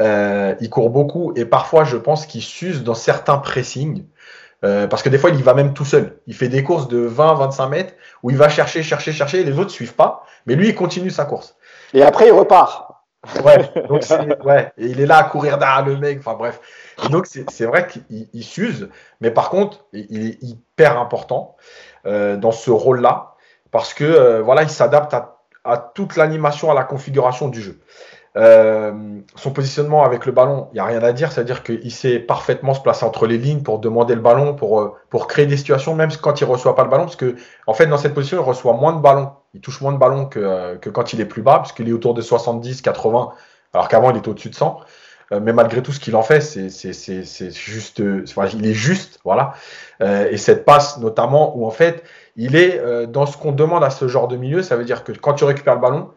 Euh, 0.00 0.54
il 0.60 0.70
court 0.70 0.90
beaucoup 0.90 1.32
et 1.36 1.44
parfois 1.44 1.84
je 1.84 1.96
pense 1.96 2.26
qu'il 2.26 2.42
s'use 2.42 2.82
dans 2.82 2.94
certains 2.94 3.38
pressings. 3.38 4.04
Euh, 4.64 4.86
parce 4.86 5.02
que 5.02 5.10
des 5.10 5.18
fois, 5.18 5.28
il 5.28 5.38
y 5.38 5.42
va 5.42 5.52
même 5.52 5.74
tout 5.74 5.84
seul. 5.84 6.18
Il 6.26 6.34
fait 6.34 6.48
des 6.48 6.62
courses 6.62 6.88
de 6.88 7.06
20-25 7.06 7.68
mètres 7.68 7.92
où 8.22 8.30
il 8.30 8.38
va 8.38 8.48
chercher, 8.48 8.82
chercher, 8.82 9.12
chercher, 9.12 9.40
et 9.40 9.44
les 9.44 9.52
autres 9.52 9.64
ne 9.64 9.68
suivent 9.68 9.94
pas. 9.94 10.24
Mais 10.46 10.54
lui, 10.54 10.68
il 10.68 10.74
continue 10.74 11.10
sa 11.10 11.26
course. 11.26 11.54
Et 11.92 12.02
après, 12.02 12.28
il 12.28 12.32
repart. 12.32 12.90
Ouais, 13.44 13.70
donc 13.88 14.02
ouais. 14.44 14.72
Et 14.78 14.86
il 14.86 15.00
est 15.00 15.06
là 15.06 15.18
à 15.18 15.24
courir 15.24 15.58
derrière 15.58 15.84
le 15.84 15.98
mec. 15.98 16.18
Enfin 16.18 16.34
bref. 16.34 16.60
Et 17.04 17.08
donc, 17.10 17.26
c'est 17.26 17.66
vrai 17.66 17.86
qu'il 17.86 18.44
s'use. 18.44 18.88
Mais 19.20 19.30
par 19.30 19.50
contre, 19.50 19.84
il 19.92 20.28
est 20.28 20.42
hyper 20.42 20.98
important 20.98 21.56
euh, 22.06 22.36
dans 22.36 22.52
ce 22.52 22.70
rôle-là. 22.70 23.34
Parce 23.70 23.92
que 23.92 24.40
voilà, 24.40 24.62
il 24.62 24.70
s'adapte 24.70 25.12
à 25.12 25.33
à 25.64 25.78
toute 25.78 26.16
l'animation, 26.16 26.70
à 26.70 26.74
la 26.74 26.84
configuration 26.84 27.48
du 27.48 27.60
jeu. 27.60 27.80
Euh, 28.36 29.20
son 29.36 29.52
positionnement 29.52 30.02
avec 30.02 30.26
le 30.26 30.32
ballon, 30.32 30.68
il 30.72 30.74
n'y 30.74 30.80
a 30.80 30.84
rien 30.84 31.02
à 31.04 31.12
dire, 31.12 31.30
c'est-à-dire 31.30 31.62
qu'il 31.62 31.92
sait 31.92 32.18
parfaitement 32.18 32.74
se 32.74 32.80
placer 32.80 33.04
entre 33.04 33.28
les 33.28 33.38
lignes 33.38 33.62
pour 33.62 33.78
demander 33.78 34.16
le 34.16 34.20
ballon, 34.20 34.54
pour, 34.54 34.80
euh, 34.80 34.92
pour 35.08 35.28
créer 35.28 35.46
des 35.46 35.56
situations, 35.56 35.94
même 35.94 36.10
quand 36.20 36.40
il 36.40 36.44
ne 36.44 36.50
reçoit 36.50 36.74
pas 36.74 36.82
le 36.82 36.90
ballon, 36.90 37.04
parce 37.04 37.16
que 37.16 37.36
en 37.68 37.74
fait, 37.74 37.86
dans 37.86 37.96
cette 37.96 38.12
position, 38.12 38.38
il 38.38 38.44
reçoit 38.44 38.72
moins 38.72 38.92
de 38.92 39.00
ballons, 39.00 39.30
il 39.54 39.60
touche 39.60 39.80
moins 39.80 39.92
de 39.92 39.98
ballons 39.98 40.26
que, 40.26 40.40
euh, 40.40 40.76
que 40.76 40.90
quand 40.90 41.12
il 41.12 41.20
est 41.20 41.26
plus 41.26 41.42
bas, 41.42 41.60
puisqu'il 41.60 41.88
est 41.88 41.92
autour 41.92 42.12
de 42.12 42.22
70, 42.22 42.82
80, 42.82 43.30
alors 43.72 43.88
qu'avant, 43.88 44.10
il 44.10 44.16
était 44.16 44.28
au-dessus 44.28 44.50
de 44.50 44.56
100. 44.56 44.80
mais 45.40 45.52
malgré 45.52 45.82
tout, 45.82 45.92
ce 45.92 45.98
qu'il 45.98 46.14
en 46.14 46.22
fait, 46.22 46.40
c'est 46.40 47.50
juste, 47.50 48.02
enfin, 48.22 48.46
il 48.54 48.66
est 48.66 48.74
juste, 48.74 49.18
voilà. 49.24 49.54
et 50.00 50.36
cette 50.36 50.64
passe, 50.64 50.98
notamment, 50.98 51.56
où 51.56 51.66
en 51.66 51.70
fait, 51.70 52.04
il 52.36 52.56
est 52.56 52.78
euh, 52.78 53.06
dans 53.06 53.26
ce 53.26 53.36
qu'on 53.36 53.52
demande 53.52 53.84
à 53.84 53.90
ce 53.90 54.08
genre 54.08 54.28
de 54.28 54.36
milieu. 54.36 54.62
Ça 54.62 54.76
veut 54.76 54.84
dire 54.84 55.04
que 55.04 55.12
quand 55.12 55.34
tu 55.34 55.44
récupères 55.44 55.74
le 55.74 55.80
ballon, 55.80 56.10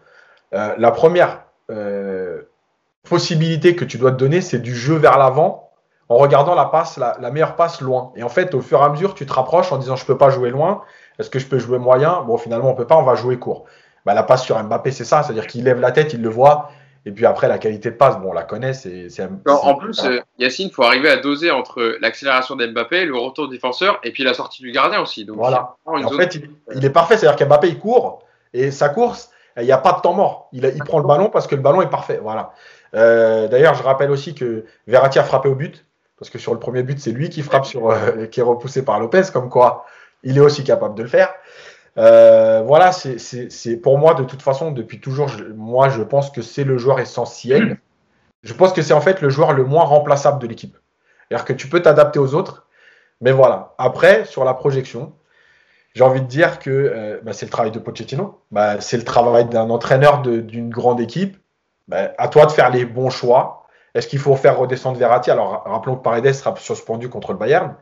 euh, 0.54 0.74
la 0.78 0.92
première 0.92 1.44
euh, 1.70 2.44
possibilité 3.08 3.76
que 3.76 3.86
tu 3.86 3.98
dois 3.98 4.12
te 4.12 4.18
donner, 4.18 4.42
c'est 4.42 4.60
du 4.60 4.76
jeu 4.76 4.96
vers 4.96 5.18
l'avant 5.18 5.72
en 6.10 6.16
regardant 6.16 6.56
la 6.56 6.66
passe, 6.66 6.98
la, 6.98 7.32
meilleure 7.32 7.58
passe 7.58 7.82
loin. 7.82 8.14
Et 8.16 8.24
en 8.24 8.30
fait, 8.30 8.56
au 8.56 8.62
fur 8.62 8.80
et 8.80 8.84
à 8.84 8.90
mesure, 8.90 9.14
tu 9.14 9.26
te 9.26 9.34
rapproches 9.34 9.74
en 9.74 9.78
disant 9.78 9.98
je 9.98 10.06
peux 10.06 10.18
pas 10.18 10.30
jouer 10.30 10.50
loin. 10.50 10.84
Est-ce 11.20 11.30
que 11.30 11.40
je 11.40 11.48
peux 11.48 11.60
jouer 11.60 11.80
moyen? 11.80 12.22
Bon, 12.22 12.38
finalement, 12.38 12.70
on 12.70 12.76
peut 12.76 12.88
pas. 12.88 12.96
On 12.96 13.04
va 13.04 13.16
jouer 13.16 13.38
court. 13.38 13.66
Bah, 14.06 14.14
la 14.14 14.24
passe 14.24 14.44
sur 14.44 14.62
Mbappé, 14.62 14.92
c'est 14.92 15.04
ça. 15.04 15.24
C'est-à-dire 15.24 15.48
qu'il 15.48 15.66
lève 15.66 15.82
la 15.82 15.92
tête, 15.92 16.14
il 16.14 16.22
le 16.22 16.30
voit. 16.30 16.72
Et 17.06 17.12
puis 17.12 17.26
après, 17.26 17.48
la 17.48 17.58
qualité 17.58 17.92
de 17.92 17.96
passe, 17.96 18.20
bon, 18.20 18.30
on 18.30 18.34
la 18.34 18.44
connaît. 18.44 18.74
c'est 18.74 19.08
En 19.46 19.76
plus, 19.76 20.04
euh, 20.04 20.20
Yacine, 20.40 20.68
il 20.68 20.74
faut 20.74 20.84
arriver 20.84 21.10
à 21.10 21.18
doser 21.18 21.52
entre 21.52 21.98
l'accélération 22.02 22.56
d'Mbappé, 22.56 23.06
le 23.06 23.18
retour 23.18 23.48
du 23.48 23.56
défenseur 23.56 24.00
et 24.04 24.12
puis 24.12 24.24
la 24.24 24.34
sortie 24.34 24.62
du 24.62 24.72
gardien 24.72 25.02
aussi. 25.02 25.26
Donc, 25.26 25.38
voilà. 25.38 25.76
En 25.86 26.10
fait, 26.10 26.40
il, 26.76 26.86
est 26.86 26.90
parfait. 26.90 27.18
C'est-à-dire 27.18 27.38
qu'Mbappé, 27.38 27.70
il 27.70 27.80
court 27.80 28.24
et 28.54 28.72
sa 28.72 28.90
course, 28.90 29.30
il 29.58 29.64
n'y 29.64 29.72
a 29.72 29.78
pas 29.78 29.94
de 29.94 30.02
temps 30.02 30.14
mort. 30.14 30.50
Il, 30.52 30.66
il, 30.76 30.84
prend 30.84 31.00
le 31.00 31.08
ballon 31.08 31.30
parce 31.30 31.48
que 31.48 31.56
le 31.56 31.62
ballon 31.62 31.82
est 31.82 31.90
parfait. 31.90 32.20
Voilà. 32.22 32.54
Euh, 32.94 33.48
D'ailleurs, 33.48 33.76
je 33.76 33.84
rappelle 33.84 34.12
aussi 34.12 34.36
que 34.36 34.66
Verratti 34.88 35.20
a 35.20 35.24
frappé 35.24 35.50
au 35.50 35.56
but. 35.56 35.86
Parce 36.20 36.32
que 36.32 36.40
sur 36.40 36.54
le 36.54 36.60
premier 36.60 36.82
but, 36.82 37.00
c'est 37.00 37.12
lui 37.12 37.30
qui 37.30 37.44
frappe 37.44 37.66
sur, 37.66 37.92
euh, 37.92 38.26
qui 38.26 38.40
est 38.40 38.44
repoussé 38.44 38.84
par 38.84 39.00
Lopez, 39.00 39.24
comme 39.32 39.50
quoi 39.50 39.86
il 40.24 40.38
est 40.38 40.42
aussi 40.42 40.64
capable 40.64 40.96
de 40.96 41.04
le 41.04 41.10
faire. 41.10 41.34
Euh, 41.98 42.62
voilà, 42.62 42.92
c'est 42.92 43.78
pour 43.78 43.98
moi 43.98 44.14
de 44.14 44.24
toute 44.24 44.42
façon 44.42 44.72
depuis 44.72 45.00
toujours. 45.00 45.30
moi, 45.56 45.90
je 45.90 46.04
pense 46.04 46.30
que 46.30 46.42
c'est 46.42 46.64
le 46.64 46.78
joueur 46.78 47.00
essentiel. 47.00 47.80
Je 48.44 48.54
pense 48.54 48.72
que 48.72 48.82
c'est 48.82 48.94
en 48.94 49.02
fait 49.02 49.22
le 49.22 49.30
joueur 49.30 49.54
le 49.54 49.64
moins 49.64 49.84
remplaçable 49.84 50.40
de 50.40 50.48
l'équipe. 50.48 50.78
C'est-à-dire 51.28 51.46
que 51.46 51.54
tu 51.54 51.68
peux 51.68 51.82
t'adapter 51.82 52.20
aux 52.20 52.36
autres, 52.36 52.68
mais 53.20 53.32
voilà. 53.32 53.74
Après, 53.78 54.26
sur 54.26 54.46
la 54.46 54.54
projection, 54.54 55.14
j'ai 55.96 56.04
envie 56.04 56.22
de 56.22 56.28
dire 56.28 56.60
que 56.60 56.70
euh, 56.70 57.20
bah, 57.24 57.34
c'est 57.34 57.48
le 57.48 57.52
travail 57.52 57.72
de 57.72 57.80
Pochettino, 57.80 58.40
bah, 58.52 58.80
c'est 58.80 58.98
le 58.98 59.04
travail 59.04 59.46
d'un 59.46 59.70
entraîneur 59.70 60.22
d'une 60.22 60.70
grande 60.70 61.02
équipe. 61.02 61.38
Bah, 61.88 62.12
à 62.18 62.28
toi 62.28 62.46
de 62.46 62.52
faire 62.52 62.70
les 62.70 62.86
bons 62.86 63.10
choix. 63.10 63.66
Est-ce 63.96 64.08
qu'il 64.08 64.20
faut 64.20 64.36
faire 64.36 64.58
redescendre 64.58 64.98
Verratti? 64.98 65.32
Alors 65.32 65.64
rappelons 65.66 65.96
que 65.96 66.04
Paredes 66.04 66.34
sera 66.34 66.56
suspendu 66.58 67.10
contre 67.10 67.32
le 67.32 67.40
Bayern. 67.40 67.76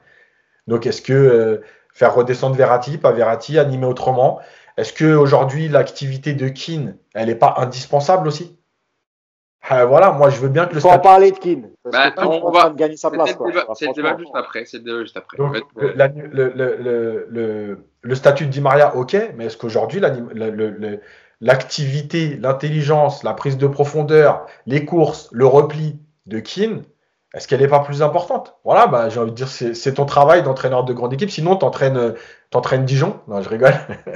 Donc 0.67 0.85
est-ce 0.85 1.01
que 1.01 1.13
euh, 1.13 1.63
faire 1.95 2.13
redescendre 2.13 2.55
Verratti, 2.55 2.99
pas 2.99 3.11
Verratti, 3.11 3.57
animer 3.57 3.87
autrement 3.87 4.39
Est-ce 4.77 4.93
que 4.93 5.15
aujourd'hui 5.15 5.67
l'activité 5.67 6.33
de 6.33 6.49
Keane, 6.49 6.97
elle 7.15 7.27
n'est 7.27 7.35
pas 7.35 7.55
indispensable 7.57 8.27
aussi? 8.27 8.59
Euh, 9.71 9.85
voilà, 9.85 10.11
moi 10.11 10.29
je 10.29 10.39
veux 10.39 10.49
bien 10.49 10.67
que 10.67 10.75
le. 10.75 10.79
Faut 10.79 10.89
en 10.89 10.99
parler 10.99 11.31
de 11.31 11.39
Keane. 11.39 11.71
Bah, 11.91 12.13
on, 12.17 12.51
va 12.51 12.69
gagner 12.69 12.97
sa 12.97 13.09
place. 13.09 13.35
C'est 13.73 13.87
le 13.87 13.93
débat 13.93 14.15
juste 14.17 14.35
après. 14.35 14.65
C'est 14.65 14.83
le 14.83 15.01
juste 15.01 15.17
après. 15.17 15.37
Donc, 15.37 15.55
le, 15.75 15.93
le, 15.95 17.27
le, 17.31 17.79
le, 18.01 18.15
statut 18.15 18.45
de 18.45 18.51
Di 18.51 18.61
Maria, 18.61 18.95
ok, 18.95 19.17
mais 19.35 19.45
est-ce 19.45 19.57
qu'aujourd'hui 19.57 20.01
l'activité, 21.41 22.37
l'intelligence, 22.37 23.23
la 23.23 23.33
prise 23.33 23.57
de 23.57 23.65
profondeur, 23.65 24.45
les 24.67 24.85
courses, 24.85 25.29
le 25.31 25.47
repli 25.47 25.99
de 26.27 26.39
Keane, 26.39 26.83
est-ce 27.35 27.49
qu'elle 27.49 27.59
n'est 27.59 27.67
pas 27.67 27.81
plus 27.81 28.01
importante? 28.01 28.55
Voilà, 28.63 28.87
bah, 28.87 29.09
j'ai 29.09 29.19
envie 29.19 29.31
de 29.31 29.35
dire, 29.35 29.49
c'est 29.49 29.93
ton 29.93 30.05
travail 30.05 30.41
d'entraîneur 30.41 30.85
de 30.85 30.93
grande 30.93 31.11
équipe. 31.11 31.29
Sinon, 31.29 31.57
tu 31.57 31.65
entraînes, 31.65 32.85
Dijon. 32.85 33.19
Non, 33.27 33.41
je 33.41 33.49
rigole. 33.49 33.73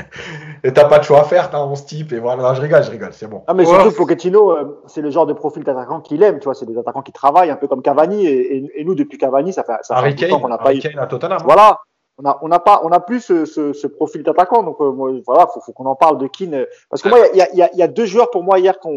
et 0.64 0.72
t'as 0.72 0.86
pas 0.86 1.00
de 1.00 1.04
choix 1.04 1.20
à 1.20 1.24
faire, 1.26 1.50
t'as 1.50 1.60
11 1.60 1.86
types. 1.86 2.14
Et 2.14 2.20
voilà, 2.20 2.42
non, 2.42 2.54
je 2.54 2.62
rigole, 2.62 2.82
je 2.82 2.92
rigole, 2.92 3.12
c'est 3.12 3.28
bon. 3.28 3.44
Ah, 3.48 3.54
mais 3.54 3.66
surtout, 3.66 3.92
Pochettino, 3.92 4.52
euh, 4.54 4.82
c'est 4.88 5.02
le 5.02 5.10
genre 5.12 5.26
de 5.26 5.34
profil 5.34 5.66
d'attaquant 5.66 6.00
qu'il 6.00 6.24
aime. 6.24 6.40
Tu 6.40 6.46
vois, 6.46 6.54
c'est 6.54 6.66
des 6.66 6.78
attaquants 6.78 7.02
qui 7.02 7.12
travaillent 7.12 7.52
un 7.52 7.58
peu 7.58 7.68
comme 7.68 7.82
Cavani. 7.82 8.26
Et, 8.26 8.84
nous, 8.86 8.96
depuis 8.96 9.18
Cavani, 9.18 9.52
ça 9.52 9.66
fait, 9.66 9.74
ça 9.82 10.02
fait 10.02 10.16
Kane, 10.16 10.40
qu'on 10.40 10.48
n'a 10.48 10.58
pas 10.58 10.74
eu. 10.74 10.80
À 10.98 11.06
Tottenham. 11.06 11.40
Hein. 11.42 11.44
Voilà. 11.44 11.82
On 12.22 12.26
a, 12.26 12.40
on 12.42 12.52
a 12.52 12.60
pas, 12.60 12.82
on 12.84 12.92
a 12.92 13.02
plus 13.02 13.20
ce, 13.20 13.46
ce, 13.46 13.88
profil 13.88 14.24
d'attaquant. 14.24 14.64
Donc, 14.64 14.78
euh, 14.80 15.22
voilà, 15.26 15.46
faut, 15.48 15.60
faut 15.60 15.74
qu'on 15.74 15.88
en 15.88 15.96
parle 15.96 16.18
de 16.20 16.28
Keane. 16.28 16.66
Parce 16.90 17.02
que 17.02 17.10
moi, 17.10 17.20
il 17.34 17.38
y 17.38 17.42
a, 17.42 17.54
y, 17.54 17.62
a, 17.62 17.70
y 17.76 17.82
a, 17.82 17.88
deux 17.90 18.06
joueurs 18.06 18.32
pour 18.32 18.44
moi 18.44 18.60
hier 18.60 18.80
qui 18.80 18.88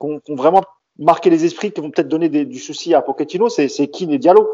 ont 0.00 0.20
vraiment 0.28 0.62
marquer 0.98 1.30
les 1.30 1.44
esprits 1.44 1.72
qui 1.72 1.80
vont 1.80 1.90
peut-être 1.90 2.08
donner 2.08 2.28
du 2.28 2.58
souci 2.58 2.94
à 2.94 3.02
Pochettino, 3.02 3.48
c'est 3.48 3.68
Keane 3.88 4.10
et 4.10 4.18
Diallo. 4.18 4.48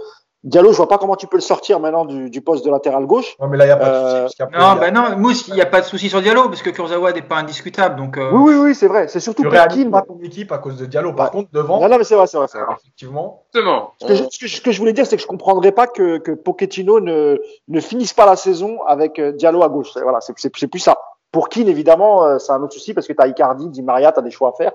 Diallo, 0.44 0.72
je 0.72 0.76
vois 0.76 0.88
pas 0.88 0.98
comment 0.98 1.16
tu 1.16 1.26
peux 1.26 1.38
le 1.38 1.42
sortir 1.42 1.80
maintenant 1.80 2.04
du, 2.04 2.28
du 2.28 2.42
poste 2.42 2.66
de 2.66 2.70
latéral 2.70 3.06
gauche. 3.06 3.34
Non, 3.40 3.48
mais 3.48 3.56
là, 3.56 3.64
il 3.64 3.68
n'y 3.68 3.72
a 3.72 3.76
pas 3.78 3.88
de 3.88 4.28
souci. 4.28 4.42
Euh, 4.42 4.46
non, 4.52 4.78
ben 4.78 4.92
non, 4.92 5.16
Mousse, 5.16 5.48
il 5.48 5.54
n'y 5.54 5.62
a 5.62 5.66
pas 5.66 5.80
de 5.80 5.86
souci 5.86 6.10
sur 6.10 6.20
Diallo 6.20 6.50
parce 6.50 6.60
que 6.60 6.68
Kurzawa 6.68 7.14
n'est 7.14 7.22
pas 7.22 7.36
indiscutable. 7.36 7.96
Donc, 7.96 8.18
euh, 8.18 8.30
Oui, 8.30 8.52
oui, 8.52 8.60
oui, 8.60 8.74
c'est 8.74 8.86
vrai. 8.86 9.08
C'est 9.08 9.20
surtout 9.20 9.42
tu 9.42 9.48
pour 9.48 9.58
Keane. 9.68 9.90
pas 9.90 10.02
ton 10.02 10.18
équipe 10.22 10.52
à 10.52 10.58
cause 10.58 10.76
de 10.76 10.84
Diallo. 10.84 11.14
Par 11.14 11.30
contre, 11.30 11.48
devant. 11.50 11.80
Non, 11.80 11.88
non, 11.88 11.96
mais 11.96 12.04
c'est 12.04 12.14
vrai, 12.14 12.26
c'est 12.26 12.36
vrai, 12.36 12.46
vrai. 12.46 12.74
Effectivement. 12.78 13.44
Ce 13.54 14.06
que, 14.06 14.14
je, 14.14 14.24
ce, 14.46 14.60
que 14.60 14.70
je, 14.70 14.78
voulais 14.78 14.92
dire, 14.92 15.06
c'est 15.06 15.16
que 15.16 15.22
je 15.22 15.26
comprendrais 15.26 15.72
pas 15.72 15.86
que, 15.86 16.18
que 16.18 16.32
Pochettino 16.32 17.00
ne, 17.00 17.38
ne 17.68 17.80
finisse 17.80 18.12
pas 18.12 18.26
la 18.26 18.36
saison 18.36 18.82
avec 18.86 19.18
euh, 19.18 19.32
Diallo 19.32 19.62
à 19.62 19.70
gauche. 19.70 19.92
Voilà, 20.02 20.18
c'est 20.20 20.50
plus 20.50 20.78
ça. 20.78 20.98
Pour 21.32 21.48
Keane, 21.48 21.68
évidemment, 21.68 22.38
c'est 22.38 22.52
un 22.52 22.62
autre 22.62 22.74
souci 22.74 22.92
parce 22.92 23.06
que 23.06 23.14
tu 23.14 23.22
as 23.22 23.28
Icardi, 23.28 23.70
Di 23.70 23.82
Maria, 23.82 24.12
tu 24.12 24.18
as 24.18 24.22
des 24.22 24.30
choix 24.30 24.50
à 24.50 24.52
faire. 24.52 24.72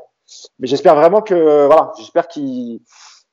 Mais 0.60 0.68
j'espère 0.68 0.96
vraiment 0.96 1.22
que, 1.22 1.66
voilà, 1.66 1.92
j'espère 1.98 2.28
qu'il 2.28 2.82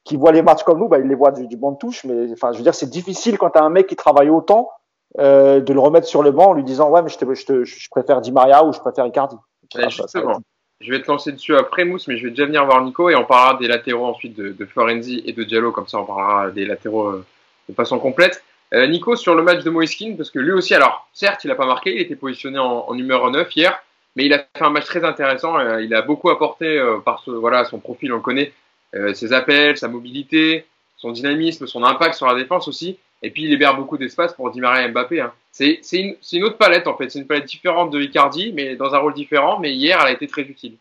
qui 0.06 0.16
voit 0.16 0.32
les 0.32 0.40
matchs 0.40 0.62
comme 0.62 0.78
nous, 0.78 0.88
bah, 0.88 0.98
il 1.00 1.08
les 1.08 1.14
voit 1.14 1.32
du, 1.32 1.46
du 1.48 1.56
banc 1.56 1.72
de 1.72 1.78
touche. 1.78 2.04
Mais 2.04 2.32
enfin, 2.32 2.52
je 2.52 2.58
veux 2.58 2.62
dire, 2.62 2.74
c'est 2.74 2.88
difficile 2.88 3.36
quand 3.38 3.50
tu 3.50 3.58
as 3.58 3.62
un 3.62 3.70
mec 3.70 3.88
qui 3.88 3.96
travaille 3.96 4.30
autant 4.30 4.70
euh, 5.18 5.60
de 5.60 5.72
le 5.72 5.80
remettre 5.80 6.06
sur 6.06 6.22
le 6.22 6.30
banc 6.30 6.50
en 6.50 6.52
lui 6.54 6.62
disant 6.62 6.90
ouais, 6.90 7.02
mais 7.02 7.08
je, 7.08 7.18
te, 7.18 7.34
je, 7.34 7.44
te, 7.44 7.64
je 7.64 7.88
préfère 7.90 8.20
Di 8.20 8.32
Maria 8.32 8.64
ou 8.64 8.72
je 8.72 8.78
préfère 8.78 9.04
Icardi. 9.04 9.36
justement, 9.74 10.40
je 10.80 10.90
vais 10.92 11.02
te 11.02 11.10
lancer 11.10 11.32
dessus 11.32 11.56
après 11.56 11.84
Mousse, 11.84 12.06
mais 12.06 12.16
je 12.16 12.24
vais 12.24 12.30
déjà 12.30 12.46
venir 12.46 12.64
voir 12.64 12.82
Nico 12.82 13.10
et 13.10 13.16
on 13.16 13.24
parlera 13.24 13.58
des 13.58 13.66
latéraux 13.66 14.06
ensuite 14.06 14.36
de, 14.36 14.50
de 14.50 14.64
Florenzi 14.64 15.22
et 15.26 15.32
de 15.32 15.42
Diallo, 15.42 15.72
comme 15.72 15.88
ça 15.88 15.98
on 15.98 16.04
parlera 16.04 16.50
des 16.50 16.66
latéraux 16.66 17.08
euh, 17.08 17.24
de 17.68 17.74
façon 17.74 17.98
complète. 17.98 18.44
Euh, 18.74 18.86
Nico 18.86 19.16
sur 19.16 19.34
le 19.34 19.42
match 19.42 19.64
de 19.64 19.70
Moiskin, 19.70 20.14
parce 20.16 20.30
que 20.30 20.38
lui 20.38 20.52
aussi, 20.52 20.74
alors 20.74 21.08
certes, 21.12 21.44
il 21.44 21.48
n'a 21.48 21.54
pas 21.54 21.66
marqué, 21.66 21.94
il 21.94 22.00
était 22.00 22.16
positionné 22.16 22.58
en, 22.58 22.84
en 22.88 22.94
numéro 22.94 23.30
9 23.30 23.56
hier, 23.56 23.82
mais 24.16 24.24
il 24.24 24.32
a 24.32 24.38
fait 24.38 24.64
un 24.64 24.70
match 24.70 24.86
très 24.86 25.04
intéressant. 25.04 25.58
Euh, 25.58 25.82
il 25.82 25.94
a 25.94 26.02
beaucoup 26.02 26.30
apporté 26.30 26.66
euh, 26.66 26.98
par 26.98 27.22
voilà, 27.26 27.64
son 27.64 27.78
profil, 27.78 28.12
on 28.12 28.16
le 28.16 28.22
connaît, 28.22 28.52
euh, 28.94 29.14
ses 29.14 29.32
appels, 29.32 29.76
sa 29.76 29.88
mobilité, 29.88 30.64
son 30.96 31.12
dynamisme, 31.12 31.66
son 31.66 31.84
impact 31.84 32.14
sur 32.14 32.26
la 32.26 32.34
défense 32.34 32.66
aussi. 32.66 32.98
Et 33.22 33.30
puis 33.30 33.44
il 33.44 33.50
libère 33.50 33.76
beaucoup 33.76 33.98
d'espace 33.98 34.34
pour 34.34 34.50
Di 34.50 34.60
Maria 34.60 34.86
et 34.86 34.90
Mbappé. 34.90 35.20
Hein. 35.20 35.32
C'est 35.52 35.80
une, 35.92 36.44
autre 36.44 36.58
palette 36.58 36.86
en 36.86 36.96
fait. 36.96 37.10
C'est 37.10 37.18
une 37.18 37.26
palette 37.26 37.46
différente 37.46 37.90
de 37.90 38.00
Icardi, 38.00 38.52
mais 38.54 38.76
dans 38.76 38.94
un 38.94 38.98
rôle 38.98 39.14
différent. 39.14 39.58
Mais 39.58 39.72
hier, 39.72 39.98
elle 40.00 40.08
a 40.08 40.12
été 40.12 40.26
très 40.26 40.42
utile. 40.42 40.76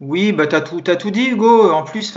Oui, 0.00 0.32
bah, 0.32 0.46
tu 0.46 0.54
as, 0.54 0.58
as, 0.58 0.96
tout 0.96 1.10
dit, 1.10 1.28
Hugo. 1.28 1.70
En 1.70 1.82
plus, 1.82 2.16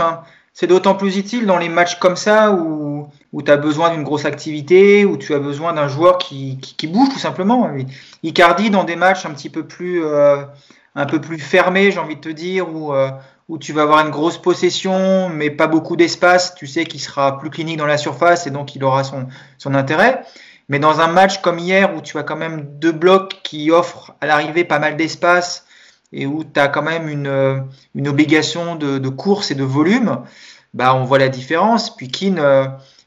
c'est 0.53 0.67
d'autant 0.67 0.95
plus 0.95 1.17
utile 1.17 1.45
dans 1.45 1.57
les 1.57 1.69
matchs 1.69 1.97
comme 1.99 2.15
ça 2.15 2.51
où, 2.51 3.07
où 3.31 3.41
tu 3.41 3.51
as 3.51 3.57
besoin 3.57 3.91
d'une 3.91 4.03
grosse 4.03 4.25
activité, 4.25 5.05
où 5.05 5.17
tu 5.17 5.33
as 5.33 5.39
besoin 5.39 5.73
d'un 5.73 5.87
joueur 5.87 6.17
qui, 6.17 6.57
qui, 6.61 6.75
qui, 6.75 6.87
bouge 6.87 7.09
tout 7.09 7.19
simplement. 7.19 7.69
Icardi, 8.23 8.69
dans 8.69 8.83
des 8.83 8.95
matchs 8.95 9.25
un 9.25 9.31
petit 9.31 9.49
peu 9.49 9.65
plus, 9.65 10.03
euh, 10.03 10.43
un 10.95 11.05
peu 11.05 11.21
plus 11.21 11.39
fermés, 11.39 11.91
j'ai 11.91 11.99
envie 11.99 12.17
de 12.17 12.21
te 12.21 12.29
dire, 12.29 12.69
où, 12.69 12.93
euh, 12.93 13.09
où 13.47 13.57
tu 13.57 13.71
vas 13.71 13.83
avoir 13.83 14.05
une 14.05 14.11
grosse 14.11 14.37
possession, 14.37 15.29
mais 15.29 15.49
pas 15.49 15.67
beaucoup 15.67 15.95
d'espace, 15.95 16.53
tu 16.55 16.67
sais 16.67 16.85
qu'il 16.85 16.99
sera 16.99 17.37
plus 17.37 17.49
clinique 17.49 17.77
dans 17.77 17.85
la 17.85 17.97
surface 17.97 18.45
et 18.45 18.51
donc 18.51 18.75
il 18.75 18.83
aura 18.83 19.03
son, 19.03 19.27
son 19.57 19.73
intérêt. 19.73 20.21
Mais 20.67 20.79
dans 20.79 21.01
un 21.01 21.07
match 21.07 21.41
comme 21.41 21.59
hier, 21.59 21.95
où 21.95 22.01
tu 22.01 22.17
as 22.17 22.23
quand 22.23 22.37
même 22.37 22.65
deux 22.79 22.91
blocs 22.91 23.39
qui 23.43 23.71
offrent 23.71 24.15
à 24.21 24.25
l'arrivée 24.25 24.63
pas 24.63 24.79
mal 24.79 24.95
d'espace, 24.95 25.65
et 26.13 26.25
où 26.25 26.43
tu 26.43 26.59
as 26.59 26.67
quand 26.67 26.81
même 26.81 27.07
une, 27.07 27.63
une 27.95 28.07
obligation 28.07 28.75
de, 28.75 28.97
de, 28.97 29.09
course 29.09 29.51
et 29.51 29.55
de 29.55 29.63
volume, 29.63 30.19
bah 30.73 30.95
on 30.95 31.03
voit 31.03 31.19
la 31.19 31.29
différence. 31.29 31.95
Puis 31.95 32.09
Keane, 32.09 32.39
euh, 32.39 32.65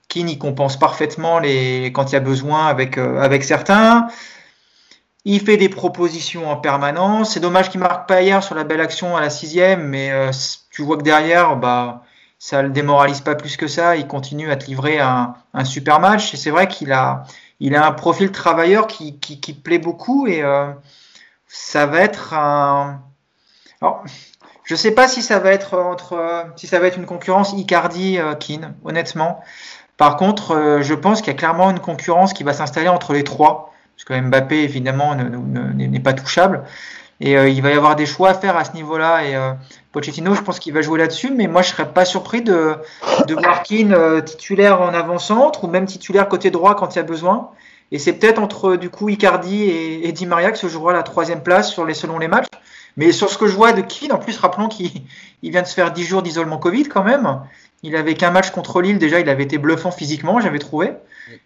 Keane 0.09 0.29
il 0.29 0.39
compense 0.39 0.79
parfaitement 0.79 1.39
les, 1.39 1.93
quand 1.95 2.11
il 2.11 2.15
y 2.15 2.17
a 2.17 2.21
besoin 2.21 2.67
avec, 2.67 2.99
euh, 2.99 3.21
avec 3.21 3.45
certains. 3.45 4.09
Il 5.27 5.41
fait 5.41 5.57
des 5.57 5.71
propositions 5.71 6.51
en 6.51 6.57
permanence. 6.57 7.33
C'est 7.33 7.41
dommage 7.41 7.71
qu'il 7.71 7.81
marque 7.81 8.07
pas 8.07 8.21
hier 8.21 8.43
sur 8.43 8.55
la 8.55 8.65
belle 8.65 8.81
action 8.83 9.17
à 9.17 9.21
la 9.21 9.31
sixième, 9.31 9.89
mais 9.89 10.11
euh, 10.11 10.31
tu 10.71 10.83
vois 10.83 10.99
que 10.99 11.03
derrière, 11.03 11.57
bah, 11.57 12.03
ça 12.39 12.61
le 12.61 12.69
démoralise 12.69 13.23
pas 13.23 13.35
plus 13.35 13.57
que 13.57 13.67
ça. 13.67 13.97
Il 13.97 14.07
continue 14.07 14.51
à 14.51 14.57
te 14.57 14.67
livrer 14.67 14.99
un, 15.01 15.35
un 15.55 15.65
super 15.65 15.99
match. 15.99 16.35
Et 16.35 16.37
c'est 16.37 16.51
vrai 16.51 16.69
qu'il 16.69 16.93
a, 16.93 17.25
il 17.59 17.75
a 17.75 17.87
un 17.87 17.93
profil 17.93 18.33
travailleur 18.33 18.87
qui, 18.87 19.19
qui, 19.19 19.41
qui 19.41 19.55
plaît 19.55 19.79
beaucoup 19.79 20.27
et 20.27 20.43
euh, 20.43 20.67
ça 21.57 21.87
va 21.87 22.01
être 22.01 22.35
un. 22.35 23.01
Je 24.65 24.75
sais 24.75 24.91
pas 24.91 25.07
si 25.07 25.23
ça 25.23 25.39
va 25.39 25.53
être 25.53 25.79
entre, 25.79 26.47
si 26.57 26.67
ça 26.67 26.81
va 26.81 26.89
être 26.89 26.99
une 26.99 27.07
concurrence 27.07 27.53
Icardi-Keane, 27.53 28.65
euh, 28.65 28.89
honnêtement. 28.89 29.41
Par 29.97 30.17
contre, 30.17 30.57
euh, 30.57 30.83
je 30.83 30.95
pense 30.95 31.21
qu'il 31.21 31.33
y 31.33 31.37
a 31.37 31.39
clairement 31.39 31.71
une 31.71 31.79
concurrence 31.79 32.33
qui 32.33 32.43
va 32.43 32.55
s'installer 32.55 32.89
entre 32.89 33.13
les 33.13 33.23
trois, 33.23 33.73
parce 33.95 34.05
que 34.05 34.21
Mbappé 34.21 34.65
évidemment 34.65 35.15
n'est 35.15 36.01
pas 36.01 36.13
touchable. 36.13 36.65
Et 37.21 37.39
euh, 37.39 37.49
il 37.49 37.63
va 37.63 37.71
y 37.71 37.75
avoir 37.75 37.95
des 37.95 38.07
choix 38.07 38.31
à 38.31 38.35
faire 38.35 38.57
à 38.57 38.65
ce 38.65 38.73
niveau-là. 38.73 39.25
Et 39.25 39.37
Pochettino, 39.93 40.35
je 40.35 40.43
pense 40.43 40.59
qu'il 40.59 40.75
va 40.75 40.83
jouer 40.83 40.99
là-dessus. 40.99 41.33
Mais 41.33 41.47
moi, 41.47 41.63
je 41.63 41.69
serais 41.69 41.93
pas 41.93 42.05
surpris 42.05 42.43
de, 42.43 42.75
de 43.29 43.35
voir 43.35 43.63
Keane 43.63 44.25
titulaire 44.25 44.81
en 44.81 44.93
avant-centre 44.93 45.63
ou 45.63 45.69
même 45.69 45.87
titulaire 45.87 46.29
côté 46.29 46.51
droit 46.51 46.75
quand 46.75 46.97
il 46.97 46.97
y 46.97 47.01
a 47.01 47.05
besoin. 47.05 47.51
Et 47.93 47.99
c'est 47.99 48.15
peut-être 48.15 48.41
entre 48.41 48.77
du 48.77 48.91
coup 48.91 49.09
Icardi 49.09 49.65
et, 49.65 50.09
et, 50.09 50.13
Di 50.13 50.27
Maria 50.27 50.51
que 50.51 50.59
se 50.59 50.69
jouera 50.69 50.93
la 50.93 51.03
troisième 51.03 51.43
place 51.43 51.75
selon 51.75 52.19
les 52.19 52.29
matchs. 52.29 52.47
Mais 52.97 53.13
sur 53.13 53.29
ce 53.31 53.39
que 53.39 53.47
je 53.47 53.57
vois 53.57 53.73
de 53.73 53.81
Keane, 53.81 54.13
en 54.13 54.19
plus, 54.19 54.39
rappelons 54.39 54.69
qu'il 54.69 54.91
vient 55.43 55.63
de 55.63 55.67
se 55.67 55.75
faire 55.75 55.93
10 55.93 56.05
jours 56.05 56.23
d'isolement 56.23 56.59
Covid 56.59 56.85
quand 56.85 57.03
même. 57.03 57.41
Il 57.83 57.97
avait 57.97 58.15
qu'un 58.15 58.31
match 58.31 58.51
contre 58.51 58.81
Lille, 58.81 58.99
déjà, 58.99 59.21
il 59.21 59.29
avait 59.29 59.43
été 59.43 59.59
bluffant 59.59 59.91
physiquement, 59.91 60.41
j'avais 60.41 60.59
trouvé. 60.59 60.93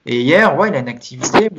Et 0.06 0.20
hier, 0.20 0.56
ouais, 0.56 0.68
il 0.68 0.74
a 0.74 0.78
une 0.78 0.88
activité. 0.88 1.50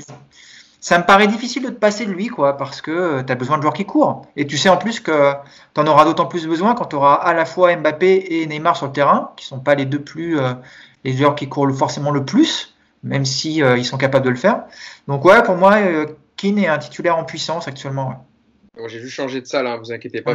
Ça 0.80 0.98
me 0.98 1.04
paraît 1.04 1.28
difficile 1.28 1.64
de 1.64 1.70
te 1.70 1.74
passer 1.74 2.06
de 2.06 2.12
lui, 2.12 2.28
quoi, 2.28 2.56
parce 2.56 2.82
que 2.82 3.22
tu 3.22 3.32
as 3.32 3.36
besoin 3.36 3.58
de 3.58 3.64
joueurs 3.64 3.74
qui 3.74 3.86
courent. 3.86 4.28
Et 4.38 4.48
tu 4.48 4.58
sais 4.58 4.70
en 4.70 4.78
plus 4.78 5.02
que 5.02 5.34
tu 5.74 5.82
en 5.82 5.88
auras 5.88 6.06
d'autant 6.06 6.28
plus 6.28 6.48
besoin 6.48 6.76
quand 6.76 6.86
tu 6.86 6.96
auras 6.96 7.16
à 7.16 7.34
la 7.34 7.46
fois 7.46 7.76
Mbappé 7.76 8.42
et 8.42 8.48
Neymar 8.48 8.78
sur 8.78 8.86
le 8.86 8.94
terrain, 8.94 9.32
qui 9.36 9.46
sont 9.46 9.60
pas 9.60 9.76
les 9.76 9.86
deux 9.86 10.02
plus, 10.02 10.40
euh, 10.40 10.54
les 11.04 11.18
joueurs 11.18 11.36
qui 11.36 11.50
courent 11.50 11.70
forcément 11.76 12.12
le 12.12 12.24
plus 12.24 12.76
même 13.04 13.26
si 13.26 13.64
euh, 13.64 13.78
ils 13.78 13.86
sont 13.86 13.98
capables 13.98 14.26
de 14.26 14.30
le 14.30 14.36
faire. 14.36 14.64
Donc 15.08 15.26
ouais, 15.26 15.42
pour 15.44 15.56
moi, 15.56 15.76
euh, 15.78 16.06
Keane 16.38 16.60
est 16.60 16.68
un 16.68 16.78
titulaire 16.78 17.18
en 17.18 17.24
puissance 17.24 17.68
actuellement. 17.68 18.26
J'ai 18.88 19.00
vu 19.00 19.10
changer 19.10 19.42
de 19.42 19.46
salle, 19.46 19.68
hein, 19.68 19.78
vous 19.78 19.92
inquiétez 19.92 20.22
pas. 20.22 20.34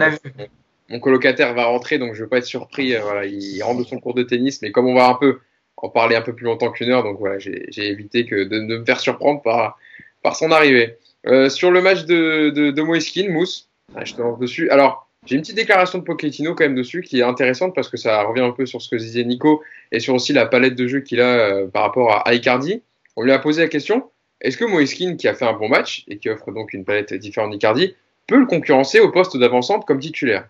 Mon, 0.91 1.01
colocataire 1.01 1.55
va 1.55 1.65
rentrer, 1.65 1.99
donc 1.99 2.12
je 2.12 2.19
ne 2.19 2.25
veux 2.25 2.29
pas 2.29 2.39
être 2.39 2.45
surpris. 2.45 2.95
Euh, 2.95 3.01
voilà, 3.01 3.25
il 3.25 3.62
rentre 3.62 3.81
de 3.81 3.87
son 3.87 3.99
cours 3.99 4.15
de 4.15 4.23
tennis, 4.23 4.61
mais 4.61 4.71
comme 4.71 4.87
on 4.87 4.95
va 4.95 5.09
un 5.09 5.15
peu 5.15 5.39
en 5.79 5.89
parler 5.89 6.15
un 6.15 6.23
peu 6.23 6.35
plus 6.35 6.45
longtemps 6.45 6.71
qu'une 6.71 6.91
heure, 6.91 7.03
donc 7.03 7.19
voilà, 7.19 7.39
j'ai 7.39 7.89
évité 7.89 8.27
que 8.27 8.37
de, 8.37 8.59
de, 8.59 8.79
me 8.79 8.85
faire 8.85 9.01
surprendre 9.01 9.43
par, 9.43 9.79
par 10.23 10.37
son 10.37 10.51
arrivée. 10.51 10.99
Euh, 11.27 11.49
sur 11.49 11.71
le 11.71 11.81
match 11.81 12.05
de, 12.05 12.51
de, 12.51 12.71
de 12.71 12.83
Moiskin, 12.83 13.31
Mousse, 13.31 13.71
je 14.05 14.15
te 14.15 14.21
lance 14.21 14.39
dessus. 14.39 14.71
Alors, 14.71 15.09
j'ai 15.27 15.37
une 15.37 15.43
petite 15.43 15.57
déclaration 15.57 15.99
de 15.99 16.05
Pochettino 16.05 16.55
quand 16.55 16.64
même 16.64 16.75
dessus 16.75 17.03
qui 17.03 17.20
est 17.20 17.22
intéressante 17.22 17.75
parce 17.75 17.89
que 17.89 17.97
ça 17.97 18.22
revient 18.22 18.43
un 18.43 18.51
peu 18.51 18.66
sur 18.66 18.83
ce 18.83 18.89
que 18.89 18.97
disait 18.97 19.25
Nico 19.25 19.62
et 19.93 20.01
sur 20.01 20.14
aussi 20.14 20.33
la 20.33 20.47
palette 20.47 20.75
de 20.75 20.87
jeu 20.87 21.01
qu'il 21.01 21.20
a 21.20 21.39
euh, 21.39 21.66
par 21.66 21.83
rapport 21.83 22.27
à 22.27 22.35
Icardi. 22.35 22.83
On 23.16 23.22
lui 23.22 23.33
a 23.33 23.39
posé 23.39 23.62
la 23.62 23.68
question 23.68 24.11
est-ce 24.45 24.59
que 24.59 24.64
Moiskin, 24.66 25.16
qui 25.16 25.27
a 25.27 25.35
fait 25.35 25.47
un 25.47 25.55
bon 25.55 25.68
match 25.68 26.05
et 26.07 26.18
qui 26.18 26.29
offre 26.29 26.53
donc 26.53 26.75
une 26.75 26.85
palette 26.85 27.14
différente 27.14 27.51
d'Icardi, 27.51 27.95
peut 28.27 28.39
le 28.39 28.45
concurrencer 28.45 29.01
au 29.01 29.11
poste 29.11 29.39
d'avancante 29.39 29.87
comme 29.87 29.99
titulaire? 29.99 30.49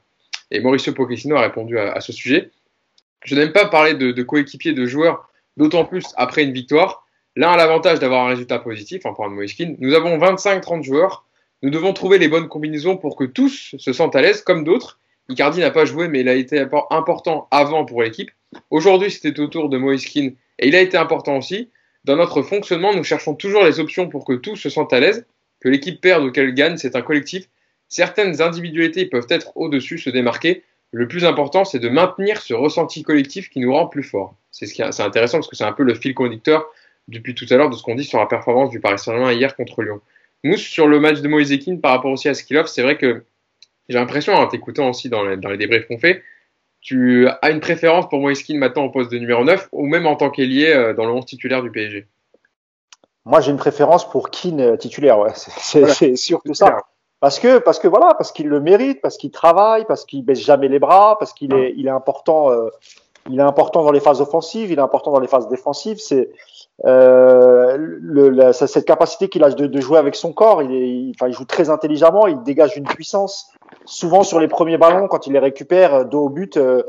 Et 0.51 0.61
Mauricio 0.61 0.93
Pochettino 0.93 1.37
a 1.37 1.43
répondu 1.43 1.79
à, 1.79 2.01
ce 2.01 2.13
sujet. 2.13 2.51
Je 3.25 3.37
n'aime 3.37 3.53
pas 3.53 3.67
parler 3.67 3.95
de, 3.95 4.23
coéquipiers, 4.23 4.73
de 4.73 4.85
joueurs, 4.85 5.31
d'autant 5.57 5.85
plus 5.85 6.07
après 6.17 6.43
une 6.43 6.53
victoire. 6.53 7.07
L'un 7.37 7.53
a 7.53 7.57
l'avantage 7.57 8.01
d'avoir 8.01 8.27
un 8.27 8.29
résultat 8.29 8.59
positif 8.59 9.07
en 9.07 9.15
parlant 9.15 9.31
de 9.31 9.37
Moiskin. 9.37 9.77
Nous 9.79 9.95
avons 9.95 10.19
25-30 10.19 10.83
joueurs. 10.83 11.25
Nous 11.65 11.71
devons 11.71 11.95
trouver 11.95 12.19
les 12.19 12.29
bonnes 12.29 12.49
combinaisons 12.49 12.99
pour 12.99 13.17
que 13.17 13.25
tous 13.25 13.75
se 13.79 13.93
sentent 13.95 14.15
à 14.15 14.21
l'aise, 14.21 14.43
comme 14.43 14.65
d'autres. 14.65 14.99
Icardi 15.31 15.61
n'a 15.61 15.71
pas 15.71 15.87
joué, 15.87 16.09
mais 16.09 16.21
il 16.21 16.29
a 16.29 16.35
été 16.35 16.63
important 16.91 17.49
avant 17.51 17.87
pour 17.87 18.03
l'équipe. 18.03 18.31
Aujourd'hui, 18.69 19.11
c'était 19.11 19.41
au 19.41 19.47
tour 19.47 19.71
de 19.71 19.79
Moiskin 19.79 20.33
et 20.59 20.69
il 20.69 20.77
a 20.77 20.83
été 20.83 20.99
important 20.99 21.39
aussi. 21.39 21.71
Dans 22.05 22.17
notre 22.17 22.43
fonctionnement, 22.43 22.95
nous 22.95 23.03
cherchons 23.03 23.35
toujours 23.35 23.65
les 23.65 23.81
options 23.81 24.11
pour 24.11 24.27
que 24.27 24.35
tous 24.35 24.57
se 24.57 24.69
sentent 24.69 24.93
à 24.93 25.01
l'aise. 25.01 25.25
Que 25.63 25.71
l'équipe 25.71 26.03
perde 26.03 26.25
ou 26.25 26.31
qu'elle 26.31 26.53
gagne, 26.53 26.77
c'est 26.77 26.97
un 26.97 27.01
collectif. 27.01 27.49
Certaines 27.89 28.43
individualités 28.43 29.07
peuvent 29.07 29.27
être 29.31 29.57
au-dessus, 29.57 29.97
se 29.97 30.11
démarquer. 30.11 30.65
Le 30.91 31.09
plus 31.09 31.25
important, 31.25 31.65
c'est 31.65 31.79
de 31.79 31.89
maintenir 31.89 32.43
ce 32.43 32.53
ressenti 32.53 33.03
collectif 33.03 33.49
qui 33.49 33.61
nous 33.61 33.73
rend 33.73 33.87
plus 33.87 34.03
forts. 34.03 34.37
C'est 34.51 35.01
intéressant 35.01 35.39
parce 35.39 35.49
que 35.49 35.57
c'est 35.57 35.65
un 35.65 35.73
peu 35.73 35.83
le 35.83 35.95
fil 35.95 36.13
conducteur 36.13 36.67
depuis 37.09 37.35
tout 37.35 37.47
à 37.49 37.57
l'heure 37.57 37.71
de 37.71 37.75
ce 37.75 37.83
qu'on 37.83 37.95
dit 37.95 38.05
sur 38.05 38.19
la 38.19 38.27
performance 38.27 38.69
du 38.69 38.81
Paris 38.81 38.99
Saint-Germain 38.99 39.33
hier 39.33 39.57
contre 39.57 39.81
Lyon. 39.81 40.03
Nous, 40.45 40.57
sur 40.57 40.87
le 40.87 41.01
match 41.01 41.21
de 41.21 41.29
Moïse 41.29 41.53
Ekin 41.53 41.79
par 41.79 41.93
rapport 41.93 42.13
aussi 42.13 42.29
à 42.29 42.35
ce 42.35 42.45
qu'il 42.45 42.57
offre, 42.59 42.69
c'est 42.69 42.83
vrai 42.83 42.97
que 42.97 43.25
j'ai 43.89 43.99
l'impression, 43.99 44.35
en 44.35 44.47
t'écoutant 44.47 44.91
aussi 44.91 45.09
dans 45.09 45.25
les, 45.25 45.37
dans 45.37 45.51
les 45.51 45.57
débriefs 45.57 45.89
qu'on 45.89 45.99
fait, 45.99 46.23
tu 46.81 47.27
as 47.41 47.51
une 47.51 47.61
préférence 47.61 48.09
pour 48.11 48.21
Moïse 48.21 48.43
Keane 48.43 48.59
maintenant 48.59 48.85
au 48.85 48.91
poste 48.91 49.11
de 49.11 49.19
numéro 49.19 49.43
9 49.43 49.71
ou 49.73 49.87
même 49.87 50.07
en 50.07 50.17
tant 50.17 50.31
qu'ailier 50.31 50.73
euh, 50.73 50.93
dans 50.93 51.07
le 51.07 51.13
11 51.13 51.25
titulaire 51.25 51.63
du 51.63 51.71
PSG 51.71 52.07
Moi, 53.25 53.41
j'ai 53.41 53.51
une 53.51 53.57
préférence 53.57 54.09
pour 54.09 54.29
Keane 54.31 54.61
euh, 54.61 54.77
titulaire, 54.77 55.19
ouais. 55.19 55.33
c'est 55.35 56.17
surtout 56.17 56.53
ça. 56.53 56.77
Parce 57.21 57.39
que, 57.39 57.57
parce 57.57 57.79
que 57.79 57.89
voilà, 57.89 58.13
parce 58.13 58.33
qu'il 58.33 58.49
le 58.49 58.61
mérite, 58.61 59.01
parce 59.01 59.17
qu'il 59.17 59.31
travaille, 59.31 59.87
parce 59.87 60.05
qu'il 60.05 60.23
baisse 60.27 60.41
jamais 60.41 60.69
les 60.69 60.79
bras, 60.79 61.17
parce 61.19 61.33
qu'il 61.33 61.55
est, 61.55 61.73
il 61.75 61.87
est 61.87 61.91
important, 61.91 62.51
euh, 62.51 62.69
il 63.31 63.39
est 63.39 63.43
important 63.43 63.83
dans 63.83 63.93
les 63.93 64.01
phases 64.01 64.21
offensives, 64.21 64.71
il 64.71 64.79
est 64.79 64.83
important 64.83 65.11
dans 65.11 65.21
les 65.21 65.29
phases 65.29 65.49
défensives. 65.49 65.97
C'est 65.99 66.29
euh, 66.85 67.77
le, 67.79 68.53
cette 68.53 68.85
capacité 68.85 69.29
qu'il 69.29 69.45
a 69.45 69.51
de, 69.51 69.67
de, 69.67 69.81
jouer 69.81 69.99
avec 69.99 70.17
son 70.17 70.33
corps. 70.33 70.63
Il, 70.63 70.73
est, 70.73 71.13
enfin, 71.15 71.29
il 71.29 71.35
joue 71.35 71.45
très 71.45 71.71
intelligemment, 71.71 72.27
il 72.27 72.43
dégage 72.43 72.77
une 72.77 72.85
puissance. 72.85 73.53
Souvent 73.85 74.23
sur 74.23 74.41
les 74.41 74.49
premiers 74.49 74.79
ballons, 74.79 75.09
quand 75.09 75.27
il 75.27 75.35
les 75.35 75.39
récupère 75.39 75.95
euh, 75.95 76.05
dos 76.05 76.25
au 76.25 76.29
but, 76.29 76.57
euh, 76.57 76.83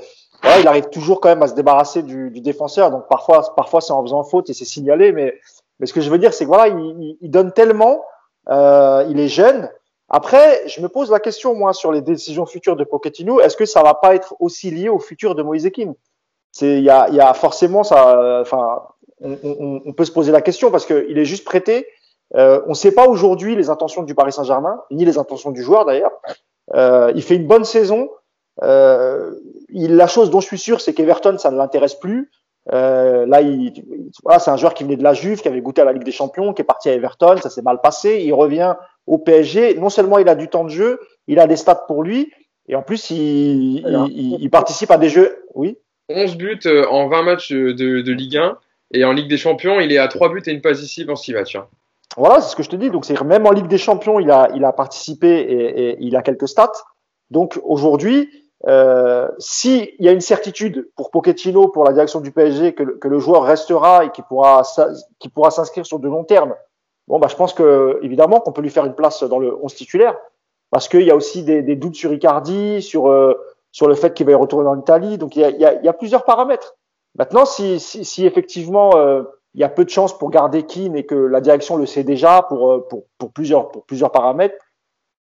il 0.60 0.68
arrive 0.68 0.90
toujours 0.90 1.22
quand 1.22 1.30
même 1.30 1.44
à 1.44 1.48
se 1.48 1.54
débarrasser 1.54 2.02
du, 2.04 2.32
du 2.32 2.42
défenseur. 2.42 2.92
Donc 2.92 3.08
parfois, 3.08 3.54
parfois 3.56 3.82
c'est 3.82 3.94
en 3.94 4.02
faisant 4.02 4.24
faute 4.24 4.50
et 4.50 4.54
c'est 4.54 4.66
signalé. 4.66 5.12
Mais, 5.12 5.36
mais 5.80 5.86
ce 5.86 5.94
que 5.94 6.02
je 6.02 6.10
veux 6.10 6.18
dire, 6.18 6.34
c'est 6.34 6.46
que 6.46 6.50
voilà, 6.50 6.68
il, 6.68 7.18
il, 7.22 7.30
donne 7.30 7.52
tellement, 7.52 8.04
euh, 8.50 9.06
il 9.10 9.20
est 9.20 9.28
jeune. 9.28 9.70
Après, 10.10 10.68
je 10.68 10.82
me 10.82 10.90
pose 10.90 11.10
la 11.12 11.20
question 11.20 11.56
moi 11.56 11.74
sur 11.74 11.92
les 11.92 12.02
décisions 12.02 12.46
futures 12.46 12.76
de 12.76 12.84
Pochettino. 12.84 13.40
Est-ce 13.40 13.58
que 13.58 13.66
ça 13.66 13.82
va 13.82 13.96
pas 13.96 14.16
être 14.16 14.36
aussi 14.40 14.72
lié 14.72 14.90
au 14.90 15.00
futur 15.00 15.36
de 15.36 15.42
Moïse 15.42 15.70
Keane 15.74 15.96
C'est 16.52 16.78
il 16.78 16.84
y 16.84 16.92
a, 16.92 17.10
y 17.10 17.20
a 17.20 17.34
forcément 17.34 17.84
ça. 17.84 18.40
Enfin, 18.42 18.84
on, 19.22 19.38
on, 19.44 19.82
on, 19.86 19.94
peut 19.94 20.06
se 20.06 20.12
poser 20.12 20.32
la 20.32 20.42
question 20.42 20.72
parce 20.72 20.86
qu'il 20.86 21.18
est 21.18 21.26
juste 21.26 21.46
prêté. 21.46 21.88
Euh, 22.36 22.62
on 22.66 22.70
ne 22.70 22.76
sait 22.76 22.92
pas 22.92 23.08
aujourd'hui 23.08 23.56
les 23.56 23.70
intentions 23.70 24.04
du 24.04 24.16
Paris 24.16 24.32
Saint-Germain, 24.32 24.82
ni 24.92 25.06
les 25.06 25.18
intentions 25.18 25.52
du 25.52 25.62
joueur 25.62 25.86
d'ailleurs. 25.86 26.12
Euh, 26.74 27.12
il 27.16 27.22
fait 27.22 27.36
une 27.36 27.48
bonne 27.48 27.66
saison. 27.66 28.10
Euh, 28.64 29.32
il, 29.70 29.96
la 29.96 30.08
chose 30.08 30.30
dont 30.30 30.42
je 30.42 30.48
suis 30.48 30.58
sûr, 30.58 30.82
c'est 30.82 30.94
qu'Everton, 30.94 31.38
ça 31.38 31.52
ne 31.52 31.58
l'intéresse 31.58 31.96
plus. 31.96 32.32
Euh, 32.74 33.26
là, 33.28 33.42
il, 33.42 33.74
voilà, 34.24 34.40
c'est 34.40 34.50
un 34.50 34.58
joueur 34.58 34.74
qui 34.74 34.84
venait 34.84 34.96
de 34.96 35.04
la 35.04 35.14
Juve, 35.14 35.42
qui 35.42 35.48
avait 35.48 35.62
goûté 35.62 35.82
à 35.82 35.86
la 35.86 35.94
Ligue 35.94 36.04
des 36.04 36.12
Champions, 36.12 36.54
qui 36.54 36.64
est 36.64 36.66
parti 36.66 36.90
à 36.90 36.94
Everton, 36.94 37.38
ça 37.38 37.50
s'est 37.50 37.62
mal 37.62 37.80
passé. 37.82 38.24
Il 38.24 38.34
revient 38.34 38.76
au 39.06 39.20
PSG. 39.20 39.76
Non 39.76 39.90
seulement 39.90 40.18
il 40.18 40.28
a 40.30 40.36
du 40.36 40.48
temps 40.48 40.64
de 40.64 40.70
jeu, 40.70 41.00
il 41.28 41.40
a 41.40 41.48
des 41.48 41.58
stats 41.58 41.84
pour 41.88 42.02
lui, 42.02 42.32
et 42.68 42.76
en 42.76 42.82
plus 42.82 43.12
il, 43.12 43.86
il, 43.86 44.38
il 44.40 44.50
participe 44.50 44.90
à 44.90 44.98
des 44.98 45.10
jeux. 45.10 45.46
Oui. 45.54 45.78
11 46.10 46.38
buts 46.38 46.60
euh, 46.66 46.86
en 46.88 47.08
20 47.08 47.24
matchs 47.24 47.52
de, 47.52 47.72
de, 47.74 48.12
Ligue 48.12 48.38
1, 48.38 48.58
et 48.92 49.04
en 49.04 49.12
Ligue 49.12 49.30
des 49.30 49.38
Champions, 49.38 49.80
il 49.80 49.92
est 49.92 49.98
à 49.98 50.08
3 50.08 50.30
buts 50.30 50.44
et 50.46 50.52
une 50.52 50.62
passe 50.62 50.82
ici 50.82 51.06
en 51.10 51.16
6 51.16 51.34
matchs. 51.34 51.56
Hein. 51.56 51.68
Voilà, 52.18 52.40
c'est 52.42 52.52
ce 52.52 52.56
que 52.56 52.64
je 52.64 52.70
te 52.70 52.76
dis. 52.76 52.90
Donc, 52.90 53.06
c'est 53.06 53.20
même 53.24 53.46
en 53.46 53.52
Ligue 53.52 53.68
des 53.68 53.78
Champions, 53.78 54.20
il 54.20 54.32
a, 54.32 54.50
il 54.56 54.64
a 54.64 54.72
participé 54.72 55.28
et, 55.28 55.98
il 56.00 56.16
a 56.16 56.22
quelques 56.22 56.48
stats. 56.48 56.72
Donc, 57.32 57.60
aujourd'hui, 57.64 58.30
euh, 58.68 59.28
s'il 59.38 59.90
y 60.00 60.08
a 60.08 60.12
une 60.12 60.22
certitude 60.22 60.90
pour 60.96 61.12
Pochettino, 61.12 61.68
pour 61.68 61.84
la 61.84 61.94
direction 61.94 62.22
du 62.22 62.32
PSG, 62.32 62.74
que, 62.74 62.84
que 62.84 63.08
le 63.08 63.20
joueur 63.20 63.44
restera 63.44 64.06
et 64.06 64.12
qu'il 64.12 64.24
pourra, 64.24 64.62
pourra 65.34 65.52
s'inscrire 65.52 65.86
sur 65.86 66.00
de 66.00 66.08
long 66.08 66.24
terme, 66.24 66.56
bon, 67.08 67.20
bah, 67.20 67.28
je 67.30 67.36
pense 67.36 67.54
que 67.54 68.00
évidemment 68.02 68.40
qu'on 68.40 68.54
peut 68.54 68.62
lui 68.62 68.70
faire 68.70 68.86
une 68.86 68.96
place 68.96 69.24
dans 69.24 69.40
le 69.40 69.56
11 69.62 69.74
titulaire, 69.74 70.16
parce 70.72 70.88
qu'il 70.88 71.04
y 71.04 71.12
a 71.12 71.16
aussi 71.16 71.44
des, 71.44 71.76
doutes 71.76 71.96
sur 71.96 72.14
Icardi, 72.14 72.82
sur 72.82 73.10
euh, 73.10 73.34
sur 73.72 73.88
le 73.90 73.96
fait 73.96 74.14
qu'il 74.14 74.26
va 74.26 74.32
y 74.32 74.36
retourner 74.36 74.70
en 74.70 74.80
Italie. 74.80 75.18
Donc, 75.18 75.36
il 75.36 75.42
y 75.42 75.66
a 75.66 75.94
plusieurs 75.94 76.24
paramètres. 76.24 76.76
Maintenant, 77.18 77.46
si, 77.46 77.80
si, 77.80 78.04
si 78.04 78.26
effectivement 78.26 78.96
euh, 78.96 79.24
il 79.54 79.62
y 79.62 79.64
a 79.64 79.70
peu 79.70 79.86
de 79.86 79.90
chances 79.90 80.18
pour 80.18 80.30
garder 80.30 80.64
Keane 80.64 80.96
et 80.96 81.06
que 81.06 81.16
la 81.16 81.40
direction 81.40 81.78
le 81.78 81.86
sait 81.86 82.04
déjà 82.04 82.42
pour, 82.42 82.72
euh, 82.72 82.86
pour, 82.90 83.06
pour 83.18 83.32
plusieurs, 83.32 83.72
pour 83.72 83.86
plusieurs 83.86 84.12
paramètres, 84.12 84.56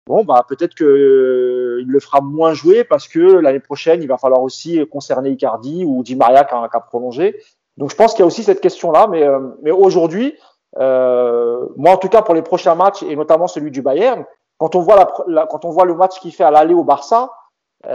bon, 0.07 0.24
bah, 0.24 0.45
peut-être 0.49 0.74
que 0.74 0.84
euh, 0.84 1.82
le 1.84 2.01
fera 2.01 2.20
moins 2.20 2.55
jouer 2.55 2.84
parce 2.84 3.09
que 3.09 3.18
l'année 3.18 3.61
prochaine, 3.61 4.03
il 4.03 4.09
va 4.09 4.18
falloir 4.18 4.43
aussi 4.43 4.86
concerner 4.86 5.30
Icardi 5.30 5.84
ou 5.84 6.03
Di 6.03 6.14
Maria 6.14 6.45
qui 6.45 6.55
a, 6.55 6.68
qui 6.68 6.76
a 6.76 6.80
prolongé. 6.80 7.36
Donc, 7.76 7.91
je 7.91 7.97
pense 7.97 8.12
qu'il 8.12 8.20
y 8.20 8.22
a 8.22 8.26
aussi 8.26 8.45
cette 8.45 8.61
question-là. 8.61 9.09
Mais, 9.09 9.24
euh, 9.24 9.41
mais 9.62 9.70
aujourd'hui, 9.72 10.36
euh, 10.78 11.66
moi, 11.76 11.93
en 11.93 11.97
tout 11.97 12.09
cas, 12.09 12.22
pour 12.22 12.34
les 12.34 12.43
prochains 12.43 12.76
matchs 12.76 13.03
et 13.03 13.16
notamment 13.16 13.49
celui 13.49 13.70
du 13.72 13.82
Bayern, 13.82 14.24
quand 14.59 14.76
on 14.76 14.80
voit, 14.80 15.11
la, 15.26 15.47
quand 15.47 15.64
on 15.64 15.70
voit 15.70 15.86
le 15.86 15.95
match 15.95 16.20
qu'il 16.20 16.32
fait 16.32 16.45
à 16.45 16.51
l'aller 16.51 16.74
au 16.74 16.84
Barça, 16.84 17.30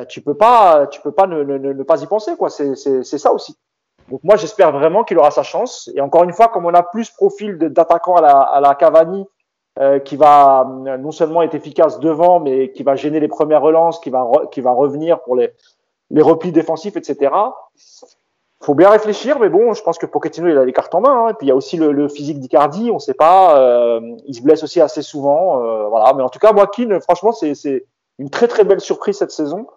tu 0.10 0.22
peux 0.22 0.34
pas, 0.34 0.88
tu 0.88 1.00
peux 1.00 1.12
pas 1.12 1.28
ne, 1.28 1.44
ne, 1.44 1.58
ne 1.58 1.84
pas 1.84 2.02
y 2.02 2.08
penser, 2.08 2.36
quoi. 2.36 2.50
C'est 2.50 3.04
ça 3.04 3.32
aussi. 3.32 3.56
Donc 4.10 4.22
moi, 4.24 4.36
j'espère 4.36 4.72
vraiment 4.72 5.04
qu'il 5.04 5.18
aura 5.18 5.32
sa 5.32 5.44
chance. 5.44 5.90
Et 5.96 6.02
encore 6.02 6.24
une 6.24 6.34
fois, 6.34 6.48
comme 6.48 6.66
on 6.66 6.74
a 6.74 6.84
plus 6.84 7.10
profil 7.10 7.58
d'attaquant 7.58 8.16
à 8.16 8.22
la, 8.22 8.40
à 8.42 8.60
la 8.60 8.76
Cavani, 8.76 9.26
euh, 9.80 10.00
qui 10.00 10.16
va 10.16 10.62
euh, 10.62 10.98
non 10.98 11.12
seulement 11.12 11.42
être 11.42 11.56
efficace 11.56 12.00
devant, 12.00 12.40
mais 12.40 12.72
qui 12.72 12.84
va 12.84 12.96
gêner 12.96 13.20
les 13.20 13.28
premières 13.28 13.62
relances, 13.62 14.00
qui 14.00 14.10
va, 14.10 14.26
qui 14.52 14.62
va 14.62 14.72
revenir 14.72 15.22
pour 15.22 15.36
les, 15.36 15.52
les 16.12 16.22
replis 16.22 16.52
défensifs, 16.52 16.96
etc. 16.96 17.32
Faut 18.62 18.74
bien 18.74 18.90
réfléchir, 18.90 19.38
mais 19.40 19.50
bon, 19.50 19.74
je 19.74 19.84
pense 19.84 19.98
que 19.98 20.06
Pochettino 20.06 20.48
il 20.48 20.58
a 20.58 20.66
les 20.66 20.74
cartes 20.74 20.96
en 20.96 21.02
main. 21.02 21.26
Hein. 21.26 21.30
Et 21.30 21.34
puis 21.34 21.48
il 21.48 21.50
y 21.50 21.52
a 21.52 21.56
aussi 21.56 21.78
le, 21.78 21.92
le 21.92 22.08
physique 22.08 22.40
d'Icardi, 22.40 22.90
on 22.90 22.96
ne 22.96 23.00
sait 23.00 23.14
pas. 23.14 23.60
Euh, 23.60 24.00
il 24.26 24.34
se 24.34 24.42
blesse 24.42 24.64
aussi 24.64 24.82
assez 24.82 25.02
souvent, 25.02 25.62
euh, 25.62 25.88
voilà. 25.88 26.14
Mais 26.14 26.24
en 26.24 26.30
tout 26.30 26.40
cas, 26.40 26.54
moi, 26.54 26.68
Keane, 26.68 27.02
franchement, 27.02 27.32
c'est 27.32 27.86
une 28.18 28.30
très 28.30 28.48
très 28.48 28.64
belle 28.64 28.80
surprise 28.80 29.18
cette 29.18 29.32
saison. 29.32 29.68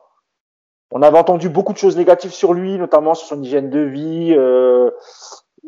On 0.91 1.03
avait 1.03 1.19
entendu 1.19 1.49
beaucoup 1.49 1.73
de 1.73 1.79
choses 1.79 1.97
négatives 1.97 2.33
sur 2.33 2.55
lui, 2.55 2.79
notamment 2.79 3.15
sur 3.15 3.29
son 3.29 3.43
hygiène 3.43 3.69
de 3.69 3.81
vie, 3.81 4.35
euh, 4.37 4.91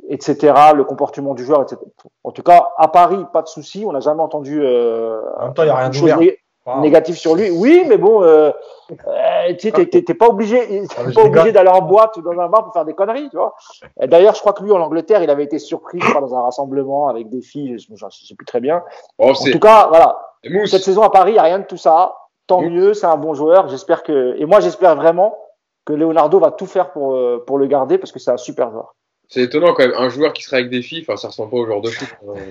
etc., 0.08 0.54
le 0.74 0.84
comportement 0.84 1.34
du 1.34 1.44
joueur, 1.44 1.62
etc. 1.62 1.76
En 2.24 2.32
tout 2.32 2.42
cas, 2.42 2.70
à 2.78 2.88
Paris, 2.88 3.24
pas 3.32 3.42
de 3.42 3.48
souci. 3.48 3.84
On 3.86 3.92
n'a 3.92 4.00
jamais 4.00 4.22
entendu 4.22 4.60
euh, 4.62 5.20
en 5.38 5.44
même 5.46 5.54
temps, 5.54 5.62
il 5.62 5.66
y 5.66 5.70
a 5.70 5.76
rien 5.76 5.90
de 5.90 6.20
né 6.20 6.38
négatif 6.80 7.18
sur 7.18 7.34
lui. 7.34 7.50
Oui, 7.50 7.84
mais 7.86 7.98
bon, 7.98 8.22
euh, 8.22 8.50
euh 8.90 9.54
tu 9.58 9.72
t'es 9.72 10.14
pas 10.14 10.28
obligé, 10.28 10.84
ah, 10.96 11.02
pas 11.14 11.24
obligé 11.24 11.52
d'aller 11.52 11.70
en 11.70 11.82
boîte 11.82 12.16
ou 12.16 12.22
dans 12.22 12.38
un 12.38 12.48
bar 12.48 12.64
pour 12.64 12.72
faire 12.72 12.84
des 12.84 12.94
conneries, 12.94 13.28
tu 13.30 13.36
vois. 13.36 13.54
D'ailleurs, 14.02 14.34
je 14.34 14.40
crois 14.40 14.52
que 14.52 14.62
lui, 14.62 14.72
en 14.72 14.80
Angleterre, 14.80 15.22
il 15.22 15.30
avait 15.30 15.44
été 15.44 15.58
surpris 15.58 15.98
dans 15.98 16.34
un 16.34 16.42
rassemblement 16.42 17.08
avec 17.08 17.28
des 17.28 17.42
filles, 17.42 17.78
je, 17.78 17.92
ne 17.92 18.10
sais 18.10 18.34
plus 18.34 18.46
très 18.46 18.60
bien. 18.60 18.82
Oh, 19.18 19.30
en 19.30 19.34
tout 19.34 19.58
cas, 19.58 19.88
voilà. 19.88 20.18
Cette 20.66 20.82
saison 20.82 21.02
à 21.02 21.10
Paris, 21.10 21.32
il 21.32 21.34
n'y 21.34 21.40
a 21.40 21.44
rien 21.44 21.58
de 21.58 21.66
tout 21.66 21.76
ça 21.76 22.14
tant 22.50 22.62
mieux, 22.62 22.94
c'est 22.94 23.06
un 23.06 23.16
bon 23.16 23.34
joueur. 23.34 23.68
J'espère 23.68 24.02
que 24.02 24.34
et 24.36 24.44
moi 24.44 24.60
j'espère 24.60 24.96
vraiment 24.96 25.38
que 25.84 25.92
Leonardo 25.92 26.38
va 26.38 26.50
tout 26.50 26.66
faire 26.66 26.90
pour 26.90 27.14
euh, 27.14 27.42
pour 27.46 27.58
le 27.58 27.66
garder 27.66 27.96
parce 27.98 28.12
que 28.12 28.18
c'est 28.18 28.30
un 28.30 28.36
super 28.36 28.70
joueur. 28.70 28.94
C'est 29.28 29.42
étonnant 29.42 29.72
quand 29.74 29.86
même, 29.86 29.94
un 29.96 30.08
joueur 30.08 30.32
qui 30.32 30.42
serait 30.42 30.56
avec 30.58 30.70
des 30.70 30.82
filles, 30.82 31.04
enfin 31.06 31.16
ça 31.16 31.28
ressemble 31.28 31.50
pas 31.50 31.56
au 31.58 31.64
joueur 31.64 31.80
de 31.80 31.90
foot. 31.90 32.08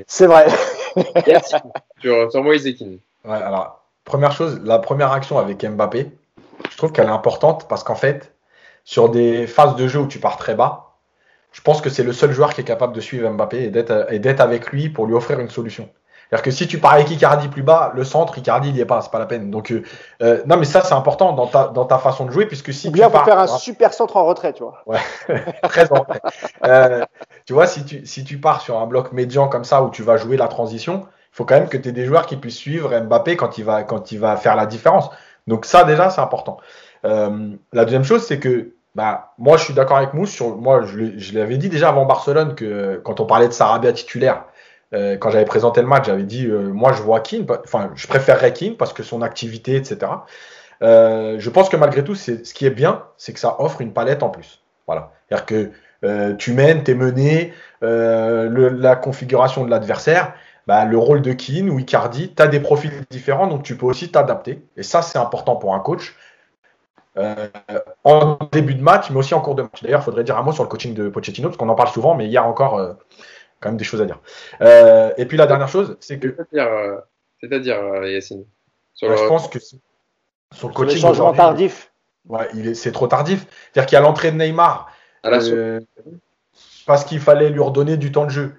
c'est 0.08 0.28
vrai. 0.28 0.48
sur, 2.02 2.32
sur 2.32 2.44
Moïse 2.44 2.66
Ouais, 3.26 3.34
alors 3.34 3.82
première 4.06 4.32
chose, 4.32 4.62
la 4.64 4.80
première 4.80 5.12
action 5.12 5.38
avec 5.38 5.66
Mbappé, 5.66 6.10
je 6.72 6.78
trouve 6.78 6.94
qu'elle 6.94 7.08
est 7.08 7.12
importante 7.12 7.68
parce 7.68 7.84
qu'en 7.84 7.96
fait, 7.96 8.34
sur 8.86 9.10
des 9.10 9.46
phases 9.46 9.76
de 9.76 9.88
jeu 9.90 10.00
où 10.00 10.08
tu 10.08 10.20
pars 10.20 10.38
très 10.38 10.56
bas, 10.56 10.94
je 11.52 11.62
pense 11.62 11.82
que 11.82 11.90
c'est 11.90 12.04
le 12.04 12.14
seul 12.14 12.32
joueur 12.32 12.54
qui 12.54 12.62
est 12.62 12.64
capable 12.64 12.94
de 12.94 13.02
suivre 13.02 13.30
Mbappé 13.30 13.66
et 13.66 14.20
d'être 14.20 14.42
avec 14.42 14.72
lui 14.72 14.88
pour 14.88 15.06
lui 15.06 15.16
offrir 15.16 15.42
une 15.42 15.50
solution. 15.50 15.90
C'est-à-dire 16.30 16.44
que 16.44 16.52
si 16.52 16.68
tu 16.68 16.78
pars 16.78 16.94
avec 16.94 17.10
Icardi 17.10 17.48
plus 17.48 17.64
bas, 17.64 17.92
le 17.96 18.04
centre, 18.04 18.38
Icardi, 18.38 18.70
il 18.70 18.76
n'y 18.76 18.82
est 18.82 18.86
pas, 18.86 19.02
c'est 19.02 19.10
pas 19.10 19.18
la 19.18 19.26
peine. 19.26 19.50
Donc, 19.50 19.72
euh, 19.72 19.82
euh, 20.22 20.44
non, 20.46 20.58
mais 20.58 20.66
ça, 20.66 20.82
c'est 20.82 20.94
important 20.94 21.34
dans 21.34 21.48
ta, 21.48 21.70
dans 21.70 21.86
ta 21.86 21.98
façon 21.98 22.26
de 22.26 22.32
jouer, 22.32 22.46
puisque 22.46 22.72
si 22.72 22.90
Ou 22.90 22.92
bien 22.92 23.08
tu 23.08 23.14
pars, 23.14 23.26
faire 23.26 23.40
un 23.40 23.48
super 23.48 23.94
centre 23.94 24.16
en 24.16 24.26
retrait, 24.26 24.54
tu 24.54 24.62
vois. 24.62 24.84
Ouais, 24.86 25.00
très 25.64 25.92
en 25.92 26.02
retrait. 26.02 26.22
Euh, 26.66 27.04
tu 27.46 27.54
vois, 27.54 27.66
si 27.66 27.84
tu, 27.84 28.06
si 28.06 28.24
tu 28.24 28.38
pars 28.38 28.62
sur 28.62 28.80
un 28.80 28.86
bloc 28.86 29.12
médian 29.12 29.48
comme 29.48 29.64
ça, 29.64 29.82
où 29.82 29.90
tu 29.90 30.04
vas 30.04 30.18
jouer 30.18 30.38
la 30.38 30.48
transition, 30.48 31.08
il 31.08 31.36
faut 31.36 31.46
quand 31.46 31.56
même 31.56 31.68
que 31.68 31.78
tu 31.78 31.90
aies 31.90 31.94
des 31.94 32.06
joueurs 32.06 32.28
qui 32.28 32.38
puissent 32.38 32.58
suivre 32.58 32.96
Mbappé 33.00 33.36
quand 33.36 33.58
il 33.58 33.66
va, 33.66 33.82
quand 33.82 34.12
il 34.12 34.20
va 34.20 34.38
faire 34.38 34.56
la 34.56 34.68
différence. 34.68 35.10
Donc, 35.48 35.66
ça, 35.66 35.84
déjà, 35.84 36.12
c'est 36.12 36.22
important. 36.22 36.58
Euh, 37.06 37.56
la 37.74 37.86
deuxième 37.86 38.04
chose, 38.04 38.24
c'est 38.24 38.40
que 38.40 38.76
bah, 38.94 39.34
moi, 39.40 39.58
je 39.58 39.64
suis 39.64 39.74
d'accord 39.74 39.98
avec 39.98 40.14
Mousse. 40.14 40.30
Sur, 40.30 40.58
moi, 40.58 40.84
je, 40.84 41.18
je 41.18 41.40
l'avais 41.40 41.58
dit 41.58 41.70
déjà 41.70 41.90
avant 41.90 42.06
Barcelone 42.06 42.54
que 42.54 43.02
quand 43.04 43.20
on 43.20 43.26
parlait 43.26 43.48
de 43.48 43.54
Sarabia 43.54 43.94
titulaire, 43.94 44.44
euh, 44.94 45.18
quand 45.18 45.30
j'avais 45.30 45.46
présenté 45.46 45.82
le 45.82 45.88
match, 45.88 46.08
j'avais 46.08 46.24
dit 46.24 46.48
euh, 46.48 46.70
moi 46.70 46.94
je 46.94 47.02
vois 47.04 47.20
Keane, 47.20 47.46
enfin 47.64 47.92
je 47.96 48.08
préférerais 48.08 48.54
Keane 48.54 48.76
parce 48.76 48.92
que 48.92 49.04
son 49.04 49.22
activité, 49.22 49.76
etc. 49.76 50.12
Euh, 50.82 51.36
je 51.38 51.50
pense 51.50 51.70
que 51.70 51.78
malgré 51.78 52.04
tout, 52.04 52.16
ce 52.16 52.54
qui 52.54 52.66
est 52.66 52.72
bien, 52.72 53.04
c'est 53.18 53.34
que 53.34 53.40
ça 53.40 53.58
offre 53.60 53.82
une 53.82 53.94
palette 53.94 54.24
en 54.24 54.30
plus. 54.30 54.62
Voilà. 54.88 55.12
C'est-à-dire 55.28 55.46
que 55.46 55.72
tu 56.38 56.54
mènes, 56.54 56.84
tu 56.84 56.92
es 56.92 56.94
mené, 56.96 57.54
la 57.82 58.96
configuration 58.96 59.66
de 59.66 59.70
l'adversaire, 59.70 60.34
bah, 60.66 60.86
le 60.86 60.98
rôle 60.98 61.22
de 61.22 61.34
Keane 61.34 61.70
ou 61.70 61.78
Icardi, 61.78 62.34
tu 62.34 62.42
as 62.42 62.48
des 62.48 62.60
profils 62.60 62.92
différents, 63.10 63.48
donc 63.48 63.64
tu 63.64 63.76
peux 63.76 63.86
aussi 63.86 64.10
t'adapter. 64.10 64.64
Et 64.78 64.84
ça, 64.84 65.02
c'est 65.02 65.20
important 65.20 65.56
pour 65.58 65.76
un 65.76 65.80
coach. 65.80 66.16
en 68.06 68.40
début 68.52 68.76
de 68.76 68.82
match, 68.82 69.10
mais 69.12 69.18
aussi 69.18 69.34
en 69.34 69.42
cours 69.42 69.56
de 69.56 69.64
match. 69.64 69.84
D'ailleurs, 69.84 70.00
il 70.00 70.06
faudrait 70.06 70.24
dire 70.24 70.38
un 70.38 70.42
mot 70.42 70.54
sur 70.54 70.64
le 70.64 70.70
coaching 70.70 70.94
de 70.94 71.10
Pochettino, 71.10 71.50
parce 71.50 71.58
qu'on 71.58 71.70
en 71.70 71.76
parle 71.76 71.90
souvent, 71.90 72.16
mais 72.16 72.36
a 72.36 72.44
encore 72.44 72.96
quand 73.60 73.70
même 73.70 73.78
des 73.78 73.84
choses 73.84 74.02
à 74.02 74.06
dire. 74.06 74.20
et 75.18 75.26
puis 75.26 75.38
la 75.38 75.48
dernière 75.48 75.70
chose, 75.70 75.98
c'est 76.00 76.20
que. 76.20 76.36
C'est-à-dire, 77.42 78.06
Yacine 78.06 78.46
bah, 79.02 79.16
Je 79.16 79.28
pense 79.28 79.48
que 79.48 79.60
sur 80.54 80.68
le 80.68 80.74
coaching. 80.74 81.00
changement 81.00 81.34
tardif. 81.34 81.92
Ouais, 82.28 82.74
c'est 82.74 82.92
trop 82.92 83.08
tardif. 83.08 83.46
C'est-à-dire 83.72 83.88
qu'il 83.88 83.96
y 83.96 84.00
a 84.00 84.02
l'entrée 84.02 84.32
de 84.32 84.38
Neymar. 84.38 84.92
Euh, 85.26 85.80
parce 86.86 87.04
qu'il 87.06 87.20
fallait 87.20 87.50
lui 87.50 87.60
redonner 87.60 87.98
du 87.98 88.12
temps 88.12 88.26
de 88.26 88.32
jeu. 88.32 88.54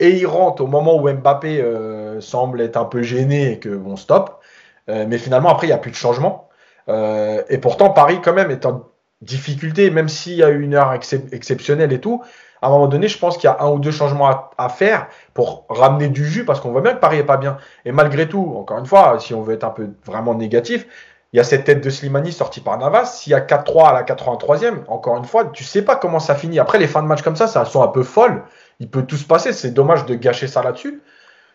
Et 0.00 0.10
il 0.10 0.26
rentre 0.26 0.62
au 0.62 0.66
moment 0.66 0.96
où 0.96 1.10
Mbappé 1.10 1.60
euh, 1.60 2.20
semble 2.20 2.60
être 2.60 2.76
un 2.76 2.84
peu 2.84 3.02
gêné 3.02 3.52
et 3.52 3.58
que 3.58 3.68
bon 3.68 3.96
stop. 3.96 4.40
Euh, 4.88 5.06
mais 5.08 5.18
finalement, 5.18 5.50
après, 5.50 5.66
il 5.66 5.70
n'y 5.70 5.74
a 5.74 5.78
plus 5.78 5.90
de 5.90 5.96
changement. 5.96 6.48
et 6.88 7.58
pourtant, 7.58 7.90
Paris, 7.90 8.20
quand 8.22 8.34
même, 8.34 8.50
est 8.50 8.66
en 8.66 8.90
difficulté, 9.22 9.90
même 9.90 10.08
s'il 10.08 10.34
y 10.34 10.42
a 10.42 10.50
une 10.50 10.74
heure 10.74 10.92
exceptionnelle 10.92 11.92
et 11.92 12.00
tout. 12.00 12.22
À 12.64 12.68
un 12.68 12.70
moment 12.70 12.86
donné, 12.86 13.08
je 13.08 13.18
pense 13.18 13.36
qu'il 13.36 13.46
y 13.46 13.52
a 13.52 13.58
un 13.60 13.70
ou 13.70 13.78
deux 13.78 13.90
changements 13.90 14.48
à, 14.56 14.68
faire 14.70 15.08
pour 15.34 15.66
ramener 15.68 16.08
du 16.08 16.24
jus 16.24 16.46
parce 16.46 16.60
qu'on 16.60 16.70
voit 16.70 16.80
bien 16.80 16.94
que 16.94 16.98
Paris 16.98 17.18
est 17.18 17.22
pas 17.24 17.36
bien. 17.36 17.58
Et 17.84 17.92
malgré 17.92 18.26
tout, 18.26 18.54
encore 18.56 18.78
une 18.78 18.86
fois, 18.86 19.18
si 19.18 19.34
on 19.34 19.42
veut 19.42 19.52
être 19.52 19.64
un 19.64 19.70
peu 19.70 19.90
vraiment 20.06 20.32
négatif, 20.34 20.86
il 21.34 21.36
y 21.36 21.40
a 21.40 21.44
cette 21.44 21.64
tête 21.64 21.84
de 21.84 21.90
Slimani 21.90 22.32
sortie 22.32 22.62
par 22.62 22.78
Navas. 22.78 23.04
S'il 23.04 23.32
y 23.32 23.34
a 23.34 23.40
4-3 23.40 23.88
à 23.88 23.92
la 23.92 24.02
83e, 24.02 24.86
encore 24.88 25.18
une 25.18 25.26
fois, 25.26 25.44
tu 25.44 25.62
sais 25.62 25.82
pas 25.82 25.96
comment 25.96 26.20
ça 26.20 26.34
finit. 26.34 26.58
Après, 26.58 26.78
les 26.78 26.86
fins 26.86 27.02
de 27.02 27.06
match 27.06 27.20
comme 27.20 27.36
ça, 27.36 27.48
ça 27.48 27.66
sont 27.66 27.82
un 27.82 27.88
peu 27.88 28.02
folles. 28.02 28.42
Il 28.80 28.88
peut 28.88 29.02
tout 29.02 29.16
se 29.16 29.26
passer. 29.26 29.52
C'est 29.52 29.72
dommage 29.72 30.06
de 30.06 30.14
gâcher 30.14 30.46
ça 30.46 30.62
là-dessus. 30.62 31.02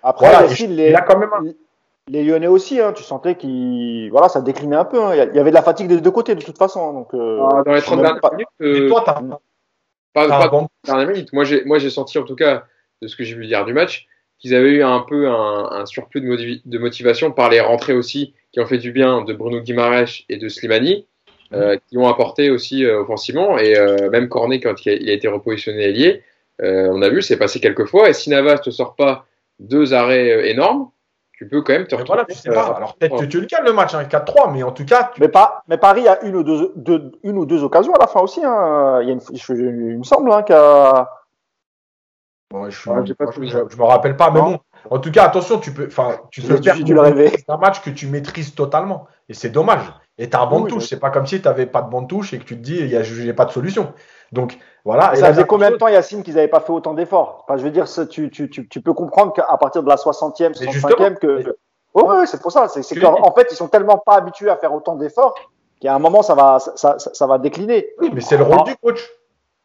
Après, 0.04 0.48
les, 0.68 0.96
quand 1.08 1.18
même 1.18 1.54
les 2.08 2.24
Lyonnais 2.24 2.48
aussi, 2.48 2.80
hein, 2.80 2.92
tu 2.94 3.04
sentais 3.04 3.36
qu'ils, 3.36 4.10
voilà, 4.12 4.30
ça 4.30 4.42
déclinait 4.42 4.76
un 4.76 4.86
peu. 4.86 5.02
Hein. 5.02 5.16
Il 5.16 5.36
y 5.36 5.40
avait 5.40 5.50
de 5.50 5.56
la 5.56 5.62
fatigue 5.62 5.88
des 5.88 6.02
deux 6.02 6.12
côtés 6.12 6.36
de 6.36 6.42
toute 6.44 6.58
façon. 6.58 6.94
Donc, 6.94 7.14
euh, 7.14 7.40
ah, 7.52 7.64
dans 7.66 7.74
les 7.74 7.82
30 7.82 8.02
dernières 8.02 8.32
minutes, 8.32 8.48
euh, 8.62 8.90
toi, 8.90 9.04
pas, 10.14 10.28
pas, 10.28 10.68
dernières 10.86 11.08
minutes. 11.08 11.34
Moi, 11.34 11.44
j'ai, 11.44 11.64
moi, 11.66 11.80
j'ai 11.80 11.90
senti 11.90 12.18
en 12.18 12.24
tout 12.24 12.36
cas 12.36 12.66
de 13.02 13.08
ce 13.08 13.16
que 13.16 13.24
j'ai 13.24 13.36
vu 13.36 13.46
dire 13.46 13.66
du 13.66 13.74
match 13.74 14.08
qu'ils 14.40 14.56
avaient 14.56 14.72
eu 14.72 14.84
un 14.84 15.02
peu 15.02 15.28
un, 15.28 15.70
un 15.72 15.86
surplus 15.86 16.22
de, 16.22 16.62
de, 16.66 16.78
motivation 16.78 17.32
par 17.32 17.50
les 17.50 17.60
rentrées 17.60 17.94
aussi 17.94 18.34
qui 18.52 18.60
ont 18.60 18.66
fait 18.66 18.78
du 18.78 18.92
bien 18.92 19.24
de 19.24 19.34
Bruno 19.34 19.60
Guimaraes 19.60 20.24
et 20.30 20.38
de 20.38 20.48
Slimani, 20.48 21.06
euh, 21.54 21.78
qui 21.88 21.98
ont 21.98 22.08
apporté 22.08 22.50
aussi 22.50 22.86
euh, 22.86 23.02
offensivement. 23.02 23.58
Et 23.58 23.78
euh, 23.78 24.10
même 24.10 24.30
Cornet, 24.30 24.60
quand 24.60 24.86
il 24.86 25.10
a 25.10 25.14
été 25.14 25.28
repositionné 25.28 25.84
ailier, 25.84 26.24
on 26.62 27.02
a 27.02 27.10
vu, 27.10 27.22
c'est 27.22 27.38
passé 27.38 27.62
quelques 27.62 27.86
fois. 27.86 28.10
Et 28.10 28.14
si 28.14 28.30
Navas 28.30 28.62
ne 28.66 28.72
sort 28.72 28.96
pas 28.96 29.26
deux 29.60 29.94
arrêts 29.94 30.50
énormes, 30.50 30.90
tu 31.40 31.48
peux 31.48 31.62
quand 31.62 31.72
même 31.72 31.88
te 31.88 31.96
retrouver. 31.96 32.18
Voilà, 32.18 32.26
tu 32.26 32.36
sais 32.36 32.50
pas. 32.50 32.76
Alors 32.76 32.96
peut-être 32.96 33.18
que 33.18 33.24
tu 33.24 33.40
le 33.40 33.46
calmes 33.46 33.64
le 33.64 33.72
match, 33.72 33.96
hein, 33.96 34.04
4-3, 34.04 34.52
mais 34.52 34.62
en 34.62 34.74
tout 34.74 34.84
cas. 34.84 35.12
Mais, 35.22 35.30
pas, 35.30 35.64
mais 35.70 35.78
Paris 35.78 36.06
a 36.06 36.22
une 36.26 36.36
ou 36.36 36.44
deux, 36.44 36.74
une 37.24 37.38
ou 37.38 37.46
deux 37.46 37.64
occasions 37.64 37.94
à 37.94 37.98
la 37.98 38.08
fin 38.08 38.20
aussi. 38.20 38.44
Hein. 38.44 39.00
Il, 39.02 39.08
y 39.08 39.12
a 39.12 39.14
une, 39.14 39.22
il 39.92 40.00
me 40.00 40.04
semble 40.04 40.34
hein, 40.34 40.44
qu'il 40.44 40.54
y 40.54 40.58
a. 40.58 41.10
je, 42.68 42.70
je, 42.70 43.78
me 43.78 43.84
rappelle 43.84 44.18
pas, 44.18 44.32
mais 44.32 44.42
bon, 44.42 44.60
en 44.90 45.00
tout 45.00 45.12
cas, 45.12 45.24
attention, 45.24 45.60
tu 45.60 45.74
peux, 45.74 45.88
enfin, 45.88 46.18
tu 46.30 46.42
peux 46.42 46.62
C'est 46.62 47.50
un 47.50 47.58
match 47.58 47.82
que 47.84 47.90
tu 47.90 48.08
maîtrises 48.08 48.54
totalement, 48.54 49.08
et 49.30 49.34
c'est 49.34 49.50
dommage. 49.50 49.94
Et 50.18 50.30
tu 50.30 50.36
as 50.36 50.42
un 50.42 50.48
bon 50.48 50.60
de 50.66 50.68
touche. 50.68 50.88
C'est 50.88 51.00
pas 51.00 51.10
comme 51.10 51.26
si 51.26 51.42
tu 51.42 51.48
n'avais 51.48 51.68
pas 51.68 51.82
de 51.82 51.90
bon 51.90 52.02
de 52.02 52.08
touche 52.08 52.34
et 52.34 52.40
que 52.40 52.44
tu 52.44 52.58
te 52.58 52.62
dis, 52.62 52.76
il 52.76 52.88
n'y 52.88 53.30
a, 53.30 53.34
pas 53.34 53.46
de 53.46 53.52
solution. 53.52 53.94
Donc, 54.34 54.58
voilà. 54.86 55.16
ça 55.16 55.28
faisait 55.34 55.46
combien 55.46 55.72
de 55.72 55.76
temps, 55.76 55.88
Yacine, 55.88 56.24
qu'ils 56.24 56.36
n'avaient 56.36 56.48
pas 56.48 56.62
fait 56.62 56.72
autant 56.72 56.94
d'efforts? 56.94 57.44
Enfin, 57.44 57.58
Je 57.58 57.64
veux 57.64 57.72
dire, 57.72 57.86
tu, 58.10 58.30
tu, 58.30 58.50
tu, 58.50 58.68
tu, 58.68 58.82
peux 58.82 58.94
comprendre 58.94 59.34
qu'à 59.34 59.58
partir 59.58 59.84
de 59.84 59.90
la 59.90 59.96
60e, 59.96 60.54
65e, 60.54 61.16
que. 61.16 61.56
Oh, 61.94 62.06
oui, 62.08 62.28
c'est 62.28 62.42
pour 62.42 62.52
ça. 62.52 62.68
C'est 62.68 63.00
qu'en 63.00 63.34
fait, 63.34 63.48
ils 63.52 63.56
sont 63.56 63.68
tellement 63.68 63.98
pas 63.98 64.16
habitués 64.16 64.50
à 64.50 64.58
faire 64.58 64.74
autant 64.74 64.96
d'efforts 64.96 65.36
qu'à 65.82 65.96
un 65.96 66.00
moment, 66.00 66.22
ça 66.22 66.36
va, 66.36 66.60
ça, 66.60 66.98
ça, 67.00 67.28
va 67.28 67.38
décliner. 67.38 67.88
Oui, 68.00 68.12
mais 68.14 68.22
c'est 68.22 68.38
le 68.38 68.44
rôle 68.44 68.64
du 68.66 68.76
coach. 68.76 69.10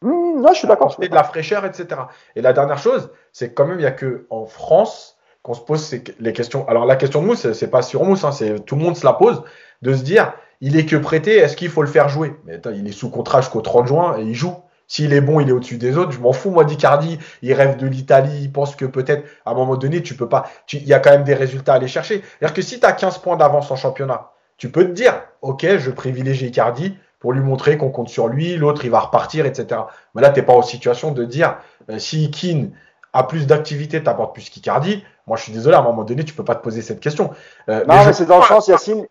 Mmh, 0.03 0.47
je 0.49 0.55
suis 0.55 0.69
d'accord. 0.69 0.97
de 0.99 1.15
la 1.15 1.25
fraîcheur, 1.25 1.65
etc. 1.65 2.01
Et 2.37 2.43
la 2.43 2.53
dernière 2.53 2.79
chose, 2.79 3.11
c'est 3.33 3.55
quand 3.55 3.67
même, 3.67 3.79
il 3.79 3.83
n'y 3.83 3.87
a 3.87 3.93
que 3.93 4.27
en 4.31 4.47
France 4.47 5.17
qu'on 5.43 5.55
se 5.55 5.61
pose 5.61 5.95
les 6.21 6.33
questions. 6.33 6.67
Alors, 6.69 6.87
la 6.87 6.97
question 6.97 7.21
de 7.21 7.27
Mousse, 7.27 7.53
c'est 7.53 7.71
pas 7.71 7.83
sur 7.83 8.05
Mousse, 8.05 8.25
hein, 8.25 8.33
c'est 8.33 8.65
tout 8.65 8.77
le 8.77 8.83
monde 8.83 8.97
se 8.97 9.05
la 9.05 9.13
pose, 9.13 9.43
de 9.83 9.95
se 9.95 10.03
dire, 10.03 10.33
il 10.63 10.79
est 10.79 10.87
que 10.87 10.97
prêté, 10.97 11.37
est-ce 11.37 11.57
qu'il 11.57 11.69
faut 11.69 11.83
le 11.83 11.89
faire 11.89 12.09
jouer? 12.09 12.35
Mais 12.45 12.55
attends, 12.55 12.71
il 12.71 12.89
est 12.89 12.93
sous 12.93 13.11
contrat 13.11 13.43
jusqu'au 13.43 13.61
30 13.61 13.87
juin 13.87 14.17
et 14.19 14.23
il 14.23 14.35
joue. 14.35 14.55
S'il 14.87 15.13
est 15.13 15.21
bon, 15.21 15.41
il 15.41 15.49
est 15.49 15.53
au-dessus 15.53 15.79
des 15.79 15.97
autres. 15.97 16.13
Je 16.13 16.21
m'en 16.21 16.33
fous, 16.33 16.51
moi, 16.51 16.65
d'Icardi. 16.65 17.19
Il 17.43 17.53
rêve 17.53 17.77
de 17.77 17.87
l'Italie. 17.87 18.43
Il 18.43 18.53
pense 18.53 18.77
que 18.77 18.85
peut-être, 18.85 19.25
à 19.45 19.53
un 19.53 19.55
moment 19.55 19.77
donné, 19.77 20.03
tu 20.03 20.15
peux 20.15 20.29
pas. 20.29 20.47
Il 20.73 20.87
y 20.87 20.95
a 20.95 20.99
quand 21.01 21.11
même 21.11 21.25
des 21.25 21.35
résultats 21.35 21.73
à 21.73 21.77
aller 21.77 21.89
chercher. 21.89 22.23
C'est-à-dire 22.23 22.55
que 22.55 22.63
si 22.63 22.81
tu 22.81 22.87
as 22.87 22.93
15 22.93 23.19
points 23.19 23.37
d'avance 23.37 23.71
en 23.71 23.77
championnat, 23.77 24.31
tu 24.57 24.71
peux 24.71 24.85
te 24.85 24.93
dire, 24.93 25.15
OK, 25.43 25.67
je 25.79 25.91
privilégie 25.91 26.47
Icardi 26.47 26.97
pour 27.19 27.33
lui 27.33 27.41
montrer 27.41 27.79
qu'on 27.79 27.89
compte 27.89 28.11
sur 28.11 28.29
lui, 28.29 28.57
l'autre 28.57 28.85
il 28.85 28.91
va 28.91 29.01
repartir, 29.01 29.47
etc. 29.47 29.81
Mais 30.15 30.21
là, 30.21 30.29
tu 30.29 30.41
n'es 30.41 30.47
pas 30.47 30.53
en 30.53 30.61
situation 30.61 31.11
de 31.11 31.25
dire 31.25 31.57
euh, 31.91 31.99
si 31.99 32.31
Keane 32.31 32.73
a 33.15 33.23
plus 33.23 33.47
d'activité, 33.47 34.03
t'apportes 34.03 34.35
plus 34.35 34.51
qu'Icardi. 34.51 35.03
Moi, 35.27 35.39
je 35.39 35.45
suis 35.45 35.53
désolé, 35.53 35.75
à 35.75 35.79
un 35.79 35.85
moment 35.85 36.05
donné, 36.05 36.25
tu 36.25 36.35
peux 36.35 36.45
pas 36.45 36.55
te 36.55 36.63
poser 36.63 36.83
cette 36.83 37.01
question. 37.01 37.31
Euh, 37.71 37.83
non, 37.87 38.05
mais, 38.05 38.13
c'est 38.13 38.27
dans 38.27 38.39
le 38.39 38.45
sens, 38.45 38.69
Yacine. 38.69 39.07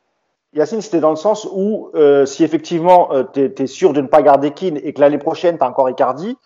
Yacine, 0.53 0.81
c'était 0.81 0.99
dans 0.99 1.09
le 1.09 1.15
sens 1.15 1.47
où 1.51 1.89
euh, 1.95 2.25
si 2.25 2.43
effectivement 2.43 3.09
tu 3.33 3.41
es, 3.57 3.67
sûr 3.67 3.93
de 3.93 4.01
ne 4.01 4.07
pas 4.07 4.21
garder 4.21 4.51
Keane 4.51 4.77
et 4.77 4.93
que 4.93 5.01
l'année 5.01 5.17
prochaine 5.17 5.57
tu 5.57 5.63
as 5.63 5.67
encore 5.67 5.89
Icardi, 5.89 6.37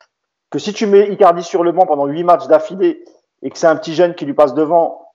que 0.50 0.60
si 0.60 0.74
tu 0.74 0.86
mets 0.86 1.10
Icardi 1.10 1.44
sur 1.44 1.64
le 1.64 1.72
banc 1.72 1.86
pendant 1.86 2.06
huit 2.06 2.24
matchs 2.24 2.48
d'affilée 2.48 3.04
et 3.42 3.50
que 3.50 3.58
c'est 3.58 3.68
un 3.68 3.76
petit 3.76 3.94
jeune 3.94 4.16
qui 4.16 4.26
lui 4.26 4.34
passe 4.34 4.54
devant, 4.54 5.08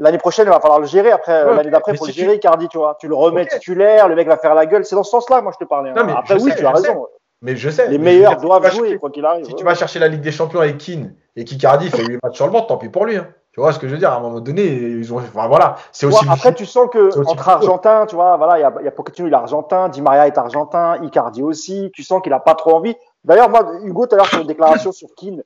L'année 0.00 0.18
prochaine, 0.18 0.46
il 0.46 0.50
va 0.50 0.58
falloir 0.58 0.80
le 0.80 0.86
gérer. 0.86 1.12
Après, 1.12 1.44
l'année 1.54 1.70
d'après, 1.70 1.94
pour 1.94 2.06
le 2.06 2.12
gérer, 2.12 2.34
Icardi, 2.34 2.68
tu 2.68 2.78
vois. 2.78 2.96
Tu 3.00 3.06
le 3.06 3.14
remets 3.14 3.46
titulaire, 3.46 4.08
le 4.08 4.16
mec 4.16 4.26
va 4.26 4.36
faire 4.36 4.54
la 4.54 4.66
gueule. 4.66 4.84
C'est 4.84 4.96
dans 4.96 5.04
ce 5.04 5.10
sens-là, 5.10 5.40
moi, 5.40 5.52
je 5.52 5.64
te 5.64 5.68
parlais. 5.68 5.90
Hein. 5.90 6.14
après, 6.16 6.42
oui, 6.42 6.52
tu 6.56 6.66
as 6.66 6.72
raison. 6.72 7.06
Mais 7.42 7.56
je 7.56 7.70
sais. 7.70 7.88
Les 7.88 7.98
meilleurs 7.98 8.38
doivent 8.38 8.72
jouer, 8.72 8.98
quoi 8.98 9.10
qu'il 9.10 9.24
arrive. 9.24 9.44
Si 9.44 9.54
tu 9.54 9.64
vas 9.64 9.74
chercher 9.74 9.98
la 9.98 10.08
Ligue 10.08 10.22
des 10.22 10.32
Champions 10.32 10.60
avec 10.60 10.78
Keane 10.78 11.14
et 11.36 11.44
qu'Icardi 11.44 11.90
fait 11.90 12.04
8 12.04 12.18
matchs 12.22 12.36
sur 12.36 12.46
le 12.46 12.52
banc, 12.52 12.62
tant 12.62 12.76
pis 12.76 12.88
pour 12.88 13.04
lui. 13.04 13.16
Hein. 13.16 13.28
Tu 13.54 13.60
vois 13.60 13.72
ce 13.72 13.78
que 13.78 13.86
je 13.86 13.92
veux 13.92 13.98
dire 13.98 14.10
À 14.10 14.16
un 14.16 14.20
moment 14.20 14.40
donné, 14.40 14.66
ils 14.66 15.14
ont. 15.14 15.18
Enfin, 15.18 15.46
voilà. 15.46 15.76
C'est 15.92 16.06
aussi. 16.06 16.26
après, 16.28 16.52
tu 16.54 16.66
sens 16.66 16.88
que 16.92 17.16
entre 17.24 17.48
Argentins, 17.48 18.04
tu 18.04 18.16
vois, 18.16 18.36
voilà, 18.36 18.58
il 18.58 18.62
y 18.62 18.64
a, 18.64 18.82
y 18.82 18.88
a 18.88 18.90
Pochettino, 18.90 19.28
il 19.28 19.32
est 19.32 19.36
argentin, 19.36 19.88
Di 19.88 20.02
Maria 20.02 20.26
est 20.26 20.36
argentin, 20.36 20.98
Icardi 21.02 21.40
aussi. 21.42 21.90
Tu 21.94 22.02
sens 22.02 22.20
qu'il 22.20 22.32
a 22.32 22.40
pas 22.40 22.56
trop 22.56 22.74
envie. 22.74 22.96
D'ailleurs, 23.22 23.48
moi, 23.48 23.64
Hugo, 23.84 24.06
tout 24.06 24.16
à 24.16 24.18
l'heure, 24.18 24.26
sur 24.26 24.40
une 24.40 24.48
déclaration 24.48 24.90
sur 24.90 25.08
Keane, 25.16 25.42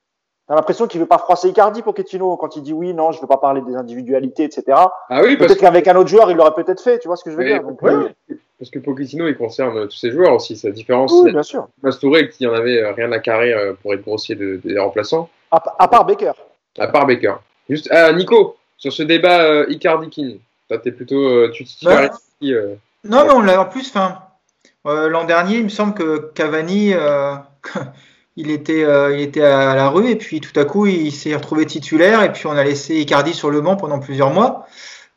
T'as 0.47 0.55
l'impression 0.55 0.87
qu'il 0.87 0.99
veut 0.99 1.05
pas 1.05 1.19
froisser 1.19 1.49
Icardi, 1.49 1.83
Pochettino, 1.83 2.35
quand 2.35 2.55
il 2.55 2.63
dit 2.63 2.73
oui, 2.73 2.95
non, 2.95 3.11
je 3.11 3.21
veux 3.21 3.27
pas 3.27 3.37
parler 3.37 3.61
des 3.61 3.75
individualités, 3.75 4.45
etc. 4.45 4.63
Ah 4.75 5.21
oui, 5.21 5.37
peut-être 5.37 5.59
qu'avec 5.59 5.87
un 5.87 5.95
autre 5.95 6.09
joueur, 6.09 6.31
il 6.31 6.37
l'aurait 6.37 6.55
peut-être 6.55 6.81
fait, 6.81 6.97
tu 6.97 7.07
vois 7.07 7.17
ce 7.17 7.23
que 7.23 7.29
je 7.29 7.37
veux 7.37 7.45
dire. 7.45 7.61
Euh, 7.83 8.09
parce 8.57 8.71
que 8.71 8.79
Pochettino, 8.79 9.27
il 9.27 9.37
concerne 9.37 9.87
tous 9.87 9.97
ses 9.97 10.09
joueurs 10.09 10.33
aussi. 10.33 10.57
Sa 10.57 10.71
différence, 10.71 11.13
oui, 11.13 11.31
bien 11.31 11.43
sûr. 11.43 11.67
Mastouré, 11.83 12.29
qui 12.29 12.47
en 12.47 12.53
avait 12.53 12.81
euh, 12.81 12.93
rien 12.93 13.11
à 13.11 13.19
carrer 13.19 13.53
euh, 13.53 13.73
pour 13.79 13.93
être 13.93 14.01
grossier 14.01 14.33
des 14.33 14.79
remplaçants. 14.79 15.29
À, 15.51 15.87
part 15.87 16.05
Baker. 16.05 16.31
À 16.79 16.87
part 16.87 17.05
Baker. 17.05 17.35
Juste, 17.69 17.87
ah, 17.91 18.11
Nico, 18.13 18.57
sur 18.77 18.91
ce 18.91 19.03
débat 19.03 19.65
Icardi-King, 19.67 20.39
toi, 20.67 20.77
t'es 20.79 20.91
plutôt, 20.91 21.49
tu 21.51 21.65
bah, 21.83 22.09
Non, 23.03 23.25
mais 23.25 23.33
on 23.33 23.41
l'a 23.41 23.61
en 23.61 23.65
plus, 23.65 23.89
enfin, 23.89 24.19
l'an 24.85 25.23
dernier, 25.25 25.57
il 25.57 25.65
me 25.65 25.69
semble 25.69 25.93
que 25.93 26.31
Cavani. 26.33 26.93
il 28.39 28.51
était, 28.51 28.85
euh, 28.85 29.13
il 29.13 29.21
était 29.21 29.43
à 29.43 29.75
la 29.75 29.89
rue 29.89 30.09
et 30.09 30.15
puis 30.15 30.39
tout 30.39 30.57
à 30.57 30.63
coup 30.63 30.85
il 30.85 31.11
s'est 31.11 31.35
retrouvé 31.35 31.65
titulaire 31.65 32.23
et 32.23 32.31
puis 32.31 32.47
on 32.47 32.51
a 32.51 32.63
laissé 32.63 32.95
Icardi 32.95 33.33
sur 33.33 33.49
le 33.49 33.59
banc 33.59 33.75
pendant 33.75 33.99
plusieurs 33.99 34.31
mois 34.31 34.65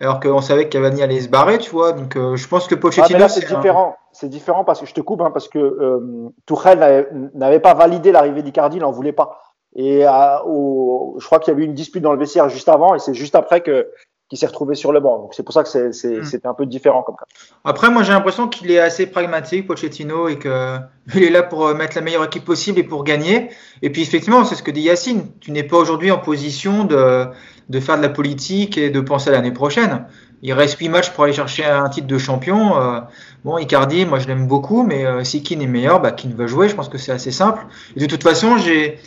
alors 0.01 0.19
qu'on 0.19 0.41
savait 0.41 0.65
que 0.65 0.71
Cavani 0.71 1.01
allait 1.01 1.21
se 1.21 1.29
barrer, 1.29 1.59
tu 1.59 1.71
vois. 1.71 1.93
Donc 1.93 2.17
euh, 2.17 2.35
je 2.35 2.49
pense 2.49 2.67
que 2.67 2.75
Pochettino. 2.75 3.21
Ah, 3.23 3.29
c'est 3.29 3.47
différent. 3.47 3.97
C'est 4.11 4.29
différent 4.29 4.65
parce 4.65 4.81
que 4.81 4.87
je 4.87 4.95
te 4.95 5.01
coupe 5.01 5.21
hein, 5.21 5.31
parce 5.31 5.49
que 5.49 5.61
euh, 5.61 6.31
Tourelle 6.45 7.31
n'avait 7.35 7.61
pas 7.61 7.75
validé 7.75 8.11
l'arrivée 8.11 8.43
d'Icardi, 8.43 8.79
il 8.79 8.81
n'en 8.81 8.91
voulait 8.91 9.13
pas. 9.13 9.41
Et 9.75 10.05
au, 10.45 11.17
je 11.19 11.27
crois 11.27 11.39
qu'il 11.39 11.53
y 11.53 11.55
avait 11.55 11.65
eu 11.65 11.67
une 11.67 11.75
dispute 11.75 12.03
dans 12.03 12.13
le 12.13 12.19
vestiaire 12.19 12.49
juste 12.49 12.69
avant 12.69 12.95
et 12.95 12.99
c'est 12.99 13.15
juste 13.15 13.35
après 13.35 13.63
que 13.63 13.89
qui 14.33 14.39
s'est 14.39 14.47
retrouvé 14.47 14.75
sur 14.75 14.93
le 14.93 15.01
banc. 15.01 15.19
Donc 15.19 15.35
c'est 15.35 15.43
pour 15.43 15.53
ça 15.53 15.63
que 15.63 15.89
hmm. 15.89 16.25
c'était 16.25 16.47
un 16.47 16.55
peu 16.55 16.65
différent 16.65 17.03
comme 17.03 17.17
cas. 17.17 17.27
Après, 17.65 17.91
moi 17.91 18.03
j'ai 18.03 18.15
l'impression 18.15 18.49
qu'il 18.49 18.71
est 18.71 18.79
assez 18.79 19.05
pragmatique, 19.05 19.67
Pochettino, 19.67 20.27
et 20.27 20.39
qu'il 20.39 20.51
est 21.23 21.29
là 21.29 21.43
pour 21.43 21.67
euh, 21.67 21.75
mettre 21.75 21.97
la 21.97 22.01
meilleure 22.01 22.25
équipe 22.25 22.47
possible 22.47 22.79
et 22.79 22.83
pour 22.83 23.05
gagner. 23.05 23.51
Et 23.83 23.91
puis 23.91 24.01
effectivement, 24.01 24.43
c'est 24.47 24.55
ce 24.55 24.63
que 24.63 24.71
dit 24.71 24.81
Yacine, 24.81 25.27
tu 25.41 25.51
n'es 25.53 25.65
pas 25.65 25.77
aujourd'hui 25.77 26.11
en 26.11 26.17
position 26.17 26.85
de, 26.85 27.27
de 27.69 27.81
faire 27.81 27.99
de 27.99 28.03
la 28.03 28.09
politique 28.09 28.79
et 28.79 28.89
de 28.89 29.01
penser 29.03 29.29
à 29.29 29.35
l'année 29.35 29.53
prochaine. 29.53 30.07
Il 30.41 30.55
reste 30.55 30.79
8 30.79 30.89
matchs 30.89 31.11
pour 31.11 31.25
aller 31.25 31.35
chercher 31.35 31.67
un 31.67 31.91
titre 31.91 32.07
de 32.07 32.17
champion. 32.17 32.81
Euh, 32.81 33.01
bon, 33.45 33.59
Icardi, 33.59 34.07
moi 34.07 34.19
je 34.19 34.29
l'aime 34.29 34.47
beaucoup, 34.47 34.83
mais 34.83 35.05
euh, 35.05 35.25
si 35.25 35.43
Keane 35.43 35.61
est 35.61 35.67
meilleur, 35.67 36.01
bah, 36.01 36.11
Keane 36.11 36.33
va 36.33 36.47
jouer. 36.47 36.71
Je 36.71 36.75
pense 36.75 36.89
que 36.89 36.97
c'est 36.97 37.13
assez 37.13 37.33
simple. 37.33 37.67
Et 37.97 38.01
de 38.01 38.07
toute 38.07 38.23
façon, 38.23 38.57
j'ai 38.57 38.99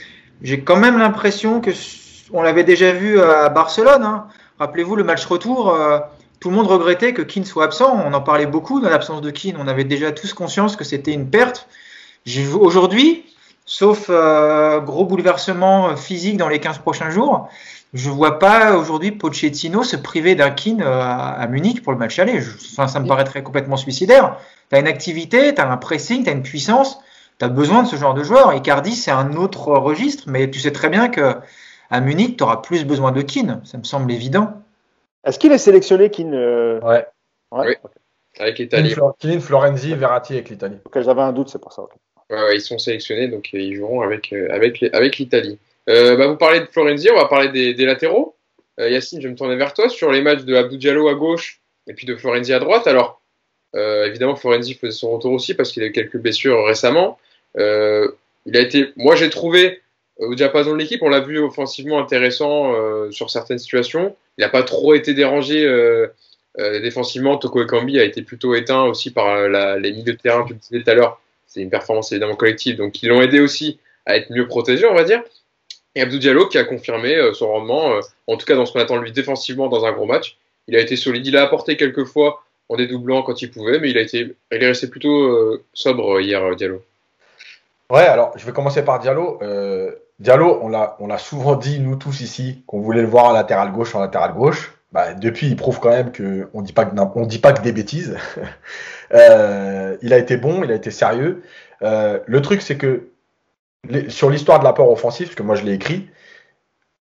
quand 0.65 0.77
même 0.77 0.97
l'impression 0.97 1.61
que 1.61 1.71
on 2.33 2.41
l'avait 2.41 2.63
déjà 2.63 2.91
vu 2.91 3.19
à 3.21 3.49
Barcelone. 3.49 4.03
Hein. 4.03 4.27
Rappelez-vous, 4.59 4.95
le 4.95 5.03
match 5.03 5.25
retour, 5.25 5.69
euh, 5.69 5.99
tout 6.39 6.49
le 6.49 6.55
monde 6.55 6.67
regrettait 6.67 7.13
que 7.13 7.21
Keane 7.21 7.45
soit 7.45 7.65
absent. 7.65 8.01
On 8.05 8.13
en 8.13 8.21
parlait 8.21 8.45
beaucoup 8.45 8.79
dans 8.81 8.89
l'absence 8.89 9.21
de 9.21 9.31
Keane. 9.31 9.57
On 9.59 9.67
avait 9.67 9.83
déjà 9.83 10.11
tous 10.11 10.33
conscience 10.33 10.75
que 10.75 10.83
c'était 10.83 11.13
une 11.13 11.29
perte. 11.29 11.67
Aujourd'hui, 12.59 13.25
sauf 13.65 14.09
gros 14.09 15.05
bouleversement 15.05 15.95
physique 15.95 16.37
dans 16.37 16.49
les 16.49 16.59
15 16.59 16.79
prochains 16.79 17.11
jours, 17.11 17.49
je 17.95 18.09
vois 18.09 18.39
pas 18.39 18.75
aujourd'hui 18.75 19.11
Pochettino 19.13 19.83
se 19.83 19.95
priver 19.95 20.35
d'un 20.35 20.51
kin 20.51 20.79
à, 20.81 21.47
Munich 21.47 21.81
pour 21.81 21.93
le 21.93 21.97
match 21.97 22.19
aller. 22.19 22.41
ça 22.41 22.99
me 22.99 23.07
paraîtrait 23.07 23.41
complètement 23.41 23.77
suicidaire. 23.77 24.37
Tu 24.69 24.75
as 24.75 24.79
une 24.79 24.87
activité, 24.87 25.55
tu 25.55 25.61
as 25.61 25.71
un 25.71 25.77
pressing, 25.77 26.23
tu 26.23 26.29
as 26.29 26.33
une 26.33 26.43
puissance, 26.43 26.99
tu 27.39 27.45
as 27.45 27.49
besoin 27.49 27.83
de 27.83 27.87
ce 27.87 27.95
genre 27.95 28.13
de 28.13 28.23
joueur. 28.23 28.53
Et 28.53 28.61
Cardi, 28.61 28.91
c'est 28.91 29.11
un 29.11 29.35
autre 29.35 29.67
registre, 29.67 30.23
mais 30.27 30.49
tu 30.49 30.59
sais 30.59 30.71
très 30.71 30.89
bien 30.89 31.09
que 31.09 31.35
à 31.89 32.01
Munich, 32.01 32.37
tu 32.37 32.43
auras 32.43 32.57
plus 32.57 32.85
besoin 32.85 33.11
de 33.11 33.21
Keane. 33.21 33.61
Ça 33.63 33.77
me 33.77 33.83
semble 33.83 34.11
évident. 34.11 34.61
Est-ce 35.25 35.39
qu'il 35.39 35.51
est 35.51 35.57
sélectionné, 35.57 36.09
Keane 36.09 36.33
euh, 36.33 36.79
ouais. 36.81 37.05
Oui. 37.51 37.75
Avec 38.37 38.59
l'Italie. 38.59 38.95
Keane, 39.19 39.39
Florenzi, 39.39 39.93
Verratti 39.95 40.33
avec 40.33 40.49
l'Italie. 40.49 40.77
J'avais 40.93 41.21
un 41.21 41.31
doute, 41.31 41.49
c'est 41.49 41.61
pour 41.61 41.73
ça. 41.73 41.83
Ouais, 42.29 42.55
ils 42.55 42.61
sont 42.61 42.77
sélectionnés, 42.77 43.27
donc 43.27 43.49
euh, 43.53 43.59
ils 43.59 43.75
joueront 43.75 44.01
avec, 44.01 44.33
euh, 44.33 44.47
avec, 44.51 44.83
avec 44.93 45.17
l'Italie. 45.17 45.57
bah, 45.87 46.27
vous 46.27 46.37
parlez 46.37 46.59
de 46.59 46.65
Florenzi, 46.65 47.09
on 47.11 47.17
va 47.17 47.25
parler 47.25 47.73
des, 47.73 47.85
latéraux. 47.85 48.35
Yacine, 48.77 49.21
je 49.21 49.27
vais 49.27 49.31
me 49.31 49.37
tourner 49.37 49.55
vers 49.55 49.73
toi 49.73 49.87
sur 49.87 50.11
les 50.11 50.21
matchs 50.21 50.43
de 50.43 50.53
Abdou 50.55 50.75
Diallo 50.75 51.07
à 51.07 51.13
gauche 51.13 51.61
et 51.87 51.93
puis 51.93 52.05
de 52.05 52.15
Florenzi 52.15 52.51
à 52.51 52.59
droite. 52.59 52.87
Alors, 52.87 53.21
évidemment, 53.73 54.35
Florenzi 54.35 54.73
faisait 54.73 54.91
son 54.91 55.11
retour 55.11 55.31
aussi 55.31 55.53
parce 55.53 55.71
qu'il 55.71 55.81
a 55.83 55.85
eu 55.85 55.91
quelques 55.91 56.17
blessures 56.17 56.65
récemment. 56.65 57.17
Il 57.57 58.57
a 58.57 58.59
été, 58.59 58.91
moi 58.95 59.15
j'ai 59.15 59.29
trouvé 59.29 59.81
au 60.17 60.35
diapason 60.35 60.73
de 60.73 60.77
l'équipe, 60.77 61.01
on 61.01 61.09
l'a 61.09 61.19
vu 61.19 61.39
offensivement 61.39 61.99
intéressant 61.99 62.73
euh, 62.73 63.11
sur 63.11 63.29
certaines 63.29 63.59
situations. 63.59 64.15
Il 64.37 64.41
n'a 64.41 64.49
pas 64.49 64.63
trop 64.63 64.93
été 64.93 65.13
dérangé 65.13 65.65
euh, 65.65 66.07
euh, 66.59 66.79
défensivement. 66.79 67.37
Toko 67.37 67.63
Ekambi 67.63 67.99
a 67.99 68.03
été 68.03 68.21
plutôt 68.21 68.55
éteint 68.55 68.83
aussi 68.83 69.11
par 69.11 69.47
les 69.47 69.91
milieux 69.91 70.13
de 70.13 70.17
terrain 70.17 70.45
tu 70.45 70.53
disais 70.53 70.81
tout 70.81 70.89
à 70.89 70.93
l'heure. 70.93 71.21
C'est 71.47 71.61
une 71.61 71.69
performance 71.69 72.11
évidemment 72.11 72.35
collective, 72.35 72.77
donc 72.77 73.01
ils 73.01 73.09
l'ont 73.09 73.21
aidé 73.21 73.39
aussi 73.39 73.79
à 74.05 74.17
être 74.17 74.29
mieux 74.29 74.47
protégé, 74.47 74.85
on 74.85 74.93
va 74.93 75.03
dire. 75.03 75.21
Et 75.95 76.01
Abdou 76.01 76.17
Diallo 76.17 76.47
qui 76.47 76.57
a 76.57 76.65
confirmé 76.65 77.17
son 77.33 77.47
rendement, 77.47 77.99
en 78.27 78.37
tout 78.37 78.45
cas 78.45 78.55
dans 78.55 78.65
ce 78.65 78.73
qu'on 78.73 78.79
attend 78.79 78.97
de 78.97 79.03
lui 79.03 79.13
défensivement 79.13 79.67
dans 79.67 79.85
un 79.85 79.91
gros 79.93 80.05
match. 80.05 80.37
Il 80.67 80.75
a 80.75 80.79
été 80.79 80.95
solide, 80.97 81.25
il 81.27 81.37
a 81.37 81.43
apporté 81.43 81.77
quelques 81.77 82.03
fois 82.03 82.43
en 82.67 82.75
dédoublant 82.75 83.21
quand 83.21 83.41
il 83.41 83.51
pouvait, 83.51 83.79
mais 83.79 83.91
il 83.91 83.97
a 83.97 84.01
été, 84.01 84.35
il 84.51 84.63
est 84.63 84.67
resté 84.67 84.87
plutôt 84.87 85.61
sobre 85.73 86.19
hier, 86.19 86.55
Diallo. 86.55 86.81
Ouais, 87.91 88.05
alors 88.05 88.31
je 88.37 88.45
vais 88.45 88.51
commencer 88.51 88.83
par 88.83 88.99
Diallo. 88.99 89.39
Diallo, 90.19 90.59
on 90.61 90.69
l'a, 90.69 90.95
on 90.99 91.07
l'a 91.07 91.17
souvent 91.17 91.55
dit, 91.55 91.79
nous 91.79 91.97
tous 91.97 92.21
ici, 92.21 92.63
qu'on 92.67 92.79
voulait 92.79 93.01
le 93.01 93.07
voir 93.07 93.25
en 93.25 93.33
latéral 93.33 93.71
gauche, 93.71 93.95
en 93.95 93.99
latéral 93.99 94.33
gauche. 94.33 94.73
Bah, 94.93 95.13
depuis, 95.13 95.47
il 95.47 95.57
prouve 95.57 95.81
quand 95.81 95.89
même 95.89 96.13
qu'on 96.13 96.61
dit 96.61 96.71
pas 96.71 96.85
que, 96.85 96.95
on 97.15 97.25
dit 97.25 97.39
pas 97.39 97.51
que 97.51 97.61
des 97.61 97.73
bêtises. 97.73 98.17
euh, 99.13 99.97
il 100.01 100.13
a 100.13 100.17
été 100.17 100.37
bon, 100.37 100.63
il 100.63 100.71
a 100.71 100.75
été 100.75 100.89
sérieux. 100.89 101.43
Euh, 101.81 102.19
le 102.25 102.41
truc, 102.41 102.61
c'est 102.61 102.77
que 102.77 103.09
sur 104.07 104.29
l'histoire 104.29 104.59
de 104.59 104.63
l'apport 104.63 104.89
offensif, 104.89 105.27
parce 105.27 105.35
que 105.35 105.43
moi 105.43 105.55
je 105.55 105.63
l'ai 105.63 105.73
écrit, 105.73 106.09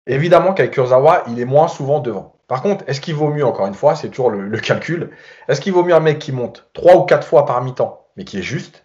évidemment 0.06 0.52
qu'avec 0.52 0.72
Kurzawa, 0.72 1.24
il 1.28 1.40
est 1.40 1.46
moins 1.46 1.68
souvent 1.68 2.00
devant. 2.00 2.36
Par 2.48 2.62
contre, 2.62 2.84
est-ce 2.86 3.00
qu'il 3.00 3.14
vaut 3.14 3.30
mieux, 3.30 3.46
encore 3.46 3.66
une 3.66 3.74
fois, 3.74 3.94
c'est 3.96 4.08
toujours 4.08 4.30
le, 4.30 4.46
le 4.46 4.58
calcul, 4.58 5.10
est-ce 5.48 5.60
qu'il 5.62 5.72
vaut 5.72 5.82
mieux 5.82 5.94
un 5.94 6.00
mec 6.00 6.18
qui 6.18 6.32
monte 6.32 6.68
trois 6.74 6.96
ou 6.96 7.04
quatre 7.04 7.26
fois 7.26 7.46
par 7.46 7.62
mi-temps, 7.62 8.06
mais 8.16 8.24
qui 8.24 8.38
est 8.38 8.42
juste, 8.42 8.84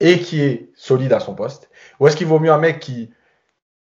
et 0.00 0.20
qui 0.20 0.42
est 0.42 0.70
solide 0.74 1.12
à 1.12 1.20
son 1.20 1.34
poste, 1.34 1.70
ou 1.98 2.06
est-ce 2.06 2.16
qu'il 2.16 2.26
vaut 2.26 2.38
mieux 2.38 2.52
un 2.52 2.58
mec 2.58 2.80
qui 2.80 3.10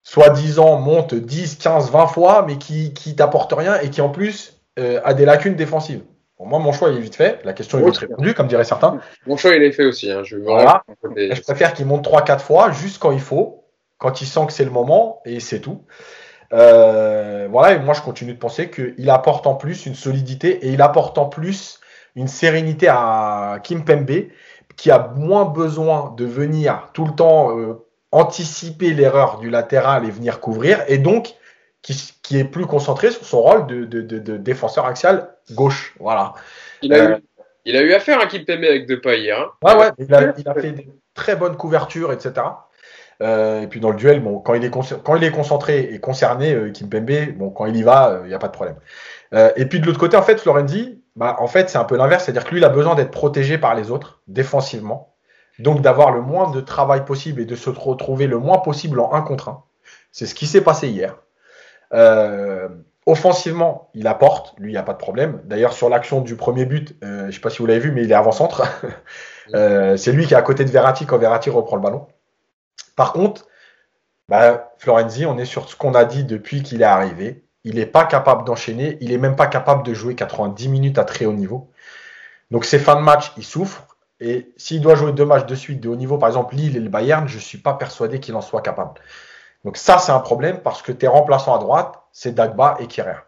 soi-disant 0.03 0.79
monte 0.79 1.15
10, 1.15 1.57
15, 1.57 1.91
20 1.91 2.07
fois, 2.07 2.45
mais 2.47 2.57
qui, 2.57 2.95
qui 2.95 3.15
t'apporte 3.15 3.53
rien 3.53 3.79
et 3.81 3.91
qui 3.91 4.01
en 4.01 4.09
plus 4.09 4.61
euh, 4.79 5.01
a 5.05 5.15
des 5.15 5.25
lacunes 5.25 5.55
défensives? 5.57 6.03
moi, 6.41 6.61
mon 6.61 6.73
choix 6.73 6.91
il 6.91 6.99
est 6.99 7.01
vite 7.01 7.17
fait. 7.17 7.41
La 7.45 7.53
question 7.53 7.79
est 7.79 7.85
vite 7.85 7.97
répondue, 7.97 8.33
comme 8.33 8.47
diraient 8.47 8.65
certains. 8.65 9.01
Mon 9.27 9.37
choix 9.37 9.55
il 9.55 9.63
est 9.63 9.73
fait 9.73 9.85
aussi. 9.85 10.11
Hein. 10.11 10.23
Je, 10.25 10.37
je 10.37 11.43
préfère 11.43 11.75
qu'il 11.75 11.87
monte 11.87 12.07
3-4 12.07 12.39
fois, 12.39 12.71
juste 12.71 13.01
quand 13.01 13.11
il 13.11 13.21
faut, 13.21 13.65
quand 13.99 14.21
il 14.23 14.27
sent 14.27 14.47
que 14.47 14.53
c'est 14.53 14.65
le 14.65 14.71
moment, 14.71 15.21
et 15.25 15.41
c'est 15.41 15.61
tout. 15.61 15.85
Euh, 16.53 17.49
voilà, 17.51 17.75
et 17.75 17.79
moi 17.81 17.93
je 17.93 18.01
continue 18.01 18.33
de 18.33 18.39
penser 18.39 18.71
qu'il 18.71 19.11
apporte 19.11 19.47
en 19.47 19.55
plus 19.55 19.85
une 19.85 19.95
solidité 19.95 20.67
et 20.67 20.71
il 20.71 20.81
apporte 20.81 21.19
en 21.19 21.27
plus 21.27 21.81
une 22.17 22.29
sérénité 22.29 22.89
à 22.89 23.59
Kim 23.63 23.85
Pembe, 23.85 24.11
qui 24.79 24.91
a 24.91 25.13
moins 25.17 25.45
besoin 25.45 26.15
de 26.17 26.25
venir 26.25 26.89
tout 26.95 27.05
le 27.05 27.13
temps 27.13 27.59
euh, 27.59 27.85
anticiper 28.13 28.95
l'erreur 28.95 29.39
du 29.39 29.51
latéral 29.51 30.07
et 30.07 30.11
venir 30.11 30.41
couvrir, 30.41 30.83
et 30.89 30.97
donc 30.97 31.35
qui, 31.83 32.15
qui 32.23 32.39
est 32.39 32.45
plus 32.45 32.65
concentré 32.65 33.11
sur 33.11 33.25
son 33.25 33.43
rôle 33.43 33.67
de, 33.67 33.85
de, 33.85 34.01
de, 34.01 34.37
défenseur 34.37 34.87
axial 34.87 35.29
gauche. 35.53 35.95
Voilà. 35.99 36.33
Il 36.81 36.95
a, 36.95 36.99
eu, 36.99 37.13
euh, 37.13 37.19
il 37.65 37.77
a 37.77 37.83
eu 37.83 37.93
affaire 37.93 38.21
à 38.21 38.27
Kimpembe 38.27 38.65
avec 38.65 38.87
Depay 38.87 39.21
hier. 39.21 39.39
Hein. 39.39 39.51
Ouais, 39.63 39.75
ouais, 39.75 39.91
il 39.99 40.15
a, 40.15 40.33
il 40.39 40.49
a 40.49 40.55
fait 40.55 40.73
des 40.73 40.89
très 41.15 41.37
bonnes 41.37 41.57
couvertures, 41.57 42.13
etc. 42.13 42.47
Euh, 43.21 43.63
et 43.63 43.67
puis 43.67 43.81
dans 43.81 43.91
le 43.91 43.97
duel, 43.97 44.21
bon, 44.21 44.39
quand 44.39 44.55
il 44.55 44.65
est, 44.65 44.71
quand 44.71 45.17
il 45.17 45.25
est 45.25 45.31
concentré 45.31 45.81
et 45.93 45.99
concerné, 45.99 46.53
euh, 46.53 46.71
Kimpembe, 46.71 47.33
bon, 47.37 47.51
quand 47.51 47.67
il 47.67 47.77
y 47.77 47.83
va, 47.83 48.11
euh, 48.11 48.21
il 48.25 48.29
n'y 48.29 48.35
a 48.35 48.39
pas 48.39 48.47
de 48.47 48.53
problème. 48.53 48.77
Euh, 49.35 49.51
et 49.57 49.67
puis 49.67 49.81
de 49.81 49.87
l'autre 49.87 49.99
côté, 49.99 50.17
en 50.17 50.23
fait, 50.23 50.41
Florenzi, 50.41 50.98
bah, 51.19 51.35
en 51.41 51.49
fait, 51.49 51.69
c'est 51.69 51.79
un 51.79 51.85
peu 51.85 51.97
l'inverse, 51.97 52.25
c'est-à-dire 52.25 52.45
que 52.45 52.51
lui, 52.51 52.61
il 52.61 52.65
a 52.65 52.69
besoin 52.69 52.95
d'être 52.95 53.11
protégé 53.11 53.59
par 53.59 53.75
les 53.75 53.91
autres, 53.91 54.23
défensivement. 54.29 55.17
Donc 55.59 55.81
d'avoir 55.81 56.13
le 56.13 56.23
moins 56.23 56.49
de 56.53 56.61
travail 56.61 57.05
possible 57.05 57.41
et 57.41 57.45
de 57.45 57.57
se 57.57 57.71
retrouver 57.71 58.29
le 58.29 58.39
moins 58.39 58.59
possible 58.59 59.01
en 59.01 59.13
1 59.13 59.23
contre 59.23 59.49
1. 59.49 59.65
C'est 60.13 60.27
ce 60.27 60.35
qui 60.37 60.47
s'est 60.47 60.61
passé 60.61 60.87
hier. 60.87 61.17
Euh, 61.93 62.69
offensivement, 63.05 63.91
il 63.95 64.07
apporte, 64.07 64.55
lui, 64.61 64.71
il 64.71 64.75
n'y 64.75 64.79
a 64.79 64.85
pas 64.85 64.93
de 64.93 64.99
problème. 64.99 65.41
D'ailleurs, 65.45 65.73
sur 65.73 65.89
l'action 65.89 66.21
du 66.21 66.37
premier 66.37 66.67
but, 66.67 66.97
euh, 67.03 67.23
je 67.23 67.27
ne 67.27 67.31
sais 67.33 67.41
pas 67.41 67.51
si 67.51 67.59
vous 67.59 67.67
l'avez 67.67 67.81
vu, 67.81 67.91
mais 67.91 68.05
il 68.05 68.13
est 68.13 68.15
avant-centre. 68.15 68.63
euh, 69.55 69.97
c'est 69.97 70.13
lui 70.13 70.25
qui 70.25 70.35
est 70.35 70.37
à 70.37 70.43
côté 70.43 70.65
de 70.65 70.71
Verratti 70.71 71.05
quand 71.05 71.19
Verratti 71.19 71.51
reprend 71.51 71.75
le 71.75 71.83
ballon. 71.83 72.07
Par 72.95 73.13
contre, 73.13 73.49
bah, 74.29 74.73
Florenzi, 74.79 75.27
on 75.27 75.37
est 75.37 75.47
sur 75.47 75.69
ce 75.69 75.75
qu'on 75.75 75.95
a 75.95 76.05
dit 76.05 76.23
depuis 76.23 76.63
qu'il 76.63 76.81
est 76.81 76.85
arrivé. 76.85 77.45
Il 77.65 77.77
n'est 77.77 77.87
pas 77.87 78.05
capable 78.05 78.45
d'enchaîner, 78.45 78.97
il 79.01 79.11
n'est 79.11 79.19
même 79.19 79.37
pas 79.37 79.47
capable 79.47 79.83
de 79.83 79.93
jouer 79.95 80.15
90 80.15 80.69
minutes 80.69 80.99
à 80.99 81.05
très 81.05 81.27
haut 81.27 81.33
niveau. 81.33 81.71
Donc 82.51 82.65
ces 82.65 82.79
fins 82.79 82.97
de 82.97 83.03
match, 83.03 83.33
il 83.37 83.45
souffre. 83.45 83.87
Et 84.21 84.53
s'il 84.57 84.81
doit 84.81 84.95
jouer 84.95 85.13
deux 85.13 85.25
matchs 85.25 85.47
de 85.47 85.55
suite 85.55 85.81
de 85.81 85.89
haut 85.89 85.97
niveau, 85.97 86.19
par 86.19 86.29
exemple 86.29 86.55
Lille 86.57 86.77
et 86.77 86.81
le 86.81 86.89
Bayern, 86.89 87.29
je 87.29 87.37
ne 87.37 87.41
suis 87.41 87.59
pas 87.59 87.75
persuadé 87.75 88.21
qu'il 88.21 88.35
en 88.35 88.41
soit 88.41 88.63
capable. 88.63 89.01
Donc 89.65 89.77
ça, 89.77 89.99
c'est 89.99 90.13
un 90.13 90.21
problème 90.21 90.61
parce 90.61 90.83
que 90.83 90.93
tes 90.93 91.07
remplaçants 91.07 91.55
à 91.55 91.59
droite, 91.59 92.01
c'est 92.13 92.35
Dagba 92.35 92.77
et 92.81 92.87
Kierer. 92.87 93.19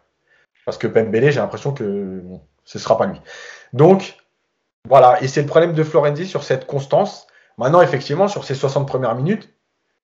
Parce 0.65 0.77
que 0.77 0.87
Pembele, 0.87 1.31
j'ai 1.31 1.39
l'impression 1.39 1.73
que 1.73 2.23
ce 2.65 2.77
ne 2.77 2.81
sera 2.81 2.97
pas 2.97 3.05
lui. 3.05 3.19
Donc, 3.73 4.17
voilà. 4.87 5.21
Et 5.21 5.27
c'est 5.27 5.41
le 5.41 5.47
problème 5.47 5.73
de 5.73 5.83
Florenzi 5.83 6.25
sur 6.25 6.43
cette 6.43 6.65
constance. 6.65 7.27
Maintenant, 7.57 7.81
effectivement, 7.81 8.27
sur 8.27 8.43
ces 8.43 8.55
60 8.55 8.87
premières 8.87 9.15
minutes, 9.15 9.53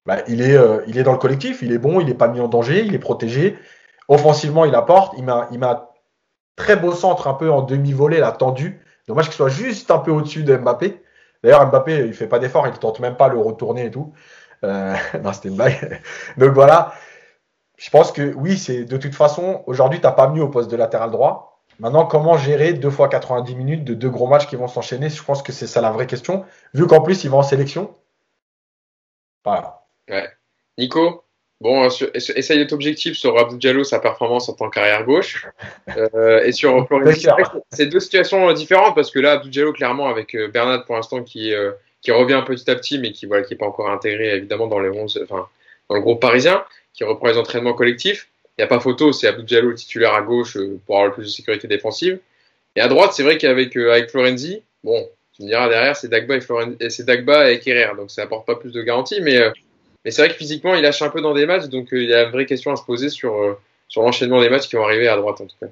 bah, 0.05 0.17
euh, 0.29 0.83
il 0.87 0.97
est 0.97 1.03
dans 1.03 1.11
le 1.11 1.17
collectif, 1.17 1.61
il 1.61 1.71
est 1.71 1.77
bon, 1.77 1.99
il 1.99 2.07
n'est 2.07 2.13
pas 2.13 2.27
mis 2.27 2.39
en 2.39 2.47
danger, 2.47 2.85
il 2.85 2.95
est 2.95 2.99
protégé. 2.99 3.57
Offensivement, 4.07 4.65
il 4.65 4.75
apporte. 4.75 5.13
Il 5.17 5.23
m'a, 5.23 5.47
il 5.51 5.59
m'a 5.59 5.91
très 6.55 6.75
beau 6.75 6.93
centre 6.93 7.27
un 7.27 7.33
peu 7.33 7.51
en 7.51 7.61
demi-volée, 7.61 8.19
là, 8.19 8.31
tendu. 8.31 8.81
Dommage 9.07 9.25
qu'il 9.25 9.35
soit 9.35 9.49
juste 9.49 9.91
un 9.91 9.99
peu 9.99 10.11
au-dessus 10.11 10.43
de 10.43 10.55
Mbappé. 10.55 11.01
D'ailleurs, 11.43 11.65
Mbappé, 11.67 12.07
il 12.07 12.13
fait 12.13 12.27
pas 12.27 12.39
d'effort, 12.39 12.67
il 12.67 12.73
tente 12.73 12.99
même 12.99 13.15
pas 13.15 13.29
le 13.29 13.39
retourner 13.39 13.85
et 13.85 13.91
tout. 13.91 14.13
Euh, 14.63 14.95
non, 15.23 15.33
c'était 15.33 15.49
une 15.49 15.55
blague. 15.55 16.01
Donc 16.37 16.51
voilà. 16.51 16.93
Je 17.77 17.89
pense 17.89 18.11
que 18.11 18.33
oui, 18.33 18.57
c'est 18.57 18.85
de 18.85 18.97
toute 18.97 19.15
façon, 19.15 19.63
aujourd'hui, 19.67 19.99
tu 19.99 20.05
n'as 20.05 20.11
pas 20.11 20.29
mieux 20.29 20.41
au 20.41 20.49
poste 20.49 20.71
de 20.71 20.75
latéral 20.75 21.11
droit. 21.11 21.61
Maintenant, 21.79 22.07
comment 22.07 22.37
gérer 22.37 22.73
deux 22.73 22.89
fois 22.89 23.07
90 23.07 23.55
minutes 23.55 23.83
de 23.83 23.93
deux 23.93 24.09
gros 24.09 24.25
matchs 24.25 24.47
qui 24.47 24.55
vont 24.55 24.67
s'enchaîner? 24.67 25.09
Je 25.09 25.23
pense 25.23 25.43
que 25.43 25.51
c'est 25.51 25.67
ça 25.67 25.79
la 25.79 25.91
vraie 25.91 26.07
question. 26.07 26.43
Vu 26.73 26.87
qu'en 26.87 27.01
plus, 27.01 27.23
il 27.23 27.29
va 27.29 27.37
en 27.37 27.43
sélection. 27.43 27.95
Voilà. 29.45 29.85
Ouais. 30.09 30.27
Nico, 30.79 31.23
Bon, 31.59 31.89
essaye 32.13 32.59
d'être 32.59 32.73
objectif 32.73 33.17
sur 33.17 33.37
Abdou 33.39 33.57
Diallo, 33.57 33.83
sa 33.83 33.99
performance 33.99 34.47
en 34.47 34.53
tant 34.53 34.69
qu'arrière 34.69 35.03
gauche. 35.05 35.47
Euh, 35.97 36.43
et 36.43 36.51
sur 36.51 36.85
Florenzi, 36.87 37.27
c'est 37.71 37.87
deux 37.87 37.99
situations 37.99 38.51
différentes 38.53 38.93
parce 38.93 39.09
que 39.09 39.19
là, 39.19 39.33
Abdou 39.33 39.49
Diallo, 39.49 39.73
clairement, 39.73 40.07
avec 40.07 40.35
euh, 40.35 40.49
Bernard 40.49 40.85
pour 40.85 40.95
l'instant 40.95 41.23
qui, 41.23 41.53
euh, 41.55 41.71
qui 42.01 42.11
revient 42.11 42.43
petit 42.45 42.69
à 42.69 42.75
petit, 42.75 42.99
mais 42.99 43.11
qui 43.11 43.25
voilà, 43.25 43.43
qui 43.43 43.53
n'est 43.53 43.57
pas 43.57 43.65
encore 43.65 43.89
intégré 43.89 44.35
évidemment 44.35 44.67
dans 44.67 44.79
les 44.79 44.89
11, 44.89 45.21
enfin, 45.23 45.47
dans 45.89 45.95
le 45.95 46.01
groupe 46.01 46.21
parisien, 46.21 46.63
qui 46.93 47.03
reprend 47.03 47.27
les 47.27 47.37
entraînements 47.39 47.73
collectifs. 47.73 48.29
Il 48.57 48.61
n'y 48.61 48.65
a 48.65 48.67
pas 48.67 48.79
photo, 48.79 49.11
c'est 49.11 49.27
Abdou 49.27 49.41
Diallo 49.41 49.73
titulaire 49.73 50.13
à 50.13 50.21
gauche 50.21 50.57
pour 50.85 50.97
avoir 50.97 51.07
le 51.07 51.13
plus 51.13 51.23
de 51.23 51.29
sécurité 51.29 51.67
défensive. 51.67 52.19
Et 52.75 52.81
à 52.81 52.87
droite, 52.87 53.13
c'est 53.13 53.23
vrai 53.23 53.39
qu'avec 53.39 53.75
avec 53.75 54.11
Florenzi, 54.11 54.61
bon, 54.83 55.09
tu 55.33 55.41
me 55.41 55.47
diras 55.47 55.69
derrière, 55.69 55.95
c'est 55.95 56.07
Dagba 56.07 56.35
et 56.35 56.41
Florenzi, 56.41 56.77
c'est 56.89 57.05
Dagba 57.05 57.51
et 57.51 57.59
Kerrer, 57.59 57.95
donc 57.97 58.11
ça 58.11 58.21
apporte 58.21 58.45
pas 58.45 58.55
plus 58.55 58.71
de 58.71 58.81
garantie, 58.83 59.21
mais 59.21 59.39
mais 60.07 60.11
c'est 60.11 60.21
vrai 60.21 60.29
que 60.29 60.37
physiquement, 60.37 60.73
il 60.73 60.83
lâche 60.83 61.01
un 61.01 61.09
peu 61.09 61.19
dans 61.19 61.33
des 61.33 61.45
matchs, 61.45 61.65
donc 61.65 61.91
euh, 61.91 62.01
il 62.01 62.07
y 62.07 62.13
a 62.13 62.23
une 62.23 62.31
vraie 62.31 62.45
question 62.45 62.71
à 62.71 62.77
se 62.77 62.83
poser 62.83 63.09
sur, 63.09 63.33
euh, 63.33 63.59
sur 63.89 64.03
l'enchaînement 64.03 64.39
des 64.39 64.49
matchs 64.49 64.69
qui 64.69 64.77
vont 64.77 64.85
arriver 64.85 65.09
à 65.09 65.17
droite 65.17 65.41
en 65.41 65.47
tout 65.47 65.57
cas. 65.59 65.67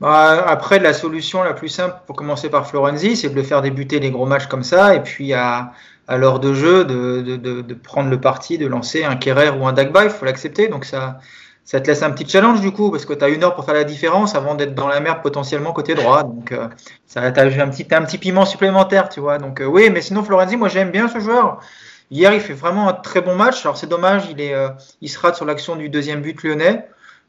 Bah, 0.00 0.42
après, 0.48 0.78
la 0.78 0.94
solution 0.94 1.42
la 1.42 1.52
plus 1.52 1.68
simple 1.68 1.96
pour 2.06 2.16
commencer 2.16 2.48
par 2.48 2.66
Florenzi, 2.66 3.14
c'est 3.14 3.28
de 3.28 3.34
le 3.34 3.42
faire 3.42 3.60
débuter 3.60 4.00
les 4.00 4.10
gros 4.10 4.24
matchs 4.24 4.46
comme 4.46 4.62
ça, 4.62 4.94
et 4.94 5.02
puis 5.02 5.34
à, 5.34 5.72
à 6.08 6.16
l'heure 6.16 6.40
de 6.40 6.54
jeu, 6.54 6.86
de, 6.86 7.20
de, 7.20 7.36
de, 7.36 7.74
prendre 7.74 8.08
le 8.08 8.18
parti, 8.18 8.56
de 8.56 8.66
lancer 8.66 9.04
un 9.04 9.16
Kerrer 9.16 9.50
ou 9.50 9.66
un 9.66 9.74
Dagba, 9.74 10.04
il 10.04 10.10
faut 10.10 10.24
l'accepter. 10.24 10.68
Donc 10.68 10.86
ça, 10.86 11.18
ça 11.66 11.78
te 11.78 11.86
laisse 11.86 12.02
un 12.02 12.10
petit 12.10 12.26
challenge 12.26 12.62
du 12.62 12.70
coup, 12.70 12.90
parce 12.90 13.04
que 13.04 13.12
tu 13.12 13.22
as 13.22 13.28
une 13.28 13.44
heure 13.44 13.54
pour 13.54 13.66
faire 13.66 13.74
la 13.74 13.84
différence 13.84 14.34
avant 14.34 14.54
d'être 14.54 14.74
dans 14.74 14.88
la 14.88 15.00
merde 15.00 15.18
potentiellement 15.22 15.74
côté 15.74 15.94
droit. 15.94 16.22
Donc 16.22 16.52
euh, 16.52 16.68
ça, 17.06 17.20
as 17.20 17.26
un 17.26 17.68
petit, 17.68 17.86
un 17.94 18.02
petit 18.02 18.16
piment 18.16 18.46
supplémentaire, 18.46 19.10
tu 19.10 19.20
vois. 19.20 19.36
Donc 19.36 19.60
oui, 19.62 19.90
mais 19.90 20.00
sinon 20.00 20.24
Florenzi, 20.24 20.56
moi 20.56 20.68
j'aime 20.68 20.90
bien 20.90 21.06
ce 21.06 21.20
joueur 21.20 21.60
Hier, 22.14 22.32
il 22.32 22.40
fait 22.40 22.54
vraiment 22.54 22.88
un 22.88 22.92
très 22.92 23.20
bon 23.22 23.34
match. 23.34 23.64
Alors 23.64 23.76
c'est 23.76 23.88
dommage, 23.88 24.22
il, 24.30 24.40
est, 24.40 24.54
il 25.00 25.08
se 25.08 25.18
rate 25.18 25.34
sur 25.34 25.44
l'action 25.44 25.74
du 25.74 25.88
deuxième 25.88 26.22
but 26.22 26.40
lyonnais. 26.44 26.86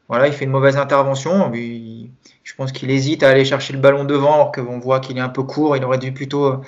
Voilà, 0.08 0.28
il 0.28 0.32
fait 0.32 0.44
une 0.44 0.52
mauvaise 0.52 0.76
intervention. 0.76 1.52
je 1.52 2.54
pense 2.56 2.70
qu'il 2.70 2.88
hésite 2.92 3.24
à 3.24 3.30
aller 3.30 3.44
chercher 3.44 3.72
le 3.72 3.80
ballon 3.80 4.04
devant 4.04 4.34
alors 4.34 4.52
qu'on 4.52 4.78
voit 4.78 5.00
qu'il 5.00 5.18
est 5.18 5.20
un 5.20 5.28
peu 5.28 5.42
court. 5.42 5.76
Il 5.76 5.84
aurait 5.84 5.98
dû 5.98 6.12
plutôt, 6.12 6.60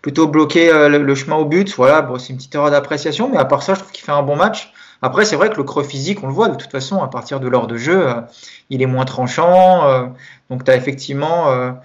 plutôt 0.00 0.26
bloquer 0.26 0.88
le, 0.88 1.14
chemin 1.14 1.36
au 1.36 1.44
but. 1.44 1.76
Voilà, 1.76 2.00
bon, 2.00 2.18
c'est 2.18 2.30
une 2.30 2.38
petite 2.38 2.54
erreur 2.54 2.70
d'appréciation, 2.70 3.28
mais 3.30 3.36
à 3.36 3.44
part 3.44 3.62
ça, 3.62 3.74
je 3.74 3.80
trouve 3.80 3.92
qu'il 3.92 4.04
fait 4.04 4.12
un 4.12 4.22
bon 4.22 4.36
match. 4.36 4.72
Après, 5.02 5.26
c'est 5.26 5.36
vrai 5.36 5.50
que 5.50 5.56
le 5.56 5.64
creux 5.64 5.84
physique, 5.84 6.24
on 6.24 6.28
le 6.28 6.32
voit 6.32 6.48
de 6.48 6.54
toute 6.56 6.70
façon, 6.70 7.02
à 7.02 7.08
partir 7.08 7.40
de 7.40 7.48
l'heure 7.48 7.66
de 7.66 7.76
jeu, 7.76 8.08
euh, 8.08 8.22
il 8.70 8.80
est 8.80 8.86
moins 8.86 9.04
tranchant. 9.04 9.86
Euh, 9.86 10.06
donc, 10.48 10.64
tu 10.64 10.70
as 10.70 10.76
effectivement. 10.76 11.76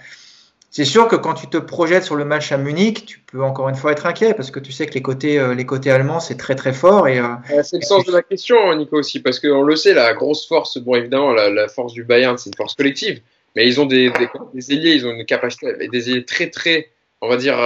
Euh, 0.71 0.83
c'est 0.83 0.85
sûr 0.85 1.07
que 1.07 1.15
quand 1.15 1.33
tu 1.33 1.47
te 1.47 1.57
projettes 1.57 2.03
sur 2.03 2.15
le 2.15 2.23
match 2.23 2.51
à 2.51 2.57
Munich, 2.57 3.05
tu 3.05 3.19
peux 3.19 3.43
encore 3.43 3.69
une 3.69 3.75
fois 3.75 3.91
être 3.91 4.05
inquiet 4.05 4.33
parce 4.33 4.51
que 4.51 4.59
tu 4.59 4.71
sais 4.71 4.85
que 4.85 4.93
les 4.93 5.01
côtés, 5.01 5.53
les 5.55 5.65
côtés 5.65 5.91
allemands, 5.91 6.19
c'est 6.19 6.37
très 6.37 6.55
très 6.55 6.73
fort. 6.73 7.07
Et, 7.07 7.21
c'est 7.63 7.77
le 7.77 7.81
sens 7.83 8.05
de 8.05 8.11
ma 8.11 8.21
question, 8.21 8.73
Nico, 8.75 8.97
aussi, 8.97 9.21
parce 9.21 9.39
qu'on 9.39 9.63
le 9.63 9.75
sait, 9.75 9.93
la 9.93 10.13
grosse 10.13 10.47
force, 10.47 10.77
bon, 10.77 10.95
évidemment, 10.95 11.33
la, 11.33 11.67
force 11.67 11.93
du 11.93 12.03
Bayern, 12.03 12.37
c'est 12.37 12.49
une 12.49 12.55
force 12.55 12.75
collective, 12.75 13.21
mais 13.55 13.67
ils 13.67 13.81
ont 13.81 13.85
des, 13.85 14.11
des, 14.53 14.73
ailiers, 14.73 14.93
ils 14.93 15.05
ont 15.05 15.11
une 15.11 15.25
capacité, 15.25 15.87
des 15.89 16.09
ailiers 16.09 16.25
très 16.25 16.49
très, 16.49 16.89
on 17.19 17.27
va 17.27 17.35
dire, 17.35 17.59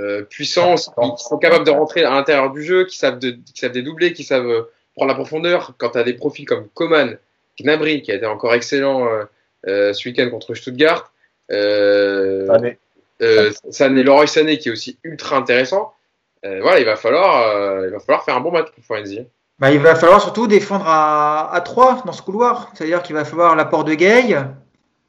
euh, 0.00 0.22
puissance, 0.22 0.88
qui 0.88 1.24
sont 1.24 1.38
capables 1.38 1.66
de 1.66 1.70
rentrer 1.70 2.04
à 2.04 2.10
l'intérieur 2.10 2.52
du 2.52 2.62
jeu, 2.62 2.84
qui 2.86 2.96
savent, 2.96 3.18
de, 3.18 3.32
qui 3.32 3.60
savent 3.60 3.72
dédoubler, 3.72 4.12
qui 4.12 4.22
savent 4.22 4.48
euh, 4.48 4.62
prendre 4.94 5.08
la 5.08 5.14
profondeur. 5.14 5.74
Quand 5.78 5.90
tu 5.90 5.98
as 5.98 6.04
des 6.04 6.14
profils 6.14 6.46
comme 6.46 6.68
Coman, 6.74 7.18
Gnabry, 7.58 8.00
qui 8.00 8.12
a 8.12 8.14
été 8.14 8.24
encore 8.24 8.54
excellent 8.54 9.08
euh, 9.66 9.92
ce 9.92 10.08
week-end 10.08 10.30
contre 10.30 10.54
Stuttgart, 10.54 11.12
Sané. 11.50 12.78
Sané, 13.70 14.02
Leroy 14.02 14.26
Sané, 14.26 14.58
qui 14.58 14.68
est 14.68 14.72
aussi 14.72 14.98
ultra 15.04 15.36
intéressant. 15.36 15.92
voilà, 16.42 16.80
il 16.80 16.86
va, 16.86 16.96
falloir, 16.96 17.84
il 17.84 17.90
va 17.90 17.98
falloir 17.98 18.24
faire 18.24 18.36
un 18.36 18.40
bon 18.40 18.52
match 18.52 18.70
pour 18.74 18.84
Forenzi. 18.84 19.20
Bah, 19.58 19.70
il 19.70 19.78
va 19.78 19.94
falloir 19.94 20.22
surtout 20.22 20.46
défendre 20.46 20.86
à, 20.86 21.52
à 21.52 21.60
3 21.60 22.04
dans 22.06 22.12
ce 22.12 22.22
couloir. 22.22 22.70
C'est-à-dire 22.72 23.02
qu'il 23.02 23.14
va 23.14 23.26
falloir 23.26 23.54
l'apport 23.56 23.84
de 23.84 23.92
Gay, 23.92 24.34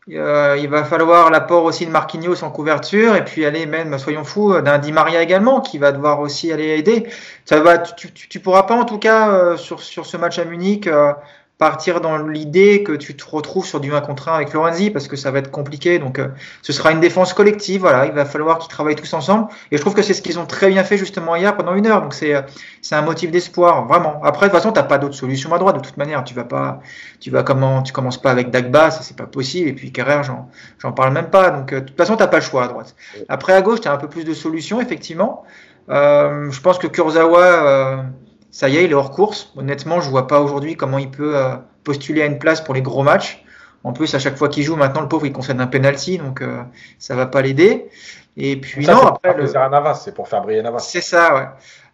euh, 0.09 0.57
il 0.59 0.67
va 0.67 0.83
falloir 0.83 1.29
l'apport 1.29 1.63
aussi 1.63 1.85
de 1.85 1.91
Marquinhos 1.91 2.43
en 2.43 2.49
couverture 2.49 3.15
et 3.15 3.23
puis 3.23 3.45
aller 3.45 3.67
même, 3.67 3.99
soyons 3.99 4.23
fous, 4.23 4.59
d'un 4.59 4.79
Di 4.79 4.91
Maria 4.91 5.21
également 5.21 5.61
qui 5.61 5.77
va 5.77 5.91
devoir 5.91 6.19
aussi 6.21 6.51
aller 6.51 6.77
aider. 6.77 7.07
Ça 7.45 7.59
va, 7.59 7.77
tu, 7.77 8.11
tu, 8.11 8.39
pourras 8.39 8.63
pas 8.63 8.75
en 8.75 8.85
tout 8.85 8.97
cas 8.97 9.31
euh, 9.31 9.57
sur, 9.57 9.81
sur 9.81 10.07
ce 10.07 10.17
match 10.17 10.39
à 10.39 10.45
Munich 10.45 10.87
euh, 10.87 11.13
partir 11.61 12.01
dans 12.01 12.17
l'idée 12.17 12.81
que 12.81 12.93
tu 12.93 13.15
te 13.15 13.23
retrouves 13.23 13.67
sur 13.67 13.79
du 13.79 13.93
1 13.93 14.01
contre 14.01 14.29
1 14.29 14.33
avec 14.33 14.51
Lorenzi 14.51 14.89
parce 14.89 15.07
que 15.07 15.15
ça 15.15 15.29
va 15.29 15.37
être 15.37 15.51
compliqué. 15.51 15.99
Donc, 15.99 16.17
euh, 16.17 16.29
ce 16.63 16.73
sera 16.73 16.91
une 16.91 16.99
défense 16.99 17.35
collective. 17.35 17.81
Voilà, 17.81 18.07
il 18.07 18.13
va 18.13 18.25
falloir 18.25 18.57
qu'ils 18.57 18.71
travaillent 18.71 18.95
tous 18.95 19.13
ensemble. 19.13 19.47
Et 19.69 19.77
je 19.77 19.81
trouve 19.81 19.93
que 19.93 20.01
c'est 20.01 20.15
ce 20.15 20.23
qu'ils 20.23 20.39
ont 20.39 20.47
très 20.47 20.69
bien 20.69 20.83
fait 20.83 20.97
justement 20.97 21.35
hier 21.35 21.55
pendant 21.55 21.75
une 21.75 21.85
heure. 21.85 22.01
Donc, 22.01 22.15
c'est 22.15 22.33
euh, 22.33 22.41
c'est 22.81 22.95
un 22.95 23.03
motif 23.03 23.29
d'espoir, 23.29 23.85
vraiment. 23.85 24.19
Après, 24.23 24.47
de 24.47 24.51
toute 24.51 24.59
façon, 24.59 24.71
t'as 24.71 24.81
pas 24.81 24.97
d'autre 24.97 25.13
solution 25.13 25.53
à 25.53 25.59
droite. 25.59 25.75
De 25.75 25.81
toute 25.81 25.97
manière, 25.97 26.23
tu 26.23 26.33
vas 26.33 26.45
pas, 26.45 26.79
tu 27.19 27.29
vas 27.29 27.43
comment, 27.43 27.83
tu 27.83 27.93
commences 27.93 28.19
pas 28.19 28.31
avec 28.31 28.49
Dagba, 28.49 28.89
ça 28.89 29.03
c'est 29.03 29.15
pas 29.15 29.27
possible. 29.27 29.69
Et 29.69 29.73
puis 29.73 29.91
Carrère, 29.91 30.23
j'en 30.23 30.49
j'en 30.79 30.93
parle 30.93 31.13
même 31.13 31.29
pas. 31.29 31.51
Donc, 31.51 31.73
euh, 31.73 31.81
de 31.81 31.85
toute 31.85 31.97
façon, 31.97 32.15
t'as 32.15 32.25
pas 32.25 32.37
le 32.37 32.43
choix 32.43 32.63
à 32.63 32.69
droite. 32.69 32.95
Après, 33.29 33.53
à 33.53 33.61
gauche, 33.61 33.81
tu 33.81 33.87
as 33.87 33.93
un 33.93 33.97
peu 33.97 34.07
plus 34.07 34.23
de 34.23 34.33
solutions, 34.33 34.81
effectivement. 34.81 35.43
je 35.87 36.59
pense 36.59 36.79
que 36.79 36.87
Kurzawa 36.87 38.03
ça 38.51 38.67
y 38.69 38.77
est, 38.77 38.83
il 38.83 38.91
est 38.91 38.93
hors 38.93 39.11
course. 39.11 39.51
Honnêtement, 39.55 40.01
je 40.01 40.09
vois 40.09 40.27
pas 40.27 40.41
aujourd'hui 40.41 40.75
comment 40.75 40.97
il 40.97 41.09
peut 41.09 41.37
euh, 41.37 41.55
postuler 41.83 42.21
à 42.21 42.25
une 42.25 42.37
place 42.37 42.61
pour 42.61 42.73
les 42.73 42.81
gros 42.81 43.01
matchs. 43.01 43.43
En 43.83 43.93
plus, 43.93 44.13
à 44.13 44.19
chaque 44.19 44.37
fois 44.37 44.49
qu'il 44.49 44.63
joue, 44.63 44.75
maintenant, 44.75 45.01
le 45.01 45.07
pauvre, 45.07 45.25
il 45.25 45.33
concède 45.33 45.59
un 45.59 45.67
penalty, 45.67 46.19
donc 46.19 46.41
euh, 46.41 46.61
ça 46.99 47.15
va 47.15 47.25
pas 47.25 47.41
l'aider. 47.41 47.89
Et 48.37 48.57
puis 48.57 48.85
non, 48.85 49.07
après 49.07 49.35
le... 49.35 49.51
Navas, 49.51 49.95
c'est 49.95 50.13
pour 50.13 50.27
faire 50.27 50.41
briller 50.43 50.61
Navas. 50.61 50.79
C'est 50.79 51.01
ça, 51.01 51.35
ouais. 51.35 51.47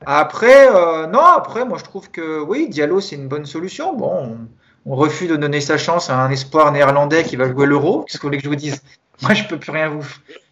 Après, 0.05 0.67
euh, 0.69 1.07
non, 1.07 1.23
après, 1.23 1.65
moi 1.65 1.77
je 1.77 1.83
trouve 1.83 2.11
que 2.11 2.39
oui, 2.41 2.67
Diallo 2.69 2.99
c'est 2.99 3.15
une 3.15 3.27
bonne 3.27 3.45
solution. 3.45 3.95
Bon, 3.95 4.37
on, 4.85 4.95
refuse 4.95 5.29
de 5.29 5.35
donner 5.35 5.61
sa 5.61 5.77
chance 5.77 6.09
à 6.09 6.19
un 6.19 6.29
espoir 6.29 6.71
néerlandais 6.71 7.23
qui 7.23 7.35
va 7.35 7.49
jouer 7.49 7.65
l'Euro. 7.65 8.03
Qu'est-ce 8.03 8.17
que 8.17 8.23
vous 8.23 8.27
voulez 8.27 8.37
que 8.37 8.43
je 8.43 8.49
vous 8.49 8.55
dise? 8.55 8.83
Moi, 9.23 9.33
je 9.33 9.45
peux 9.45 9.57
plus 9.57 9.71
rien 9.71 9.89
vous. 9.89 10.05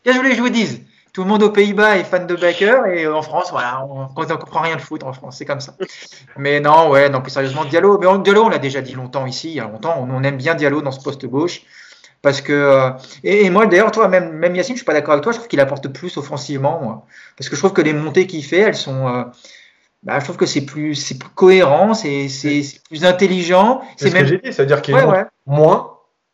Qu'est-ce 0.03 0.06
que 0.06 0.11
vous 0.14 0.18
voulez 0.18 0.32
que 0.32 0.38
je 0.38 0.41
vous 0.41 0.49
dise? 0.49 0.82
Tout 1.16 1.24
le 1.24 1.30
monde 1.30 1.44
aux 1.44 1.50
Pays-Bas 1.50 1.96
est 1.96 2.04
fan 2.04 2.28
de 2.28 2.36
Baker 2.36 2.82
et 2.94 3.08
en 3.08 3.22
France, 3.22 3.48
voilà, 3.50 3.88
on 3.90 4.02
ne 4.02 4.36
comprend 4.36 4.60
rien 4.60 4.76
de 4.76 4.82
foot 4.82 5.02
en 5.04 5.14
France, 5.14 5.38
c'est 5.38 5.46
comme 5.46 5.62
ça. 5.62 5.74
Mais 6.36 6.60
non, 6.60 6.90
ouais, 6.90 7.08
non, 7.08 7.22
plus 7.22 7.32
sérieusement, 7.32 7.64
Diallo, 7.64 7.98
mais 7.98 8.08
Diallo, 8.20 8.44
on 8.44 8.50
l'a 8.50 8.58
déjà 8.58 8.82
dit 8.82 8.96
longtemps 8.96 9.26
ici, 9.26 9.48
il 9.52 9.56
y 9.56 9.62
a 9.62 9.64
longtemps, 9.64 9.96
on, 9.98 10.24
aime 10.24 10.36
bien 10.36 10.56
Diallo 10.56 10.82
dans 10.82 10.92
ce 10.92 11.02
poste 11.02 11.26
gauche. 11.26 11.62
Parce 12.22 12.42
que, 12.42 12.52
euh, 12.52 12.90
et, 13.24 13.50
moi 13.50 13.66
d'ailleurs, 13.66 13.94
toi, 13.94 14.10
même, 14.10 14.34
même 14.34 14.58
Yacine, 14.58 14.76
je 14.76 14.80
suis 14.80 14.86
pas 14.86 14.92
d'accord 14.92 15.14
avec 15.14 15.24
toi, 15.24 15.32
je 15.32 15.38
trouve 15.38 15.48
qu'il 15.48 15.62
apporte 15.62 15.88
plus 15.88 16.18
offensivement, 16.18 16.82
moi. 16.84 17.06
Parce 17.38 17.48
que 17.48 17.56
je 17.56 17.62
trouve 17.62 17.72
que 17.72 17.82
les 17.82 17.94
montées 17.94 18.28
qu'il 18.28 18.44
fait, 18.44 18.60
elles 18.60 18.76
sont. 18.76 19.08
Euh, 19.08 19.24
bah, 20.04 20.20
je 20.20 20.26
trouve 20.26 20.36
que 20.36 20.46
c'est 20.46 20.66
plus, 20.66 20.96
c'est 20.96 21.18
plus 21.18 21.30
cohérent, 21.30 21.94
c'est, 21.94 22.28
c'est, 22.28 22.62
plus 22.90 23.06
intelligent. 23.06 23.84
C'est 23.96 24.10
ce 24.10 24.14
même... 24.14 24.24
que 24.24 24.28
j'ai 24.28 24.38
dit, 24.40 24.52
c'est-à-dire 24.52 24.82
qu'il 24.82 24.96
monte 24.96 25.16
moins, 25.46 25.94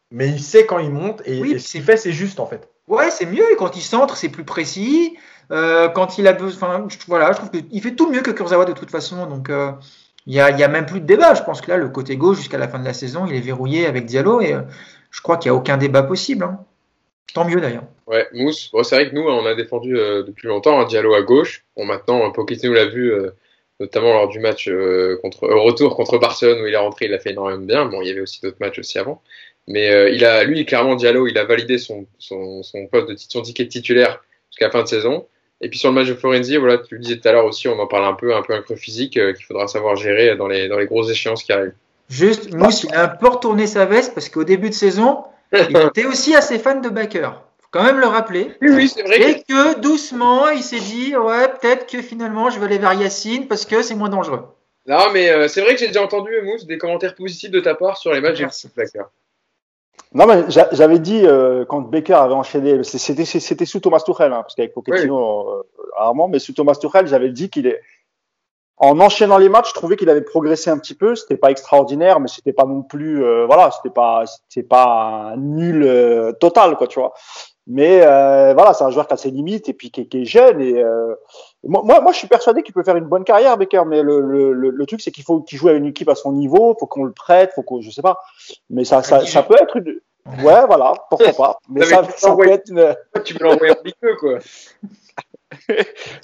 mais 0.10 0.28
il 0.28 0.42
sait 0.42 0.66
quand 0.66 0.80
il 0.80 0.90
monte 0.90 1.22
et, 1.26 1.38
et 1.38 1.60
ce 1.60 1.74
qu'il 1.74 1.84
fait, 1.84 1.98
c'est 1.98 2.14
juste 2.14 2.40
en 2.40 2.48
fait. 2.48 2.71
Ouais, 2.88 3.10
c'est 3.10 3.26
mieux. 3.26 3.52
Et 3.52 3.56
quand 3.56 3.76
il 3.76 3.82
centre, 3.82 4.18
c'est 4.18 4.30
plus 4.30 4.44
précis. 4.44 5.18
Euh, 5.52 5.90
quand 5.90 6.18
il 6.18 6.28
a 6.28 6.34
besoin, 6.34 6.88
voilà, 7.08 7.32
je 7.34 7.38
trouve 7.38 7.52
qu'il 7.52 7.82
fait 7.82 7.96
tout 7.96 8.10
mieux 8.10 8.22
que 8.22 8.32
Kurzawa 8.32 8.66
de 8.66 8.74
toute 8.74 8.90
façon. 8.90 9.26
Donc, 9.26 9.50
euh, 9.50 9.72
il 10.26 10.34
n'y 10.34 10.40
a, 10.40 10.50
y 10.52 10.64
a, 10.64 10.68
même 10.68 10.86
plus 10.86 11.02
de 11.02 11.06
débat. 11.06 11.34
Je 11.34 11.44
pense 11.44 11.62
que 11.62 11.70
là, 11.70 11.78
le 11.78 11.90
côté 11.90 12.16
gauche, 12.16 12.38
jusqu'à 12.38 12.58
la 12.58 12.68
fin 12.68 12.80
de 12.80 12.86
la 12.86 12.94
saison, 12.94 13.26
il 13.28 13.36
est 13.36 13.42
verrouillé 13.42 13.86
avec 13.86 14.06
Diallo. 14.06 14.42
Et 14.42 14.54
euh, 14.54 14.62
je 15.10 15.22
crois 15.22 15.38
qu'il 15.38 15.52
n'y 15.52 15.58
a 15.58 15.60
aucun 15.60 15.78
débat 15.78 16.04
possible. 16.04 16.44
Hein. 16.44 16.60
Tant 17.34 17.46
mieux 17.46 17.62
d'ailleurs. 17.62 17.84
Ouais, 18.08 18.28
Mousse. 18.34 18.72
C'est 18.84 18.96
vrai 18.96 19.10
que 19.10 19.16
nous, 19.16 19.24
on 19.24 19.46
a 19.46 19.56
défendu 19.56 19.94
depuis 19.94 20.50
longtemps 20.50 20.82
un 20.82 20.86
Diallo 20.86 21.14
à 21.14 21.22
gauche. 21.22 21.64
Bon, 21.78 21.86
maintenant, 21.86 22.30
Pochettino 22.32 22.74
l'a 22.74 22.88
vu, 22.88 23.14
notamment 23.80 24.12
lors 24.12 24.28
du 24.28 24.40
match 24.40 24.68
retour 24.68 25.96
contre 25.96 26.18
Barcelone 26.18 26.62
où 26.62 26.68
il 26.68 26.74
est 26.74 26.78
rentré, 26.78 27.06
il 27.06 27.14
a 27.14 27.20
fait 27.20 27.30
énormément 27.30 27.64
bien. 27.64 27.86
Bon, 27.86 28.02
il 28.02 28.10
y 28.10 28.12
avait 28.12 28.20
aussi 28.20 28.42
d'autres 28.42 28.58
matchs 28.60 28.80
aussi 28.80 29.00
avant. 29.00 29.22
Mais 29.72 29.90
euh, 29.90 30.10
il 30.10 30.26
a, 30.26 30.44
lui, 30.44 30.66
clairement, 30.66 30.96
Diallo, 30.96 31.28
il 31.28 31.38
a 31.38 31.46
validé 31.46 31.78
son, 31.78 32.06
son, 32.20 32.62
son 32.62 32.88
poste 32.88 33.10
de 33.10 33.16
son 33.18 33.42
ticket 33.42 33.68
titulaire 33.68 34.22
jusqu'à 34.50 34.66
la 34.66 34.72
fin 34.72 34.84
de 34.84 34.88
saison. 34.88 35.26
Et 35.62 35.70
puis 35.70 35.80
sur 35.80 35.90
le 35.90 35.96
match 35.96 36.08
de 36.08 36.16
Florenzi, 36.16 36.58
voilà, 36.58 36.80
tu 36.80 36.96
le 36.96 37.02
disais 37.02 37.18
tout 37.18 37.28
à 37.28 37.32
l'heure 37.32 37.46
aussi, 37.46 37.68
on 37.68 37.80
en 37.80 37.88
parle 37.88 38.06
un 38.06 38.14
peu, 38.14 38.36
un 38.36 38.42
peu 38.42 38.54
un 38.54 38.62
creux 38.62 38.76
physique 38.76 39.16
euh, 39.18 39.32
qu'il 39.34 39.46
faudra 39.46 39.68
savoir 39.68 39.96
gérer 39.96 40.36
dans 40.36 40.48
les, 40.48 40.68
dans 40.68 40.78
les 40.78 40.88
grosses 40.88 41.10
échéances 41.10 41.44
qui 41.44 41.54
arrivent. 41.54 41.74
Juste, 42.10 42.54
Mousse, 42.54 42.84
il 42.84 42.94
a 42.94 43.04
un 43.04 43.08
peu 43.08 43.30
retourné 43.30 43.68
sa 43.68 43.86
veste 43.86 44.14
parce 44.14 44.28
qu'au 44.28 44.44
début 44.44 44.70
de 44.70 44.74
saison, 44.74 45.24
il 45.54 45.78
était 45.88 46.06
aussi 46.06 46.36
assez 46.36 46.60
fan 46.60 46.82
de 46.82 46.90
Baker. 46.90 47.30
Faut 47.60 47.70
quand 47.72 47.84
même 47.84 48.00
le 48.00 48.08
rappeler. 48.08 48.52
Oui, 48.62 48.70
oui, 48.72 48.90
c'est 48.90 49.04
vrai. 49.04 49.32
Et 49.32 49.44
que 49.44 49.80
doucement, 49.80 50.50
il 50.50 50.64
s'est 50.64 50.80
dit, 50.80 51.16
ouais, 51.16 51.48
peut-être 51.48 51.90
que 51.90 52.02
finalement, 52.02 52.50
je 52.50 52.60
vais 52.60 52.66
aller 52.66 52.80
vers 52.80 52.94
Yacine 52.94 53.48
parce 53.48 53.66
que 53.66 53.82
c'est 53.82 53.96
moins 53.96 54.10
dangereux. 54.10 54.44
Non, 54.88 55.12
mais 55.14 55.30
euh, 55.30 55.48
c'est 55.48 55.62
vrai 55.62 55.76
que 55.76 55.80
j'ai 55.80 55.88
déjà 55.88 56.04
entendu, 56.04 56.32
Mousse, 56.44 56.66
des 56.66 56.80
commentaires 56.80 57.16
positifs 57.16 57.52
de 57.52 57.60
ta 57.60 57.76
part 57.76 57.98
sur 57.98 58.12
les 58.12 58.20
matchs 58.20 58.40
de 58.40 58.70
Baker. 58.76 59.04
Non, 60.14 60.26
mais 60.26 60.44
j'avais 60.50 61.00
dit 61.00 61.26
euh, 61.26 61.64
quand 61.64 61.82
Becker 61.82 62.14
avait 62.16 62.34
enchaîné, 62.34 62.84
c'était 62.84 63.66
sous 63.66 63.80
Thomas 63.80 64.02
Tuchel, 64.02 64.34
hein, 64.34 64.42
parce 64.42 64.56
qu'avec 64.56 64.74
Pochettino, 64.74 65.50
euh, 65.50 65.64
rarement, 65.96 66.28
mais 66.28 66.40
sous 66.40 66.54
Thomas 66.54 66.76
Tuchel, 66.76 67.08
j'avais 67.08 67.30
dit 67.30 67.50
qu'il 67.50 67.68
est. 67.68 67.82
En 68.84 69.00
enchaînant 69.00 69.38
les 69.38 69.48
matchs, 69.48 69.70
je 69.70 69.74
trouvais 69.76 69.96
qu'il 69.96 70.10
avait 70.10 70.24
progressé 70.24 70.72
un 70.72 70.78
petit 70.80 70.96
peu. 70.96 71.16
C'était 71.16 71.38
pas 71.38 71.52
extraordinaire, 71.52 72.20
mais 72.20 72.28
c'était 72.28 72.52
pas 72.52 72.66
non 72.66 72.82
plus, 72.82 73.24
euh, 73.24 73.46
voilà, 73.46 73.70
c'était 73.70 73.94
pas, 73.94 74.24
c'était 74.50 74.68
pas 74.68 75.34
un 75.34 75.38
nul 75.38 75.84
euh, 75.84 76.32
total, 76.34 76.76
quoi, 76.76 76.88
tu 76.88 77.00
vois. 77.00 77.14
Mais 77.68 78.02
euh, 78.04 78.54
voilà, 78.54 78.74
c'est 78.74 78.84
un 78.84 78.90
joueur 78.90 79.08
qui 79.08 79.14
a 79.14 79.18
ses 79.18 79.30
limites 79.30 79.70
et 79.70 79.74
puis 79.74 79.92
qui, 79.92 80.08
qui 80.08 80.22
est 80.22 80.26
jeune. 80.26 80.60
Et 80.62 80.82
euh, 80.82 81.16
moi, 81.64 81.84
moi, 81.84 82.12
je 82.12 82.18
suis 82.18 82.28
persuadé 82.28 82.64
qu'il 82.64 82.74
peut 82.74 82.84
faire 82.84 82.96
une 82.96 83.06
bonne 83.06 83.24
carrière, 83.24 83.58
Becker. 83.58 83.84
Mais 83.86 84.02
le, 84.02 84.20
le, 84.20 84.54
le, 84.54 84.86
truc, 84.86 85.02
c'est 85.02 85.12
qu'il 85.12 85.24
faut 85.24 85.42
qu'il 85.42 85.58
joue 85.58 85.70
à 85.70 85.74
une 85.74 85.86
équipe 85.86 86.10
à 86.10 86.16
son 86.16 86.32
niveau, 86.32 86.76
faut 86.80 86.88
qu'on 86.88 87.04
le 87.04 87.12
prête, 87.12 87.52
faut 87.54 87.62
qu'on, 87.62 87.82
je 87.82 87.92
sais 87.92 88.02
pas. 88.02 88.20
Mais 88.70 88.84
ça, 88.84 89.04
ça, 89.04 89.26
ça 89.26 89.44
peut 89.44 89.56
être 89.62 89.78
une. 89.78 90.00
Ouais, 90.44 90.66
voilà, 90.68 90.94
pourquoi 91.10 91.34
pas. 91.34 91.58
Mais 91.70 91.84
ça, 91.86 92.04
ça 92.16 92.36
peut 92.36 92.48
être 92.48 92.70
une... 92.70 92.96
Tu 93.24 93.34
peux 93.34 93.46
l'envoyer 93.46 93.74
petit 93.76 93.96
peu, 94.00 94.16
quoi. 94.18 94.38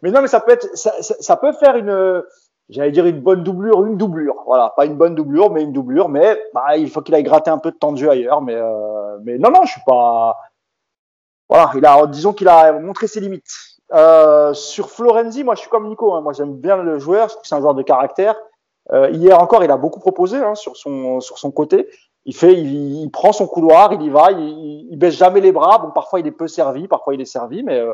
mais 0.04 0.12
non, 0.12 0.22
mais 0.22 0.28
ça 0.28 0.40
peut 0.40 0.54
être, 0.54 0.70
ça, 0.78 0.94
ça 1.02 1.36
peut 1.36 1.52
faire 1.52 1.76
une, 1.76 2.24
j'allais 2.70 2.92
dire 2.92 3.06
une 3.06 3.20
bonne 3.20 3.44
doublure, 3.44 3.86
une 3.86 3.98
doublure. 3.98 4.44
Voilà, 4.46 4.74
pas 4.76 4.86
une 4.86 4.96
bonne 4.96 5.16
doublure, 5.16 5.52
mais 5.52 5.64
une 5.64 5.74
doublure. 5.74 6.10
Mais 6.10 6.40
bah, 6.54 6.78
il 6.78 6.90
faut 6.90 7.02
qu'il 7.02 7.16
aille 7.16 7.24
gratter 7.24 7.50
un 7.50 7.58
peu 7.58 7.72
de 7.72 7.78
temps 7.78 7.92
de 7.92 7.98
jeu 7.98 8.10
ailleurs. 8.10 8.42
Mais, 8.42 8.56
euh, 8.56 9.18
mais 9.24 9.38
non, 9.38 9.52
non, 9.52 9.64
je 9.64 9.72
suis 9.72 9.82
pas 9.86 10.38
voilà, 11.50 11.72
il 11.76 11.86
a, 11.86 12.06
disons 12.08 12.34
qu'il 12.34 12.48
a 12.48 12.74
montré 12.74 13.08
ses 13.08 13.20
limites. 13.20 13.50
Euh, 13.94 14.54
sur 14.54 14.90
Florenzi, 14.90 15.44
moi 15.44 15.56
je 15.56 15.62
suis 15.62 15.70
comme 15.70 15.88
Nico, 15.88 16.14
hein. 16.14 16.22
moi 16.22 16.34
j'aime 16.34 16.56
bien 16.56 16.76
le 16.78 17.00
joueur, 17.00 17.30
c'est 17.44 17.56
un 17.56 17.62
joueur 17.62 17.74
de 17.74 17.84
caractère. 17.84 18.36
Euh, 18.92 19.10
hier 19.12 19.42
encore, 19.42 19.64
il 19.64 19.72
a 19.72 19.78
beaucoup 19.78 20.00
proposé 20.00 20.38
hein, 20.38 20.56
sur 20.56 20.76
son 20.76 21.20
sur 21.20 21.38
son 21.38 21.52
côté. 21.52 21.88
Il 22.26 22.36
fait, 22.36 22.54
il, 22.54 23.02
il, 23.04 23.10
prend 23.10 23.32
son 23.32 23.48
couloir, 23.48 23.94
il 23.94 24.02
y 24.02 24.10
va, 24.10 24.32
il, 24.32 24.88
il 24.92 24.98
baisse 24.98 25.16
jamais 25.16 25.40
les 25.40 25.54
bras. 25.54 25.78
Bon, 25.78 25.92
parfois 25.92 26.20
il 26.20 26.28
est 26.28 26.32
peu 26.32 26.48
servi, 26.48 26.88
parfois 26.90 27.14
il 27.14 27.22
est 27.22 27.26
servi, 27.26 27.64
mais 27.64 27.80
euh, 27.80 27.94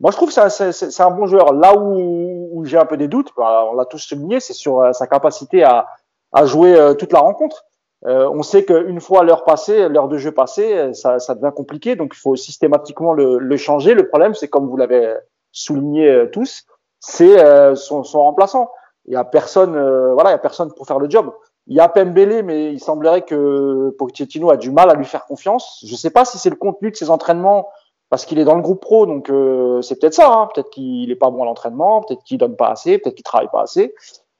moi 0.00 0.10
je 0.10 0.16
trouve 0.16 0.34
que 0.34 0.48
c'est 0.48 1.00
un 1.00 1.10
bon 1.10 1.26
joueur. 1.26 1.54
Là 1.54 1.74
où, 1.74 2.50
où 2.52 2.64
j'ai 2.66 2.76
un 2.76 2.84
peu 2.84 2.98
des 2.98 3.08
doutes, 3.08 3.30
bah, 3.36 3.66
on 3.70 3.74
l'a 3.74 3.86
tous 3.86 3.98
souligné, 3.98 4.40
c'est 4.40 4.52
sur 4.52 4.80
euh, 4.80 4.92
sa 4.92 5.06
capacité 5.06 5.62
à, 5.62 5.86
à 6.32 6.44
jouer 6.44 6.74
euh, 6.74 6.94
toute 6.94 7.12
la 7.12 7.20
rencontre. 7.20 7.64
Euh, 8.06 8.28
on 8.32 8.42
sait 8.42 8.64
qu'une 8.64 9.00
fois 9.00 9.24
l'heure 9.24 9.44
passée, 9.44 9.88
l'heure 9.88 10.08
de 10.08 10.16
jeu 10.16 10.32
passée, 10.32 10.94
ça, 10.94 11.18
ça, 11.18 11.34
devient 11.34 11.52
compliqué, 11.54 11.96
donc 11.96 12.12
il 12.14 12.18
faut 12.18 12.34
systématiquement 12.34 13.12
le, 13.12 13.38
le 13.38 13.56
changer. 13.56 13.94
Le 13.94 14.08
problème, 14.08 14.34
c'est 14.34 14.48
comme 14.48 14.66
vous 14.68 14.76
l'avez 14.76 15.14
souligné 15.52 16.08
euh, 16.08 16.26
tous, 16.26 16.64
c'est 17.00 17.42
euh, 17.42 17.74
son, 17.74 18.04
son, 18.04 18.20
remplaçant. 18.20 18.70
Il 19.06 19.14
y 19.14 19.16
a 19.16 19.24
personne, 19.24 19.74
euh, 19.74 20.12
voilà, 20.14 20.30
il 20.30 20.32
y 20.32 20.36
a 20.36 20.38
personne 20.38 20.72
pour 20.72 20.86
faire 20.86 20.98
le 20.98 21.10
job. 21.10 21.32
Il 21.66 21.76
y 21.76 21.80
a 21.80 21.88
Pembele, 21.88 22.42
mais 22.42 22.72
il 22.72 22.80
semblerait 22.80 23.22
que 23.22 23.90
Pochettino 23.98 24.50
a 24.50 24.56
du 24.56 24.70
mal 24.70 24.90
à 24.90 24.94
lui 24.94 25.04
faire 25.04 25.26
confiance. 25.26 25.82
Je 25.84 25.92
ne 25.92 25.96
sais 25.96 26.10
pas 26.10 26.24
si 26.24 26.38
c'est 26.38 26.50
le 26.50 26.56
contenu 26.56 26.90
de 26.90 26.96
ses 26.96 27.10
entraînements, 27.10 27.68
parce 28.10 28.26
qu'il 28.26 28.38
est 28.38 28.44
dans 28.44 28.56
le 28.56 28.62
groupe 28.62 28.80
pro, 28.80 29.06
donc 29.06 29.30
euh, 29.30 29.80
c'est 29.82 29.98
peut-être 29.98 30.14
ça. 30.14 30.30
Hein. 30.30 30.48
Peut-être 30.52 30.70
qu'il 30.70 31.08
n'est 31.08 31.16
pas 31.16 31.30
bon 31.30 31.42
à 31.42 31.46
l'entraînement, 31.46 32.02
peut-être 32.02 32.24
qu'il 32.24 32.38
donne 32.38 32.56
pas 32.56 32.68
assez, 32.68 32.98
peut-être 32.98 33.14
qu'il 33.14 33.24
travaille 33.24 33.48
pas 33.52 33.62
assez. 33.62 33.94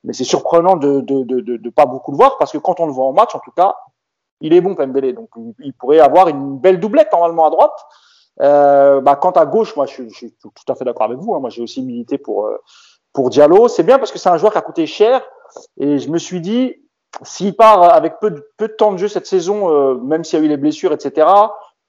Mais 0.04 0.12
c'est 0.12 0.24
surprenant 0.24 0.76
de, 0.76 1.00
de, 1.00 1.24
de, 1.24 1.40
de, 1.40 1.70
pas 1.70 1.86
beaucoup 1.86 2.10
le 2.10 2.16
voir, 2.16 2.38
parce 2.38 2.52
que 2.52 2.58
quand 2.58 2.80
on 2.80 2.86
le 2.86 2.92
voit 2.92 3.06
en 3.06 3.12
match, 3.12 3.34
en 3.34 3.40
tout 3.40 3.50
cas, 3.50 3.74
il 4.40 4.54
est 4.54 4.60
bon 4.60 4.74
Pembele. 4.74 5.14
Donc 5.14 5.28
il 5.58 5.74
pourrait 5.74 6.00
avoir 6.00 6.28
une 6.28 6.58
belle 6.58 6.80
doublette 6.80 7.12
normalement 7.12 7.46
à 7.46 7.50
droite. 7.50 7.84
Euh, 8.40 9.00
bah, 9.00 9.16
quant 9.16 9.32
à 9.32 9.44
gauche, 9.44 9.76
moi, 9.76 9.86
je, 9.86 10.08
je 10.08 10.14
suis 10.14 10.34
tout 10.40 10.72
à 10.72 10.74
fait 10.74 10.84
d'accord 10.84 11.06
avec 11.06 11.18
vous. 11.18 11.34
Hein. 11.34 11.40
Moi, 11.40 11.50
j'ai 11.50 11.62
aussi 11.62 11.82
milité 11.82 12.16
pour 12.16 12.46
euh, 12.46 12.56
pour 13.12 13.28
Diallo. 13.28 13.68
C'est 13.68 13.82
bien 13.82 13.98
parce 13.98 14.12
que 14.12 14.18
c'est 14.18 14.28
un 14.30 14.38
joueur 14.38 14.52
qui 14.52 14.58
a 14.58 14.62
coûté 14.62 14.86
cher. 14.86 15.22
Et 15.78 15.98
je 15.98 16.08
me 16.08 16.18
suis 16.18 16.40
dit, 16.40 16.74
s'il 17.22 17.54
part 17.54 17.82
avec 17.82 18.18
peu 18.20 18.30
de, 18.30 18.48
peu 18.56 18.68
de 18.68 18.72
temps 18.72 18.92
de 18.92 18.96
jeu 18.96 19.08
cette 19.08 19.26
saison, 19.26 19.70
euh, 19.70 19.94
même 19.94 20.24
s'il 20.24 20.38
y 20.38 20.42
a 20.42 20.44
eu 20.44 20.48
les 20.48 20.56
blessures, 20.56 20.92
etc. 20.92 21.26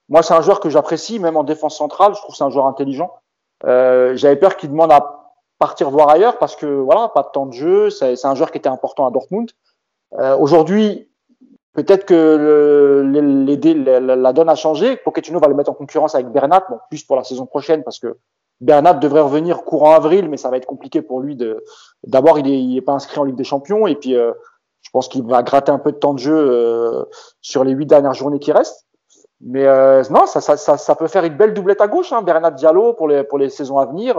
Moi, 0.08 0.22
c'est 0.22 0.34
un 0.34 0.42
joueur 0.42 0.60
que 0.60 0.68
j'apprécie, 0.68 1.18
même 1.18 1.36
en 1.36 1.44
défense 1.44 1.78
centrale. 1.78 2.14
Je 2.14 2.20
trouve 2.20 2.32
que 2.32 2.36
c'est 2.36 2.44
un 2.44 2.50
joueur 2.50 2.66
intelligent. 2.66 3.12
Euh, 3.64 4.16
J'avais 4.16 4.36
peur 4.36 4.56
qu'il 4.56 4.70
demande 4.70 4.92
à 4.92 5.21
partir 5.66 5.90
voir 5.90 6.08
ailleurs 6.08 6.38
parce 6.38 6.56
que 6.56 6.66
voilà, 6.66 7.08
pas 7.08 7.22
de 7.22 7.28
temps 7.32 7.46
de 7.46 7.52
jeu. 7.52 7.88
C'est 7.90 8.24
un 8.24 8.34
joueur 8.34 8.50
qui 8.50 8.58
était 8.58 8.68
important 8.68 9.06
à 9.06 9.10
Dortmund. 9.12 9.50
Euh, 10.18 10.36
Aujourd'hui, 10.36 11.08
Peut-être 11.74 12.04
que 12.04 13.02
le, 13.02 14.14
la 14.14 14.32
donne 14.34 14.50
a 14.50 14.54
changé. 14.54 14.96
Pochettino 14.96 15.40
va 15.40 15.48
le 15.48 15.54
mettre 15.54 15.70
en 15.70 15.74
concurrence 15.74 16.14
avec 16.14 16.28
Bernat, 16.28 16.66
bon, 16.68 16.78
plus 16.90 17.02
pour 17.02 17.16
la 17.16 17.24
saison 17.24 17.46
prochaine 17.46 17.82
parce 17.82 17.98
que 17.98 18.18
Bernat 18.60 18.94
devrait 18.94 19.22
revenir 19.22 19.64
courant 19.64 19.92
avril, 19.92 20.28
mais 20.28 20.36
ça 20.36 20.50
va 20.50 20.58
être 20.58 20.66
compliqué 20.66 21.00
pour 21.00 21.20
lui 21.20 21.34
de. 21.34 21.64
D'abord, 22.06 22.38
il 22.38 22.46
est, 22.46 22.62
il 22.62 22.76
est 22.76 22.82
pas 22.82 22.92
inscrit 22.92 23.18
en 23.18 23.24
Ligue 23.24 23.36
des 23.36 23.44
Champions 23.44 23.86
et 23.86 23.96
puis 23.96 24.14
euh, 24.14 24.32
je 24.82 24.90
pense 24.90 25.08
qu'il 25.08 25.22
va 25.22 25.42
gratter 25.42 25.72
un 25.72 25.78
peu 25.78 25.92
de 25.92 25.96
temps 25.96 26.12
de 26.12 26.18
jeu 26.18 26.36
euh, 26.36 27.04
sur 27.40 27.64
les 27.64 27.72
huit 27.72 27.86
dernières 27.86 28.12
journées 28.12 28.38
qui 28.38 28.52
restent. 28.52 28.86
Mais 29.44 29.66
euh, 29.66 30.02
non, 30.10 30.26
ça, 30.26 30.94
peut 30.94 31.08
faire 31.08 31.24
une 31.24 31.36
belle 31.36 31.52
doublette 31.52 31.80
à 31.80 31.88
gauche, 31.88 32.12
hein, 32.12 32.22
Bernat 32.22 32.52
Diallo 32.52 32.92
pour 32.92 33.08
les 33.08 33.24
pour 33.24 33.38
les 33.38 33.50
saisons 33.50 33.78
à 33.78 33.86
venir. 33.86 34.14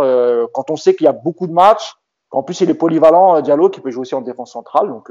quand 0.53 0.69
on 0.69 0.75
sait 0.75 0.95
qu'il 0.95 1.05
y 1.05 1.07
a 1.07 1.13
beaucoup 1.13 1.47
de 1.47 1.53
matchs, 1.53 1.95
qu'en 2.29 2.43
plus 2.43 2.59
il 2.61 2.69
est 2.69 2.73
polyvalent, 2.73 3.41
Diallo 3.41 3.69
qui 3.69 3.79
peut 3.79 3.89
jouer 3.89 4.01
aussi 4.01 4.15
en 4.15 4.21
défense 4.21 4.51
centrale, 4.51 4.89
donc 4.89 5.09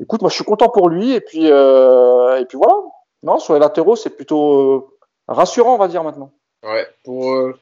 écoute, 0.00 0.20
moi 0.20 0.30
je 0.30 0.34
suis 0.34 0.44
content 0.44 0.68
pour 0.68 0.88
lui 0.88 1.12
et 1.12 1.20
puis 1.20 1.50
euh, 1.50 2.40
et 2.40 2.44
puis 2.44 2.58
voilà. 2.58 2.74
Non, 3.22 3.38
sur 3.38 3.54
les 3.54 3.60
latéraux, 3.60 3.96
c'est 3.96 4.16
plutôt 4.16 4.60
euh, 4.60 4.86
rassurant, 5.28 5.74
on 5.74 5.78
va 5.78 5.88
dire 5.88 6.02
maintenant. 6.02 6.32
Ouais. 6.64 6.86
Pour 7.04 7.32
euh, 7.32 7.56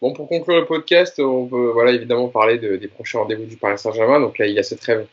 bon, 0.00 0.12
pour 0.12 0.28
conclure 0.28 0.56
le 0.56 0.66
podcast, 0.66 1.18
on 1.18 1.46
peut 1.46 1.70
voilà 1.72 1.92
évidemment 1.92 2.28
parler 2.28 2.58
de, 2.58 2.76
des 2.76 2.88
prochains 2.88 3.20
rendez-vous 3.20 3.44
du 3.44 3.56
Paris 3.56 3.78
Saint-Germain. 3.78 4.20
Donc 4.20 4.38
là, 4.38 4.46
il 4.46 4.54
y 4.54 4.58
a 4.58 4.62
cette 4.62 4.80
trêve 4.80 5.06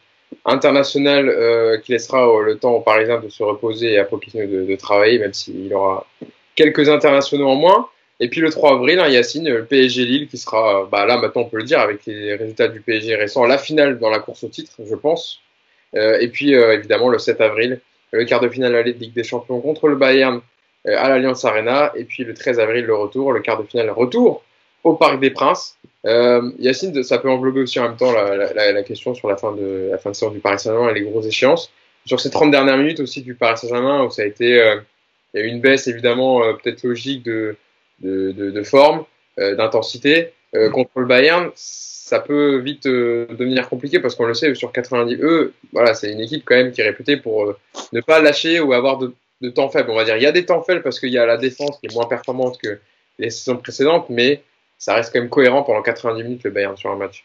internationale 0.46 1.30
euh, 1.30 1.78
qui 1.78 1.92
laissera 1.92 2.28
le 2.42 2.58
temps 2.58 2.74
aux 2.74 2.82
Parisiens 2.82 3.20
de 3.20 3.30
se 3.30 3.44
reposer 3.44 3.94
et 3.94 4.00
à 4.00 4.06
Pochettino 4.06 4.46
de, 4.46 4.66
de 4.66 4.76
travailler, 4.76 5.20
même 5.20 5.34
s'il 5.34 5.74
aura 5.74 6.06
quelques 6.56 6.90
internationaux 6.90 7.48
en 7.48 7.56
moins. 7.56 7.88
Et 8.20 8.30
puis 8.30 8.42
le 8.42 8.50
3 8.50 8.74
avril, 8.74 9.00
hein, 9.00 9.08
Yacine, 9.08 9.50
le 9.50 9.66
PSG 9.66 10.06
Lille 10.06 10.28
qui 10.28 10.38
sera, 10.38 10.88
bah 10.92 11.06
là 11.06 11.18
maintenant 11.18 11.42
on 11.42 11.50
peut 11.50 11.58
le 11.58 11.64
dire 11.64 11.80
avec 11.80 12.06
les 12.06 12.36
résultats 12.36 12.68
du 12.68 12.80
PSG 12.80 13.16
récents, 13.16 13.46
la 13.46 13.58
finale 13.58 14.00
dans 14.00 14.10
la 14.10 14.20
course 14.20 14.44
au 14.44 14.50
titre, 14.50 14.74
je 14.88 14.96
pense. 14.96 15.42
Euh, 15.96 16.20
et 16.20 16.28
puis 16.28 16.56
euh, 16.56 16.74
évidemment 16.74 17.10
le 17.10 17.20
7 17.20 17.42
avril, 17.42 17.80
le 18.12 18.26
quart 18.26 18.40
de 18.40 18.50
finale 18.50 18.72
de 18.72 18.78
la 18.78 18.84
Ligue 18.84 19.14
des 19.14 19.24
Champions 19.24 19.60
contre 19.62 19.88
le 19.88 19.96
Bayern 19.96 20.42
euh, 20.88 20.96
à 20.98 21.10
l'Alliance 21.10 21.44
Arena. 21.46 21.92
Et 21.96 22.06
puis 22.06 22.24
le 22.24 22.34
13 22.34 22.60
avril, 22.60 22.86
le 22.86 22.96
retour, 22.96 23.32
le 23.32 23.42
quart 23.42 23.62
de 23.62 23.68
finale 23.68 23.90
retour 23.90 24.44
au 24.84 24.94
Parc 24.94 25.20
des 25.20 25.32
Princes. 25.32 25.78
Euh, 26.06 26.52
Yacine, 26.60 27.04
ça 27.04 27.18
peut 27.18 27.30
englober 27.30 27.62
aussi 27.62 27.80
en 27.80 27.90
même 27.90 27.98
temps 27.98 28.12
la, 28.12 28.54
la, 28.54 28.72
la 28.72 28.84
question 28.84 29.14
sur 29.14 29.30
la 29.30 29.38
fin 29.38 29.54
de 29.54 29.90
la 29.92 29.98
fin 29.98 30.10
de 30.10 30.16
saison 30.16 30.32
du 30.32 30.40
Paris 30.40 30.60
Saint-Germain 30.60 30.90
et 30.90 30.94
les 31.00 31.06
grosses 31.06 31.26
échéances. 31.26 31.72
Sur 32.06 32.20
ces 32.20 32.30
30 32.30 32.52
dernières 32.52 32.78
minutes 32.78 33.00
aussi 33.00 33.22
du 33.22 33.36
Paris 33.36 33.58
Saint-Germain, 33.58 34.04
où 34.04 34.12
ça 34.12 34.24
a 34.24 34.26
été, 34.26 34.60
euh, 34.60 34.76
il 35.34 35.40
y 35.40 35.44
a 35.44 35.46
eu 35.46 35.50
une 35.50 35.62
baisse 35.62 35.88
évidemment 35.88 36.42
peut-être 36.62 36.84
logique 36.84 37.24
de, 37.24 37.56
de, 38.02 38.32
de, 38.32 38.52
de 38.52 38.64
forme, 38.64 39.06
d'intensité. 39.38 40.34
contre 40.72 41.00
le 41.00 41.06
Bayern, 41.06 41.52
ça 42.14 42.20
peut 42.20 42.58
vite 42.58 42.86
euh, 42.86 43.26
devenir 43.28 43.70
compliqué 43.70 44.00
parce 44.00 44.14
qu'on 44.14 44.26
le 44.26 44.36
sait, 44.36 44.54
sur 44.56 44.72
90, 44.72 45.18
eux, 45.22 45.54
voilà, 45.72 45.96
c'est 45.96 46.12
une 46.12 46.20
équipe 46.20 46.44
quand 46.46 46.56
même 46.56 46.72
qui 46.72 46.82
est 46.82 46.84
réputée 46.84 47.18
pour 47.18 47.46
euh, 47.46 47.58
ne 47.92 48.02
pas 48.02 48.20
lâcher 48.20 48.60
ou 48.60 48.74
avoir 48.74 49.00
de, 49.00 49.14
de, 49.42 49.50
temps 49.50 49.70
faibles. 49.70 49.90
On 49.90 49.96
va 49.96 50.04
dire, 50.04 50.18
il 50.18 50.22
y 50.22 50.28
a 50.28 50.32
des 50.32 50.46
temps 50.46 50.62
faibles 50.62 50.84
parce 50.84 51.00
qu'il 51.00 51.10
y 51.10 51.18
a 51.18 51.26
la 51.26 51.38
défense 51.38 51.80
qui 51.80 51.88
est 51.88 51.94
moins 51.94 52.06
performante 52.06 52.60
que 52.62 52.80
les 53.18 53.32
saisons 53.32 53.58
précédentes, 53.58 54.10
mais 54.10 54.44
ça 54.84 54.96
reste 54.96 55.14
quand 55.14 55.20
même 55.20 55.30
cohérent 55.30 55.64
pendant 55.64 55.82
90 55.82 56.24
minutes 56.24 56.44
le 56.44 56.52
Bayern 56.52 56.76
sur 56.76 56.92
un 56.92 56.98
match. 56.98 57.24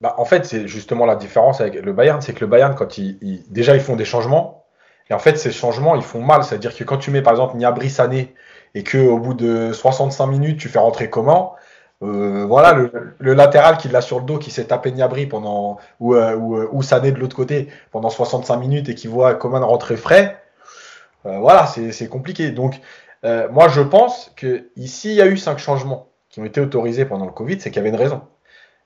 Bah, 0.00 0.16
en 0.18 0.24
fait, 0.24 0.44
c'est 0.44 0.66
justement 0.66 1.06
la 1.06 1.14
différence 1.14 1.60
avec 1.60 1.76
le 1.76 1.92
Bayern, 1.92 2.20
c'est 2.20 2.32
que 2.32 2.40
le 2.40 2.48
Bayern, 2.48 2.74
quand 2.74 2.98
ils, 2.98 3.44
déjà 3.48 3.76
ils 3.76 3.80
font 3.80 3.94
des 3.94 4.04
changements, 4.04 4.64
et 5.08 5.14
en 5.14 5.20
fait 5.20 5.38
ces 5.38 5.52
changements 5.52 5.94
ils 5.94 6.02
font 6.02 6.20
mal, 6.20 6.42
c'est-à-dire 6.42 6.74
que 6.74 6.82
quand 6.82 6.96
tu 6.96 7.12
mets 7.12 7.22
par 7.22 7.32
exemple 7.32 7.56
Niabri 7.56 7.90
Sané 7.90 8.34
et 8.74 8.82
que 8.82 8.98
au 8.98 9.20
bout 9.20 9.34
de 9.34 9.72
65 9.72 10.26
minutes 10.26 10.58
tu 10.58 10.68
fais 10.68 10.80
rentrer 10.80 11.08
comment 11.08 11.54
euh, 12.02 12.44
voilà, 12.44 12.72
le, 13.20 13.34
latéral 13.34 13.76
qui 13.78 13.86
l'a 13.88 14.00
sur 14.00 14.18
le 14.18 14.26
dos, 14.26 14.38
qui 14.38 14.50
s'est 14.50 14.64
tapé 14.64 14.90
Niabri 14.90 15.26
pendant, 15.26 15.78
ou, 16.00 16.14
euh, 16.16 16.32
euh, 16.32 16.68
ou 16.72 16.82
Sané 16.82 17.12
de 17.12 17.20
l'autre 17.20 17.36
côté 17.36 17.68
pendant 17.92 18.10
65 18.10 18.56
minutes 18.56 18.88
et 18.88 18.96
qui 18.96 19.06
voit 19.06 19.34
Coman 19.34 19.62
rentrer 19.62 19.96
frais, 19.96 20.42
voilà, 21.24 21.66
c'est 21.66 22.08
compliqué. 22.08 22.50
Donc, 22.50 22.80
moi, 23.24 23.66
je 23.68 23.80
pense 23.80 24.32
que 24.36 24.68
ici, 24.76 25.10
il 25.10 25.16
y 25.16 25.22
a 25.22 25.26
eu 25.26 25.36
cinq 25.36 25.58
changements 25.58 26.08
qui 26.36 26.40
ont 26.40 26.44
été 26.44 26.60
autorisés 26.60 27.06
pendant 27.06 27.24
le 27.24 27.32
Covid, 27.32 27.58
c'est 27.58 27.70
qu'il 27.70 27.78
y 27.78 27.80
avait 27.80 27.88
une 27.88 27.96
raison. 27.96 28.20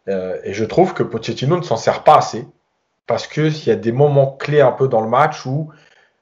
et 0.06 0.52
je 0.52 0.64
trouve 0.64 0.94
que 0.94 1.02
Pochettino 1.02 1.56
ne 1.56 1.62
s'en 1.62 1.76
sert 1.76 2.04
pas 2.04 2.16
assez 2.16 2.46
parce 3.08 3.26
que 3.26 3.50
s'il 3.50 3.68
y 3.68 3.72
a 3.72 3.76
des 3.76 3.90
moments 3.90 4.36
clés 4.38 4.60
un 4.60 4.70
peu 4.70 4.86
dans 4.86 5.00
le 5.00 5.08
match 5.08 5.44
où, 5.46 5.70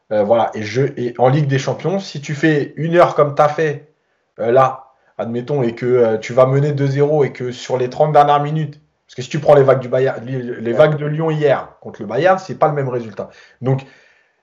voilà, 0.09 0.51
et, 0.55 1.15
en 1.19 1.29
Ligue 1.29 1.47
des 1.47 1.59
Champions, 1.59 1.99
si 1.99 2.23
tu 2.23 2.35
fais 2.35 2.73
une 2.77 2.97
heure 2.97 3.15
comme 3.15 3.35
tu 3.35 3.43
as 3.43 3.51
fait 3.51 3.93
là, 4.39 4.89
admettons, 5.19 5.63
et 5.63 5.75
que 5.75 5.85
euh, 5.85 6.17
tu 6.17 6.33
vas 6.33 6.47
mener 6.47 6.73
2-0 6.73 7.27
et 7.27 7.33
que 7.33 7.53
sur 7.53 7.77
les 7.77 7.91
30 7.91 8.13
dernières 8.13 8.41
minutes, 8.41 8.81
parce 9.07 9.17
que 9.17 9.23
si 9.23 9.29
tu 9.29 9.41
prends 9.41 9.55
les 9.55 9.63
vagues 9.63 9.81
du 9.81 9.89
Bayern, 9.89 10.25
les, 10.25 10.73
vagues 10.73 10.97
de 10.97 11.07
Lyon 11.07 11.31
hier 11.31 11.77
contre 11.81 12.01
le 12.03 12.07
Bayern, 12.07 12.39
c'est 12.39 12.59
pas 12.59 12.69
le 12.69 12.75
même 12.75 12.89
résultat. 12.89 13.31
Donc, 13.61 13.83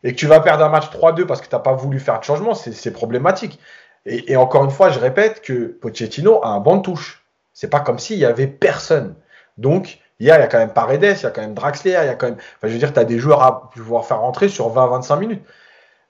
et 0.04 0.12
que 0.12 0.18
tu 0.18 0.28
vas 0.28 0.40
perdre 0.40 0.64
un 0.64 0.70
match 0.70 0.90
3-2 0.90 1.26
parce 1.26 1.42
que 1.42 1.48
tu 1.48 1.56
n'as 1.56 1.62
pas 1.62 1.74
voulu 1.74 2.00
faire 2.00 2.20
de 2.20 2.24
changement, 2.24 2.54
c'est 2.54 2.92
problématique. 2.92 3.60
Et, 4.06 4.36
encore 4.36 4.64
une 4.64 4.72
fois, 4.72 4.90
je 4.90 5.00
répète 5.00 5.42
que 5.42 5.68
Pochettino 5.68 6.44
a 6.44 6.50
un 6.50 6.60
banc 6.60 6.78
de 6.78 6.82
touche. 6.84 7.26
C'est 7.54 7.70
pas 7.70 7.80
comme 7.80 7.98
s'il 7.98 8.20
y 8.20 8.26
avait 8.26 8.48
personne. 8.48 9.16
Donc, 9.58 10.00
il 10.20 10.28
y 10.28 10.32
a 10.32 10.46
quand 10.48 10.60
même 10.60 10.74
Paredes, 10.74 11.18
il 11.18 11.24
y 11.24 11.26
a 11.26 11.32
quand 11.32 11.42
même 11.42 11.56
Draxler, 11.56 11.92
il 11.92 12.06
y 12.06 12.10
a 12.10 12.16
quand 12.16 12.28
même. 12.28 12.36
Enfin, 12.36 12.68
je 12.68 12.74
veux 12.74 12.78
dire, 12.78 12.94
tu 12.94 13.00
as 13.00 13.06
des 13.06 13.18
joueurs 13.18 13.42
à 13.42 13.70
pouvoir 13.70 14.06
faire 14.06 14.20
rentrer 14.20 14.48
sur 14.48 14.74
20-25 14.74 15.20
minutes. 15.20 15.44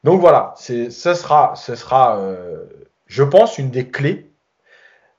Donc 0.04 0.20
voilà, 0.20 0.54
ce 0.58 0.90
sera, 0.90 1.54
ce 1.56 1.76
sera 1.76 2.18
euh, 2.18 2.66
je 3.08 3.24
pense, 3.24 3.58
une 3.58 3.72
des 3.72 3.90
clés 3.90 4.30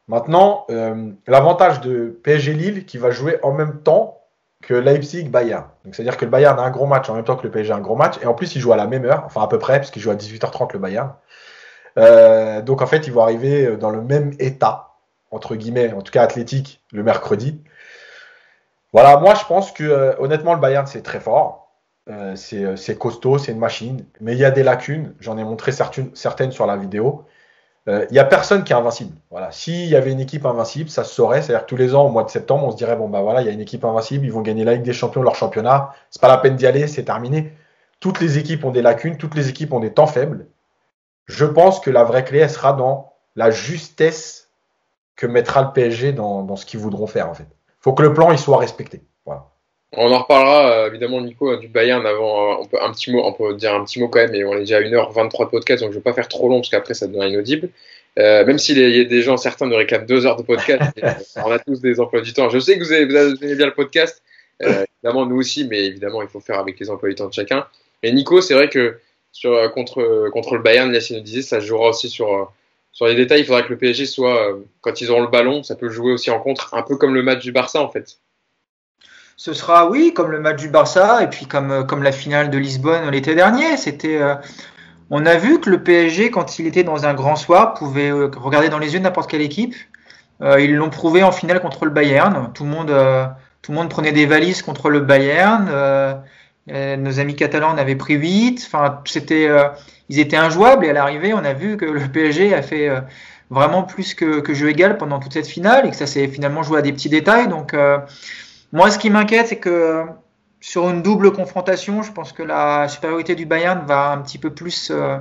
Maintenant, 0.09 0.66
euh, 0.70 1.11
l'avantage 1.27 1.81
de 1.81 2.16
PSG 2.23 2.53
Lille 2.53 2.86
qui 2.86 2.97
va 2.97 3.11
jouer 3.11 3.40
en 3.43 3.53
même 3.53 3.81
temps 3.82 4.20
que 4.62 4.74
Leipzig-Bayern. 4.74 5.65
C'est-à-dire 5.90 6.16
que 6.16 6.24
le 6.24 6.31
Bayern 6.31 6.59
a 6.59 6.62
un 6.62 6.70
gros 6.70 6.86
match 6.86 7.11
en 7.11 7.15
même 7.15 7.24
temps 7.24 7.36
que 7.36 7.43
le 7.43 7.51
PSG 7.51 7.73
a 7.73 7.77
un 7.77 7.81
gros 7.81 7.97
match. 7.97 8.15
Et 8.23 8.27
en 8.27 8.35
plus, 8.35 8.55
il 8.55 8.61
joue 8.61 8.73
à 8.73 8.77
la 8.77 8.86
même 8.86 9.05
heure, 9.05 9.24
enfin 9.27 9.43
à 9.43 9.48
peu 9.48 9.59
près, 9.59 9.78
parce 9.78 9.90
qu'il 9.90 10.01
joue 10.01 10.11
à 10.11 10.15
18h30 10.15 10.73
le 10.74 10.78
Bayern. 10.78 11.12
Euh, 11.98 12.62
donc, 12.62 12.82
en 12.82 12.86
fait, 12.86 13.06
ils 13.06 13.12
vont 13.12 13.23
arriver 13.23 13.77
dans 13.77 13.90
le 13.90 14.02
même 14.02 14.32
état, 14.39 14.94
entre 15.31 15.56
guillemets, 15.56 15.93
en 15.93 16.02
tout 16.02 16.12
cas 16.12 16.23
athlétique, 16.23 16.82
le 16.93 17.02
mercredi. 17.02 17.62
Voilà, 18.93 19.18
moi, 19.18 19.35
je 19.35 19.44
pense 19.44 19.73
que 19.73 19.85
euh, 19.85 20.14
honnêtement, 20.20 20.55
le 20.55 20.60
Bayern, 20.60 20.86
c'est 20.86 21.02
très 21.02 21.20
fort. 21.20 21.70
Euh, 22.09 22.35
c'est 22.36 22.98
costaud, 22.98 23.36
c'est 23.36 23.52
une 23.52 23.59
machine. 23.59 24.06
Mais 24.20 24.32
il 24.32 24.39
y 24.39 24.44
a 24.44 24.51
des 24.51 24.62
lacunes. 24.62 25.14
J'en 25.20 25.36
ai 25.39 25.44
montré 25.44 25.70
certaines, 25.70 26.52
sur 26.52 26.66
la 26.66 26.77
vidéo. 26.77 27.27
Il 27.86 27.93
euh, 27.93 28.06
n'y 28.10 28.18
a 28.18 28.24
personne 28.24 28.64
qui 28.64 28.73
est 28.73 28.77
invincible. 28.77 29.14
Voilà. 29.31 29.52
S'il 29.52 29.86
y 29.86 29.97
avait 29.97 30.12
une 30.12 30.20
équipe 30.20 30.47
invincible, 30.47 30.89
ça 30.89 31.05
se 31.05 31.14
saurait. 31.14 31.43
C'est-à-dire 31.43 31.66
que 31.66 31.68
tous 31.68 31.77
les 31.77 31.94
ans, 31.94 32.06
au 32.06 32.10
mois 32.10 32.24
de 32.24 32.31
septembre, 32.31 32.66
on 32.66 32.70
se 32.70 32.77
dirait 32.77 32.97
bon 32.97 33.09
bah 33.09 33.20
voilà, 33.20 33.43
il 33.43 33.47
y 33.47 33.51
a 33.51 33.52
une 33.52 33.60
équipe 33.60 33.85
invincible, 33.85 34.24
ils 34.24 34.32
vont 34.32 34.40
gagner 34.40 34.64
la 34.64 34.74
Ligue 34.74 34.82
des 34.82 34.94
Champions, 34.94 35.23
leur 35.23 35.35
championnat. 35.35 35.93
C'est 36.10 36.23
pas 36.23 36.28
la 36.28 36.39
peine 36.39 36.56
d'y 36.56 36.66
aller, 36.66 36.86
c'est 36.89 37.05
terminé. 37.05 37.52
Toutes 38.01 38.20
les 38.20 38.39
équipes 38.39 38.64
ont 38.64 38.70
des 38.70 38.82
lacunes, 38.82 39.18
toutes 39.18 39.35
les 39.35 39.51
équipes 39.51 39.73
ont 39.74 39.81
des 39.81 39.93
temps 39.93 40.06
faibles. 40.06 40.47
Je 41.27 41.44
pense 41.44 41.81
que 41.81 41.90
la 41.90 42.05
vraie 42.05 42.24
clé, 42.24 42.39
elle 42.39 42.51
sera 42.51 42.73
dans 42.73 43.12
la 43.35 43.51
justesse 43.51 44.48
que 45.16 45.27
mettra 45.27 45.62
le 45.62 45.73
PSG 45.73 46.12
dans, 46.12 46.43
dans 46.43 46.57
ce 46.57 46.66
qu'ils 46.66 46.81
voudront 46.81 47.07
faire 47.07 47.28
en 47.28 47.35
fait. 47.35 47.47
Faut 47.81 47.93
que 47.93 48.03
le 48.03 48.12
plan 48.12 48.32
il 48.32 48.39
soit 48.39 48.59
respecté. 48.59 49.03
Voilà. 49.24 49.47
On 49.93 50.12
en 50.12 50.19
reparlera 50.19 50.70
euh, 50.70 50.89
évidemment 50.89 51.20
Nico 51.20 51.51
hein, 51.51 51.59
du 51.59 51.69
Bayern 51.69 52.05
avant 52.05 52.53
euh, 52.53 52.57
on 52.61 52.66
peut 52.66 52.82
un 52.82 52.90
petit 52.93 53.11
mot 53.12 53.23
on 53.24 53.32
peut 53.32 53.55
dire 53.55 53.74
un 53.74 53.85
petit 53.85 54.01
mot 54.01 54.09
quand 54.09 54.19
même 54.19 54.32
mais 54.32 54.44
on 54.44 54.55
est 54.55 54.61
déjà 54.61 54.78
à 54.78 54.81
1h23 54.81 55.44
de 55.44 55.51
podcast 55.51 55.82
donc 55.82 55.93
je 55.93 55.97
vais 55.97 56.03
pas 56.03 56.12
faire 56.12 56.28
trop 56.28 56.48
long 56.48 56.57
parce 56.57 56.69
qu'après 56.69 56.94
ça 56.94 57.07
devient 57.07 57.28
inaudible. 57.28 57.70
Euh, 58.19 58.47
même 58.47 58.59
s'il 58.59 58.78
y 58.78 59.01
a 59.01 59.05
des 59.05 59.23
gens 59.23 59.36
certains 59.36 59.66
nous 59.66 59.77
réclament 59.77 60.07
deux 60.07 60.27
heures 60.27 60.36
de 60.36 60.43
podcast, 60.43 60.82
on 61.36 61.51
a 61.51 61.59
tous 61.59 61.81
des 61.81 62.01
emplois 62.01 62.23
du 62.23 62.32
temps. 62.32 62.48
Je 62.48 62.59
sais 62.59 62.78
que 62.78 62.85
vous, 62.85 62.93
avez, 62.93 63.05
vous 63.05 63.44
aimez 63.44 63.55
bien 63.57 63.66
le 63.66 63.74
podcast, 63.74 64.23
euh, 64.62 64.85
évidemment 65.03 65.27
nous 65.27 65.36
aussi, 65.36 65.66
mais 65.69 65.85
évidemment 65.85 66.23
il 66.23 66.28
faut 66.28 66.40
faire 66.40 66.59
avec 66.59 66.81
les 66.81 66.89
emplois 66.89 67.11
du 67.11 67.15
temps 67.15 67.28
de 67.28 67.35
chacun. 67.35 67.66
Et 68.03 68.12
Nico, 68.12 68.40
c'est 68.40 68.55
vrai 68.55 68.70
que 68.70 68.98
sur 69.37 69.71
contre 69.73 70.31
contre 70.31 70.55
le 70.57 70.63
Bayern, 70.63 70.91
nous 70.91 71.21
disait, 71.21 71.43
ça 71.43 71.61
jouera 71.61 71.91
aussi 71.91 72.09
sur 72.09 72.51
sur 72.93 73.07
les 73.07 73.15
détails. 73.15 73.41
Il 73.41 73.47
faudra 73.47 73.63
que 73.63 73.69
le 73.69 73.77
PSG 73.77 74.07
soit 74.07 74.59
quand 74.81 75.01
ils 75.01 75.11
auront 75.11 75.23
le 75.23 75.29
ballon, 75.29 75.63
ça 75.63 75.75
peut 75.77 75.91
jouer 75.91 76.13
aussi 76.13 76.31
en 76.31 76.41
contre, 76.41 76.73
un 76.75 76.83
peu 76.83 76.97
comme 76.97 77.15
le 77.15 77.23
match 77.23 77.43
du 77.43 77.53
Barça 77.53 77.81
en 77.83 77.91
fait. 77.91 78.19
ce 79.37 79.53
sera, 79.53 79.91
oui, 79.91 80.15
comme 80.15 80.31
le 80.31 80.41
match 80.41 80.59
du 80.59 80.69
Barça 80.71 81.23
et 81.23 81.29
puis 81.29 81.45
comme, 81.47 81.87
comme 81.87 82.03
la 82.03 82.13
finale 82.13 82.49
de 82.49 82.57
Lisbonne 82.57 83.11
l'été 83.11 83.35
dernier. 83.35 83.77
C'était, 83.77 84.19
on 85.11 85.27
a 85.27 85.37
vu 85.37 85.61
que 85.61 85.69
le 85.69 85.83
PSG, 85.83 86.31
quand 86.31 86.59
il 86.59 86.67
était 86.67 86.85
dans 86.85 87.05
un 87.05 87.13
grand 87.13 87.37
soir, 87.37 87.75
pouvait 87.75 88.11
regarder 88.11 88.71
dans 88.71 88.79
les 88.79 88.95
yeux 88.95 89.01
n'importe 89.01 89.31
quelle 89.31 89.43
équipe. 89.43 89.75
ils 90.41 90.75
l'ont 90.75 90.91
prouvé 90.91 91.23
en 91.23 91.33
finale 91.33 91.61
contre 91.61 91.85
le 91.85 91.91
Bayern. 91.91 92.51
Tout 92.55 92.65
le 92.65 92.71
monde, 92.71 92.95
tout 93.61 93.73
le 93.73 93.77
monde 93.77 93.91
prenait 93.91 94.13
des 94.13 94.25
valises 94.25 94.63
contre 94.63 94.89
le 94.89 95.01
Bayern. 95.01 95.69
Nos 96.69 97.21
amis 97.21 97.37
catalans 97.37 97.71
en 97.71 97.79
avaient 97.79 97.97
pris 97.97 98.15
8. 98.15 98.63
Enfin, 98.67 99.01
c'était, 99.05 99.49
ils 100.09 100.19
étaient 100.19 100.37
injouables 100.37 100.85
et 100.85 100.91
à 100.91 100.93
l'arrivée, 100.93 101.33
on 101.33 101.45
a 101.45 101.53
vu 101.53 101.77
que 101.77 101.85
le 101.85 102.01
PSG 102.09 102.55
a 102.55 102.63
fait 102.63 102.91
vraiment 103.51 103.83
plus 103.83 104.15
que, 104.15 104.41
que, 104.41 104.55
jeu 104.55 104.69
égal 104.69 104.99
pendant 104.99 105.19
toute 105.19 105.33
cette 105.33 105.47
finale 105.47 105.87
et 105.87 105.91
que 105.91 105.97
ça 105.97 106.07
s'est 106.07 106.29
finalement 106.29 106.63
joué 106.63 106.79
à 106.79 106.83
des 106.83 106.93
petits 106.93 107.09
détails. 107.09 107.49
Donc, 107.49 107.75
euh, 107.75 107.99
moi, 108.73 108.91
ce 108.91 108.99
qui 108.99 109.11
m'inquiète, 109.11 109.49
c'est 109.49 109.59
que 109.59 110.05
sur 110.61 110.89
une 110.91 111.03
double 111.03 111.33
confrontation, 111.33 112.03
je 112.03 112.13
pense 112.13 112.33
que 112.33 112.43
la 112.43 112.89
supériorité 112.89 113.35
du 113.35 113.47
Bayern 113.47 113.85
va 113.87 114.11
un 114.11 114.19
petit 114.19 114.39
peu 114.39 114.51
plus 114.51 114.91
euh, 114.91 115.19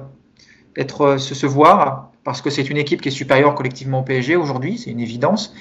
être 0.75 1.17
se, 1.17 1.35
se, 1.35 1.45
voir 1.45 2.11
parce 2.25 2.41
que 2.41 2.49
c'est 2.49 2.69
une 2.69 2.77
équipe 2.77 3.01
qui 3.01 3.09
est 3.09 3.11
supérieure 3.11 3.53
collectivement 3.53 3.99
au 3.99 4.03
PSG 4.03 4.35
aujourd'hui, 4.35 4.79
c'est 4.79 4.89
une 4.89 4.99
évidence. 4.99 5.53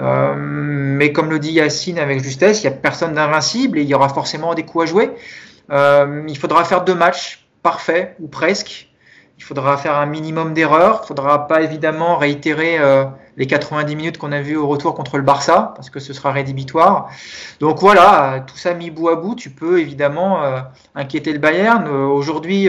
Euh, 0.00 0.34
mais 0.36 1.12
comme 1.12 1.30
le 1.30 1.38
dit 1.38 1.52
Yacine 1.52 2.00
avec 2.00 2.22
justesse, 2.22 2.62
il 2.62 2.66
n'y 2.68 2.74
a 2.74 2.76
personne 2.76 3.14
d'invincible 3.14 3.78
et 3.78 3.82
il 3.82 3.88
y 3.88 3.94
aura 3.94 4.08
forcément 4.08 4.54
des 4.54 4.64
coups 4.64 4.84
à 4.84 4.86
jouer. 4.86 5.10
Euh, 5.70 6.24
il 6.26 6.36
faudra 6.36 6.64
faire 6.64 6.84
deux 6.84 6.96
matchs 6.96 7.46
parfaits 7.62 8.16
ou 8.18 8.26
presque 8.26 8.88
il 9.38 9.44
faudra 9.44 9.76
faire 9.76 9.96
un 9.96 10.06
minimum 10.06 10.52
d'erreurs. 10.52 11.02
Il 11.04 11.06
faudra 11.06 11.46
pas 11.46 11.62
évidemment 11.62 12.16
réitérer 12.16 12.78
euh, 12.78 13.04
les 13.36 13.46
90 13.46 13.96
minutes 13.96 14.18
qu'on 14.18 14.32
a 14.32 14.40
vues 14.40 14.56
au 14.56 14.66
retour 14.66 14.94
contre 14.94 15.16
le 15.16 15.22
Barça, 15.22 15.72
parce 15.76 15.90
que 15.90 16.00
ce 16.00 16.12
sera 16.12 16.32
rédhibitoire. 16.32 17.10
Donc 17.60 17.80
voilà, 17.80 18.44
tout 18.46 18.56
ça 18.56 18.74
mis 18.74 18.90
bout 18.90 19.08
à 19.08 19.16
bout, 19.16 19.34
tu 19.34 19.50
peux 19.50 19.80
évidemment 19.80 20.42
euh, 20.42 20.60
inquiéter 20.94 21.32
le 21.32 21.38
Bayern. 21.38 21.86
Euh, 21.86 22.06
aujourd'hui, 22.06 22.68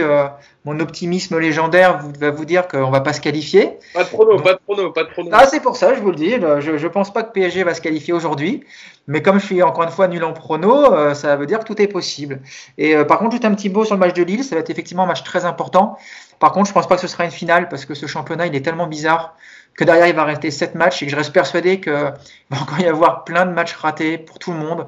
mon 0.64 0.78
optimisme 0.80 1.38
légendaire 1.38 2.00
va 2.18 2.30
vous 2.30 2.44
dire 2.44 2.68
qu'on 2.68 2.86
ne 2.86 2.92
va 2.92 3.00
pas 3.00 3.12
se 3.12 3.20
qualifier. 3.20 3.78
Pas 3.94 4.04
de 4.04 4.08
prono, 4.08 4.38
pas 4.38 4.54
de 4.54 4.58
prono, 4.64 4.90
pas 4.90 5.04
de 5.04 5.08
prono. 5.08 5.30
Ah, 5.32 5.46
c'est 5.46 5.60
pour 5.60 5.76
ça, 5.76 5.94
je 5.94 6.00
vous 6.00 6.10
le 6.10 6.16
dis. 6.16 6.30
Je 6.30 6.72
ne 6.72 6.88
pense 6.88 7.12
pas 7.12 7.22
que 7.22 7.32
PSG 7.32 7.64
va 7.64 7.74
se 7.74 7.80
qualifier 7.80 8.12
aujourd'hui. 8.12 8.64
Mais 9.08 9.20
comme 9.20 9.40
je 9.40 9.46
suis 9.46 9.62
encore 9.64 9.82
une 9.82 9.90
fois 9.90 10.06
nul 10.06 10.22
en 10.22 10.32
prono, 10.32 11.14
ça 11.14 11.34
veut 11.34 11.46
dire 11.46 11.58
que 11.58 11.64
tout 11.64 11.82
est 11.82 11.88
possible. 11.88 12.40
Et 12.78 12.94
par 13.04 13.18
contre, 13.18 13.32
juste 13.32 13.44
un 13.44 13.54
petit 13.54 13.68
mot 13.68 13.84
sur 13.84 13.96
le 13.96 14.00
match 14.00 14.14
de 14.14 14.22
Lille, 14.22 14.44
ça 14.44 14.54
va 14.54 14.60
être 14.60 14.70
effectivement 14.70 15.02
un 15.02 15.06
match 15.06 15.24
très 15.24 15.44
important. 15.44 15.98
Par 16.38 16.52
contre, 16.52 16.68
je 16.68 16.72
pense 16.72 16.88
pas 16.88 16.96
que 16.96 17.00
ce 17.00 17.08
sera 17.08 17.24
une 17.24 17.30
finale 17.30 17.68
parce 17.68 17.84
que 17.84 17.94
ce 17.94 18.06
championnat, 18.06 18.46
il 18.46 18.54
est 18.56 18.62
tellement 18.62 18.86
bizarre 18.86 19.36
que 19.76 19.84
derrière, 19.84 20.06
il 20.06 20.14
va 20.14 20.24
rester 20.24 20.50
7 20.50 20.74
matchs 20.74 21.02
et 21.02 21.06
que 21.06 21.12
je 21.12 21.16
reste 21.16 21.32
persuadé 21.32 21.80
qu'il 21.80 21.92
va 22.50 22.60
encore 22.60 22.80
y 22.80 22.86
avoir 22.86 23.24
plein 23.24 23.46
de 23.46 23.52
matchs 23.52 23.74
ratés 23.74 24.18
pour 24.18 24.38
tout 24.38 24.52
le 24.52 24.58
monde. 24.58 24.86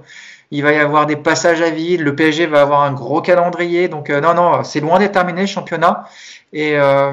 Il 0.51 0.63
va 0.63 0.73
y 0.73 0.79
avoir 0.79 1.07
des 1.07 1.17
passages 1.17 1.63
à 1.63 1.71
vide. 1.71 2.01
Le 2.01 2.15
PSG 2.15 2.47
va 2.47 2.61
avoir 2.61 2.83
un 2.83 2.93
gros 2.93 3.21
calendrier. 3.21 3.89
Donc, 3.89 4.11
euh, 4.11 4.21
non, 4.21 4.35
non, 4.35 4.63
c'est 4.63 4.81
loin 4.81 4.99
d'être 4.99 5.13
terminé 5.13 5.41
le 5.41 5.47
championnat. 5.47 6.05
Et 6.53 6.79
euh, 6.79 7.13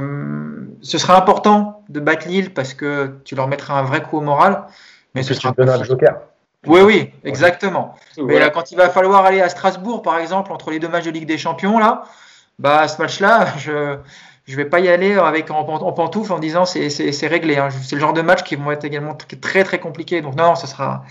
ce 0.81 0.97
sera 0.97 1.17
important 1.17 1.83
de 1.89 1.99
battre 1.99 2.27
Lille 2.27 2.53
parce 2.53 2.73
que 2.73 3.15
tu 3.23 3.35
leur 3.35 3.47
mettras 3.47 3.79
un 3.79 3.83
vrai 3.83 4.03
coup 4.03 4.17
au 4.17 4.21
moral. 4.21 4.63
Mais 5.15 5.23
ce 5.23 5.33
sera 5.33 5.53
un 5.57 5.83
joker. 5.83 6.19
Oui, 6.67 6.81
oui, 6.81 7.11
exactement. 7.23 7.95
Mais 8.17 8.37
là, 8.37 8.51
quand 8.51 8.71
il 8.71 8.77
va 8.77 8.89
falloir 8.89 9.25
aller 9.25 9.41
à 9.41 9.49
Strasbourg, 9.49 10.03
par 10.03 10.19
exemple, 10.19 10.51
entre 10.51 10.69
les 10.69 10.79
deux 10.79 10.87
matchs 10.87 11.05
de 11.05 11.11
Ligue 11.11 11.25
des 11.25 11.39
Champions, 11.39 11.79
là, 11.79 12.03
bah, 12.59 12.87
ce 12.87 13.01
match-là, 13.01 13.47
je, 13.57 13.97
je 14.45 14.55
vais 14.55 14.65
pas 14.65 14.79
y 14.79 14.89
aller 14.89 15.13
avec 15.13 15.51
en, 15.51 15.63
pantoufle 15.63 16.33
en 16.33 16.39
disant 16.39 16.65
c'est 16.65 17.27
réglé. 17.27 17.57
Hein. 17.57 17.69
C'est 17.69 17.95
le 17.95 18.01
genre 18.01 18.13
de 18.13 18.21
match 18.21 18.43
qui 18.43 18.55
vont 18.55 18.71
être 18.71 18.85
également 18.85 19.15
très 19.15 19.63
très 19.63 19.79
compliqués. 19.79 20.21
Donc 20.21 20.35
non, 20.35 20.45
non, 20.45 20.55
ce 20.55 20.67
sera, 20.67 21.05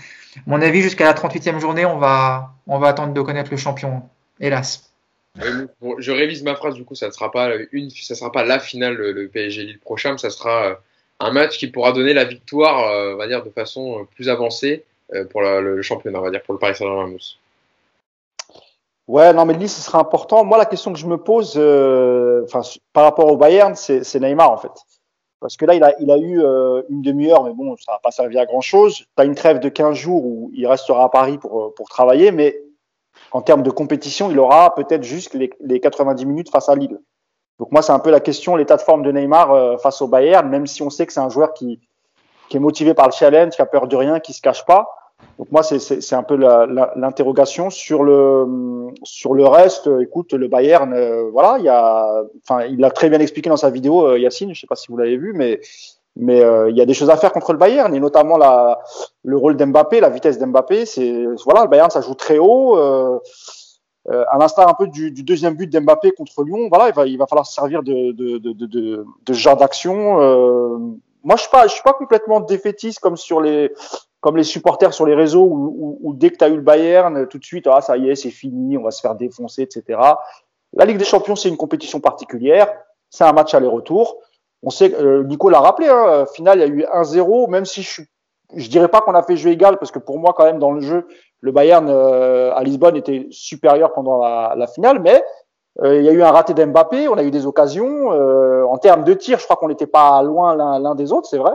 mon 0.45 0.61
avis, 0.61 0.81
jusqu'à 0.81 1.05
la 1.05 1.13
38e 1.13 1.59
journée, 1.59 1.85
on 1.85 1.97
va, 1.97 2.53
attendre 2.83 3.13
de 3.13 3.21
connaître 3.21 3.51
le 3.51 3.57
champion, 3.57 4.03
hélas. 4.39 4.91
Je 5.35 6.11
révise 6.11 6.43
ma 6.43 6.55
phrase, 6.55 6.75
du 6.75 6.83
coup, 6.83 6.95
ça 6.95 7.07
ne 7.07 7.11
sera 7.11 7.31
pas 7.31 7.51
une, 7.71 7.89
ça 7.89 8.15
sera 8.15 8.31
pas 8.31 8.43
la 8.43 8.59
finale 8.59 8.95
le 8.95 9.27
PSG 9.27 9.63
Lille 9.63 9.79
prochain, 9.79 10.13
mais 10.13 10.17
ça 10.17 10.29
sera 10.29 10.65
euh, 10.65 10.75
un 11.19 11.31
match 11.31 11.57
qui 11.57 11.67
pourra 11.67 11.93
donner 11.93 12.13
la 12.13 12.25
victoire, 12.25 12.91
euh, 12.91 13.13
on 13.13 13.17
va 13.17 13.27
dire, 13.27 13.43
de 13.43 13.49
façon 13.49 13.99
euh, 13.99 14.03
plus 14.15 14.29
avancée 14.29 14.85
pour 15.29 15.41
le 15.41 15.81
championnat, 15.81 16.19
on 16.19 16.21
va 16.21 16.31
dire, 16.31 16.41
pour 16.41 16.53
le 16.53 16.59
Paris 16.59 16.73
Saint-Germain. 16.73 17.17
Ouais, 19.11 19.33
non, 19.33 19.43
mais 19.43 19.55
Lille, 19.55 19.67
ce 19.67 19.81
sera 19.81 19.99
important. 19.99 20.45
Moi, 20.45 20.57
la 20.57 20.65
question 20.65 20.93
que 20.93 20.97
je 20.97 21.05
me 21.05 21.17
pose, 21.17 21.55
euh, 21.57 22.45
enfin, 22.45 22.61
par 22.93 23.03
rapport 23.03 23.29
au 23.29 23.35
Bayern, 23.35 23.75
c'est 23.75 24.15
Neymar, 24.21 24.49
en 24.49 24.55
fait. 24.55 24.71
Parce 25.41 25.57
que 25.57 25.65
là, 25.65 25.73
il 25.73 25.83
a, 25.83 25.93
il 25.99 26.09
a 26.11 26.17
eu 26.17 26.41
euh, 26.41 26.83
une 26.87 27.01
demi-heure, 27.01 27.43
mais 27.43 27.51
bon, 27.51 27.75
ça 27.75 27.91
n'a 27.91 27.99
pas 27.99 28.11
servi 28.11 28.39
à 28.39 28.45
grand-chose. 28.45 28.99
Tu 28.99 29.05
as 29.17 29.25
une 29.25 29.35
trêve 29.35 29.59
de 29.59 29.67
15 29.67 29.97
jours 29.97 30.25
où 30.25 30.49
il 30.53 30.65
restera 30.65 31.03
à 31.03 31.09
Paris 31.09 31.37
pour, 31.37 31.61
euh, 31.61 31.73
pour 31.75 31.89
travailler, 31.89 32.31
mais 32.31 32.57
en 33.33 33.41
termes 33.41 33.63
de 33.63 33.69
compétition, 33.69 34.31
il 34.31 34.39
aura 34.39 34.73
peut-être 34.75 35.03
juste 35.03 35.33
les, 35.33 35.49
les, 35.59 35.81
90 35.81 36.25
minutes 36.25 36.49
face 36.49 36.69
à 36.69 36.75
Lille. 36.75 36.97
Donc 37.59 37.73
moi, 37.73 37.81
c'est 37.81 37.91
un 37.91 37.99
peu 37.99 38.11
la 38.11 38.21
question, 38.21 38.55
l'état 38.55 38.77
de 38.77 38.81
forme 38.81 39.03
de 39.03 39.11
Neymar 39.11 39.77
face 39.81 40.01
au 40.01 40.07
Bayern, 40.07 40.47
même 40.47 40.67
si 40.67 40.83
on 40.83 40.89
sait 40.89 41.05
que 41.05 41.11
c'est 41.11 41.19
un 41.19 41.27
joueur 41.27 41.53
qui, 41.53 41.81
qui 42.47 42.55
est 42.55 42.61
motivé 42.61 42.93
par 42.93 43.07
le 43.07 43.11
challenge, 43.11 43.55
qui 43.55 43.61
a 43.61 43.65
peur 43.65 43.89
de 43.89 43.95
rien, 43.97 44.21
qui 44.21 44.31
se 44.31 44.41
cache 44.41 44.65
pas. 44.65 45.00
Donc 45.41 45.51
moi, 45.51 45.63
c'est 45.63 46.13
un 46.13 46.21
peu 46.21 46.35
l'interrogation 46.35 47.71
sur 47.71 48.03
le 48.03 48.91
sur 49.03 49.33
le 49.33 49.47
reste. 49.47 49.89
Écoute, 49.99 50.33
le 50.33 50.47
Bayern, 50.47 50.93
euh, 50.93 51.31
voilà, 51.31 51.57
il 51.59 51.67
a, 51.67 52.21
enfin, 52.43 52.65
il 52.65 52.79
l'a 52.79 52.91
très 52.91 53.09
bien 53.09 53.19
expliqué 53.19 53.49
dans 53.49 53.57
sa 53.57 53.71
vidéo, 53.71 54.05
euh, 54.05 54.19
Yacine. 54.19 54.53
Je 54.53 54.61
sais 54.61 54.67
pas 54.67 54.75
si 54.75 54.91
vous 54.91 54.97
l'avez 54.97 55.17
vu, 55.17 55.33
mais 55.33 55.59
mais 56.15 56.43
euh, 56.43 56.69
il 56.69 56.77
y 56.77 56.81
a 56.81 56.85
des 56.85 56.93
choses 56.93 57.09
à 57.09 57.17
faire 57.17 57.31
contre 57.31 57.53
le 57.53 57.57
Bayern 57.57 57.91
et 57.95 57.99
notamment 57.99 58.37
la 58.37 58.81
le 59.23 59.35
rôle 59.35 59.57
d'Mbappé, 59.57 59.99
la 59.99 60.09
vitesse 60.09 60.37
d'Mbappé. 60.37 60.85
C'est 60.85 61.25
voilà, 61.45 61.63
le 61.63 61.69
Bayern, 61.69 61.89
ça 61.89 62.01
joue 62.01 62.13
très 62.13 62.37
haut. 62.37 62.75
à 62.75 64.37
l'instar 64.37 64.67
un 64.69 64.75
peu 64.75 64.85
du, 64.87 65.09
du 65.09 65.23
deuxième 65.23 65.55
but 65.55 65.71
d'Mbappé 65.71 66.11
contre 66.11 66.43
Lyon, 66.43 66.67
voilà, 66.69 66.89
il 66.89 66.93
va, 66.93 67.07
il 67.07 67.17
va 67.17 67.25
falloir 67.25 67.47
se 67.47 67.53
servir 67.55 67.81
de, 67.81 68.11
de, 68.11 68.37
de, 68.37 68.53
de, 68.53 69.05
de 69.25 69.33
ce 69.33 69.39
genre 69.39 69.57
d'action. 69.57 70.17
moi, 71.23 71.35
je 71.35 71.41
suis 71.41 71.51
pas, 71.51 71.65
je 71.65 71.73
suis 71.73 71.83
pas 71.83 71.93
complètement 71.93 72.41
défaitiste 72.41 72.99
comme 72.99 73.17
sur 73.17 73.41
les, 73.41 73.71
comme 74.21 74.37
les 74.37 74.43
supporters 74.43 74.93
sur 74.93 75.05
les 75.05 75.15
réseaux 75.15 75.43
où, 75.43 76.13
dès 76.15 76.29
que 76.29 76.37
tu 76.37 76.43
as 76.45 76.49
eu 76.49 76.55
le 76.55 76.61
Bayern, 76.61 77.27
tout 77.27 77.39
de 77.39 77.43
suite, 77.43 77.67
ah, 77.67 77.81
ça 77.81 77.97
y 77.97 78.09
est, 78.09 78.15
c'est 78.15 78.29
fini, 78.29 78.77
on 78.77 78.83
va 78.83 78.91
se 78.91 79.01
faire 79.01 79.15
défoncer, 79.15 79.63
etc. 79.63 79.99
La 80.73 80.85
Ligue 80.85 80.97
des 80.97 81.05
Champions, 81.05 81.35
c'est 81.35 81.49
une 81.49 81.57
compétition 81.57 81.99
particulière, 81.99 82.71
c'est 83.09 83.23
un 83.23 83.33
match 83.33 83.53
aller-retour. 83.53 84.17
On 84.63 84.69
sait, 84.69 84.93
euh, 84.95 85.23
Nico 85.23 85.49
l'a 85.49 85.59
rappelé, 85.59 85.89
hein, 85.89 86.25
final, 86.33 86.59
il 86.59 86.61
y 86.61 86.63
a 86.63 86.67
eu 86.67 86.85
1-0, 86.85 87.49
même 87.49 87.65
si 87.65 87.81
je 87.81 88.03
je 88.55 88.69
dirais 88.69 88.87
pas 88.87 89.01
qu'on 89.01 89.15
a 89.15 89.23
fait 89.23 89.37
jeu 89.37 89.49
égal, 89.49 89.77
parce 89.77 89.91
que 89.91 89.99
pour 89.99 90.19
moi, 90.19 90.33
quand 90.35 90.45
même, 90.45 90.59
dans 90.59 90.71
le 90.71 90.81
jeu, 90.81 91.07
le 91.39 91.51
Bayern 91.51 91.87
euh, 91.89 92.53
à 92.53 92.63
Lisbonne 92.63 92.95
était 92.95 93.27
supérieur 93.31 93.93
pendant 93.93 94.19
la, 94.19 94.67
finale, 94.67 94.99
mais 94.99 95.23
euh, 95.81 95.97
il 95.97 96.05
y 96.05 96.09
a 96.09 96.11
eu 96.11 96.21
un 96.21 96.31
raté 96.31 96.53
d'Mbappé, 96.53 97.07
on 97.07 97.17
a 97.17 97.23
eu 97.23 97.31
des 97.31 97.45
occasions. 97.45 98.11
Euh, 98.11 98.63
en 98.65 98.77
termes 98.77 99.03
de 99.03 99.13
tir, 99.13 99.39
je 99.39 99.45
crois 99.45 99.55
qu'on 99.55 99.69
n'était 99.69 99.87
pas 99.87 100.21
loin 100.21 100.55
l'un 100.55 100.95
des 100.95 101.11
autres, 101.11 101.27
c'est 101.29 101.37
vrai. 101.37 101.53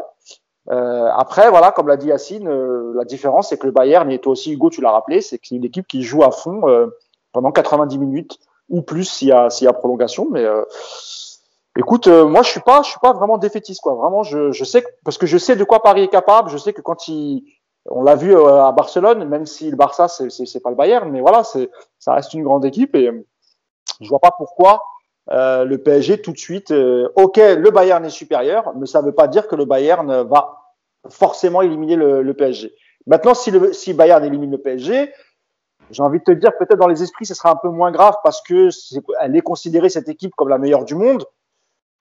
Euh, 0.71 1.09
après, 1.15 1.49
voilà, 1.51 1.71
comme 1.73 1.89
l'a 1.89 1.97
dit 1.97 2.09
Yacine, 2.09 2.49
euh, 2.49 2.93
la 2.95 3.05
différence, 3.05 3.49
c'est 3.49 3.59
que 3.59 3.67
le 3.67 3.73
Bayern, 3.73 4.11
et 4.11 4.19
toi 4.19 4.33
aussi, 4.33 4.53
Hugo, 4.53 4.71
tu 4.71 4.81
l'as 4.81 4.91
rappelé, 4.91 5.21
c'est 5.21 5.51
une 5.51 5.65
équipe 5.65 5.87
qui 5.87 6.03
joue 6.03 6.25
à 6.25 6.31
fond 6.31 6.69
euh, 6.69 6.89
pendant 7.33 7.53
90 7.53 7.99
minutes 7.99 8.39
ou 8.69 8.83
plus 8.83 9.05
s'il 9.05 9.29
y 9.29 9.33
a, 9.33 9.49
y 9.61 9.67
a 9.67 9.73
prolongation. 9.73 10.27
Mais 10.31 10.45
euh, 10.45 10.65
écoute, 11.77 12.09
moi, 12.09 12.43
je 12.43 12.51
suis 12.51 12.61
pas, 12.61 12.83
je 12.83 12.91
suis 12.91 13.01
pas 13.01 13.13
vraiment 13.13 13.39
défaitiste, 13.39 13.81
quoi. 13.81 13.95
Vraiment, 13.95 14.25
je, 14.25 14.51
je 14.51 14.65
sais 14.65 14.83
que, 14.83 14.89
parce 15.05 15.19
que 15.19 15.27
je 15.27 15.39
sais 15.39 15.55
de 15.55 15.65
quoi 15.65 15.83
Paris 15.83 16.03
est 16.03 16.09
capable. 16.09 16.51
Je 16.51 16.59
sais 16.59 16.73
que 16.73 16.81
quand 16.81 17.07
il, 17.07 17.45
on 17.89 18.03
l'a 18.03 18.17
vu 18.17 18.37
à 18.37 18.73
Barcelone, 18.73 19.25
même 19.29 19.47
si 19.47 19.71
le 19.71 19.77
Barça, 19.77 20.09
c'est, 20.09 20.31
c'est, 20.31 20.61
pas 20.61 20.71
le 20.71 20.77
Bayern, 20.77 21.09
mais 21.09 21.21
voilà, 21.21 21.45
ça 21.45 22.13
reste 22.13 22.35
une 22.35 22.43
grande 22.43 22.65
équipe 22.65 22.97
et 22.97 23.09
je 24.01 24.09
vois 24.09 24.19
pas 24.19 24.33
pourquoi. 24.37 24.83
Euh, 25.31 25.65
le 25.65 25.79
PSG 25.79 26.23
tout 26.23 26.33
de 26.33 26.39
suite, 26.39 26.71
euh, 26.71 27.09
ok, 27.17 27.37
le 27.37 27.71
Bayern 27.71 28.05
est 28.05 28.11
supérieur, 28.11 28.73
mais 28.77 28.87
ça 28.87 29.01
ne 29.01 29.07
veut 29.07 29.15
pas 29.15 29.27
dire 29.27 29.49
que 29.49 29.57
le 29.57 29.65
Bayern 29.65 30.23
va 30.23 30.59
forcément 31.09 31.63
éliminer 31.63 31.97
le, 31.97 32.23
le 32.23 32.35
PSG. 32.35 32.73
Maintenant, 33.07 33.35
si 33.35 33.51
le 33.51 33.73
si 33.73 33.93
Bayern 33.93 34.25
élimine 34.25 34.51
le 34.51 34.59
PSG, 34.59 35.13
j'ai 35.91 36.03
envie 36.03 36.19
de 36.19 36.25
te 36.25 36.31
dire 36.33 36.51
peut-être 36.59 36.79
dans 36.79 36.89
les 36.89 37.03
esprits, 37.03 37.27
ce 37.27 37.35
sera 37.35 37.51
un 37.51 37.57
peu 37.57 37.69
moins 37.69 37.93
grave 37.93 38.15
parce 38.25 38.43
que 38.43 38.69
est, 38.69 39.05
elle 39.21 39.37
est 39.37 39.43
considérée 39.43 39.89
cette 39.89 40.09
équipe 40.09 40.33
comme 40.37 40.49
la 40.49 40.59
meilleure 40.59 40.85
du 40.85 40.95
monde. 40.95 41.25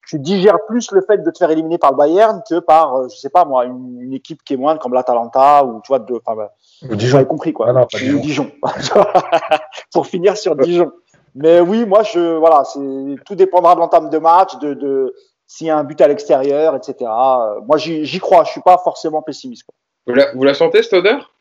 Tu 0.07 0.19
digères 0.19 0.59
plus 0.67 0.91
le 0.91 1.01
fait 1.01 1.17
de 1.17 1.31
te 1.31 1.37
faire 1.39 1.49
éliminer 1.49 1.79
par 1.79 1.91
le 1.91 1.97
Bayern 1.97 2.41
que 2.47 2.59
par, 2.59 2.95
euh, 2.95 3.07
je 3.09 3.17
sais 3.17 3.31
pas 3.31 3.43
moi, 3.43 3.65
une, 3.65 3.99
une 4.01 4.13
équipe 4.13 4.43
qui 4.43 4.53
est 4.53 4.57
moindre 4.57 4.79
comme 4.79 4.93
l'Atalanta 4.93 5.65
ou 5.65 5.81
tu 5.81 5.87
vois, 5.87 5.97
de, 5.97 6.13
enfin, 6.13 6.35
bah, 6.35 6.95
Dijon. 6.95 7.25
compris 7.25 7.53
quoi. 7.53 7.67
Ah 7.69 7.73
non, 7.73 7.87
pas 7.91 7.97
Dijon. 7.97 8.19
Dijon. 8.19 8.51
Pour 9.93 10.05
finir 10.05 10.37
sur 10.37 10.55
Dijon. 10.57 10.91
Mais 11.35 11.59
oui, 11.59 11.85
moi, 11.85 12.03
je, 12.03 12.37
voilà, 12.37 12.63
c'est, 12.63 12.79
tout 13.25 13.35
dépendra 13.35 13.75
de 13.75 13.81
l'entame 13.81 14.09
de 14.09 14.17
match, 14.17 14.57
de, 14.59 14.73
de 14.73 15.13
s'il 15.45 15.67
y 15.67 15.69
a 15.69 15.77
un 15.77 15.83
but 15.83 15.99
à 16.01 16.07
l'extérieur, 16.07 16.75
etc. 16.75 16.95
Euh, 17.01 17.59
moi, 17.67 17.77
j'y 17.77 18.19
crois. 18.19 18.43
Je 18.45 18.51
suis 18.51 18.61
pas 18.61 18.77
forcément 18.77 19.21
pessimiste. 19.21 19.63
Quoi. 19.63 19.75
Vous, 20.07 20.13
la, 20.13 20.33
vous 20.33 20.43
la 20.43 20.53
sentez 20.53 20.81
cette 20.81 20.93
odeur? 20.93 21.31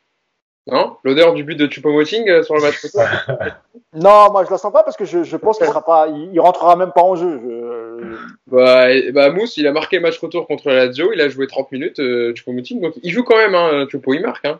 Non? 0.66 0.96
L'odeur 1.04 1.34
du 1.34 1.44
but 1.44 1.56
de 1.56 1.66
Choupo-Moting 1.70 2.28
euh, 2.28 2.42
sur 2.42 2.54
le 2.54 2.62
match 2.62 2.80
Non, 3.92 4.32
moi, 4.32 4.44
je 4.44 4.50
la 4.50 4.58
sens 4.58 4.72
pas 4.72 4.82
parce 4.82 4.96
que 4.96 5.04
je, 5.04 5.22
je 5.22 5.36
pense 5.36 5.58
qu'il 5.58 5.66
sera 5.66 5.84
pas, 5.84 6.08
il, 6.08 6.40
rentrera 6.40 6.74
même 6.74 6.92
pas 6.92 7.02
en 7.02 7.14
jeu. 7.14 7.38
Je... 7.38 8.16
Bah, 8.46 8.86
bah, 9.12 9.30
Mousse, 9.30 9.58
il 9.58 9.66
a 9.66 9.72
marqué 9.72 10.00
match 10.00 10.18
retour 10.18 10.46
contre 10.46 10.68
la 10.68 10.86
Lazio. 10.86 11.12
Il 11.12 11.20
a 11.20 11.28
joué 11.28 11.46
30 11.46 11.70
minutes, 11.70 12.00
euh, 12.00 12.34
Choupo-Moting. 12.34 12.80
Donc, 12.80 12.94
il 13.02 13.12
joue 13.12 13.24
quand 13.24 13.36
même. 13.36 13.54
Hein, 13.54 13.86
Choupo, 13.90 14.14
il 14.14 14.22
marque. 14.22 14.46
Hein. 14.46 14.58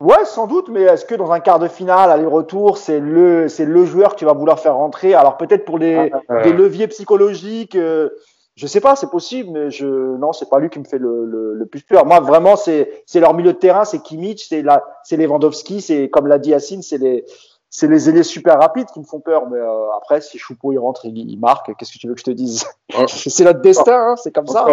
Ouais, 0.00 0.24
sans 0.24 0.46
doute, 0.46 0.68
mais 0.68 0.82
est-ce 0.82 1.04
que 1.04 1.14
dans 1.14 1.30
un 1.30 1.40
quart 1.40 1.58
de 1.58 1.68
finale, 1.68 2.10
aller-retour, 2.10 2.78
c'est 2.78 3.00
le, 3.00 3.48
c'est 3.48 3.64
le 3.64 3.84
joueur 3.84 4.12
que 4.14 4.18
tu 4.18 4.24
vas 4.24 4.32
vouloir 4.32 4.58
faire 4.58 4.76
rentrer? 4.76 5.14
Alors 5.14 5.36
peut-être 5.36 5.64
pour 5.64 5.78
les, 5.78 6.10
ah, 6.28 6.42
des 6.42 6.52
leviers 6.52 6.88
psychologiques, 6.88 7.76
euh, 7.76 8.10
je 8.56 8.66
sais 8.66 8.80
pas, 8.80 8.96
c'est 8.96 9.10
possible, 9.10 9.50
mais 9.52 9.70
je, 9.70 9.86
non, 9.86 10.32
c'est 10.32 10.48
pas 10.48 10.58
lui 10.58 10.68
qui 10.68 10.78
me 10.78 10.84
fait 10.84 10.98
le, 10.98 11.24
le, 11.24 11.54
le 11.54 11.66
plus 11.66 11.82
peur. 11.82 12.06
Moi, 12.06 12.20
vraiment, 12.20 12.56
c'est, 12.56 13.02
c'est 13.06 13.20
leur 13.20 13.34
milieu 13.34 13.52
de 13.52 13.58
terrain, 13.58 13.84
c'est 13.84 14.00
Kimmich, 14.00 14.46
c'est 14.48 14.62
la, 14.62 14.82
c'est 15.04 15.16
Lewandowski, 15.16 15.80
c'est 15.80 16.10
comme 16.10 16.26
l'a 16.26 16.38
dit 16.38 16.50
Yacine, 16.50 16.82
c'est 16.82 16.98
les, 16.98 17.24
c'est 17.70 17.88
les 17.88 18.08
ailiers 18.08 18.22
super 18.22 18.58
rapides 18.60 18.86
qui 18.92 19.00
me 19.00 19.04
font 19.04 19.20
peur. 19.20 19.48
Mais 19.50 19.58
euh, 19.58 19.90
après, 19.96 20.20
si 20.20 20.38
Choupo 20.38 20.72
il 20.72 20.78
rentre, 20.78 21.04
il, 21.06 21.18
il 21.18 21.38
marque, 21.38 21.74
qu'est-ce 21.76 21.92
que 21.92 21.98
tu 21.98 22.06
veux 22.08 22.14
que 22.14 22.20
je 22.20 22.24
te 22.24 22.30
dise? 22.30 22.64
C'est 23.08 23.44
notre 23.44 23.60
destin, 23.60 24.10
hein, 24.10 24.16
c'est 24.16 24.32
comme 24.32 24.46
ça. 24.46 24.66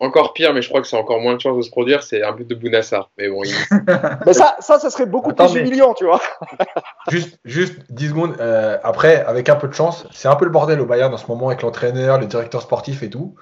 Encore 0.00 0.32
pire, 0.32 0.54
mais 0.54 0.62
je 0.62 0.68
crois 0.68 0.80
que 0.80 0.86
c'est 0.86 0.96
encore 0.96 1.20
moins 1.20 1.34
de 1.34 1.40
chances 1.40 1.56
de 1.56 1.62
se 1.62 1.70
produire, 1.70 2.04
c'est 2.04 2.22
un 2.22 2.30
but 2.30 2.46
de 2.46 2.54
Bounassar. 2.54 3.10
Mais 3.18 3.28
bon, 3.28 3.42
mais 4.26 4.32
ça, 4.32 4.54
ça, 4.60 4.78
ça 4.78 4.90
serait 4.90 5.06
beaucoup 5.06 5.32
plus 5.32 5.54
humiliant, 5.56 5.92
tu 5.92 6.04
vois. 6.04 6.20
juste, 7.10 7.40
juste 7.44 7.80
10 7.90 8.08
secondes. 8.08 8.36
Euh, 8.38 8.78
après, 8.84 9.24
avec 9.24 9.48
un 9.48 9.56
peu 9.56 9.66
de 9.66 9.74
chance, 9.74 10.06
c'est 10.12 10.28
un 10.28 10.36
peu 10.36 10.44
le 10.44 10.52
bordel 10.52 10.80
au 10.80 10.86
Bayern 10.86 11.12
en 11.12 11.16
ce 11.16 11.26
moment 11.26 11.48
avec 11.48 11.62
l'entraîneur, 11.62 12.20
le 12.20 12.26
directeur 12.26 12.62
sportif 12.62 13.02
et 13.02 13.10
tout. 13.10 13.34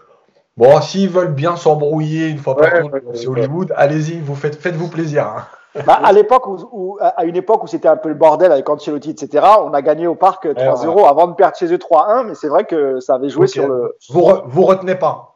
Bon, 0.57 0.81
s'ils 0.81 1.11
veulent 1.11 1.35
bien 1.35 1.57
s'embrouiller 1.57 2.29
une 2.29 2.39
fois 2.39 2.57
par 2.57 2.73
an, 2.73 2.91
c'est 3.13 3.27
Hollywood, 3.27 3.75
allez-y, 3.77 4.19
vous 4.21 4.35
faites, 4.35 4.57
faites-vous 4.57 4.89
plaisir. 4.89 5.27
Hein. 5.27 5.45
Bah, 5.85 6.01
à 6.03 6.13
l'époque 6.13 6.47
où, 6.47 6.97
à 7.03 7.25
une 7.27 7.37
époque 7.37 7.65
où 7.65 7.67
c'était 7.67 7.89
un 7.89 7.99
peu 7.99 8.09
le 8.09 8.15
bordel 8.15 8.51
avec 8.51 8.67
Ancelotti, 8.67 9.11
etc., 9.11 9.45
on 9.63 9.75
a 9.75 9.83
gagné 9.83 10.07
au 10.07 10.15
parc 10.15 10.47
3-0 10.47 11.07
avant 11.07 11.27
de 11.27 11.35
perdre 11.35 11.55
chez 11.57 11.71
eux 11.71 11.77
3-1, 11.77 12.29
mais 12.29 12.35
c'est 12.35 12.49
vrai 12.49 12.65
que 12.65 12.99
ça 13.01 13.17
avait 13.17 13.29
joué 13.29 13.47
sur 13.47 13.69
le. 13.69 13.95
Vous, 14.09 14.27
vous 14.47 14.65
retenez 14.65 14.95
pas. 14.95 15.36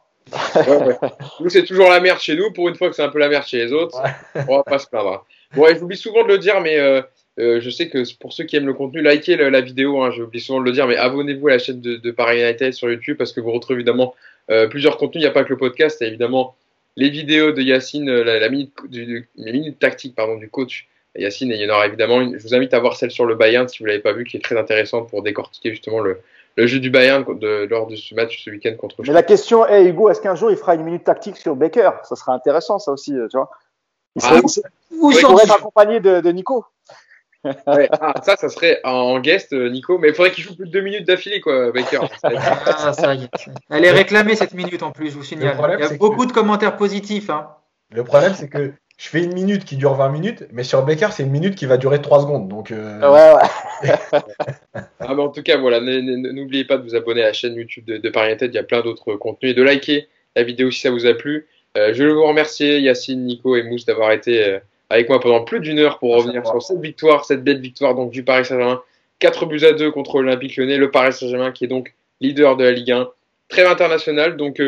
Nous, 1.39 1.49
c'est 1.49 1.65
toujours 1.65 1.89
la 1.89 1.99
merde 1.99 2.19
chez 2.19 2.35
nous. 2.35 2.51
Pour 2.51 2.69
une 2.69 2.75
fois 2.75 2.89
que 2.89 2.95
c'est 2.95 3.03
un 3.03 3.09
peu 3.09 3.19
la 3.19 3.29
merde 3.29 3.45
chez 3.45 3.57
les 3.57 3.73
autres, 3.73 4.01
on 4.47 4.57
va 4.57 4.63
pas 4.63 4.79
se 4.79 4.87
plaindre. 4.87 5.25
Bon, 5.55 5.67
j'oublie 5.77 5.97
souvent 5.97 6.23
de 6.23 6.29
le 6.29 6.37
dire, 6.37 6.61
mais 6.61 6.79
euh, 6.79 7.01
euh, 7.39 7.59
je 7.59 7.69
sais 7.69 7.89
que 7.89 8.03
pour 8.19 8.33
ceux 8.33 8.45
qui 8.45 8.55
aiment 8.55 8.67
le 8.67 8.73
contenu, 8.73 9.01
likez 9.01 9.35
la, 9.35 9.61
vidéo. 9.61 10.01
Hein, 10.01 10.11
J'oublie 10.11 10.39
souvent 10.39 10.59
de 10.59 10.65
le 10.65 10.71
dire, 10.71 10.87
mais 10.87 10.95
abonnez-vous 10.95 11.47
à 11.47 11.51
la 11.51 11.59
chaîne 11.59 11.81
de, 11.81 11.97
de 11.97 12.11
Paris 12.11 12.41
United 12.41 12.73
sur 12.73 12.89
YouTube 12.89 13.17
parce 13.17 13.33
que 13.33 13.41
vous 13.41 13.51
retrouvez 13.51 13.75
évidemment 13.75 14.15
euh, 14.49 14.67
plusieurs 14.67 14.97
contenus. 14.97 15.21
Il 15.21 15.25
n'y 15.25 15.29
a 15.29 15.31
pas 15.31 15.43
que 15.43 15.49
le 15.49 15.57
podcast, 15.57 15.97
il 15.99 16.03
y 16.03 16.07
a 16.07 16.09
évidemment 16.09 16.55
les 16.97 17.09
vidéos 17.09 17.51
de 17.51 17.61
Yacine, 17.61 18.09
la, 18.09 18.39
la 18.39 18.49
minute, 18.49 18.73
du, 18.89 19.27
les 19.35 19.51
minutes 19.51 19.79
tactiques 19.79 20.15
pardon, 20.15 20.37
du 20.37 20.49
coach 20.49 20.87
Yacine. 21.17 21.51
Et 21.51 21.55
il 21.55 21.61
y 21.61 21.69
en 21.69 21.73
aura 21.73 21.87
évidemment 21.87 22.21
une. 22.21 22.37
Je 22.37 22.43
vous 22.43 22.55
invite 22.55 22.73
à 22.73 22.79
voir 22.79 22.95
celle 22.95 23.11
sur 23.11 23.25
le 23.25 23.35
Bayern 23.35 23.67
si 23.67 23.79
vous 23.79 23.85
l'avez 23.85 23.99
pas 23.99 24.13
vu, 24.13 24.23
qui 24.23 24.37
est 24.37 24.41
très 24.41 24.57
intéressante 24.57 25.09
pour 25.09 25.21
décortiquer 25.21 25.71
justement 25.71 25.99
le, 25.99 26.21
le 26.57 26.67
jeu 26.67 26.79
du 26.79 26.89
Bayern 26.89 27.23
de, 27.39 27.67
lors 27.69 27.87
de 27.87 27.95
ce 27.95 28.13
match 28.15 28.43
ce 28.43 28.49
week-end 28.49 28.75
contre. 28.77 28.95
Mais 28.99 29.13
la 29.13 29.23
question 29.23 29.65
est, 29.65 29.85
Hugo, 29.85 30.09
est-ce 30.09 30.21
qu'un 30.21 30.35
jour 30.35 30.51
il 30.51 30.57
fera 30.57 30.75
une 30.75 30.83
minute 30.83 31.03
tactique 31.03 31.37
sur 31.37 31.55
Baker? 31.55 31.91
Ça 32.03 32.15
sera 32.15 32.33
intéressant, 32.33 32.79
ça 32.79 32.91
aussi, 32.91 33.11
tu 33.11 33.37
vois. 33.37 33.49
Il, 34.15 34.21
serait, 34.21 34.41
ah, 34.43 34.49
il 34.91 35.21
pourrait 35.21 35.43
être 35.43 35.55
accompagné 35.55 35.99
de, 35.99 36.19
de 36.19 36.31
Nico. 36.31 36.65
ah, 37.65 38.13
ça, 38.21 38.35
ça 38.35 38.49
serait 38.49 38.79
en 38.83 39.19
guest, 39.19 39.53
euh, 39.53 39.69
Nico. 39.69 39.97
Mais 39.97 40.09
il 40.09 40.13
faudrait 40.13 40.31
qu'il 40.31 40.43
joue 40.43 40.55
plus 40.55 40.67
de 40.67 40.71
deux 40.71 40.81
minutes 40.81 41.07
d'affilée, 41.07 41.41
quoi, 41.41 41.71
Baker. 41.71 42.01
ah, 42.23 42.93
ça 42.93 43.15
y 43.15 43.23
est. 43.23 43.29
Elle 43.69 43.85
est 43.85 43.91
réclamée 43.91 44.35
cette 44.35 44.53
minute 44.53 44.83
en 44.83 44.91
plus, 44.91 45.09
je 45.09 45.15
vous 45.15 45.23
signale. 45.23 45.57
il 45.79 45.79
y 45.79 45.83
a 45.83 45.97
beaucoup 45.97 46.25
de 46.25 46.31
commentaires 46.31 46.77
positifs. 46.77 47.29
Hein. 47.29 47.49
Le 47.91 48.03
problème, 48.03 48.33
c'est 48.35 48.47
que 48.47 48.73
je 48.97 49.09
fais 49.09 49.23
une 49.23 49.33
minute 49.33 49.65
qui 49.65 49.77
dure 49.77 49.95
20 49.95 50.09
minutes, 50.09 50.45
mais 50.51 50.63
sur 50.63 50.83
Baker, 50.83 51.07
c'est 51.11 51.23
une 51.23 51.31
minute 51.31 51.55
qui 51.55 51.65
va 51.65 51.77
durer 51.77 52.01
3 52.01 52.21
secondes. 52.21 52.47
Donc, 52.47 52.71
euh, 52.71 52.99
Ouais, 52.99 53.33
ouais. 53.33 53.49
ah, 54.99 55.15
en 55.15 55.29
tout 55.29 55.43
cas, 55.43 55.57
voilà, 55.57 55.79
n'oubliez 55.79 56.65
pas 56.65 56.77
de 56.77 56.83
vous 56.83 56.95
abonner 56.95 57.21
à 57.23 57.27
la 57.27 57.33
chaîne 57.33 57.55
YouTube 57.55 57.85
de, 57.85 57.97
de 57.97 58.09
Paris 58.09 58.35
Il 58.41 58.53
y 58.53 58.57
a 58.57 58.63
plein 58.63 58.81
d'autres 58.81 59.15
contenus 59.15 59.51
et 59.51 59.55
de 59.55 59.63
liker 59.63 60.07
la 60.35 60.43
vidéo 60.43 60.71
si 60.71 60.81
ça 60.81 60.91
vous 60.91 61.05
a 61.05 61.13
plu. 61.13 61.47
Euh, 61.77 61.93
je 61.93 62.03
veux 62.03 62.13
vous 62.13 62.25
remercier, 62.25 62.79
Yacine, 62.79 63.25
Nico 63.25 63.55
et 63.55 63.63
Mousse, 63.63 63.85
d'avoir 63.85 64.11
été 64.11 64.45
euh, 64.45 64.59
avec 64.89 65.09
moi 65.09 65.19
pendant 65.19 65.43
plus 65.43 65.59
d'une 65.59 65.79
heure 65.79 65.99
pour 65.99 66.15
revenir 66.15 66.45
sur 66.45 66.61
cette 66.61 66.81
victoire, 66.81 67.25
cette 67.25 67.43
belle 67.43 67.59
victoire 67.59 67.95
donc, 67.95 68.11
du 68.11 68.23
Paris 68.23 68.45
Saint-Germain. 68.45 68.81
4 69.19 69.45
buts 69.45 69.63
à 69.63 69.73
2 69.73 69.91
contre 69.91 70.21
l'Olympique 70.21 70.57
lyonnais. 70.57 70.77
Le 70.77 70.91
Paris 70.91 71.13
Saint-Germain 71.13 71.51
qui 71.51 71.65
est 71.65 71.67
donc 71.67 71.93
leader 72.19 72.57
de 72.57 72.63
la 72.63 72.71
Ligue 72.71 72.91
1. 72.91 73.09
Très 73.49 73.65
international. 73.65 74.37
Donc, 74.37 74.59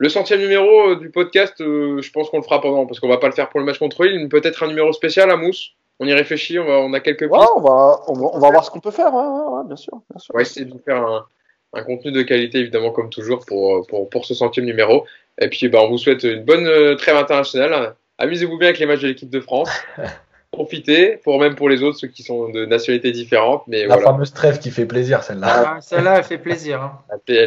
le 0.00 0.08
centième 0.08 0.40
numéro 0.40 0.90
euh, 0.90 0.96
du 0.96 1.10
podcast, 1.10 1.60
euh, 1.60 2.00
je 2.00 2.10
pense 2.12 2.30
qu'on 2.30 2.38
le 2.38 2.44
fera 2.44 2.60
pendant, 2.60 2.86
parce 2.86 3.00
qu'on 3.00 3.08
va 3.08 3.16
pas 3.18 3.26
le 3.26 3.32
faire 3.32 3.48
pour 3.48 3.58
le 3.58 3.66
match 3.66 3.78
contre 3.78 4.04
Lille, 4.04 4.28
peut-être 4.28 4.62
un 4.62 4.68
numéro 4.68 4.92
spécial 4.92 5.28
à 5.30 5.36
Mousse. 5.36 5.72
On 6.00 6.06
y 6.06 6.12
réfléchit, 6.12 6.58
on, 6.58 6.64
va, 6.64 6.78
on 6.78 6.92
a 6.92 7.00
quelques 7.00 7.28
pistes. 7.28 7.50
on, 7.56 7.60
va, 7.60 8.00
on, 8.06 8.38
va, 8.38 8.50
voir 8.50 8.64
ce 8.64 8.70
qu'on 8.70 8.80
peut 8.80 8.92
faire, 8.92 9.12
ouais, 9.12 9.64
bien 9.66 9.76
sûr. 9.76 10.00
Bien 10.10 10.18
sûr. 10.18 10.34
On 10.34 10.38
va 10.38 10.42
essayer 10.42 10.64
de 10.64 10.78
faire 10.78 11.02
un, 11.04 11.26
un, 11.74 11.82
contenu 11.82 12.12
de 12.12 12.22
qualité, 12.22 12.58
évidemment, 12.58 12.92
comme 12.92 13.10
toujours, 13.10 13.44
pour, 13.44 13.86
pour, 13.86 14.08
pour 14.08 14.24
ce 14.24 14.34
centième 14.34 14.66
numéro. 14.66 15.06
Et 15.40 15.48
puis, 15.48 15.68
bah, 15.68 15.80
on 15.82 15.88
vous 15.88 15.98
souhaite 15.98 16.22
une 16.22 16.44
bonne 16.44 16.66
euh, 16.66 16.94
trêve 16.94 17.16
internationale. 17.16 17.94
Amusez-vous 18.18 18.58
bien 18.58 18.68
avec 18.68 18.78
les 18.78 18.86
matchs 18.86 19.02
de 19.02 19.08
l'équipe 19.08 19.30
de 19.30 19.40
France. 19.40 19.70
profiter, 20.50 21.18
pour 21.22 21.38
même 21.38 21.54
pour 21.54 21.68
les 21.68 21.82
autres, 21.82 21.98
ceux 21.98 22.08
qui 22.08 22.22
sont 22.22 22.48
de 22.48 22.64
nationalités 22.64 23.12
différentes. 23.12 23.62
Mais 23.66 23.86
la 23.86 23.98
fameuse 23.98 24.32
trêve 24.32 24.58
qui 24.58 24.70
fait 24.70 24.86
plaisir, 24.86 25.22
celle-là. 25.22 25.74
Ah, 25.76 25.80
celle-là, 25.80 26.18
elle 26.18 26.24
fait 26.24 26.38
plaisir. 26.38 26.82
Hein. 26.82 26.98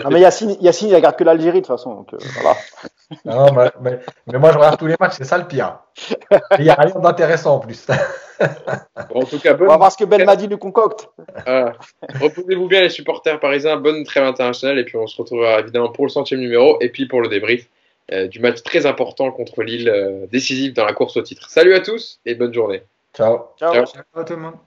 Ah, 0.03 0.09
mais 0.11 0.19
Yacine, 0.19 0.55
Yacine, 0.61 0.89
il 0.89 0.95
regarde 0.95 1.15
que 1.15 1.23
l'Algérie 1.23 1.61
de 1.61 1.65
toute 1.65 1.75
façon. 1.75 1.95
Donc, 1.95 2.13
euh, 2.13 2.17
voilà. 2.35 2.57
non, 3.25 3.71
mais, 3.81 3.99
mais, 4.27 4.39
moi, 4.39 4.51
je 4.51 4.57
regarde 4.57 4.79
tous 4.79 4.87
les 4.87 4.95
matchs, 4.99 5.15
c'est 5.17 5.23
ça 5.23 5.37
le 5.37 5.47
pire. 5.47 5.79
Il 6.59 6.63
n'y 6.63 6.69
a 6.69 6.75
rien 6.75 6.93
d'intéressant 6.99 7.55
en 7.55 7.59
plus. 7.59 7.87
en 9.13 9.23
tout 9.23 9.39
cas, 9.39 9.55
On 9.59 9.65
va 9.65 9.77
voir 9.77 9.91
ce 9.91 9.97
que 9.97 10.05
Ben 10.05 10.23
Madi 10.23 10.47
nous 10.47 10.57
concocte. 10.57 11.09
Ah, 11.45 11.73
reposez-vous 12.21 12.67
bien, 12.67 12.81
les 12.81 12.89
supporters 12.89 13.39
parisiens. 13.39 13.77
Bonne 13.77 14.03
trêve 14.03 14.23
internationale. 14.23 14.77
Et 14.77 14.85
puis, 14.85 14.97
on 14.97 15.07
se 15.07 15.17
retrouvera 15.17 15.59
évidemment 15.59 15.91
pour 15.91 16.05
le 16.05 16.11
centième 16.11 16.39
numéro 16.39 16.77
et 16.81 16.89
puis 16.89 17.07
pour 17.07 17.21
le 17.21 17.29
débrief. 17.29 17.67
Euh, 18.11 18.27
du 18.27 18.39
match 18.39 18.61
très 18.63 18.85
important 18.85 19.31
contre 19.31 19.63
Lille, 19.63 19.87
euh, 19.87 20.25
décisif 20.29 20.73
dans 20.73 20.85
la 20.85 20.91
course 20.91 21.15
au 21.15 21.21
titre. 21.21 21.49
Salut 21.49 21.73
à 21.73 21.79
tous 21.79 22.19
et 22.25 22.35
bonne 22.35 22.53
journée. 22.53 22.81
Ciao. 23.13 23.53
Ciao. 23.57 23.85
Ciao 23.85 24.23
tout 24.25 24.35
le 24.35 24.41
monde. 24.41 24.57